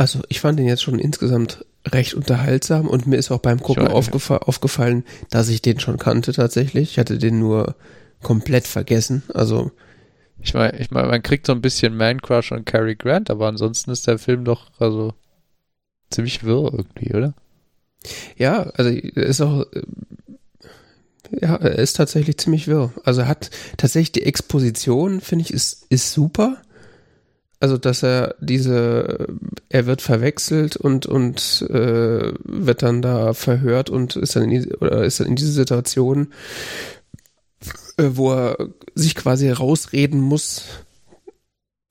Also 0.00 0.20
ich 0.30 0.40
fand 0.40 0.58
den 0.58 0.66
jetzt 0.66 0.82
schon 0.82 0.98
insgesamt 0.98 1.66
recht 1.86 2.14
unterhaltsam 2.14 2.88
und 2.88 3.06
mir 3.06 3.16
ist 3.16 3.30
auch 3.30 3.40
beim 3.40 3.60
Gucken 3.60 3.86
aufgefa 3.86 4.38
aufgefallen, 4.38 5.04
dass 5.28 5.50
ich 5.50 5.60
den 5.60 5.78
schon 5.78 5.98
kannte 5.98 6.32
tatsächlich. 6.32 6.92
Ich 6.92 6.98
hatte 6.98 7.18
den 7.18 7.38
nur 7.38 7.74
komplett 8.22 8.66
vergessen. 8.66 9.22
Also 9.34 9.72
ich 10.40 10.54
meine, 10.54 10.78
ich 10.78 10.90
meine, 10.90 11.08
man 11.08 11.22
kriegt 11.22 11.46
so 11.46 11.52
ein 11.52 11.60
bisschen 11.60 11.98
Man 11.98 12.22
Crush 12.22 12.50
und 12.50 12.64
Cary 12.64 12.96
Grant, 12.96 13.28
aber 13.28 13.46
ansonsten 13.48 13.90
ist 13.90 14.06
der 14.06 14.18
Film 14.18 14.46
doch 14.46 14.70
also 14.78 15.12
ziemlich 16.08 16.44
wirr 16.44 16.72
irgendwie, 16.72 17.14
oder? 17.14 17.34
Ja, 18.38 18.70
also 18.70 18.88
er 18.88 19.26
ist 19.26 19.42
auch, 19.42 19.66
äh, 19.70 19.82
ja, 21.42 21.56
ist 21.56 21.96
tatsächlich 21.96 22.38
ziemlich 22.38 22.68
wirr. 22.68 22.90
Also 23.04 23.20
er 23.20 23.28
hat 23.28 23.50
tatsächlich 23.76 24.12
die 24.12 24.24
Exposition, 24.24 25.20
finde 25.20 25.44
ich, 25.44 25.52
ist, 25.52 25.84
ist 25.90 26.10
super. 26.10 26.56
Also, 27.62 27.76
dass 27.76 28.02
er 28.02 28.36
diese, 28.40 29.28
er 29.68 29.84
wird 29.84 30.00
verwechselt 30.00 30.76
und, 30.76 31.04
und 31.04 31.66
äh, 31.68 32.32
wird 32.42 32.82
dann 32.82 33.02
da 33.02 33.34
verhört 33.34 33.90
und 33.90 34.16
ist 34.16 34.34
dann 34.34 34.50
in, 34.50 34.74
oder 34.76 35.04
ist 35.04 35.20
dann 35.20 35.26
in 35.26 35.36
diese 35.36 35.52
Situation, 35.52 36.32
äh, 37.98 38.08
wo 38.12 38.32
er 38.32 38.70
sich 38.94 39.14
quasi 39.14 39.44
herausreden 39.44 40.20
muss, 40.20 40.64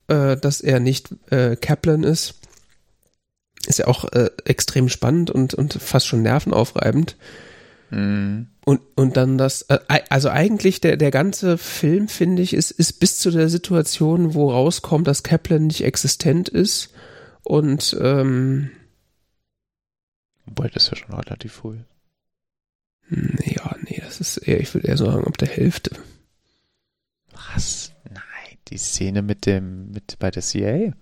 äh, 0.08 0.36
dass 0.36 0.60
er 0.60 0.80
nicht 0.80 1.14
äh, 1.30 1.54
Kaplan 1.54 2.02
ist. 2.02 2.34
Ist 3.66 3.78
ja 3.78 3.86
auch 3.86 4.10
äh, 4.12 4.30
extrem 4.44 4.88
spannend 4.88 5.30
und, 5.30 5.54
und 5.54 5.74
fast 5.74 6.08
schon 6.08 6.22
nervenaufreibend. 6.22 7.16
Mhm. 7.90 8.48
Und, 8.70 8.82
und 8.94 9.16
dann 9.16 9.36
das, 9.36 9.62
äh, 9.62 9.80
also 10.10 10.28
eigentlich 10.28 10.80
der, 10.80 10.96
der 10.96 11.10
ganze 11.10 11.58
Film, 11.58 12.06
finde 12.06 12.40
ich, 12.40 12.54
ist, 12.54 12.70
ist 12.70 13.00
bis 13.00 13.18
zu 13.18 13.32
der 13.32 13.48
Situation, 13.48 14.34
wo 14.34 14.52
rauskommt, 14.52 15.08
dass 15.08 15.24
Kaplan 15.24 15.66
nicht 15.66 15.82
existent 15.82 16.48
ist. 16.48 16.94
Und 17.42 17.96
ähm, 18.00 18.70
Wobei 20.46 20.68
das 20.68 20.88
ja 20.88 20.96
schon 20.96 21.16
relativ 21.16 21.52
früh. 21.52 21.78
hm, 23.08 23.38
ja, 23.44 23.74
nee, 23.88 24.00
das 24.04 24.20
ist 24.20 24.36
eher, 24.36 24.60
ich 24.60 24.72
würde 24.72 24.86
eher 24.86 24.96
sagen, 24.96 25.26
ab 25.26 25.36
der 25.36 25.48
Hälfte. 25.48 25.90
Was? 27.32 27.90
Nein, 28.08 28.56
die 28.68 28.78
Szene 28.78 29.22
mit 29.22 29.46
dem, 29.46 29.90
mit 29.90 30.16
bei 30.20 30.30
der 30.30 30.44
CIA? 30.44 30.92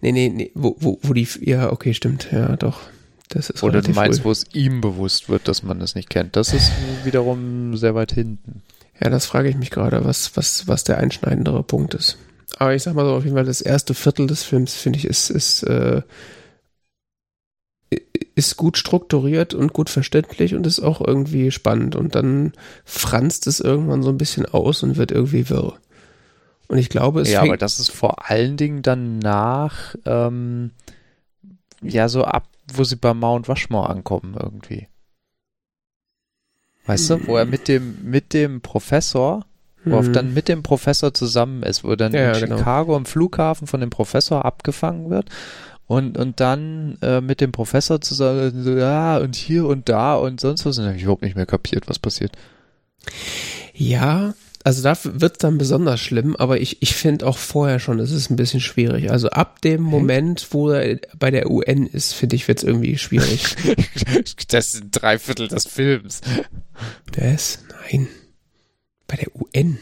Nee, 0.00 0.10
nee, 0.10 0.30
nee, 0.30 0.50
wo, 0.56 0.74
wo, 0.80 0.98
wo 1.00 1.12
die, 1.12 1.28
ja, 1.42 1.70
okay, 1.70 1.94
stimmt, 1.94 2.32
ja, 2.32 2.56
doch. 2.56 2.80
Das 3.28 3.50
ist 3.50 3.62
Oder 3.62 3.82
du 3.82 3.92
meinst, 3.92 4.24
wo 4.24 4.30
es 4.30 4.44
ihm 4.52 4.80
bewusst 4.80 5.28
wird, 5.28 5.48
dass 5.48 5.62
man 5.62 5.80
es 5.80 5.94
nicht 5.94 6.10
kennt. 6.10 6.36
Das 6.36 6.52
ist 6.52 6.70
wiederum 7.04 7.76
sehr 7.76 7.94
weit 7.94 8.12
hinten. 8.12 8.62
Ja, 9.02 9.10
das 9.10 9.26
frage 9.26 9.48
ich 9.48 9.56
mich 9.56 9.70
gerade, 9.70 10.04
was, 10.04 10.36
was, 10.36 10.68
was 10.68 10.84
der 10.84 10.98
einschneidendere 10.98 11.62
Punkt 11.62 11.94
ist. 11.94 12.18
Aber 12.58 12.74
ich 12.74 12.82
sag 12.82 12.94
mal 12.94 13.04
so, 13.04 13.14
auf 13.14 13.24
jeden 13.24 13.36
Fall 13.36 13.44
das 13.44 13.60
erste 13.60 13.94
Viertel 13.94 14.26
des 14.26 14.44
Films, 14.44 14.74
finde 14.74 14.98
ich, 14.98 15.06
ist, 15.06 15.30
ist, 15.30 15.64
äh, 15.64 16.02
ist 18.34 18.56
gut 18.56 18.78
strukturiert 18.78 19.54
und 19.54 19.72
gut 19.72 19.90
verständlich 19.90 20.54
und 20.54 20.66
ist 20.66 20.80
auch 20.80 21.00
irgendwie 21.00 21.50
spannend. 21.50 21.96
Und 21.96 22.14
dann 22.14 22.52
franzt 22.84 23.46
es 23.46 23.60
irgendwann 23.60 24.02
so 24.02 24.10
ein 24.10 24.18
bisschen 24.18 24.46
aus 24.46 24.82
und 24.82 24.96
wird 24.96 25.10
irgendwie 25.10 25.48
wirr. 25.48 25.74
Und 26.68 26.78
ich 26.78 26.88
glaube, 26.88 27.20
es 27.20 27.30
ja, 27.30 27.42
aber 27.42 27.56
das 27.56 27.78
ist 27.78 27.90
vor 27.90 28.30
allen 28.30 28.56
Dingen 28.56 28.82
dann 28.82 29.18
nach, 29.18 29.94
ähm, 30.06 30.70
ja, 31.82 32.08
so 32.08 32.24
ab, 32.24 32.48
wo 32.72 32.84
sie 32.84 32.96
bei 32.96 33.14
Mount 33.14 33.48
Rushmore 33.48 33.90
ankommen 33.90 34.36
irgendwie. 34.40 34.88
Weißt 36.86 37.10
du, 37.10 37.26
wo 37.26 37.36
er 37.36 37.46
mit 37.46 37.68
dem, 37.68 37.98
mit 38.04 38.34
dem 38.34 38.60
Professor, 38.60 39.46
wo 39.84 39.96
er 39.96 40.04
Hm. 40.04 40.12
dann 40.12 40.34
mit 40.34 40.48
dem 40.48 40.62
Professor 40.62 41.14
zusammen 41.14 41.62
ist, 41.62 41.82
wo 41.84 41.90
er 41.90 41.96
dann 41.96 42.12
Ja, 42.12 42.32
in 42.32 42.40
genau. 42.40 42.58
Chicago 42.58 42.96
am 42.96 43.06
Flughafen 43.06 43.66
von 43.66 43.80
dem 43.80 43.90
Professor 43.90 44.44
abgefangen 44.44 45.08
wird 45.08 45.30
und, 45.86 46.18
und 46.18 46.40
dann 46.40 46.98
äh, 47.02 47.20
mit 47.20 47.40
dem 47.40 47.52
Professor 47.52 48.00
zusammen, 48.00 48.62
so, 48.62 48.76
ja, 48.76 49.18
und 49.18 49.34
hier 49.34 49.66
und 49.66 49.88
da 49.88 50.14
und 50.16 50.40
sonst 50.40 50.66
was. 50.66 50.76
Und 50.78 50.84
dann 50.84 50.90
habe 50.90 50.96
ich 50.98 51.04
überhaupt 51.04 51.22
nicht 51.22 51.36
mehr 51.36 51.46
kapiert, 51.46 51.88
was 51.88 51.98
passiert. 51.98 52.32
Ja, 53.74 54.34
also 54.64 54.82
da 54.82 54.96
wird 55.04 55.44
dann 55.44 55.58
besonders 55.58 56.00
schlimm, 56.00 56.34
aber 56.36 56.58
ich, 56.58 56.80
ich 56.80 56.94
finde 56.94 57.26
auch 57.26 57.36
vorher 57.36 57.78
schon, 57.78 58.00
es 58.00 58.10
ist 58.10 58.30
ein 58.30 58.36
bisschen 58.36 58.60
schwierig. 58.60 59.10
Also 59.10 59.28
ab 59.28 59.60
dem 59.60 59.82
Moment, 59.82 60.48
wo 60.52 60.70
er 60.70 60.98
bei 61.18 61.30
der 61.30 61.50
UN 61.50 61.86
ist, 61.86 62.14
finde 62.14 62.36
ich, 62.36 62.48
wird 62.48 62.58
es 62.58 62.64
irgendwie 62.64 62.96
schwierig. 62.96 63.56
das 64.48 64.72
sind 64.72 64.88
drei 64.90 65.18
Viertel 65.18 65.48
des 65.48 65.66
Films. 65.66 66.22
Das? 67.12 67.58
Nein. 67.92 68.08
Bei 69.06 69.16
der 69.16 69.28
UN. 69.36 69.78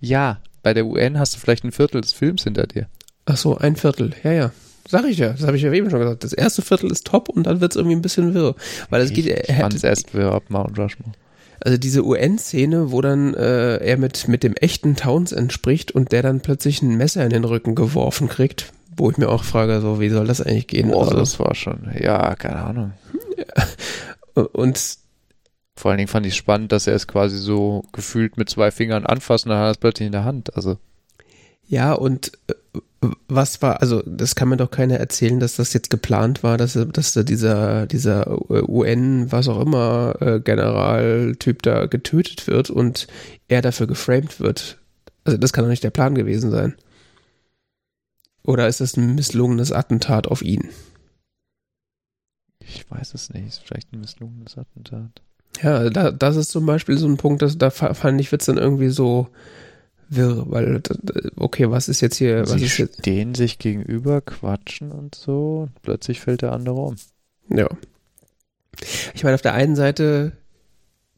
Ja, 0.00 0.40
bei 0.62 0.72
der 0.72 0.86
UN 0.86 1.18
hast 1.18 1.34
du 1.34 1.38
vielleicht 1.38 1.64
ein 1.64 1.72
Viertel 1.72 2.00
des 2.00 2.14
Films 2.14 2.44
hinter 2.44 2.66
dir. 2.66 2.88
Ach 3.26 3.36
so, 3.36 3.58
ein 3.58 3.76
Viertel. 3.76 4.14
Ja, 4.24 4.32
ja. 4.32 4.52
Sag 4.88 5.04
ich 5.04 5.18
ja. 5.18 5.32
Das 5.32 5.42
habe 5.42 5.58
ich 5.58 5.62
ja 5.62 5.70
eben 5.72 5.90
schon 5.90 6.00
gesagt. 6.00 6.24
Das 6.24 6.32
erste 6.32 6.62
Viertel 6.62 6.90
ist 6.90 7.06
top 7.06 7.28
und 7.28 7.42
dann 7.42 7.60
wird 7.60 7.72
es 7.72 7.76
irgendwie 7.76 7.96
ein 7.96 8.02
bisschen 8.02 8.32
wirr. 8.32 8.54
Weil 8.88 9.02
es 9.02 9.12
geht, 9.12 9.26
ich 9.26 9.48
er 9.50 9.56
fand 9.56 9.74
es 9.74 9.84
erst 9.84 10.14
wirr 10.14 10.32
ab 10.32 10.44
Mount 10.48 10.78
Rushmore. 10.78 11.12
Also 11.60 11.78
diese 11.78 12.04
UN-Szene, 12.04 12.92
wo 12.92 13.00
dann 13.00 13.34
äh, 13.34 13.76
er 13.76 13.96
mit, 13.96 14.28
mit 14.28 14.42
dem 14.42 14.54
echten 14.54 14.96
Townsend 14.96 15.52
spricht 15.52 15.92
und 15.92 16.12
der 16.12 16.22
dann 16.22 16.40
plötzlich 16.40 16.82
ein 16.82 16.96
Messer 16.96 17.24
in 17.24 17.30
den 17.30 17.44
Rücken 17.44 17.74
geworfen 17.74 18.28
kriegt, 18.28 18.72
wo 18.96 19.10
ich 19.10 19.18
mir 19.18 19.28
auch 19.28 19.44
frage, 19.44 19.80
so, 19.80 20.00
wie 20.00 20.08
soll 20.08 20.26
das 20.26 20.40
eigentlich 20.40 20.66
gehen? 20.66 20.90
Boah, 20.90 21.04
also, 21.04 21.16
das 21.16 21.38
war 21.38 21.54
schon, 21.54 21.90
ja, 21.98 22.34
keine 22.34 22.62
Ahnung. 22.62 22.92
und 24.52 24.98
Vor 25.76 25.90
allen 25.90 25.98
Dingen 25.98 26.08
fand 26.08 26.26
ich 26.26 26.36
spannend, 26.36 26.72
dass 26.72 26.86
er 26.86 26.94
es 26.94 27.06
quasi 27.06 27.38
so 27.38 27.82
gefühlt 27.92 28.36
mit 28.36 28.48
zwei 28.48 28.70
Fingern 28.70 29.06
anfasst 29.06 29.46
und 29.46 29.50
dann 29.50 29.58
hat 29.58 29.68
er 29.68 29.72
es 29.72 29.78
plötzlich 29.78 30.06
in 30.06 30.12
der 30.12 30.24
Hand. 30.24 30.56
Also, 30.56 30.78
Ja, 31.66 31.92
und 31.92 32.32
äh, 32.48 32.54
was 33.28 33.62
war, 33.62 33.80
also 33.80 34.02
das 34.06 34.34
kann 34.34 34.48
mir 34.48 34.56
doch 34.56 34.70
keiner 34.70 34.96
erzählen, 34.96 35.40
dass 35.40 35.56
das 35.56 35.72
jetzt 35.72 35.90
geplant 35.90 36.42
war, 36.42 36.56
dass, 36.56 36.78
dass 36.92 37.12
da 37.12 37.22
dieser, 37.22 37.86
dieser 37.86 38.50
UN, 38.50 39.30
was 39.32 39.48
auch 39.48 39.60
immer, 39.60 40.14
äh, 40.20 40.40
Generaltyp 40.40 41.62
da 41.62 41.86
getötet 41.86 42.46
wird 42.46 42.70
und 42.70 43.06
er 43.48 43.62
dafür 43.62 43.86
geframed 43.86 44.40
wird. 44.40 44.78
Also 45.24 45.38
das 45.38 45.52
kann 45.52 45.64
doch 45.64 45.70
nicht 45.70 45.84
der 45.84 45.90
Plan 45.90 46.14
gewesen 46.14 46.50
sein. 46.50 46.74
Oder 48.44 48.68
ist 48.68 48.80
das 48.80 48.96
ein 48.96 49.14
misslungenes 49.16 49.72
Attentat 49.72 50.28
auf 50.28 50.42
ihn? 50.42 50.68
ich 52.60 52.90
weiß 52.90 53.14
es 53.14 53.32
nicht, 53.32 53.46
ist 53.46 53.62
vielleicht 53.64 53.92
ein 53.92 54.00
misslungenes 54.00 54.58
Attentat. 54.58 55.22
Ja, 55.62 55.88
da, 55.88 56.10
das 56.10 56.36
ist 56.36 56.50
zum 56.50 56.66
Beispiel 56.66 56.98
so 56.98 57.06
ein 57.06 57.16
Punkt, 57.16 57.40
dass, 57.42 57.56
da 57.58 57.70
fa- 57.70 57.94
fand 57.94 58.20
ich, 58.20 58.32
wird's 58.32 58.46
dann 58.46 58.58
irgendwie 58.58 58.88
so 58.90 59.28
wirr, 60.08 60.44
weil, 60.48 60.82
okay, 61.36 61.70
was 61.70 61.88
ist 61.88 62.00
jetzt 62.00 62.16
hier, 62.16 62.42
was 62.42 62.52
Sie 62.52 62.64
ist 62.64 62.78
jetzt, 62.78 62.98
stehen 63.00 63.34
sich 63.34 63.58
gegenüber, 63.58 64.20
quatschen 64.20 64.92
und 64.92 65.14
so, 65.14 65.68
und 65.68 65.82
plötzlich 65.82 66.20
fällt 66.20 66.42
der 66.42 66.52
andere 66.52 66.76
um. 66.76 66.96
Ja. 67.48 67.68
Ich 69.14 69.24
meine, 69.24 69.34
auf 69.34 69.42
der 69.42 69.54
einen 69.54 69.76
Seite 69.76 70.32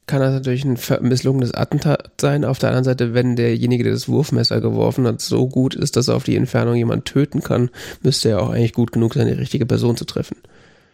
kann 0.09 0.21
das 0.21 0.33
natürlich 0.33 0.65
ein 0.65 0.79
misslungenes 1.01 1.53
Attentat 1.53 2.13
sein, 2.19 2.43
auf 2.43 2.57
der 2.57 2.69
anderen 2.69 2.83
Seite, 2.83 3.13
wenn 3.13 3.35
derjenige, 3.35 3.83
der 3.83 3.93
das 3.93 4.09
Wurfmesser 4.09 4.59
geworfen 4.59 5.05
hat, 5.05 5.21
so 5.21 5.47
gut 5.47 5.75
ist, 5.75 5.95
dass 5.95 6.07
er 6.07 6.15
auf 6.15 6.23
die 6.23 6.35
Entfernung 6.35 6.75
jemanden 6.75 7.05
töten 7.05 7.43
kann, 7.43 7.69
müsste 8.01 8.29
er 8.29 8.41
auch 8.41 8.49
eigentlich 8.49 8.73
gut 8.73 8.91
genug 8.91 9.13
sein, 9.13 9.27
die 9.27 9.33
richtige 9.33 9.67
Person 9.67 9.97
zu 9.97 10.05
treffen. 10.05 10.37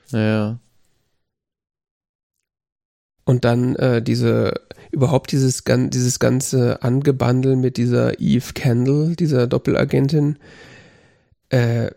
Ja. 0.10 0.60
Und 3.24 3.46
dann 3.46 3.76
äh, 3.78 4.02
diese, 4.02 4.54
überhaupt 4.96 5.32
dieses, 5.32 5.64
dieses 5.66 6.20
ganze 6.20 6.82
Angebandel 6.82 7.56
mit 7.56 7.78
dieser 7.78 8.20
Eve 8.20 8.54
Kendall, 8.54 9.16
dieser 9.16 9.46
Doppelagentin, 9.46 10.38
äh, 11.50 11.92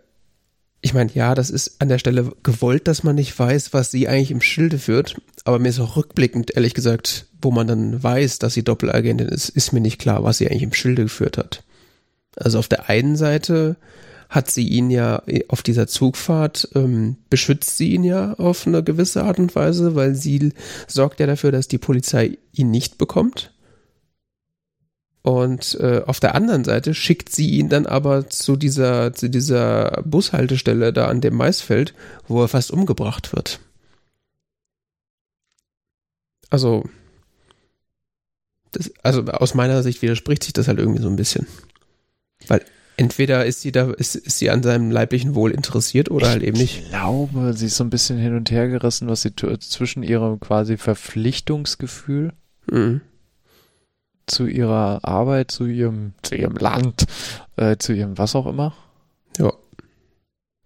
ich 0.81 0.95
meine, 0.95 1.11
ja, 1.13 1.35
das 1.35 1.51
ist 1.51 1.81
an 1.81 1.89
der 1.89 1.99
Stelle 1.99 2.33
gewollt, 2.43 2.87
dass 2.87 3.03
man 3.03 3.17
nicht 3.17 3.37
weiß, 3.37 3.73
was 3.73 3.91
sie 3.91 4.09
eigentlich 4.09 4.31
im 4.31 4.41
Schilde 4.41 4.79
führt, 4.79 5.21
aber 5.45 5.59
mir 5.59 5.69
ist 5.69 5.81
auch 5.81 5.97
rückblickend, 5.97 6.55
ehrlich 6.55 6.75
gesagt, 6.75 7.27
wo 7.43 7.51
man 7.51 7.67
dann 7.67 8.03
weiß, 8.03 8.39
dass 8.39 8.55
sie 8.55 8.63
Doppelagentin 8.63 9.29
ist, 9.29 9.49
ist 9.49 9.73
mir 9.73 9.81
nicht 9.81 10.01
klar, 10.01 10.23
was 10.23 10.39
sie 10.39 10.49
eigentlich 10.49 10.63
im 10.63 10.75
Schilde 10.75 11.03
geführt 11.05 11.39
hat. 11.39 11.65
Also 12.37 12.59
auf 12.59 12.69
der 12.69 12.89
einen 12.89 13.17
Seite 13.17 13.77
hat 14.29 14.51
sie 14.51 14.69
ihn 14.69 14.91
ja 14.91 15.23
auf 15.49 15.63
dieser 15.63 15.87
Zugfahrt, 15.87 16.69
ähm, 16.75 17.17
beschützt 17.31 17.77
sie 17.77 17.95
ihn 17.95 18.05
ja 18.05 18.35
auf 18.35 18.67
eine 18.67 18.83
gewisse 18.83 19.25
Art 19.25 19.39
und 19.39 19.55
Weise, 19.55 19.95
weil 19.95 20.15
sie 20.15 20.53
sorgt 20.87 21.21
ja 21.21 21.27
dafür, 21.27 21.51
dass 21.51 21.69
die 21.69 21.79
Polizei 21.79 22.39
ihn 22.53 22.71
nicht 22.71 22.99
bekommt. 22.99 23.53
Und 25.23 25.79
äh, 25.81 26.03
auf 26.07 26.21
der 26.21 26.35
anderen 26.35 26.65
Seite 26.65 26.95
schickt 26.95 27.35
sie 27.35 27.51
ihn 27.51 27.69
dann 27.69 27.87
aber 27.87 28.29
zu 28.29 28.57
dieser, 28.57 29.13
zu 29.13 29.29
dieser 29.29 30.03
Bushaltestelle 30.05 30.93
da 30.93 31.09
an 31.09 31.21
dem 31.21 31.35
Maisfeld, 31.35 31.95
wo 32.27 32.43
er 32.43 32.49
fast 32.49 32.71
umgebracht 32.71 33.35
wird. 33.35 33.61
Also, 36.51 36.85
das, 38.73 38.91
also 39.03 39.23
aus 39.25 39.55
meiner 39.55 39.83
Sicht 39.83 40.03
widerspricht 40.03 40.45
sich 40.45 40.53
das 40.53 40.69
halt 40.69 40.79
irgendwie 40.79 41.03
so 41.03 41.09
ein 41.09 41.17
bisschen. 41.17 41.47
Weil 42.47 42.65
entweder 42.99 43.47
ist 43.47 43.63
sie 43.63 43.73
da, 43.73 43.91
ist, 43.93 44.15
ist 44.17 44.39
sie 44.39 44.51
an 44.51 44.63
seinem 44.63 44.91
leiblichen 44.91 45.35
Wohl 45.35 45.53
interessiert 45.53 46.11
oder 46.11 46.29
halt 46.29 46.43
eben 46.43 46.59
nicht. 46.59 46.81
Ich 46.83 46.89
glaube, 46.91 47.55
sie 47.55 47.67
ist 47.67 47.77
so 47.77 47.85
ein 47.85 47.91
bisschen 47.91 48.19
hin 48.19 48.37
und 48.37 48.51
her 48.51 48.69
gerissen, 48.69 49.09
was 49.09 49.23
sie 49.23 49.33
zwischen 49.35 50.03
ihrem 50.03 50.39
quasi 50.41 50.77
Verpflichtungsgefühl 50.77 52.33
Mhm. 52.71 53.01
zu 54.27 54.47
ihrer 54.47 55.01
Arbeit, 55.03 55.51
zu 55.51 55.65
ihrem, 55.65 56.13
zu 56.23 56.35
ihrem 56.35 56.57
Land, 56.57 57.07
äh, 57.57 57.79
zu 57.79 57.95
ihrem 57.95 58.19
was 58.19 58.35
auch 58.37 58.47
immer 58.47 58.75
Ja. 59.39 59.53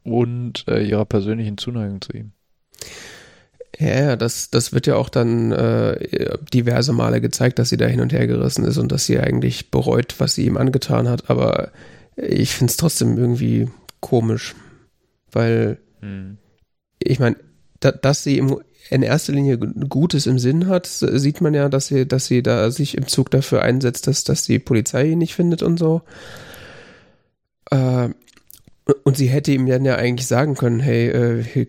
und 0.02 0.64
äh, 0.66 0.82
ihrer 0.82 1.04
persönlichen 1.04 1.58
Zuneigung 1.58 2.00
zu 2.00 2.12
ihm. 2.12 2.32
Ja, 3.78 4.00
ja, 4.00 4.16
das, 4.16 4.50
das 4.50 4.72
wird 4.72 4.86
ja 4.86 4.96
auch 4.96 5.08
dann 5.08 5.50
äh, 5.52 6.36
diverse 6.52 6.92
Male 6.92 7.20
gezeigt, 7.20 7.58
dass 7.58 7.68
sie 7.70 7.76
da 7.76 7.86
hin 7.86 8.00
und 8.00 8.12
her 8.12 8.26
gerissen 8.26 8.64
ist 8.64 8.76
und 8.78 8.90
dass 8.92 9.06
sie 9.06 9.18
eigentlich 9.18 9.70
bereut, 9.70 10.16
was 10.18 10.34
sie 10.34 10.44
ihm 10.46 10.56
angetan 10.56 11.08
hat. 11.08 11.30
Aber 11.30 11.70
ich 12.16 12.54
finde 12.54 12.70
es 12.70 12.76
trotzdem 12.76 13.16
irgendwie 13.18 13.68
komisch, 14.00 14.54
weil 15.30 15.78
Hm. 16.02 16.36
ich 16.98 17.18
meine, 17.18 17.36
da, 17.80 17.92
dass 17.92 18.22
sie 18.22 18.36
im, 18.38 18.60
in 18.90 19.02
erster 19.02 19.32
Linie 19.32 19.56
Gutes 19.58 20.26
im 20.26 20.38
Sinn 20.38 20.66
hat, 20.66 20.86
sieht 20.86 21.40
man 21.40 21.54
ja, 21.54 21.68
dass 21.68 21.86
sie, 21.86 22.06
dass 22.06 22.26
sie 22.26 22.42
da 22.42 22.70
sich 22.70 22.96
im 22.96 23.06
Zug 23.06 23.30
dafür 23.30 23.62
einsetzt, 23.62 24.06
dass, 24.06 24.24
dass 24.24 24.42
die 24.42 24.58
Polizei 24.58 25.06
ihn 25.06 25.18
nicht 25.18 25.34
findet 25.34 25.62
und 25.62 25.78
so. 25.78 26.02
Äh, 27.70 28.10
und 29.04 29.16
sie 29.16 29.28
hätte 29.28 29.52
ihm 29.52 29.66
dann 29.66 29.84
ja 29.84 29.94
eigentlich 29.94 30.26
sagen 30.26 30.56
können, 30.56 30.80
hey, 30.80 31.44
äh, 31.54 31.66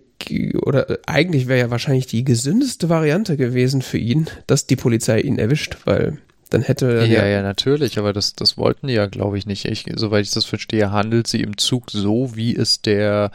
oder 0.66 1.00
eigentlich 1.06 1.48
wäre 1.48 1.60
ja 1.60 1.70
wahrscheinlich 1.70 2.08
die 2.08 2.24
gesündeste 2.24 2.90
Variante 2.90 3.38
gewesen 3.38 3.82
für 3.82 4.00
ihn, 4.00 4.30
dass 4.48 4.66
die 4.66 4.76
Polizei 4.76 5.20
ihn 5.20 5.38
erwischt, 5.38 5.78
weil 5.86 6.18
dann 6.54 6.62
hätte 6.62 6.86
ja, 6.86 7.06
ja, 7.06 7.26
ja, 7.26 7.42
natürlich, 7.42 7.98
aber 7.98 8.14
das, 8.14 8.34
das 8.34 8.60
wollten 8.60 8.86
die 8.86 8.94
ja, 8.94 9.08
glaube 9.08 9.40
ich, 9.40 9.48
nicht. 9.48 9.66
Ich, 9.66 9.86
soweit 9.96 10.24
ich 10.24 10.32
das 10.32 10.46
verstehe, 10.46 10.92
handelt 10.92 11.26
sie 11.26 11.42
im 11.42 11.58
Zug 11.58 11.90
so, 11.90 12.36
wie 12.36 12.56
es 12.56 12.80
der, 12.80 13.32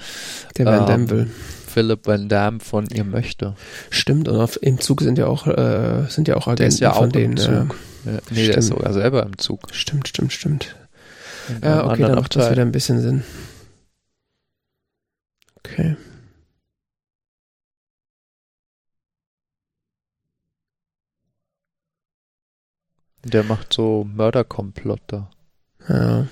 der 0.56 0.66
Van 0.66 0.86
Damme 0.86 1.02
ähm, 1.02 1.10
will. 1.10 1.30
Philipp 1.66 2.06
Van 2.06 2.28
Damme 2.28 2.60
von 2.60 2.86
ihr 2.86 3.02
möchte. 3.02 3.56
Stimmt, 3.90 4.28
und 4.28 4.36
auf, 4.36 4.62
im 4.62 4.78
Zug 4.78 5.00
sind 5.00 5.18
ja 5.18 5.26
auch, 5.26 5.48
äh, 5.48 6.04
sind 6.08 6.28
ja 6.28 6.36
auch 6.36 6.46
Agenten 6.46 6.58
der 6.58 6.68
ist 6.68 6.78
ja 6.78 6.92
von 6.92 7.08
auch 7.08 7.12
denen. 7.12 7.32
Im 7.32 7.38
Zug. 7.38 7.50
Äh, 8.06 8.10
ja, 8.10 8.12
nee, 8.12 8.20
stimmt. 8.20 8.48
der 8.48 8.58
ist 8.58 8.66
sogar 8.68 8.92
selber 8.92 9.22
im 9.24 9.36
Zug. 9.36 9.62
Stimmt, 9.72 10.06
stimmt, 10.06 10.32
stimmt. 10.32 10.76
Ja, 11.60 11.86
okay, 11.86 12.02
dann 12.02 12.14
macht 12.14 12.36
das 12.36 12.52
wieder 12.52 12.62
ein 12.62 12.72
bisschen 12.72 13.00
Sinn. 13.00 13.24
Okay. 15.56 15.96
Der 23.30 23.44
macht 23.44 23.72
so 23.72 24.04
Mörderkomplotte. 24.04 25.26
Ja. 25.88 26.26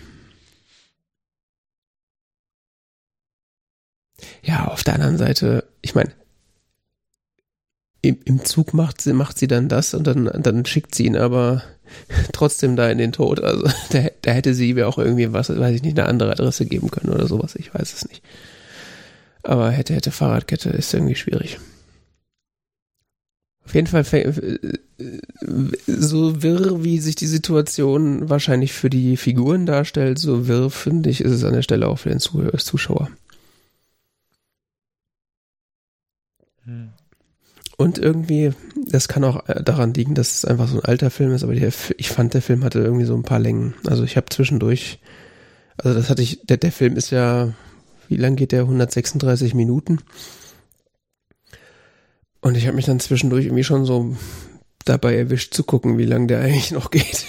Ja, 4.43 4.68
auf 4.68 4.85
der 4.85 4.94
anderen 4.94 5.18
Seite, 5.18 5.64
ich 5.82 5.94
meine, 5.94 6.12
im, 8.02 8.18
im 8.24 8.44
Zug 8.44 8.73
macht 8.73 9.01
sie, 9.01 9.12
macht 9.12 9.39
sie 9.39 9.48
dann 9.48 9.68
das 9.68 9.93
und 9.93 10.06
dann, 10.06 10.31
dann 10.43 10.64
schickt 10.64 10.94
sie 10.94 11.06
ihn 11.06 11.16
aber 11.16 11.62
trotzdem 12.32 12.77
da 12.77 12.89
in 12.89 12.98
den 12.98 13.12
Tod. 13.12 13.40
Also 13.43 13.64
da, 13.90 14.06
da 14.23 14.31
hätte 14.31 14.55
sie 14.55 14.74
mir 14.74 14.89
auch 14.89 14.98
irgendwie 14.98 15.32
was, 15.32 15.48
weiß 15.48 15.74
ich 15.74 15.82
nicht, 15.82 15.98
eine 15.98 16.09
andere 16.09 16.32
Adresse 16.32 16.66
geben 16.66 16.90
können 16.90 17.12
oder 17.12 17.27
sowas. 17.27 17.56
Ich 17.56 17.74
weiß 17.74 17.93
es 17.93 18.09
nicht. 18.09 18.23
Aber 19.43 19.70
hätte, 19.70 19.94
hätte 19.94 20.10
Fahrradkette 20.10 20.70
ist 20.70 20.93
irgendwie 20.94 21.14
schwierig. 21.14 21.59
Auf 23.67 23.75
jeden 23.75 23.89
Fall 23.89 24.05
so 25.87 26.43
wirr, 26.43 26.85
wie 26.85 27.01
sich 27.01 27.17
die 27.17 27.27
Situation 27.27 28.31
wahrscheinlich 28.31 28.73
für 28.73 28.89
die 28.89 29.17
Figuren 29.17 29.67
darstellt, 29.67 30.21
so 30.21 30.47
wirr, 30.47 30.71
finde 30.71 31.11
ich, 31.11 31.21
ist 31.21 31.33
es 31.33 31.45
an 31.45 31.53
der 31.53 31.63
Stelle 31.63 31.89
auch 31.89 31.99
für 31.99 32.09
den 32.09 32.21
Zuschauer. 32.21 33.11
Hm. 36.65 36.91
Und 37.77 37.99
irgendwie, 37.99 38.53
das 38.87 39.09
kann 39.09 39.25
auch 39.25 39.45
daran 39.45 39.93
liegen, 39.93 40.15
dass 40.15 40.37
es 40.37 40.45
einfach 40.45 40.69
so 40.69 40.77
ein 40.79 40.85
alter 40.85 41.11
Film 41.11 41.33
ist, 41.33 41.43
aber 41.43 41.55
der, 41.55 41.73
ich 41.99 42.09
fand, 42.09 42.33
der 42.33 42.43
Film 42.43 42.65
hatte 42.65 42.79
irgendwie 42.79 43.05
so 43.05 43.15
ein 43.15 43.25
paar 43.25 43.41
Längen. 43.41 43.75
Also 43.85 44.05
ich 44.05 44.17
habe 44.17 44.31
zwischendurch, 44.31 44.99
also 45.77 45.95
das 45.95 46.09
hatte 46.09 46.23
ich, 46.23 46.41
der, 46.47 46.57
der 46.57 46.73
Film 46.73 46.97
ist 46.97 47.11
ja, 47.11 47.53
wie 48.09 48.17
lang 48.17 48.37
geht 48.37 48.53
der? 48.53 48.63
136 48.63 49.55
Minuten. 49.55 49.99
Und 52.47 52.56
ich 52.56 52.68
habe 52.68 52.77
mich 52.77 52.85
dann 52.85 53.01
zwischendurch 53.01 53.47
irgendwie 53.47 53.64
schon 53.64 53.85
so 53.85 54.14
dabei 54.85 55.16
erwischt 55.16 55.52
zu 55.52 55.64
gucken, 55.64 55.98
wie 55.98 56.05
lang 56.05 56.28
der 56.28 56.40
eigentlich 56.43 56.70
noch 56.70 56.93
geht. 56.93 57.27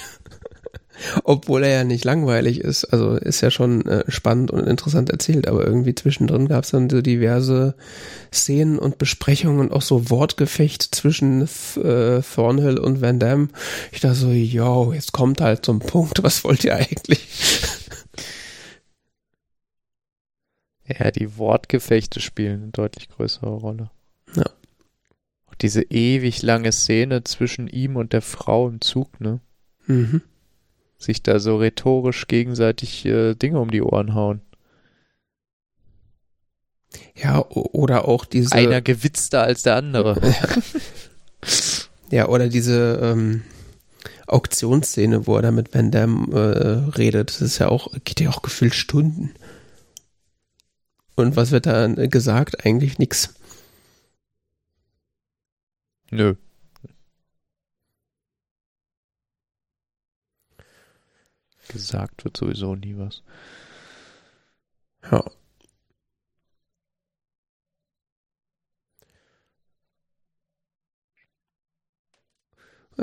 Obwohl 1.24 1.64
er 1.64 1.72
ja 1.72 1.84
nicht 1.84 2.06
langweilig 2.06 2.62
ist. 2.62 2.86
Also 2.86 3.16
ist 3.16 3.42
ja 3.42 3.50
schon 3.50 3.84
äh, 3.88 4.04
spannend 4.12 4.52
und 4.52 4.68
interessant 4.68 5.10
erzählt, 5.10 5.48
aber 5.48 5.66
irgendwie 5.66 5.96
zwischendrin 5.96 6.48
gab 6.48 6.66
es 6.66 6.70
dann 6.70 6.88
so 6.88 7.02
diverse 7.02 7.74
Szenen 8.32 8.78
und 8.78 9.00
Besprechungen 9.00 9.60
und 9.60 9.72
auch 9.72 9.82
so 9.82 10.12
Wortgefecht 10.12 10.84
zwischen 10.84 11.50
äh, 11.78 12.22
Thornhill 12.22 12.78
und 12.78 13.02
Van 13.02 13.18
Damme. 13.18 13.48
Ich 13.92 14.02
dachte 14.02 14.18
so, 14.18 14.30
yo, 14.30 14.94
jetzt 14.94 15.14
kommt 15.14 15.42
halt 15.42 15.66
zum 15.66 15.80
Punkt, 15.80 16.22
was 16.22 16.44
wollt 16.44 16.64
ihr 16.64 16.76
eigentlich? 16.76 17.28
Ja, 20.86 21.10
die 21.10 21.38
Wortgefechte 21.38 22.20
spielen 22.20 22.62
eine 22.62 22.72
deutlich 22.72 23.10
größere 23.10 23.50
Rolle. 23.50 23.90
Diese 25.62 25.82
ewig 25.84 26.42
lange 26.44 26.72
Szene 26.72 27.24
zwischen 27.24 27.68
ihm 27.68 27.96
und 27.96 28.14
der 28.14 28.22
Frau 28.22 28.68
im 28.68 28.82
Zug, 28.82 29.20
ne? 29.20 29.40
Mhm 29.88 30.22
sich 30.98 31.22
da 31.24 31.40
so 31.40 31.58
rhetorisch 31.58 32.28
gegenseitig 32.28 33.06
äh, 33.06 33.36
Dinge 33.36 33.60
um 33.60 33.72
die 33.72 33.82
Ohren 33.82 34.14
hauen. 34.14 34.42
Ja, 37.16 37.46
oder 37.50 38.08
auch 38.08 38.26
diese. 38.26 38.54
Einer 38.54 38.82
gewitzter 38.82 39.44
als 39.44 39.64
der 39.64 39.76
andere. 39.76 40.20
ja, 42.12 42.28
oder 42.28 42.50
diese 42.50 43.00
ähm, 43.04 43.44
Auktionsszene, 44.26 45.28
wo 45.28 45.36
er 45.36 45.44
da 45.44 45.52
mit 45.52 45.74
Van 45.74 45.92
Damme 45.92 46.34
äh, 46.34 46.98
redet. 46.98 47.30
Das 47.30 47.42
ist 47.42 47.60
ja 47.60 47.68
auch, 47.68 47.92
geht 48.04 48.20
ja 48.20 48.30
auch 48.30 48.42
gefühlt 48.42 48.74
Stunden. 48.74 49.34
Und 51.16 51.36
was 51.36 51.52
wird 51.52 51.66
da 51.66 51.88
gesagt? 51.88 52.66
Eigentlich 52.66 53.00
nix. 53.00 53.34
Nö. 56.12 56.36
Gesagt 61.70 62.24
wird 62.24 62.38
sowieso 62.38 62.76
nie 62.76 62.98
was. 62.98 63.24
Ja. 65.12 65.24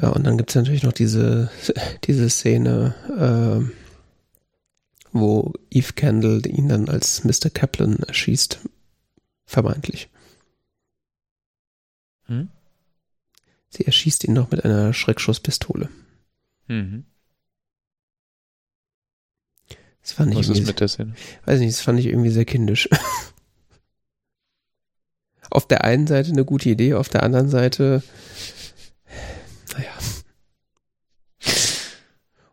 Ja, 0.00 0.08
und 0.08 0.24
dann 0.24 0.36
gibt 0.36 0.50
es 0.50 0.56
natürlich 0.56 0.82
noch 0.82 0.92
diese, 0.92 1.50
diese 2.04 2.28
Szene, 2.28 2.94
äh, 3.16 3.74
wo 5.12 5.52
Eve 5.70 5.92
Candle 5.92 6.40
ihn 6.48 6.68
dann 6.68 6.88
als 6.88 7.22
Mr. 7.24 7.50
Kaplan 7.52 7.98
erschießt. 8.00 8.58
Vermeintlich. 9.46 10.08
Hm? 12.26 12.48
Sie 13.76 13.84
erschießt 13.84 14.24
ihn 14.24 14.34
noch 14.34 14.50
mit 14.50 14.64
einer 14.64 14.94
Schreckschusspistole. 14.94 15.88
Mhm. 16.68 17.04
Das 20.02 20.12
fand 20.12 20.32
ich 20.32 20.38
Was 20.38 20.48
ist 20.48 20.66
mit 20.66 20.80
der 20.80 20.88
Szene? 20.88 21.14
Weiß 21.44 21.60
nicht, 21.60 21.72
das 21.72 21.80
fand 21.80 21.98
ich 21.98 22.06
irgendwie 22.06 22.30
sehr 22.30 22.44
kindisch. 22.44 22.88
auf 25.50 25.66
der 25.66 25.84
einen 25.84 26.06
Seite 26.06 26.30
eine 26.30 26.44
gute 26.44 26.68
Idee, 26.68 26.94
auf 26.94 27.08
der 27.08 27.22
anderen 27.22 27.48
Seite, 27.48 28.02
naja. 29.72 29.92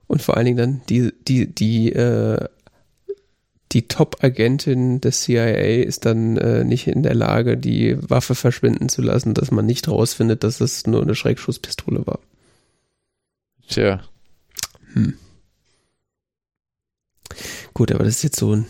Und 0.07 0.21
vor 0.21 0.37
allen 0.37 0.45
Dingen 0.45 0.57
dann 0.57 0.81
die, 0.87 1.13
die, 1.27 1.53
die, 1.53 1.91
äh, 1.93 2.47
die 3.71 3.87
Top-Agentin 3.87 4.99
des 4.99 5.21
CIA 5.21 5.83
ist 5.83 6.05
dann 6.05 6.37
äh, 6.37 6.63
nicht 6.63 6.87
in 6.87 7.03
der 7.03 7.15
Lage, 7.15 7.57
die 7.57 7.97
Waffe 8.09 8.35
verschwinden 8.35 8.89
zu 8.89 9.01
lassen, 9.01 9.33
dass 9.33 9.51
man 9.51 9.65
nicht 9.65 9.87
rausfindet, 9.87 10.43
dass 10.43 10.59
es 10.59 10.85
nur 10.87 11.01
eine 11.01 11.15
Schreckschusspistole 11.15 12.05
war. 12.05 12.19
Tja. 13.67 14.01
Hm. 14.93 15.13
Gut, 17.73 17.93
aber 17.93 18.03
das 18.03 18.17
ist 18.17 18.23
jetzt 18.23 18.39
so 18.39 18.53
ein 18.53 18.65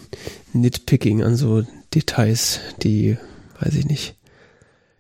Nitpicking 0.53 1.23
an 1.23 1.36
so 1.36 1.65
Details, 1.94 2.60
die, 2.84 3.18
weiß 3.60 3.73
ich 3.73 3.86
nicht. 3.86 4.15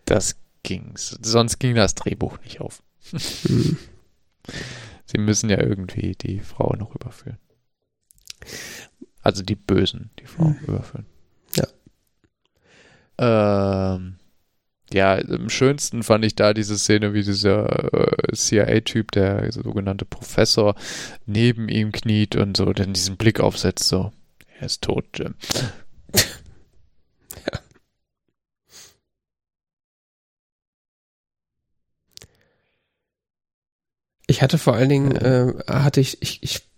Das 0.05 0.35
ging's. 0.63 1.19
Sonst 1.21 1.59
ging 1.59 1.75
das 1.75 1.93
Drehbuch 1.93 2.39
nicht 2.43 2.59
auf. 2.59 2.81
Hm. 3.11 3.77
Sie 5.05 5.19
müssen 5.19 5.49
ja 5.49 5.61
irgendwie 5.61 6.15
die 6.15 6.39
Frau 6.39 6.75
noch 6.75 6.95
überführen. 6.95 7.37
Also 9.21 9.43
die 9.43 9.55
Bösen, 9.55 10.09
die 10.19 10.25
Frau 10.25 10.45
hm. 10.45 10.59
überführen. 10.65 11.05
Ja. 11.55 11.67
Ähm, 13.95 14.15
ja, 14.93 15.17
am 15.17 15.49
schönsten 15.49 16.03
fand 16.03 16.25
ich 16.25 16.35
da 16.35 16.53
diese 16.53 16.77
Szene, 16.77 17.13
wie 17.13 17.23
dieser 17.23 17.93
äh, 17.93 18.35
CIA-Typ, 18.35 19.11
der 19.11 19.51
sogenannte 19.51 20.05
Professor, 20.05 20.75
neben 21.25 21.69
ihm 21.69 21.91
kniet 21.91 22.35
und 22.35 22.57
so 22.57 22.73
dann 22.73 22.93
diesen 22.93 23.17
Blick 23.17 23.39
aufsetzt, 23.39 23.87
so, 23.87 24.11
er 24.59 24.65
ist 24.65 24.81
tot, 24.81 25.05
Jim. 25.13 25.35
ja. 26.13 27.59
Ich 34.27 34.41
hatte 34.41 34.57
vor 34.57 34.73
allen 34.73 34.89
Dingen, 34.89 35.15
äh, 35.15 35.53
hatte 35.67 36.01
ich, 36.01 36.21
ich, 36.21 36.43
ich 36.43 36.70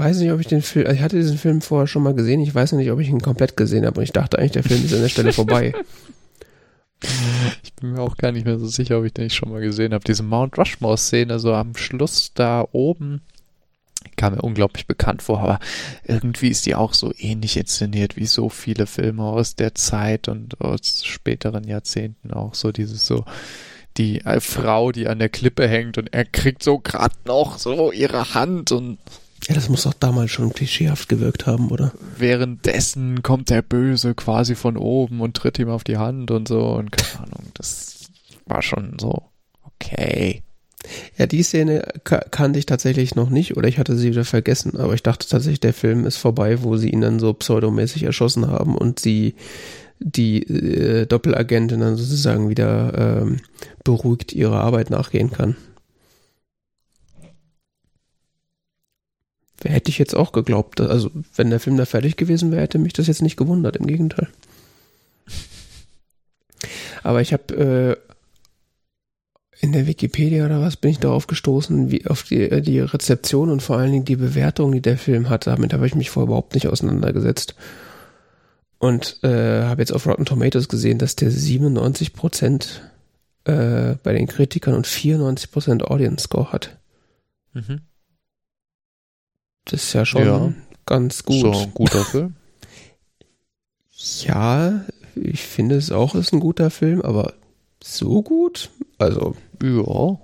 weiß 0.00 0.18
nicht, 0.18 0.32
ob 0.32 0.40
ich 0.40 0.46
den 0.46 0.62
Film, 0.62 0.90
ich 0.90 1.00
hatte 1.00 1.16
diesen 1.16 1.38
Film 1.38 1.60
vorher 1.60 1.86
schon 1.86 2.02
mal 2.02 2.14
gesehen, 2.14 2.40
ich 2.40 2.54
weiß 2.54 2.72
nicht, 2.72 2.90
ob 2.90 2.98
ich 2.98 3.08
ihn 3.08 3.20
komplett 3.20 3.56
gesehen 3.56 3.86
habe 3.86 3.98
und 3.98 4.04
ich 4.04 4.12
dachte 4.12 4.38
eigentlich, 4.38 4.52
der 4.52 4.64
Film 4.64 4.84
ist 4.84 4.94
an 4.94 5.02
der 5.02 5.08
Stelle 5.08 5.32
vorbei. 5.32 5.74
Ich 7.62 7.72
bin 7.76 7.92
mir 7.92 8.02
auch 8.02 8.18
gar 8.18 8.30
nicht 8.30 8.44
mehr 8.44 8.58
so 8.58 8.66
sicher, 8.66 8.98
ob 8.98 9.06
ich 9.06 9.14
den 9.14 9.24
nicht 9.24 9.34
schon 9.34 9.50
mal 9.50 9.62
gesehen 9.62 9.94
habe. 9.94 10.04
Diese 10.04 10.22
Mount 10.22 10.58
Rushmore-Szene, 10.58 11.38
so 11.38 11.54
am 11.54 11.74
Schluss 11.74 12.32
da 12.34 12.68
oben, 12.72 13.22
kam 14.16 14.34
mir 14.34 14.42
unglaublich 14.42 14.86
bekannt 14.86 15.22
vor, 15.22 15.40
aber 15.40 15.60
irgendwie 16.04 16.48
ist 16.48 16.66
die 16.66 16.74
auch 16.74 16.92
so 16.92 17.12
ähnlich 17.16 17.56
inszeniert 17.56 18.16
wie 18.16 18.26
so 18.26 18.50
viele 18.50 18.86
Filme 18.86 19.22
aus 19.22 19.56
der 19.56 19.74
Zeit 19.74 20.28
und 20.28 20.60
aus 20.60 21.06
späteren 21.06 21.64
Jahrzehnten 21.64 22.32
auch 22.32 22.54
so 22.54 22.70
dieses 22.70 23.06
so 23.06 23.24
die 23.96 24.20
äh, 24.24 24.40
Frau, 24.40 24.92
die 24.92 25.08
an 25.08 25.18
der 25.18 25.28
Klippe 25.28 25.66
hängt 25.68 25.98
und 25.98 26.12
er 26.12 26.24
kriegt 26.24 26.62
so 26.62 26.78
gerade 26.78 27.14
noch 27.24 27.58
so 27.58 27.92
ihre 27.92 28.34
Hand 28.34 28.72
und 28.72 28.98
ja, 29.48 29.54
das 29.54 29.68
muss 29.68 29.84
doch 29.84 29.94
damals 29.94 30.30
schon 30.30 30.52
klischeehaft 30.52 31.08
gewirkt 31.08 31.46
haben, 31.46 31.70
oder? 31.70 31.92
Währenddessen 32.16 33.22
kommt 33.22 33.50
der 33.50 33.62
Böse 33.62 34.14
quasi 34.14 34.54
von 34.54 34.76
oben 34.76 35.20
und 35.20 35.36
tritt 35.36 35.58
ihm 35.58 35.70
auf 35.70 35.84
die 35.84 35.96
Hand 35.96 36.30
und 36.30 36.48
so 36.48 36.74
und 36.74 36.92
keine 36.92 37.26
Ahnung, 37.26 37.50
das 37.54 38.10
war 38.46 38.62
schon 38.62 38.96
so 39.00 39.22
okay. 39.62 40.42
Ja, 41.18 41.26
die 41.26 41.42
Szene 41.42 41.86
kannte 42.04 42.58
ich 42.58 42.66
tatsächlich 42.66 43.14
noch 43.14 43.28
nicht 43.28 43.56
oder 43.56 43.68
ich 43.68 43.78
hatte 43.78 43.96
sie 43.96 44.10
wieder 44.10 44.24
vergessen, 44.24 44.78
aber 44.78 44.94
ich 44.94 45.02
dachte 45.02 45.28
tatsächlich, 45.28 45.60
der 45.60 45.74
Film 45.74 46.06
ist 46.06 46.16
vorbei, 46.16 46.62
wo 46.62 46.76
sie 46.76 46.90
ihn 46.90 47.02
dann 47.02 47.18
so 47.18 47.34
pseudomäßig 47.34 48.04
erschossen 48.04 48.46
haben 48.46 48.76
und 48.76 48.98
sie 48.98 49.34
die 49.98 50.42
äh, 50.42 51.06
Doppelagentin 51.06 51.80
dann 51.80 51.96
sozusagen 51.96 52.48
wieder 52.48 53.20
ähm, 53.22 53.36
beruhigt 53.84 54.32
ihrer 54.32 54.60
Arbeit 54.60 54.88
nachgehen 54.88 55.30
kann. 55.30 55.56
Hätte 59.64 59.90
ich 59.90 59.98
jetzt 59.98 60.14
auch 60.14 60.32
geglaubt. 60.32 60.80
Also, 60.80 61.10
wenn 61.36 61.50
der 61.50 61.60
Film 61.60 61.76
da 61.76 61.84
fertig 61.84 62.16
gewesen 62.16 62.50
wäre, 62.50 62.62
hätte 62.62 62.78
mich 62.78 62.92
das 62.92 63.06
jetzt 63.06 63.22
nicht 63.22 63.36
gewundert, 63.36 63.76
im 63.76 63.86
Gegenteil. 63.86 64.28
Aber 67.02 67.20
ich 67.20 67.32
habe 67.32 67.54
äh, 67.54 67.96
in 69.60 69.72
der 69.72 69.86
Wikipedia 69.86 70.46
oder 70.46 70.60
was 70.60 70.76
bin 70.76 70.90
ich 70.90 70.98
darauf 70.98 71.26
gestoßen, 71.26 71.90
wie 71.90 72.06
auf 72.06 72.22
die, 72.22 72.42
äh, 72.42 72.62
die 72.62 72.80
Rezeption 72.80 73.50
und 73.50 73.62
vor 73.62 73.76
allen 73.76 73.92
Dingen 73.92 74.04
die 74.04 74.16
Bewertung, 74.16 74.72
die 74.72 74.80
der 74.80 74.98
Film 74.98 75.28
hat. 75.28 75.46
Damit 75.46 75.72
habe 75.72 75.86
ich 75.86 75.94
mich 75.94 76.10
vorher 76.10 76.28
überhaupt 76.28 76.54
nicht 76.54 76.68
auseinandergesetzt. 76.68 77.54
Und 78.78 79.22
äh, 79.22 79.64
habe 79.64 79.82
jetzt 79.82 79.92
auf 79.92 80.06
Rotten 80.06 80.24
Tomatoes 80.24 80.68
gesehen, 80.68 80.98
dass 80.98 81.14
der 81.14 81.30
97 81.30 82.14
Prozent 82.14 82.90
äh, 83.44 83.96
bei 84.02 84.14
den 84.14 84.26
Kritikern 84.26 84.74
und 84.74 84.86
94 84.86 85.50
Prozent 85.50 85.84
Audience 85.84 86.24
Score 86.24 86.50
hat. 86.50 86.78
Mhm. 87.52 87.82
Das 89.70 89.84
ist 89.84 89.92
ja 89.92 90.04
schon 90.04 90.26
ja. 90.26 90.52
ganz 90.84 91.22
gut. 91.22 91.40
So 91.40 91.52
ein 91.52 91.72
guter 91.72 92.04
Film. 92.04 92.34
ja, 94.22 94.84
ich 95.14 95.42
finde 95.42 95.76
es 95.76 95.92
auch 95.92 96.16
ist 96.16 96.32
ein 96.32 96.40
guter 96.40 96.70
Film, 96.70 97.00
aber 97.02 97.34
so 97.82 98.22
gut? 98.22 98.70
Also, 98.98 99.36
ja. 99.62 100.18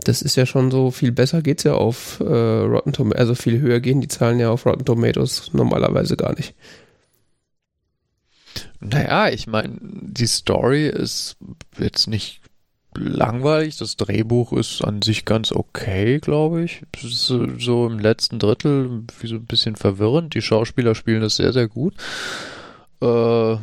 Das 0.00 0.22
ist 0.22 0.36
ja 0.36 0.46
schon 0.46 0.70
so, 0.70 0.90
viel 0.90 1.10
besser 1.10 1.42
geht's 1.42 1.64
ja 1.64 1.74
auf 1.74 2.20
äh, 2.20 2.24
Rotten 2.24 2.92
Tomatoes, 2.92 3.20
also 3.20 3.34
viel 3.34 3.60
höher 3.60 3.80
gehen 3.80 4.00
die 4.00 4.08
Zahlen 4.08 4.38
ja 4.38 4.50
auf 4.50 4.66
Rotten 4.66 4.84
Tomatoes 4.84 5.52
normalerweise 5.54 6.16
gar 6.16 6.34
nicht. 6.36 6.54
Naja, 8.80 9.28
ich 9.28 9.46
meine, 9.46 9.76
die 9.80 10.26
Story 10.26 10.86
ist 10.86 11.36
jetzt 11.78 12.06
nicht 12.06 12.42
langweilig. 12.98 13.76
Das 13.76 13.96
Drehbuch 13.96 14.52
ist 14.52 14.82
an 14.82 15.02
sich 15.02 15.24
ganz 15.24 15.52
okay, 15.52 16.18
glaube 16.18 16.64
ich. 16.64 16.82
So 16.96 17.86
im 17.86 17.98
letzten 17.98 18.38
Drittel 18.38 19.04
wie 19.20 19.26
so 19.26 19.36
ein 19.36 19.46
bisschen 19.46 19.76
verwirrend. 19.76 20.34
Die 20.34 20.42
Schauspieler 20.42 20.94
spielen 20.94 21.22
das 21.22 21.36
sehr, 21.36 21.52
sehr 21.52 21.68
gut. 21.68 21.94
Äh, 23.00 23.56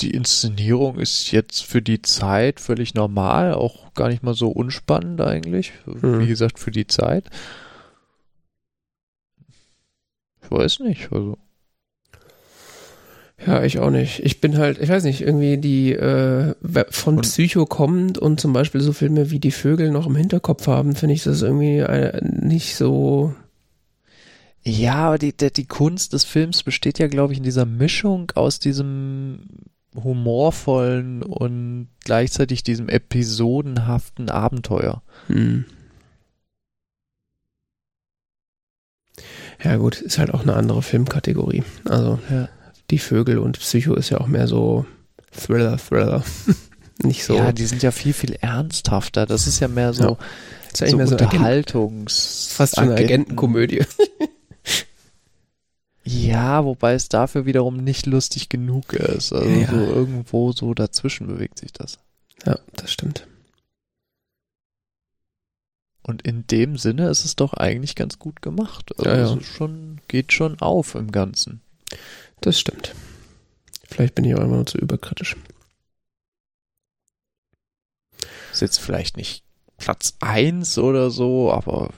die 0.00 0.10
Inszenierung 0.10 0.98
ist 0.98 1.30
jetzt 1.30 1.64
für 1.64 1.82
die 1.82 2.02
Zeit 2.02 2.60
völlig 2.60 2.94
normal, 2.94 3.54
auch 3.54 3.94
gar 3.94 4.08
nicht 4.08 4.22
mal 4.22 4.34
so 4.34 4.48
unspannend 4.48 5.20
eigentlich. 5.20 5.72
Hm. 5.84 6.20
Wie 6.20 6.26
gesagt, 6.26 6.58
für 6.58 6.70
die 6.70 6.86
Zeit. 6.86 7.30
Ich 10.42 10.50
weiß 10.50 10.80
nicht, 10.80 11.12
also. 11.12 11.38
Ja, 13.46 13.62
ich 13.64 13.78
auch 13.78 13.90
nicht. 13.90 14.20
Ich 14.20 14.40
bin 14.40 14.58
halt, 14.58 14.78
ich 14.78 14.88
weiß 14.90 15.04
nicht, 15.04 15.22
irgendwie 15.22 15.56
die 15.56 15.92
äh, 15.94 16.54
von 16.90 17.16
und 17.16 17.22
Psycho 17.22 17.64
kommend 17.64 18.18
und 18.18 18.38
zum 18.38 18.52
Beispiel 18.52 18.82
so 18.82 18.92
Filme 18.92 19.30
wie 19.30 19.40
Die 19.40 19.50
Vögel 19.50 19.90
noch 19.90 20.06
im 20.06 20.16
Hinterkopf 20.16 20.66
haben, 20.66 20.94
finde 20.94 21.14
ich 21.14 21.22
das 21.22 21.40
irgendwie 21.40 21.78
äh, 21.78 22.20
nicht 22.22 22.76
so. 22.76 23.34
Ja, 24.62 25.06
aber 25.06 25.18
die, 25.18 25.34
die, 25.34 25.50
die 25.50 25.66
Kunst 25.66 26.12
des 26.12 26.24
Films 26.24 26.62
besteht 26.62 26.98
ja, 26.98 27.08
glaube 27.08 27.32
ich, 27.32 27.38
in 27.38 27.44
dieser 27.44 27.64
Mischung 27.64 28.30
aus 28.34 28.58
diesem 28.58 29.40
humorvollen 29.94 31.22
und 31.22 31.88
gleichzeitig 32.04 32.62
diesem 32.62 32.90
episodenhaften 32.90 34.28
Abenteuer. 34.28 35.02
Hm. 35.28 35.64
Ja 39.64 39.76
gut, 39.76 40.00
ist 40.00 40.18
halt 40.18 40.32
auch 40.32 40.42
eine 40.42 40.54
andere 40.54 40.82
Filmkategorie. 40.82 41.64
Also 41.86 42.18
ja 42.30 42.48
die 42.90 42.98
Vögel 42.98 43.38
und 43.38 43.58
Psycho 43.58 43.94
ist 43.94 44.10
ja 44.10 44.20
auch 44.20 44.26
mehr 44.26 44.46
so 44.46 44.86
Thriller, 45.32 45.78
Thriller. 45.78 46.24
Nicht 47.02 47.24
so. 47.24 47.34
Ja, 47.34 47.52
die 47.52 47.66
sind 47.66 47.82
ja 47.82 47.92
viel, 47.92 48.12
viel 48.12 48.34
ernsthafter. 48.34 49.24
Das 49.24 49.46
ist 49.46 49.60
ja 49.60 49.68
mehr 49.68 49.94
so, 49.94 50.18
ja, 50.76 50.86
so 50.88 50.96
mehr 50.96 51.08
Unterhaltungs. 51.08 52.50
So 52.50 52.54
fast 52.56 52.76
schon 52.76 52.84
eine 52.84 52.96
Agentenkomödie. 52.96 53.84
ja, 56.04 56.64
wobei 56.64 56.92
es 56.92 57.08
dafür 57.08 57.46
wiederum 57.46 57.78
nicht 57.78 58.04
lustig 58.04 58.50
genug 58.50 58.92
ist. 58.92 59.32
Also 59.32 59.48
ja. 59.48 59.70
so 59.70 59.76
irgendwo 59.76 60.52
so 60.52 60.74
dazwischen 60.74 61.26
bewegt 61.26 61.58
sich 61.58 61.72
das. 61.72 61.98
Ja, 62.44 62.58
das 62.76 62.92
stimmt. 62.92 63.26
Und 66.02 66.22
in 66.22 66.46
dem 66.46 66.76
Sinne 66.76 67.08
ist 67.08 67.24
es 67.24 67.36
doch 67.36 67.54
eigentlich 67.54 67.94
ganz 67.94 68.18
gut 68.18 68.42
gemacht. 68.42 68.92
Also 68.98 69.10
ja, 69.10 69.16
ja. 69.16 69.34
Es 69.36 69.46
schon, 69.46 70.00
geht 70.08 70.32
schon 70.32 70.60
auf 70.60 70.94
im 70.94 71.12
Ganzen. 71.12 71.62
Das 72.40 72.58
stimmt. 72.58 72.94
Vielleicht 73.84 74.14
bin 74.14 74.24
ich 74.24 74.34
auch 74.34 74.42
immer 74.42 74.56
nur 74.56 74.66
zu 74.66 74.78
überkritisch. 74.78 75.36
Ist 78.52 78.60
jetzt 78.60 78.78
vielleicht 78.78 79.16
nicht 79.16 79.44
Platz 79.76 80.16
1 80.20 80.78
oder 80.78 81.10
so, 81.10 81.52
aber 81.52 81.90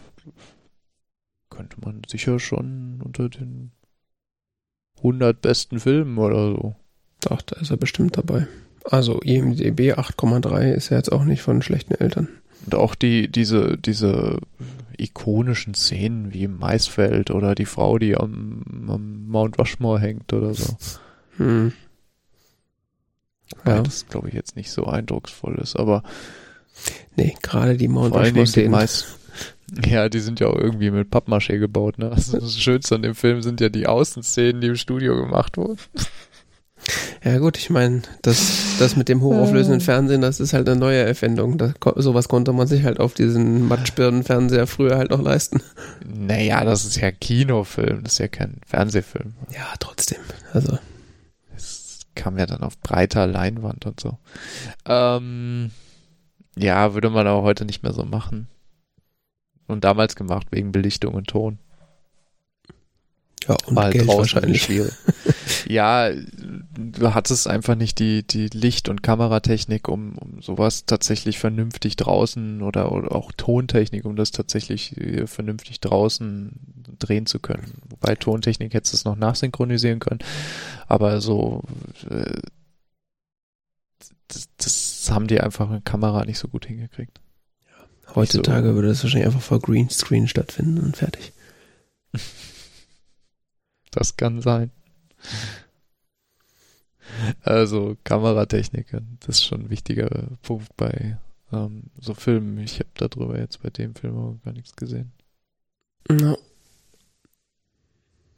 könnte 1.50 1.76
man 1.80 2.02
sicher 2.08 2.38
schon 2.38 3.00
unter 3.02 3.28
den 3.28 3.72
100 4.98 5.40
besten 5.40 5.80
Filmen 5.80 6.18
oder 6.18 6.52
so. 6.52 6.76
Doch, 7.20 7.42
da 7.42 7.60
ist 7.60 7.70
er 7.70 7.76
bestimmt 7.76 8.16
dabei. 8.16 8.46
Also 8.84 9.20
IMDB 9.20 9.92
8,3 9.92 10.72
ist 10.72 10.90
ja 10.90 10.96
jetzt 10.96 11.12
auch 11.12 11.24
nicht 11.24 11.42
von 11.42 11.62
schlechten 11.62 11.94
Eltern. 11.94 12.28
Und 12.64 12.74
auch 12.74 12.94
die, 12.94 13.28
diese, 13.28 13.76
diese 13.76 14.38
ikonischen 14.96 15.74
Szenen 15.74 16.32
wie 16.32 16.44
im 16.44 16.58
Maisfeld 16.58 17.30
oder 17.30 17.54
die 17.54 17.66
Frau, 17.66 17.98
die 17.98 18.16
am, 18.16 18.62
am 18.88 19.26
Mount 19.28 19.58
Rushmore 19.58 20.00
hängt 20.00 20.32
oder 20.32 20.54
so. 20.54 20.76
Hm. 21.38 21.72
Ja. 23.66 23.82
Das 23.82 24.06
glaube 24.08 24.28
ich 24.28 24.34
jetzt 24.34 24.56
nicht 24.56 24.70
so 24.70 24.86
eindrucksvoll 24.86 25.56
ist, 25.56 25.76
aber 25.76 26.02
nee, 27.16 27.34
gerade 27.42 27.76
die 27.76 27.88
Mount 27.88 28.14
Rushmore 28.14 28.46
Szenen. 28.46 28.88
Ja, 29.86 30.10
die 30.10 30.20
sind 30.20 30.38
ja 30.38 30.48
auch 30.48 30.56
irgendwie 30.56 30.90
mit 30.90 31.10
Pappmaché 31.10 31.58
gebaut, 31.58 31.98
ne? 31.98 32.10
Also 32.10 32.38
das 32.38 32.58
Schönste 32.58 32.94
an 32.94 33.02
dem 33.02 33.14
Film 33.14 33.40
sind 33.40 33.60
ja 33.60 33.70
die 33.70 33.86
Außenszenen, 33.86 34.60
die 34.60 34.68
im 34.68 34.76
Studio 34.76 35.16
gemacht 35.16 35.56
wurden. 35.56 35.78
Ja 37.24 37.38
gut, 37.38 37.56
ich 37.56 37.70
meine, 37.70 38.02
das, 38.22 38.76
das 38.80 38.96
mit 38.96 39.08
dem 39.08 39.20
hochauflösenden 39.20 39.80
Fernsehen, 39.80 40.20
das 40.20 40.40
ist 40.40 40.54
halt 40.54 40.68
eine 40.68 40.78
neue 40.78 41.02
Erfindung. 41.02 41.56
Das, 41.56 41.74
sowas 41.96 42.28
konnte 42.28 42.52
man 42.52 42.66
sich 42.66 42.82
halt 42.82 42.98
auf 42.98 43.14
diesen 43.14 43.68
Matschbirnenfernseher 43.68 44.66
früher 44.66 44.96
halt 44.96 45.10
noch 45.10 45.22
leisten. 45.22 45.62
Naja, 46.04 46.64
das 46.64 46.84
ist 46.84 46.96
ja 46.96 47.12
Kinofilm, 47.12 48.02
das 48.02 48.14
ist 48.14 48.18
ja 48.18 48.28
kein 48.28 48.60
Fernsehfilm. 48.66 49.34
Ja, 49.54 49.72
trotzdem. 49.78 50.20
Also. 50.52 50.78
Es 51.54 52.00
kam 52.16 52.38
ja 52.38 52.46
dann 52.46 52.62
auf 52.62 52.78
breiter 52.80 53.28
Leinwand 53.28 53.86
und 53.86 54.00
so. 54.00 54.18
Ähm, 54.84 55.70
ja, 56.56 56.92
würde 56.92 57.10
man 57.10 57.28
aber 57.28 57.42
heute 57.42 57.64
nicht 57.64 57.84
mehr 57.84 57.92
so 57.92 58.04
machen. 58.04 58.48
Und 59.68 59.84
damals 59.84 60.16
gemacht 60.16 60.48
wegen 60.50 60.72
Belichtung 60.72 61.14
und 61.14 61.28
Ton. 61.28 61.60
Ja, 63.48 63.56
und 63.66 63.76
War 63.76 63.84
halt 63.84 63.94
Geld 63.94 64.08
wahrscheinlich. 64.08 64.62
Schwierig. 64.62 64.92
ja, 65.68 66.10
du 66.10 67.14
hattest 67.14 67.46
einfach 67.46 67.74
nicht 67.74 67.98
die, 67.98 68.26
die 68.26 68.48
Licht- 68.48 68.88
und 68.88 69.02
Kameratechnik, 69.02 69.88
um, 69.88 70.16
um 70.18 70.42
sowas 70.42 70.86
tatsächlich 70.86 71.38
vernünftig 71.38 71.96
draußen 71.96 72.62
oder, 72.62 72.92
oder 72.92 73.12
auch 73.12 73.32
Tontechnik, 73.32 74.04
um 74.04 74.16
das 74.16 74.30
tatsächlich 74.30 74.96
äh, 74.96 75.26
vernünftig 75.26 75.80
draußen 75.80 76.52
drehen 76.98 77.26
zu 77.26 77.38
können. 77.38 77.72
Wobei 77.88 78.14
Tontechnik 78.14 78.74
hättest 78.74 78.92
du 78.92 78.96
es 78.96 79.04
noch 79.04 79.16
nachsynchronisieren 79.16 79.98
können, 79.98 80.20
aber 80.86 81.20
so 81.20 81.62
äh, 82.08 82.40
das, 84.28 84.48
das 84.56 85.10
haben 85.10 85.26
die 85.26 85.40
einfach 85.40 85.70
in 85.70 85.84
Kamera 85.84 86.24
nicht 86.24 86.38
so 86.38 86.48
gut 86.48 86.66
hingekriegt. 86.66 87.20
Heutzutage 88.14 88.68
so. 88.68 88.74
würde 88.74 88.88
das 88.88 89.02
wahrscheinlich 89.02 89.26
einfach 89.26 89.42
vor 89.42 89.60
Greenscreen 89.60 90.28
stattfinden 90.28 90.78
und 90.78 90.96
fertig. 90.96 91.32
Das 93.92 94.16
kann 94.16 94.40
sein. 94.40 94.70
Also 97.42 97.96
Kameratechnik, 98.04 98.86
das 99.20 99.36
ist 99.36 99.44
schon 99.44 99.62
ein 99.62 99.70
wichtiger 99.70 100.28
Punkt 100.42 100.74
bei 100.76 101.18
ähm, 101.52 101.84
so 102.00 102.14
Filmen. 102.14 102.58
Ich 102.58 102.80
habe 102.80 102.88
darüber 102.94 103.38
jetzt 103.38 103.62
bei 103.62 103.70
dem 103.70 103.94
Film 103.94 104.16
aber 104.16 104.38
gar 104.44 104.52
nichts 104.52 104.74
gesehen. 104.74 105.12
No. 106.08 106.36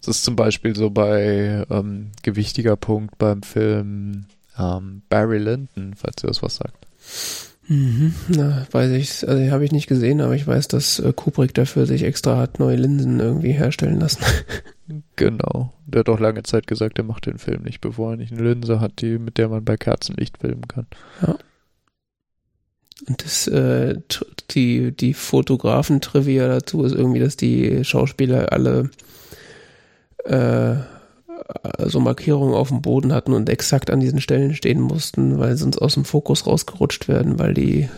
Das 0.01 0.17
ist 0.17 0.25
zum 0.25 0.37
Beispiel 0.37 0.77
so 0.77 0.91
bei 0.91 1.65
ähm, 1.71 2.11
gewichtiger 2.23 2.77
Punkt 2.77 3.17
beim 3.17 3.43
Film 3.43 4.27
ähm, 4.59 5.03
Barry 5.09 5.39
Lyndon, 5.39 5.95
falls 5.95 6.23
ihr 6.23 6.29
das 6.29 6.43
was 6.43 6.57
sagt. 6.57 6.87
Mhm. 7.69 8.15
Na, 8.29 8.67
weiß 8.71 8.91
ich, 8.93 9.27
also 9.29 9.51
habe 9.51 9.65
ich 9.65 9.73
nicht 9.73 9.87
gesehen, 9.87 10.21
aber 10.21 10.35
ich 10.35 10.47
weiß, 10.47 10.69
dass 10.69 10.99
äh, 10.99 11.13
Kubrick 11.15 11.55
dafür 11.55 11.87
sich 11.87 12.03
extra 12.03 12.37
hat 12.37 12.59
neue 12.59 12.77
Linsen 12.77 13.21
irgendwie 13.21 13.53
herstellen 13.53 14.01
lassen. 14.01 14.25
Genau. 15.17 15.73
Der 15.87 16.01
hat 16.01 16.11
auch 16.11 16.21
lange 16.21 16.43
Zeit 16.43 16.67
gesagt, 16.67 16.99
er 16.99 17.05
macht 17.05 17.25
den 17.25 17.39
Film 17.39 17.63
nicht, 17.63 17.81
bevor 17.81 18.11
er 18.11 18.17
nicht 18.19 18.33
eine 18.35 18.43
Linse 18.43 18.81
hat, 18.81 19.01
die, 19.01 19.19
mit 19.19 19.39
der 19.39 19.49
man 19.49 19.65
bei 19.65 19.79
Kerzenlicht 19.79 20.37
filmen 20.37 20.69
kann. 20.69 20.87
Und 23.09 23.25
das, 23.25 23.47
äh, 23.47 23.99
die, 24.51 24.93
die 24.93 25.15
Fotografen-Trivia 25.15 26.49
dazu 26.49 26.85
ist 26.85 26.93
irgendwie, 26.93 27.21
dass 27.21 27.39
die 27.39 27.83
Schauspieler 27.83 28.53
alle 28.53 28.91
äh, 30.25 30.77
so 31.79 32.01
Markierungen 32.01 32.55
auf 32.55 32.69
dem 32.69 32.83
Boden 32.83 33.13
hatten 33.13 33.33
und 33.33 33.49
exakt 33.49 33.91
an 33.91 34.01
diesen 34.01 34.21
Stellen 34.21 34.55
stehen 34.55 34.81
mussten, 34.81 35.39
weil 35.39 35.57
sonst 35.57 35.79
aus 35.79 35.95
dem 35.95 36.05
Fokus 36.05 36.47
rausgerutscht 36.47 37.09
werden, 37.09 37.39
weil 37.39 37.55
die, 37.55 37.89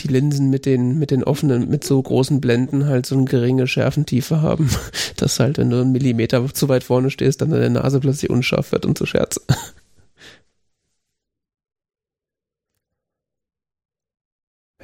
die 0.00 0.08
Linsen 0.08 0.50
mit 0.50 0.66
den, 0.66 0.98
mit 0.98 1.10
den 1.10 1.24
offenen, 1.24 1.68
mit 1.68 1.84
so 1.84 2.00
großen 2.00 2.40
Blenden 2.40 2.86
halt 2.86 3.06
so 3.06 3.16
eine 3.16 3.24
geringe 3.24 3.66
Schärfentiefe 3.66 4.42
haben, 4.42 4.70
dass 5.16 5.40
halt, 5.40 5.58
wenn 5.58 5.70
du 5.70 5.80
einen 5.80 5.92
Millimeter 5.92 6.52
zu 6.52 6.68
weit 6.68 6.84
vorne 6.84 7.10
stehst, 7.10 7.40
dann 7.40 7.50
deine 7.50 7.70
Nase 7.70 8.00
plötzlich 8.00 8.30
unscharf 8.30 8.72
wird 8.72 8.86
und 8.86 8.98
so 8.98 9.06
Scherz. 9.06 9.40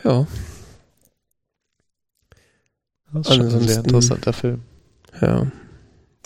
Ja, 0.03 0.27
Das 3.12 3.28
ist 3.28 3.35
schon 3.35 3.47
ein 3.49 3.69
sehr 3.69 3.78
interessanter 3.78 4.32
Film. 4.32 4.62
ja. 5.20 5.47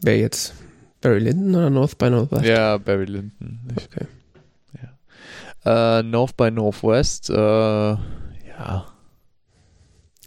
Wer 0.02 0.19
jetzt? 0.19 0.55
Barry 1.05 1.18
Lyndon 1.20 1.55
oder 1.55 1.68
North 1.70 1.98
by 1.98 2.09
Northwest? 2.10 2.44
Ja, 2.47 2.78
Barry 2.78 3.05
Lyndon. 3.05 3.60
Ich, 3.76 3.85
Okay. 3.85 4.06
äh, 5.66 6.02
North 6.02 6.36
by 6.36 6.51
Northwest, 6.51 7.28
äh, 7.31 7.35
ja. 7.35 8.86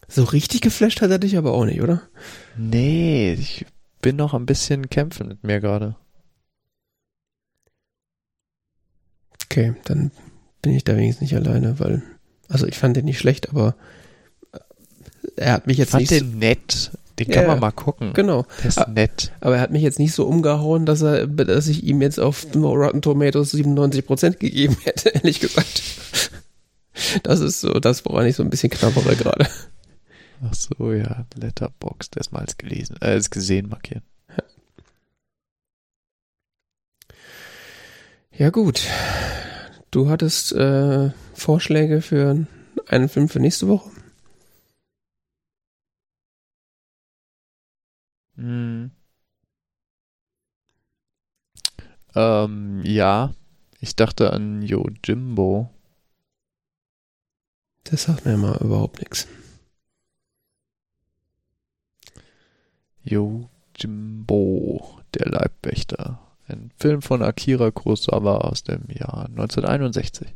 So 0.07 0.23
richtig 0.23 0.61
geflasht 0.61 1.01
hat 1.01 1.09
er 1.11 1.19
dich 1.19 1.35
aber 1.37 1.51
auch 1.53 1.65
nicht, 1.65 1.81
oder? 1.81 2.01
Nee, 2.57 3.33
ich 3.33 3.65
bin 4.01 4.15
noch 4.15 4.33
ein 4.35 4.45
bisschen 4.45 4.89
kämpfen 4.89 5.27
mit 5.27 5.43
mir 5.43 5.59
gerade. 5.59 5.95
Okay, 9.45 9.73
dann 9.85 10.11
bin 10.61 10.73
ich 10.73 10.83
da 10.83 10.95
wenigstens 10.95 11.21
nicht 11.21 11.35
alleine, 11.35 11.79
weil, 11.79 12.03
also 12.49 12.67
ich 12.67 12.77
fand 12.77 12.97
den 12.97 13.05
nicht 13.05 13.19
schlecht, 13.19 13.49
aber 13.49 13.75
äh, 14.53 14.59
er 15.37 15.53
hat 15.53 15.67
mich 15.67 15.75
Ich 15.75 15.79
jetzt 15.79 15.91
fand 15.91 16.01
nicht 16.01 16.19
so, 16.19 16.25
den 16.25 16.39
nett. 16.39 16.91
Den 17.19 17.27
kann 17.29 17.43
Ja, 17.43 17.47
man 17.49 17.59
mal 17.59 17.71
gucken. 17.71 18.13
genau, 18.13 18.45
Der 18.59 18.65
ist 18.67 18.87
nett. 18.89 19.31
aber 19.41 19.55
er 19.55 19.61
hat 19.61 19.71
mich 19.71 19.81
jetzt 19.81 19.97
nicht 19.99 20.13
so 20.13 20.25
umgehauen, 20.27 20.85
dass 20.85 21.01
er, 21.01 21.25
dass 21.27 21.67
ich 21.67 21.83
ihm 21.83 22.01
jetzt 22.01 22.19
auf 22.19 22.45
Rotten 22.55 23.01
Tomatoes 23.01 23.53
97% 23.53 24.37
gegeben 24.37 24.77
hätte, 24.83 25.09
ehrlich 25.09 25.39
gesagt. 25.39 25.81
Das 27.23 27.39
ist 27.39 27.61
so 27.61 27.73
das, 27.79 28.05
woran 28.05 28.25
ich 28.27 28.35
so 28.35 28.43
ein 28.43 28.49
bisschen 28.49 28.69
knabbere 28.69 29.15
gerade. 29.15 29.47
Ach 30.43 30.53
so, 30.53 30.91
ja. 30.93 31.25
Letterboxd. 31.35 32.17
Erstmal 32.17 32.41
als 32.43 32.57
gelesen, 32.57 32.97
äh, 33.01 33.05
als 33.05 33.29
gesehen 33.31 33.69
markieren. 33.69 34.03
Ja 38.31 38.51
gut, 38.51 38.81
du 39.89 40.09
hattest 40.09 40.53
äh, 40.53 41.09
Vorschläge 41.33 42.01
für 42.01 42.45
einen 42.87 43.09
Film 43.09 43.29
für 43.29 43.39
nächste 43.39 43.67
Woche? 43.67 43.89
Hm. 48.37 48.91
Ähm, 52.15 52.81
ja. 52.83 53.33
Ich 53.79 53.95
dachte 53.95 54.33
an 54.33 54.61
Yo 54.61 54.87
Jimbo. 55.03 55.69
Das 57.83 58.03
sagt 58.03 58.25
mir 58.25 58.37
mal 58.37 58.57
überhaupt 58.57 58.99
nichts. 58.99 59.27
Yo 63.03 63.49
Jimbo, 63.75 64.99
der 65.13 65.27
Leibwächter. 65.27 66.19
Ein 66.47 66.71
Film 66.77 67.01
von 67.01 67.21
Akira 67.21 67.71
Kurosawa 67.71 68.37
aus 68.37 68.63
dem 68.63 68.85
Jahr 68.89 69.25
1961. 69.27 70.33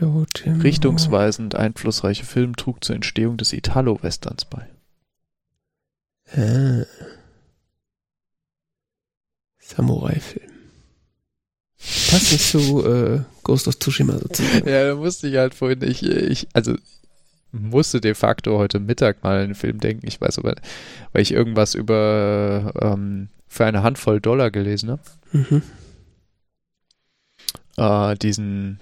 Jo, 0.00 0.24
Tim. 0.32 0.60
Richtungsweisend 0.60 1.54
einflussreiche 1.54 2.24
Film 2.24 2.56
trug 2.56 2.82
zur 2.82 2.96
Entstehung 2.96 3.36
des 3.36 3.52
Italo-Westerns 3.52 4.46
bei. 4.46 4.68
Ah. 6.36 6.84
Samurai-Film. 9.58 10.50
Passt 12.10 12.32
nicht 12.32 12.44
zu 12.44 12.86
äh, 12.86 13.20
Ghost 13.42 13.66
of 13.68 13.78
Tsushima 13.78 14.18
sozusagen. 14.18 14.68
Ja, 14.68 14.88
da 14.88 14.94
musste 14.94 15.28
ich 15.28 15.36
halt 15.36 15.54
vorhin, 15.54 15.82
ich, 15.82 16.04
ich, 16.04 16.46
also 16.52 16.76
musste 17.52 18.00
de 18.00 18.14
facto 18.14 18.58
heute 18.58 18.80
Mittag 18.80 19.22
mal 19.22 19.46
den 19.46 19.54
Film 19.54 19.78
denken. 19.78 20.06
Ich 20.06 20.20
weiß 20.20 20.38
aber, 20.38 20.54
weil 21.12 21.22
ich 21.22 21.32
irgendwas 21.32 21.74
über 21.74 22.72
ähm, 22.80 23.28
für 23.46 23.66
eine 23.66 23.82
Handvoll 23.82 24.20
Dollar 24.20 24.50
gelesen 24.50 24.90
habe. 24.90 25.02
Mhm. 25.32 25.62
Äh, 27.76 28.16
diesen 28.16 28.80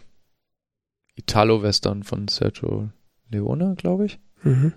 Italo-Western 1.17 2.05
von 2.05 2.29
Sergio 2.29 2.91
Leone, 3.31 3.75
glaube 3.77 4.07
ich. 4.07 4.19
Mhm. 4.43 4.73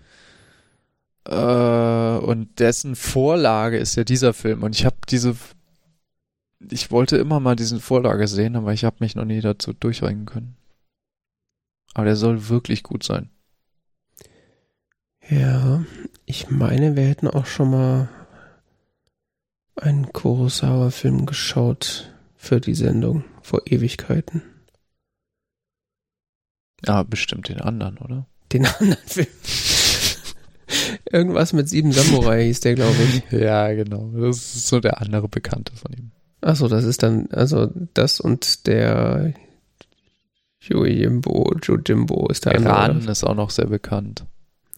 Äh, 1.26 2.18
und 2.18 2.60
dessen 2.60 2.96
Vorlage 2.96 3.78
ist 3.78 3.96
ja 3.96 4.04
dieser 4.04 4.34
Film. 4.34 4.64
Und 4.64 4.76
ich 4.76 4.86
habe 4.86 4.98
diese, 5.10 5.36
ich 6.60 6.92
wollte 6.92 7.18
immer 7.18 7.40
mal 7.40 7.56
diesen 7.56 7.80
Vorlage 7.80 8.28
sehen, 8.28 8.56
aber 8.56 8.74
ich 8.74 8.84
habe 8.84 8.98
mich 9.00 9.16
noch 9.16 9.26
nie 9.26 9.42
dazu 9.42 9.74
durchringen 9.74 10.26
können. 10.26 10.56
Aber 11.94 12.06
der 12.06 12.16
soll 12.16 12.50
wirklich 12.50 12.84
gut 12.84 13.04
sein. 13.04 13.30
Ja, 15.30 15.86
ich 16.26 16.50
meine, 16.50 16.96
wir 16.96 17.08
hätten 17.08 17.28
auch 17.28 17.46
schon 17.46 17.72
mal 17.72 18.10
einen 19.76 20.12
Kurosawa-Film 20.12 21.26
geschaut 21.26 22.14
für 22.36 22.60
die 22.60 22.76
Sendung 22.76 23.24
vor 23.42 23.62
Ewigkeiten. 23.66 24.42
Ja, 26.86 27.04
bestimmt 27.04 27.48
den 27.48 27.62
anderen, 27.62 27.98
oder? 28.00 28.28
Den 28.52 28.66
anderen 28.80 29.08
Film. 29.08 29.28
Irgendwas 31.12 31.54
mit 31.54 31.68
sieben 31.68 31.92
Samurai 31.92 32.46
hieß 32.46 32.62
der, 32.62 32.76
glaube 32.76 32.96
ich. 33.04 33.24
Ja, 33.32 33.72
genau. 33.74 34.10
Das 34.16 34.38
ist 34.38 34.68
so 34.68 34.80
der 34.80 35.02
andere 35.02 35.28
Bekannte 35.28 35.74
von 35.76 35.92
ihm. 35.94 36.12
Achso, 36.42 36.68
das 36.68 36.84
ist 36.84 37.04
dann, 37.04 37.28
also 37.32 37.70
das 37.94 38.20
und 38.20 38.68
der 38.68 39.34
Jojimbo 40.60 41.52
ist 42.30 42.46
der 42.46 42.56
andere. 42.56 42.74
Iran 42.74 43.02
oder? 43.02 43.12
ist 43.12 43.24
auch 43.24 43.36
noch 43.36 43.50
sehr 43.50 43.68
bekannt. 43.68 44.26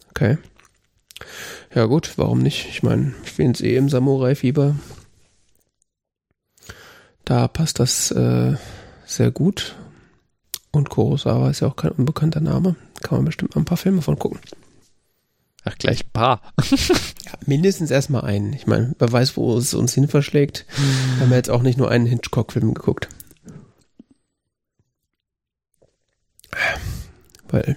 Okay. 0.10 0.38
Ja 1.74 1.86
gut, 1.86 2.18
warum 2.18 2.40
nicht? 2.40 2.68
Ich 2.70 2.84
meine, 2.84 3.14
ich 3.24 3.36
bin 3.36 3.48
jetzt 3.48 3.62
eh 3.62 3.76
im 3.76 3.90
Samurai-Fieber. 3.90 4.76
Da 7.24 7.48
passt 7.48 7.80
das 7.80 8.12
äh, 8.12 8.56
sehr 9.06 9.32
gut. 9.32 9.76
Und 10.72 10.90
Kurosawa 10.90 11.50
ist 11.50 11.62
ja 11.62 11.68
auch 11.68 11.76
kein 11.76 11.92
unbekannter 11.92 12.42
Name. 12.42 12.76
Kann 13.02 13.20
man 13.20 13.26
bestimmt 13.26 13.56
mal 13.56 13.62
ein 13.62 13.66
paar 13.66 13.78
Filme 13.78 14.02
von 14.02 14.20
gucken. 14.20 14.40
Ach, 15.66 15.78
gleich 15.78 16.06
ein 16.06 16.12
paar. 16.14 16.42
Ja, 17.26 17.32
mindestens 17.48 17.90
erstmal 17.90 18.24
einen. 18.24 18.54
Ich 18.54 18.68
meine, 18.68 18.94
wer 19.00 19.12
weiß, 19.12 19.36
wo 19.36 19.58
es 19.58 19.74
uns 19.74 19.94
hin 19.96 20.08
verschlägt. 20.08 20.66
Wir 21.16 21.22
haben 21.22 21.32
ja 21.32 21.38
jetzt 21.38 21.50
auch 21.50 21.64
nicht 21.64 21.78
nur 21.78 21.90
einen 21.90 22.06
Hitchcock-Film 22.06 22.76
geguckt. 22.76 23.10
Weil, 27.50 27.76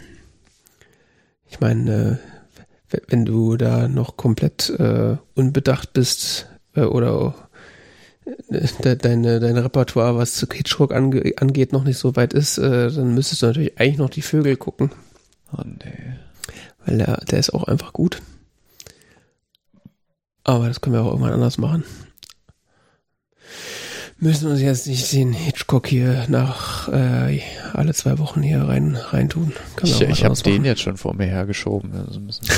ich 1.49 1.61
meine, 1.61 2.21
äh, 2.91 2.99
wenn 3.09 3.25
du 3.25 3.57
da 3.57 3.89
noch 3.89 4.19
komplett 4.19 4.69
äh, 4.71 5.17
unbedacht 5.35 5.95
bist 5.95 6.51
äh, 6.75 6.83
oder 6.83 7.49
äh, 8.27 8.67
de 8.85 8.97
deine, 8.97 9.41
dein 9.41 9.57
Repertoire, 9.57 10.17
was 10.17 10.35
zu 10.35 10.47
Hitchcock 10.53 10.93
ange 10.93 11.33
angeht, 11.39 11.73
noch 11.73 11.85
nicht 11.85 11.99
so 11.99 12.17
weit 12.17 12.35
ist, 12.35 12.59
äh, 12.59 12.91
dann 12.91 13.15
müsstest 13.15 13.43
du 13.43 13.47
natürlich 13.47 13.81
eigentlich 13.81 13.99
noch 13.99 14.11
die 14.11 14.23
Vögel 14.23 14.57
gucken, 14.57 14.91
Oh 15.53 15.63
nee. 15.65 16.19
Weil 16.89 16.99
der, 16.99 17.21
der 17.31 17.39
ist 17.39 17.53
auch 17.53 17.65
einfach 17.65 17.93
gut. 17.93 18.23
Aber 20.45 20.69
das 20.69 20.81
können 20.81 20.95
wir 20.95 21.03
auch 21.03 21.11
irgendwann 21.11 21.35
anders 21.35 21.59
machen. 21.59 21.85
Müssen 24.19 24.51
uns 24.51 24.61
jetzt 24.61 24.87
nicht 24.87 25.13
den 25.13 25.33
Hitchcock 25.33 25.87
hier 25.87 26.25
nach 26.29 26.89
äh, 26.89 27.41
alle 27.73 27.95
zwei 27.95 28.19
Wochen 28.19 28.43
hier 28.43 28.63
rein 28.63 28.97
reintun. 28.97 29.53
Können 29.77 29.93
Ich, 29.93 30.01
ich 30.01 30.25
habe 30.25 30.35
den 30.35 30.65
jetzt 30.65 30.81
schon 30.81 30.97
vor 30.97 31.15
mir 31.15 31.27
hergeschoben. 31.27 31.93
Also 31.95 32.19
müssen 32.19 32.49
wir 32.49 32.55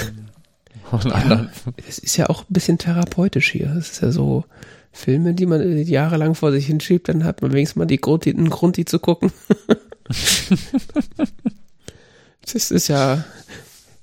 Ja. 1.04 1.48
Es 1.88 1.98
ist 1.98 2.16
ja 2.16 2.30
auch 2.30 2.42
ein 2.42 2.52
bisschen 2.52 2.78
therapeutisch 2.78 3.50
hier. 3.50 3.74
Es 3.76 3.90
ist 3.90 4.02
ja 4.02 4.10
so 4.10 4.44
Filme, 4.92 5.34
die 5.34 5.46
man 5.46 5.78
jahrelang 5.82 6.34
vor 6.34 6.50
sich 6.52 6.66
hinschiebt, 6.66 7.08
dann 7.08 7.24
hat 7.24 7.42
man 7.42 7.52
wenigstens 7.52 7.76
mal 7.76 7.86
die 7.86 8.00
Grund, 8.00 8.26
einen 8.26 8.50
Grund, 8.50 8.76
die 8.76 8.84
zu 8.84 8.98
gucken. 8.98 9.32
Das 12.52 12.70
ist 12.70 12.88
ja, 12.88 13.24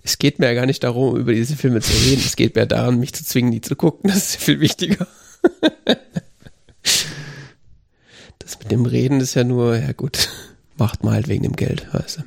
es 0.07 0.19
geht 0.19 0.39
mir 0.39 0.45
ja 0.45 0.53
gar 0.53 0.65
nicht 0.65 0.85
darum, 0.85 1.17
über 1.17 1.33
diese 1.33 1.57
Filme 1.57 1.81
zu 1.81 1.91
reden. 1.91 2.23
Es 2.25 2.37
geht 2.37 2.55
mir 2.55 2.65
darum, 2.65 2.97
mich 2.97 3.13
zu 3.13 3.25
zwingen, 3.25 3.51
die 3.51 3.59
zu 3.59 3.75
gucken. 3.75 4.09
Das 4.09 4.17
ist 4.17 4.35
viel 4.37 4.61
wichtiger. 4.61 5.05
Das 8.39 8.57
mit 8.59 8.71
dem 8.71 8.85
Reden 8.85 9.19
ist 9.19 9.33
ja 9.33 9.43
nur, 9.43 9.75
ja 9.75 9.91
gut, 9.91 10.29
macht 10.77 11.03
man 11.03 11.13
halt 11.13 11.27
wegen 11.27 11.43
dem 11.43 11.57
Geld, 11.57 11.93
weißt. 11.93 12.23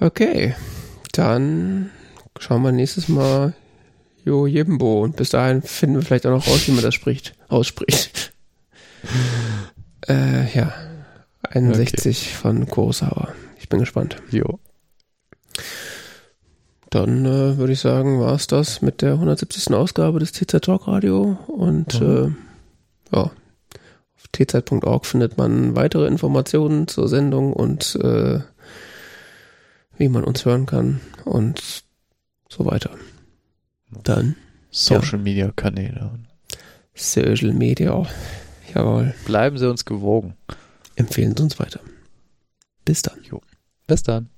Okay, 0.00 0.54
dann 1.12 1.90
schauen 2.38 2.62
wir 2.62 2.72
nächstes 2.72 3.08
Mal 3.08 3.52
Jo 4.24 4.46
Jimbo 4.46 5.02
und 5.02 5.16
bis 5.16 5.28
dahin 5.28 5.60
finden 5.60 5.96
wir 5.96 6.02
vielleicht 6.02 6.24
auch 6.24 6.30
noch 6.30 6.46
raus, 6.46 6.66
wie 6.66 6.72
man 6.72 6.84
das 6.84 6.94
spricht, 6.94 7.34
ausspricht. 7.48 8.32
äh, 10.08 10.50
ja, 10.54 10.72
61 11.42 12.18
okay. 12.18 12.34
von 12.34 12.66
Kurosawa. 12.68 13.28
Ich 13.58 13.68
bin 13.68 13.80
gespannt. 13.80 14.16
Jo. 14.30 14.58
Dann 16.90 17.26
äh, 17.26 17.58
würde 17.58 17.72
ich 17.72 17.80
sagen, 17.80 18.20
war 18.20 18.34
es 18.34 18.46
das 18.46 18.80
mit 18.80 19.02
der 19.02 19.14
170. 19.14 19.74
Ausgabe 19.74 20.20
des 20.20 20.32
TZ 20.32 20.60
Talk 20.62 20.88
Radio 20.88 21.38
und 21.46 22.00
mhm. 22.00 22.36
äh, 23.12 23.16
ja, 23.16 23.30
auf 24.16 24.28
tzorg 24.32 25.06
findet 25.06 25.36
man 25.36 25.76
weitere 25.76 26.06
Informationen 26.06 26.88
zur 26.88 27.08
Sendung 27.08 27.52
und 27.52 27.94
äh, 27.96 28.40
wie 29.96 30.08
man 30.08 30.24
uns 30.24 30.44
hören 30.44 30.66
kann 30.66 31.00
und 31.24 31.84
so 32.48 32.64
weiter. 32.64 32.90
Dann 34.04 34.36
Social 34.70 35.18
ja. 35.18 35.18
Media 35.18 35.52
Kanäle. 35.54 36.10
Social 36.94 37.52
Media. 37.52 38.06
Jawohl. 38.74 39.14
Bleiben 39.24 39.58
Sie 39.58 39.68
uns 39.68 39.84
gewogen. 39.84 40.34
Empfehlen 40.98 41.36
Sie 41.36 41.44
uns 41.44 41.60
weiter. 41.60 41.80
Bis 42.84 43.02
dann. 43.02 43.22
Jo. 43.22 43.40
Bis 43.86 44.02
dann. 44.02 44.30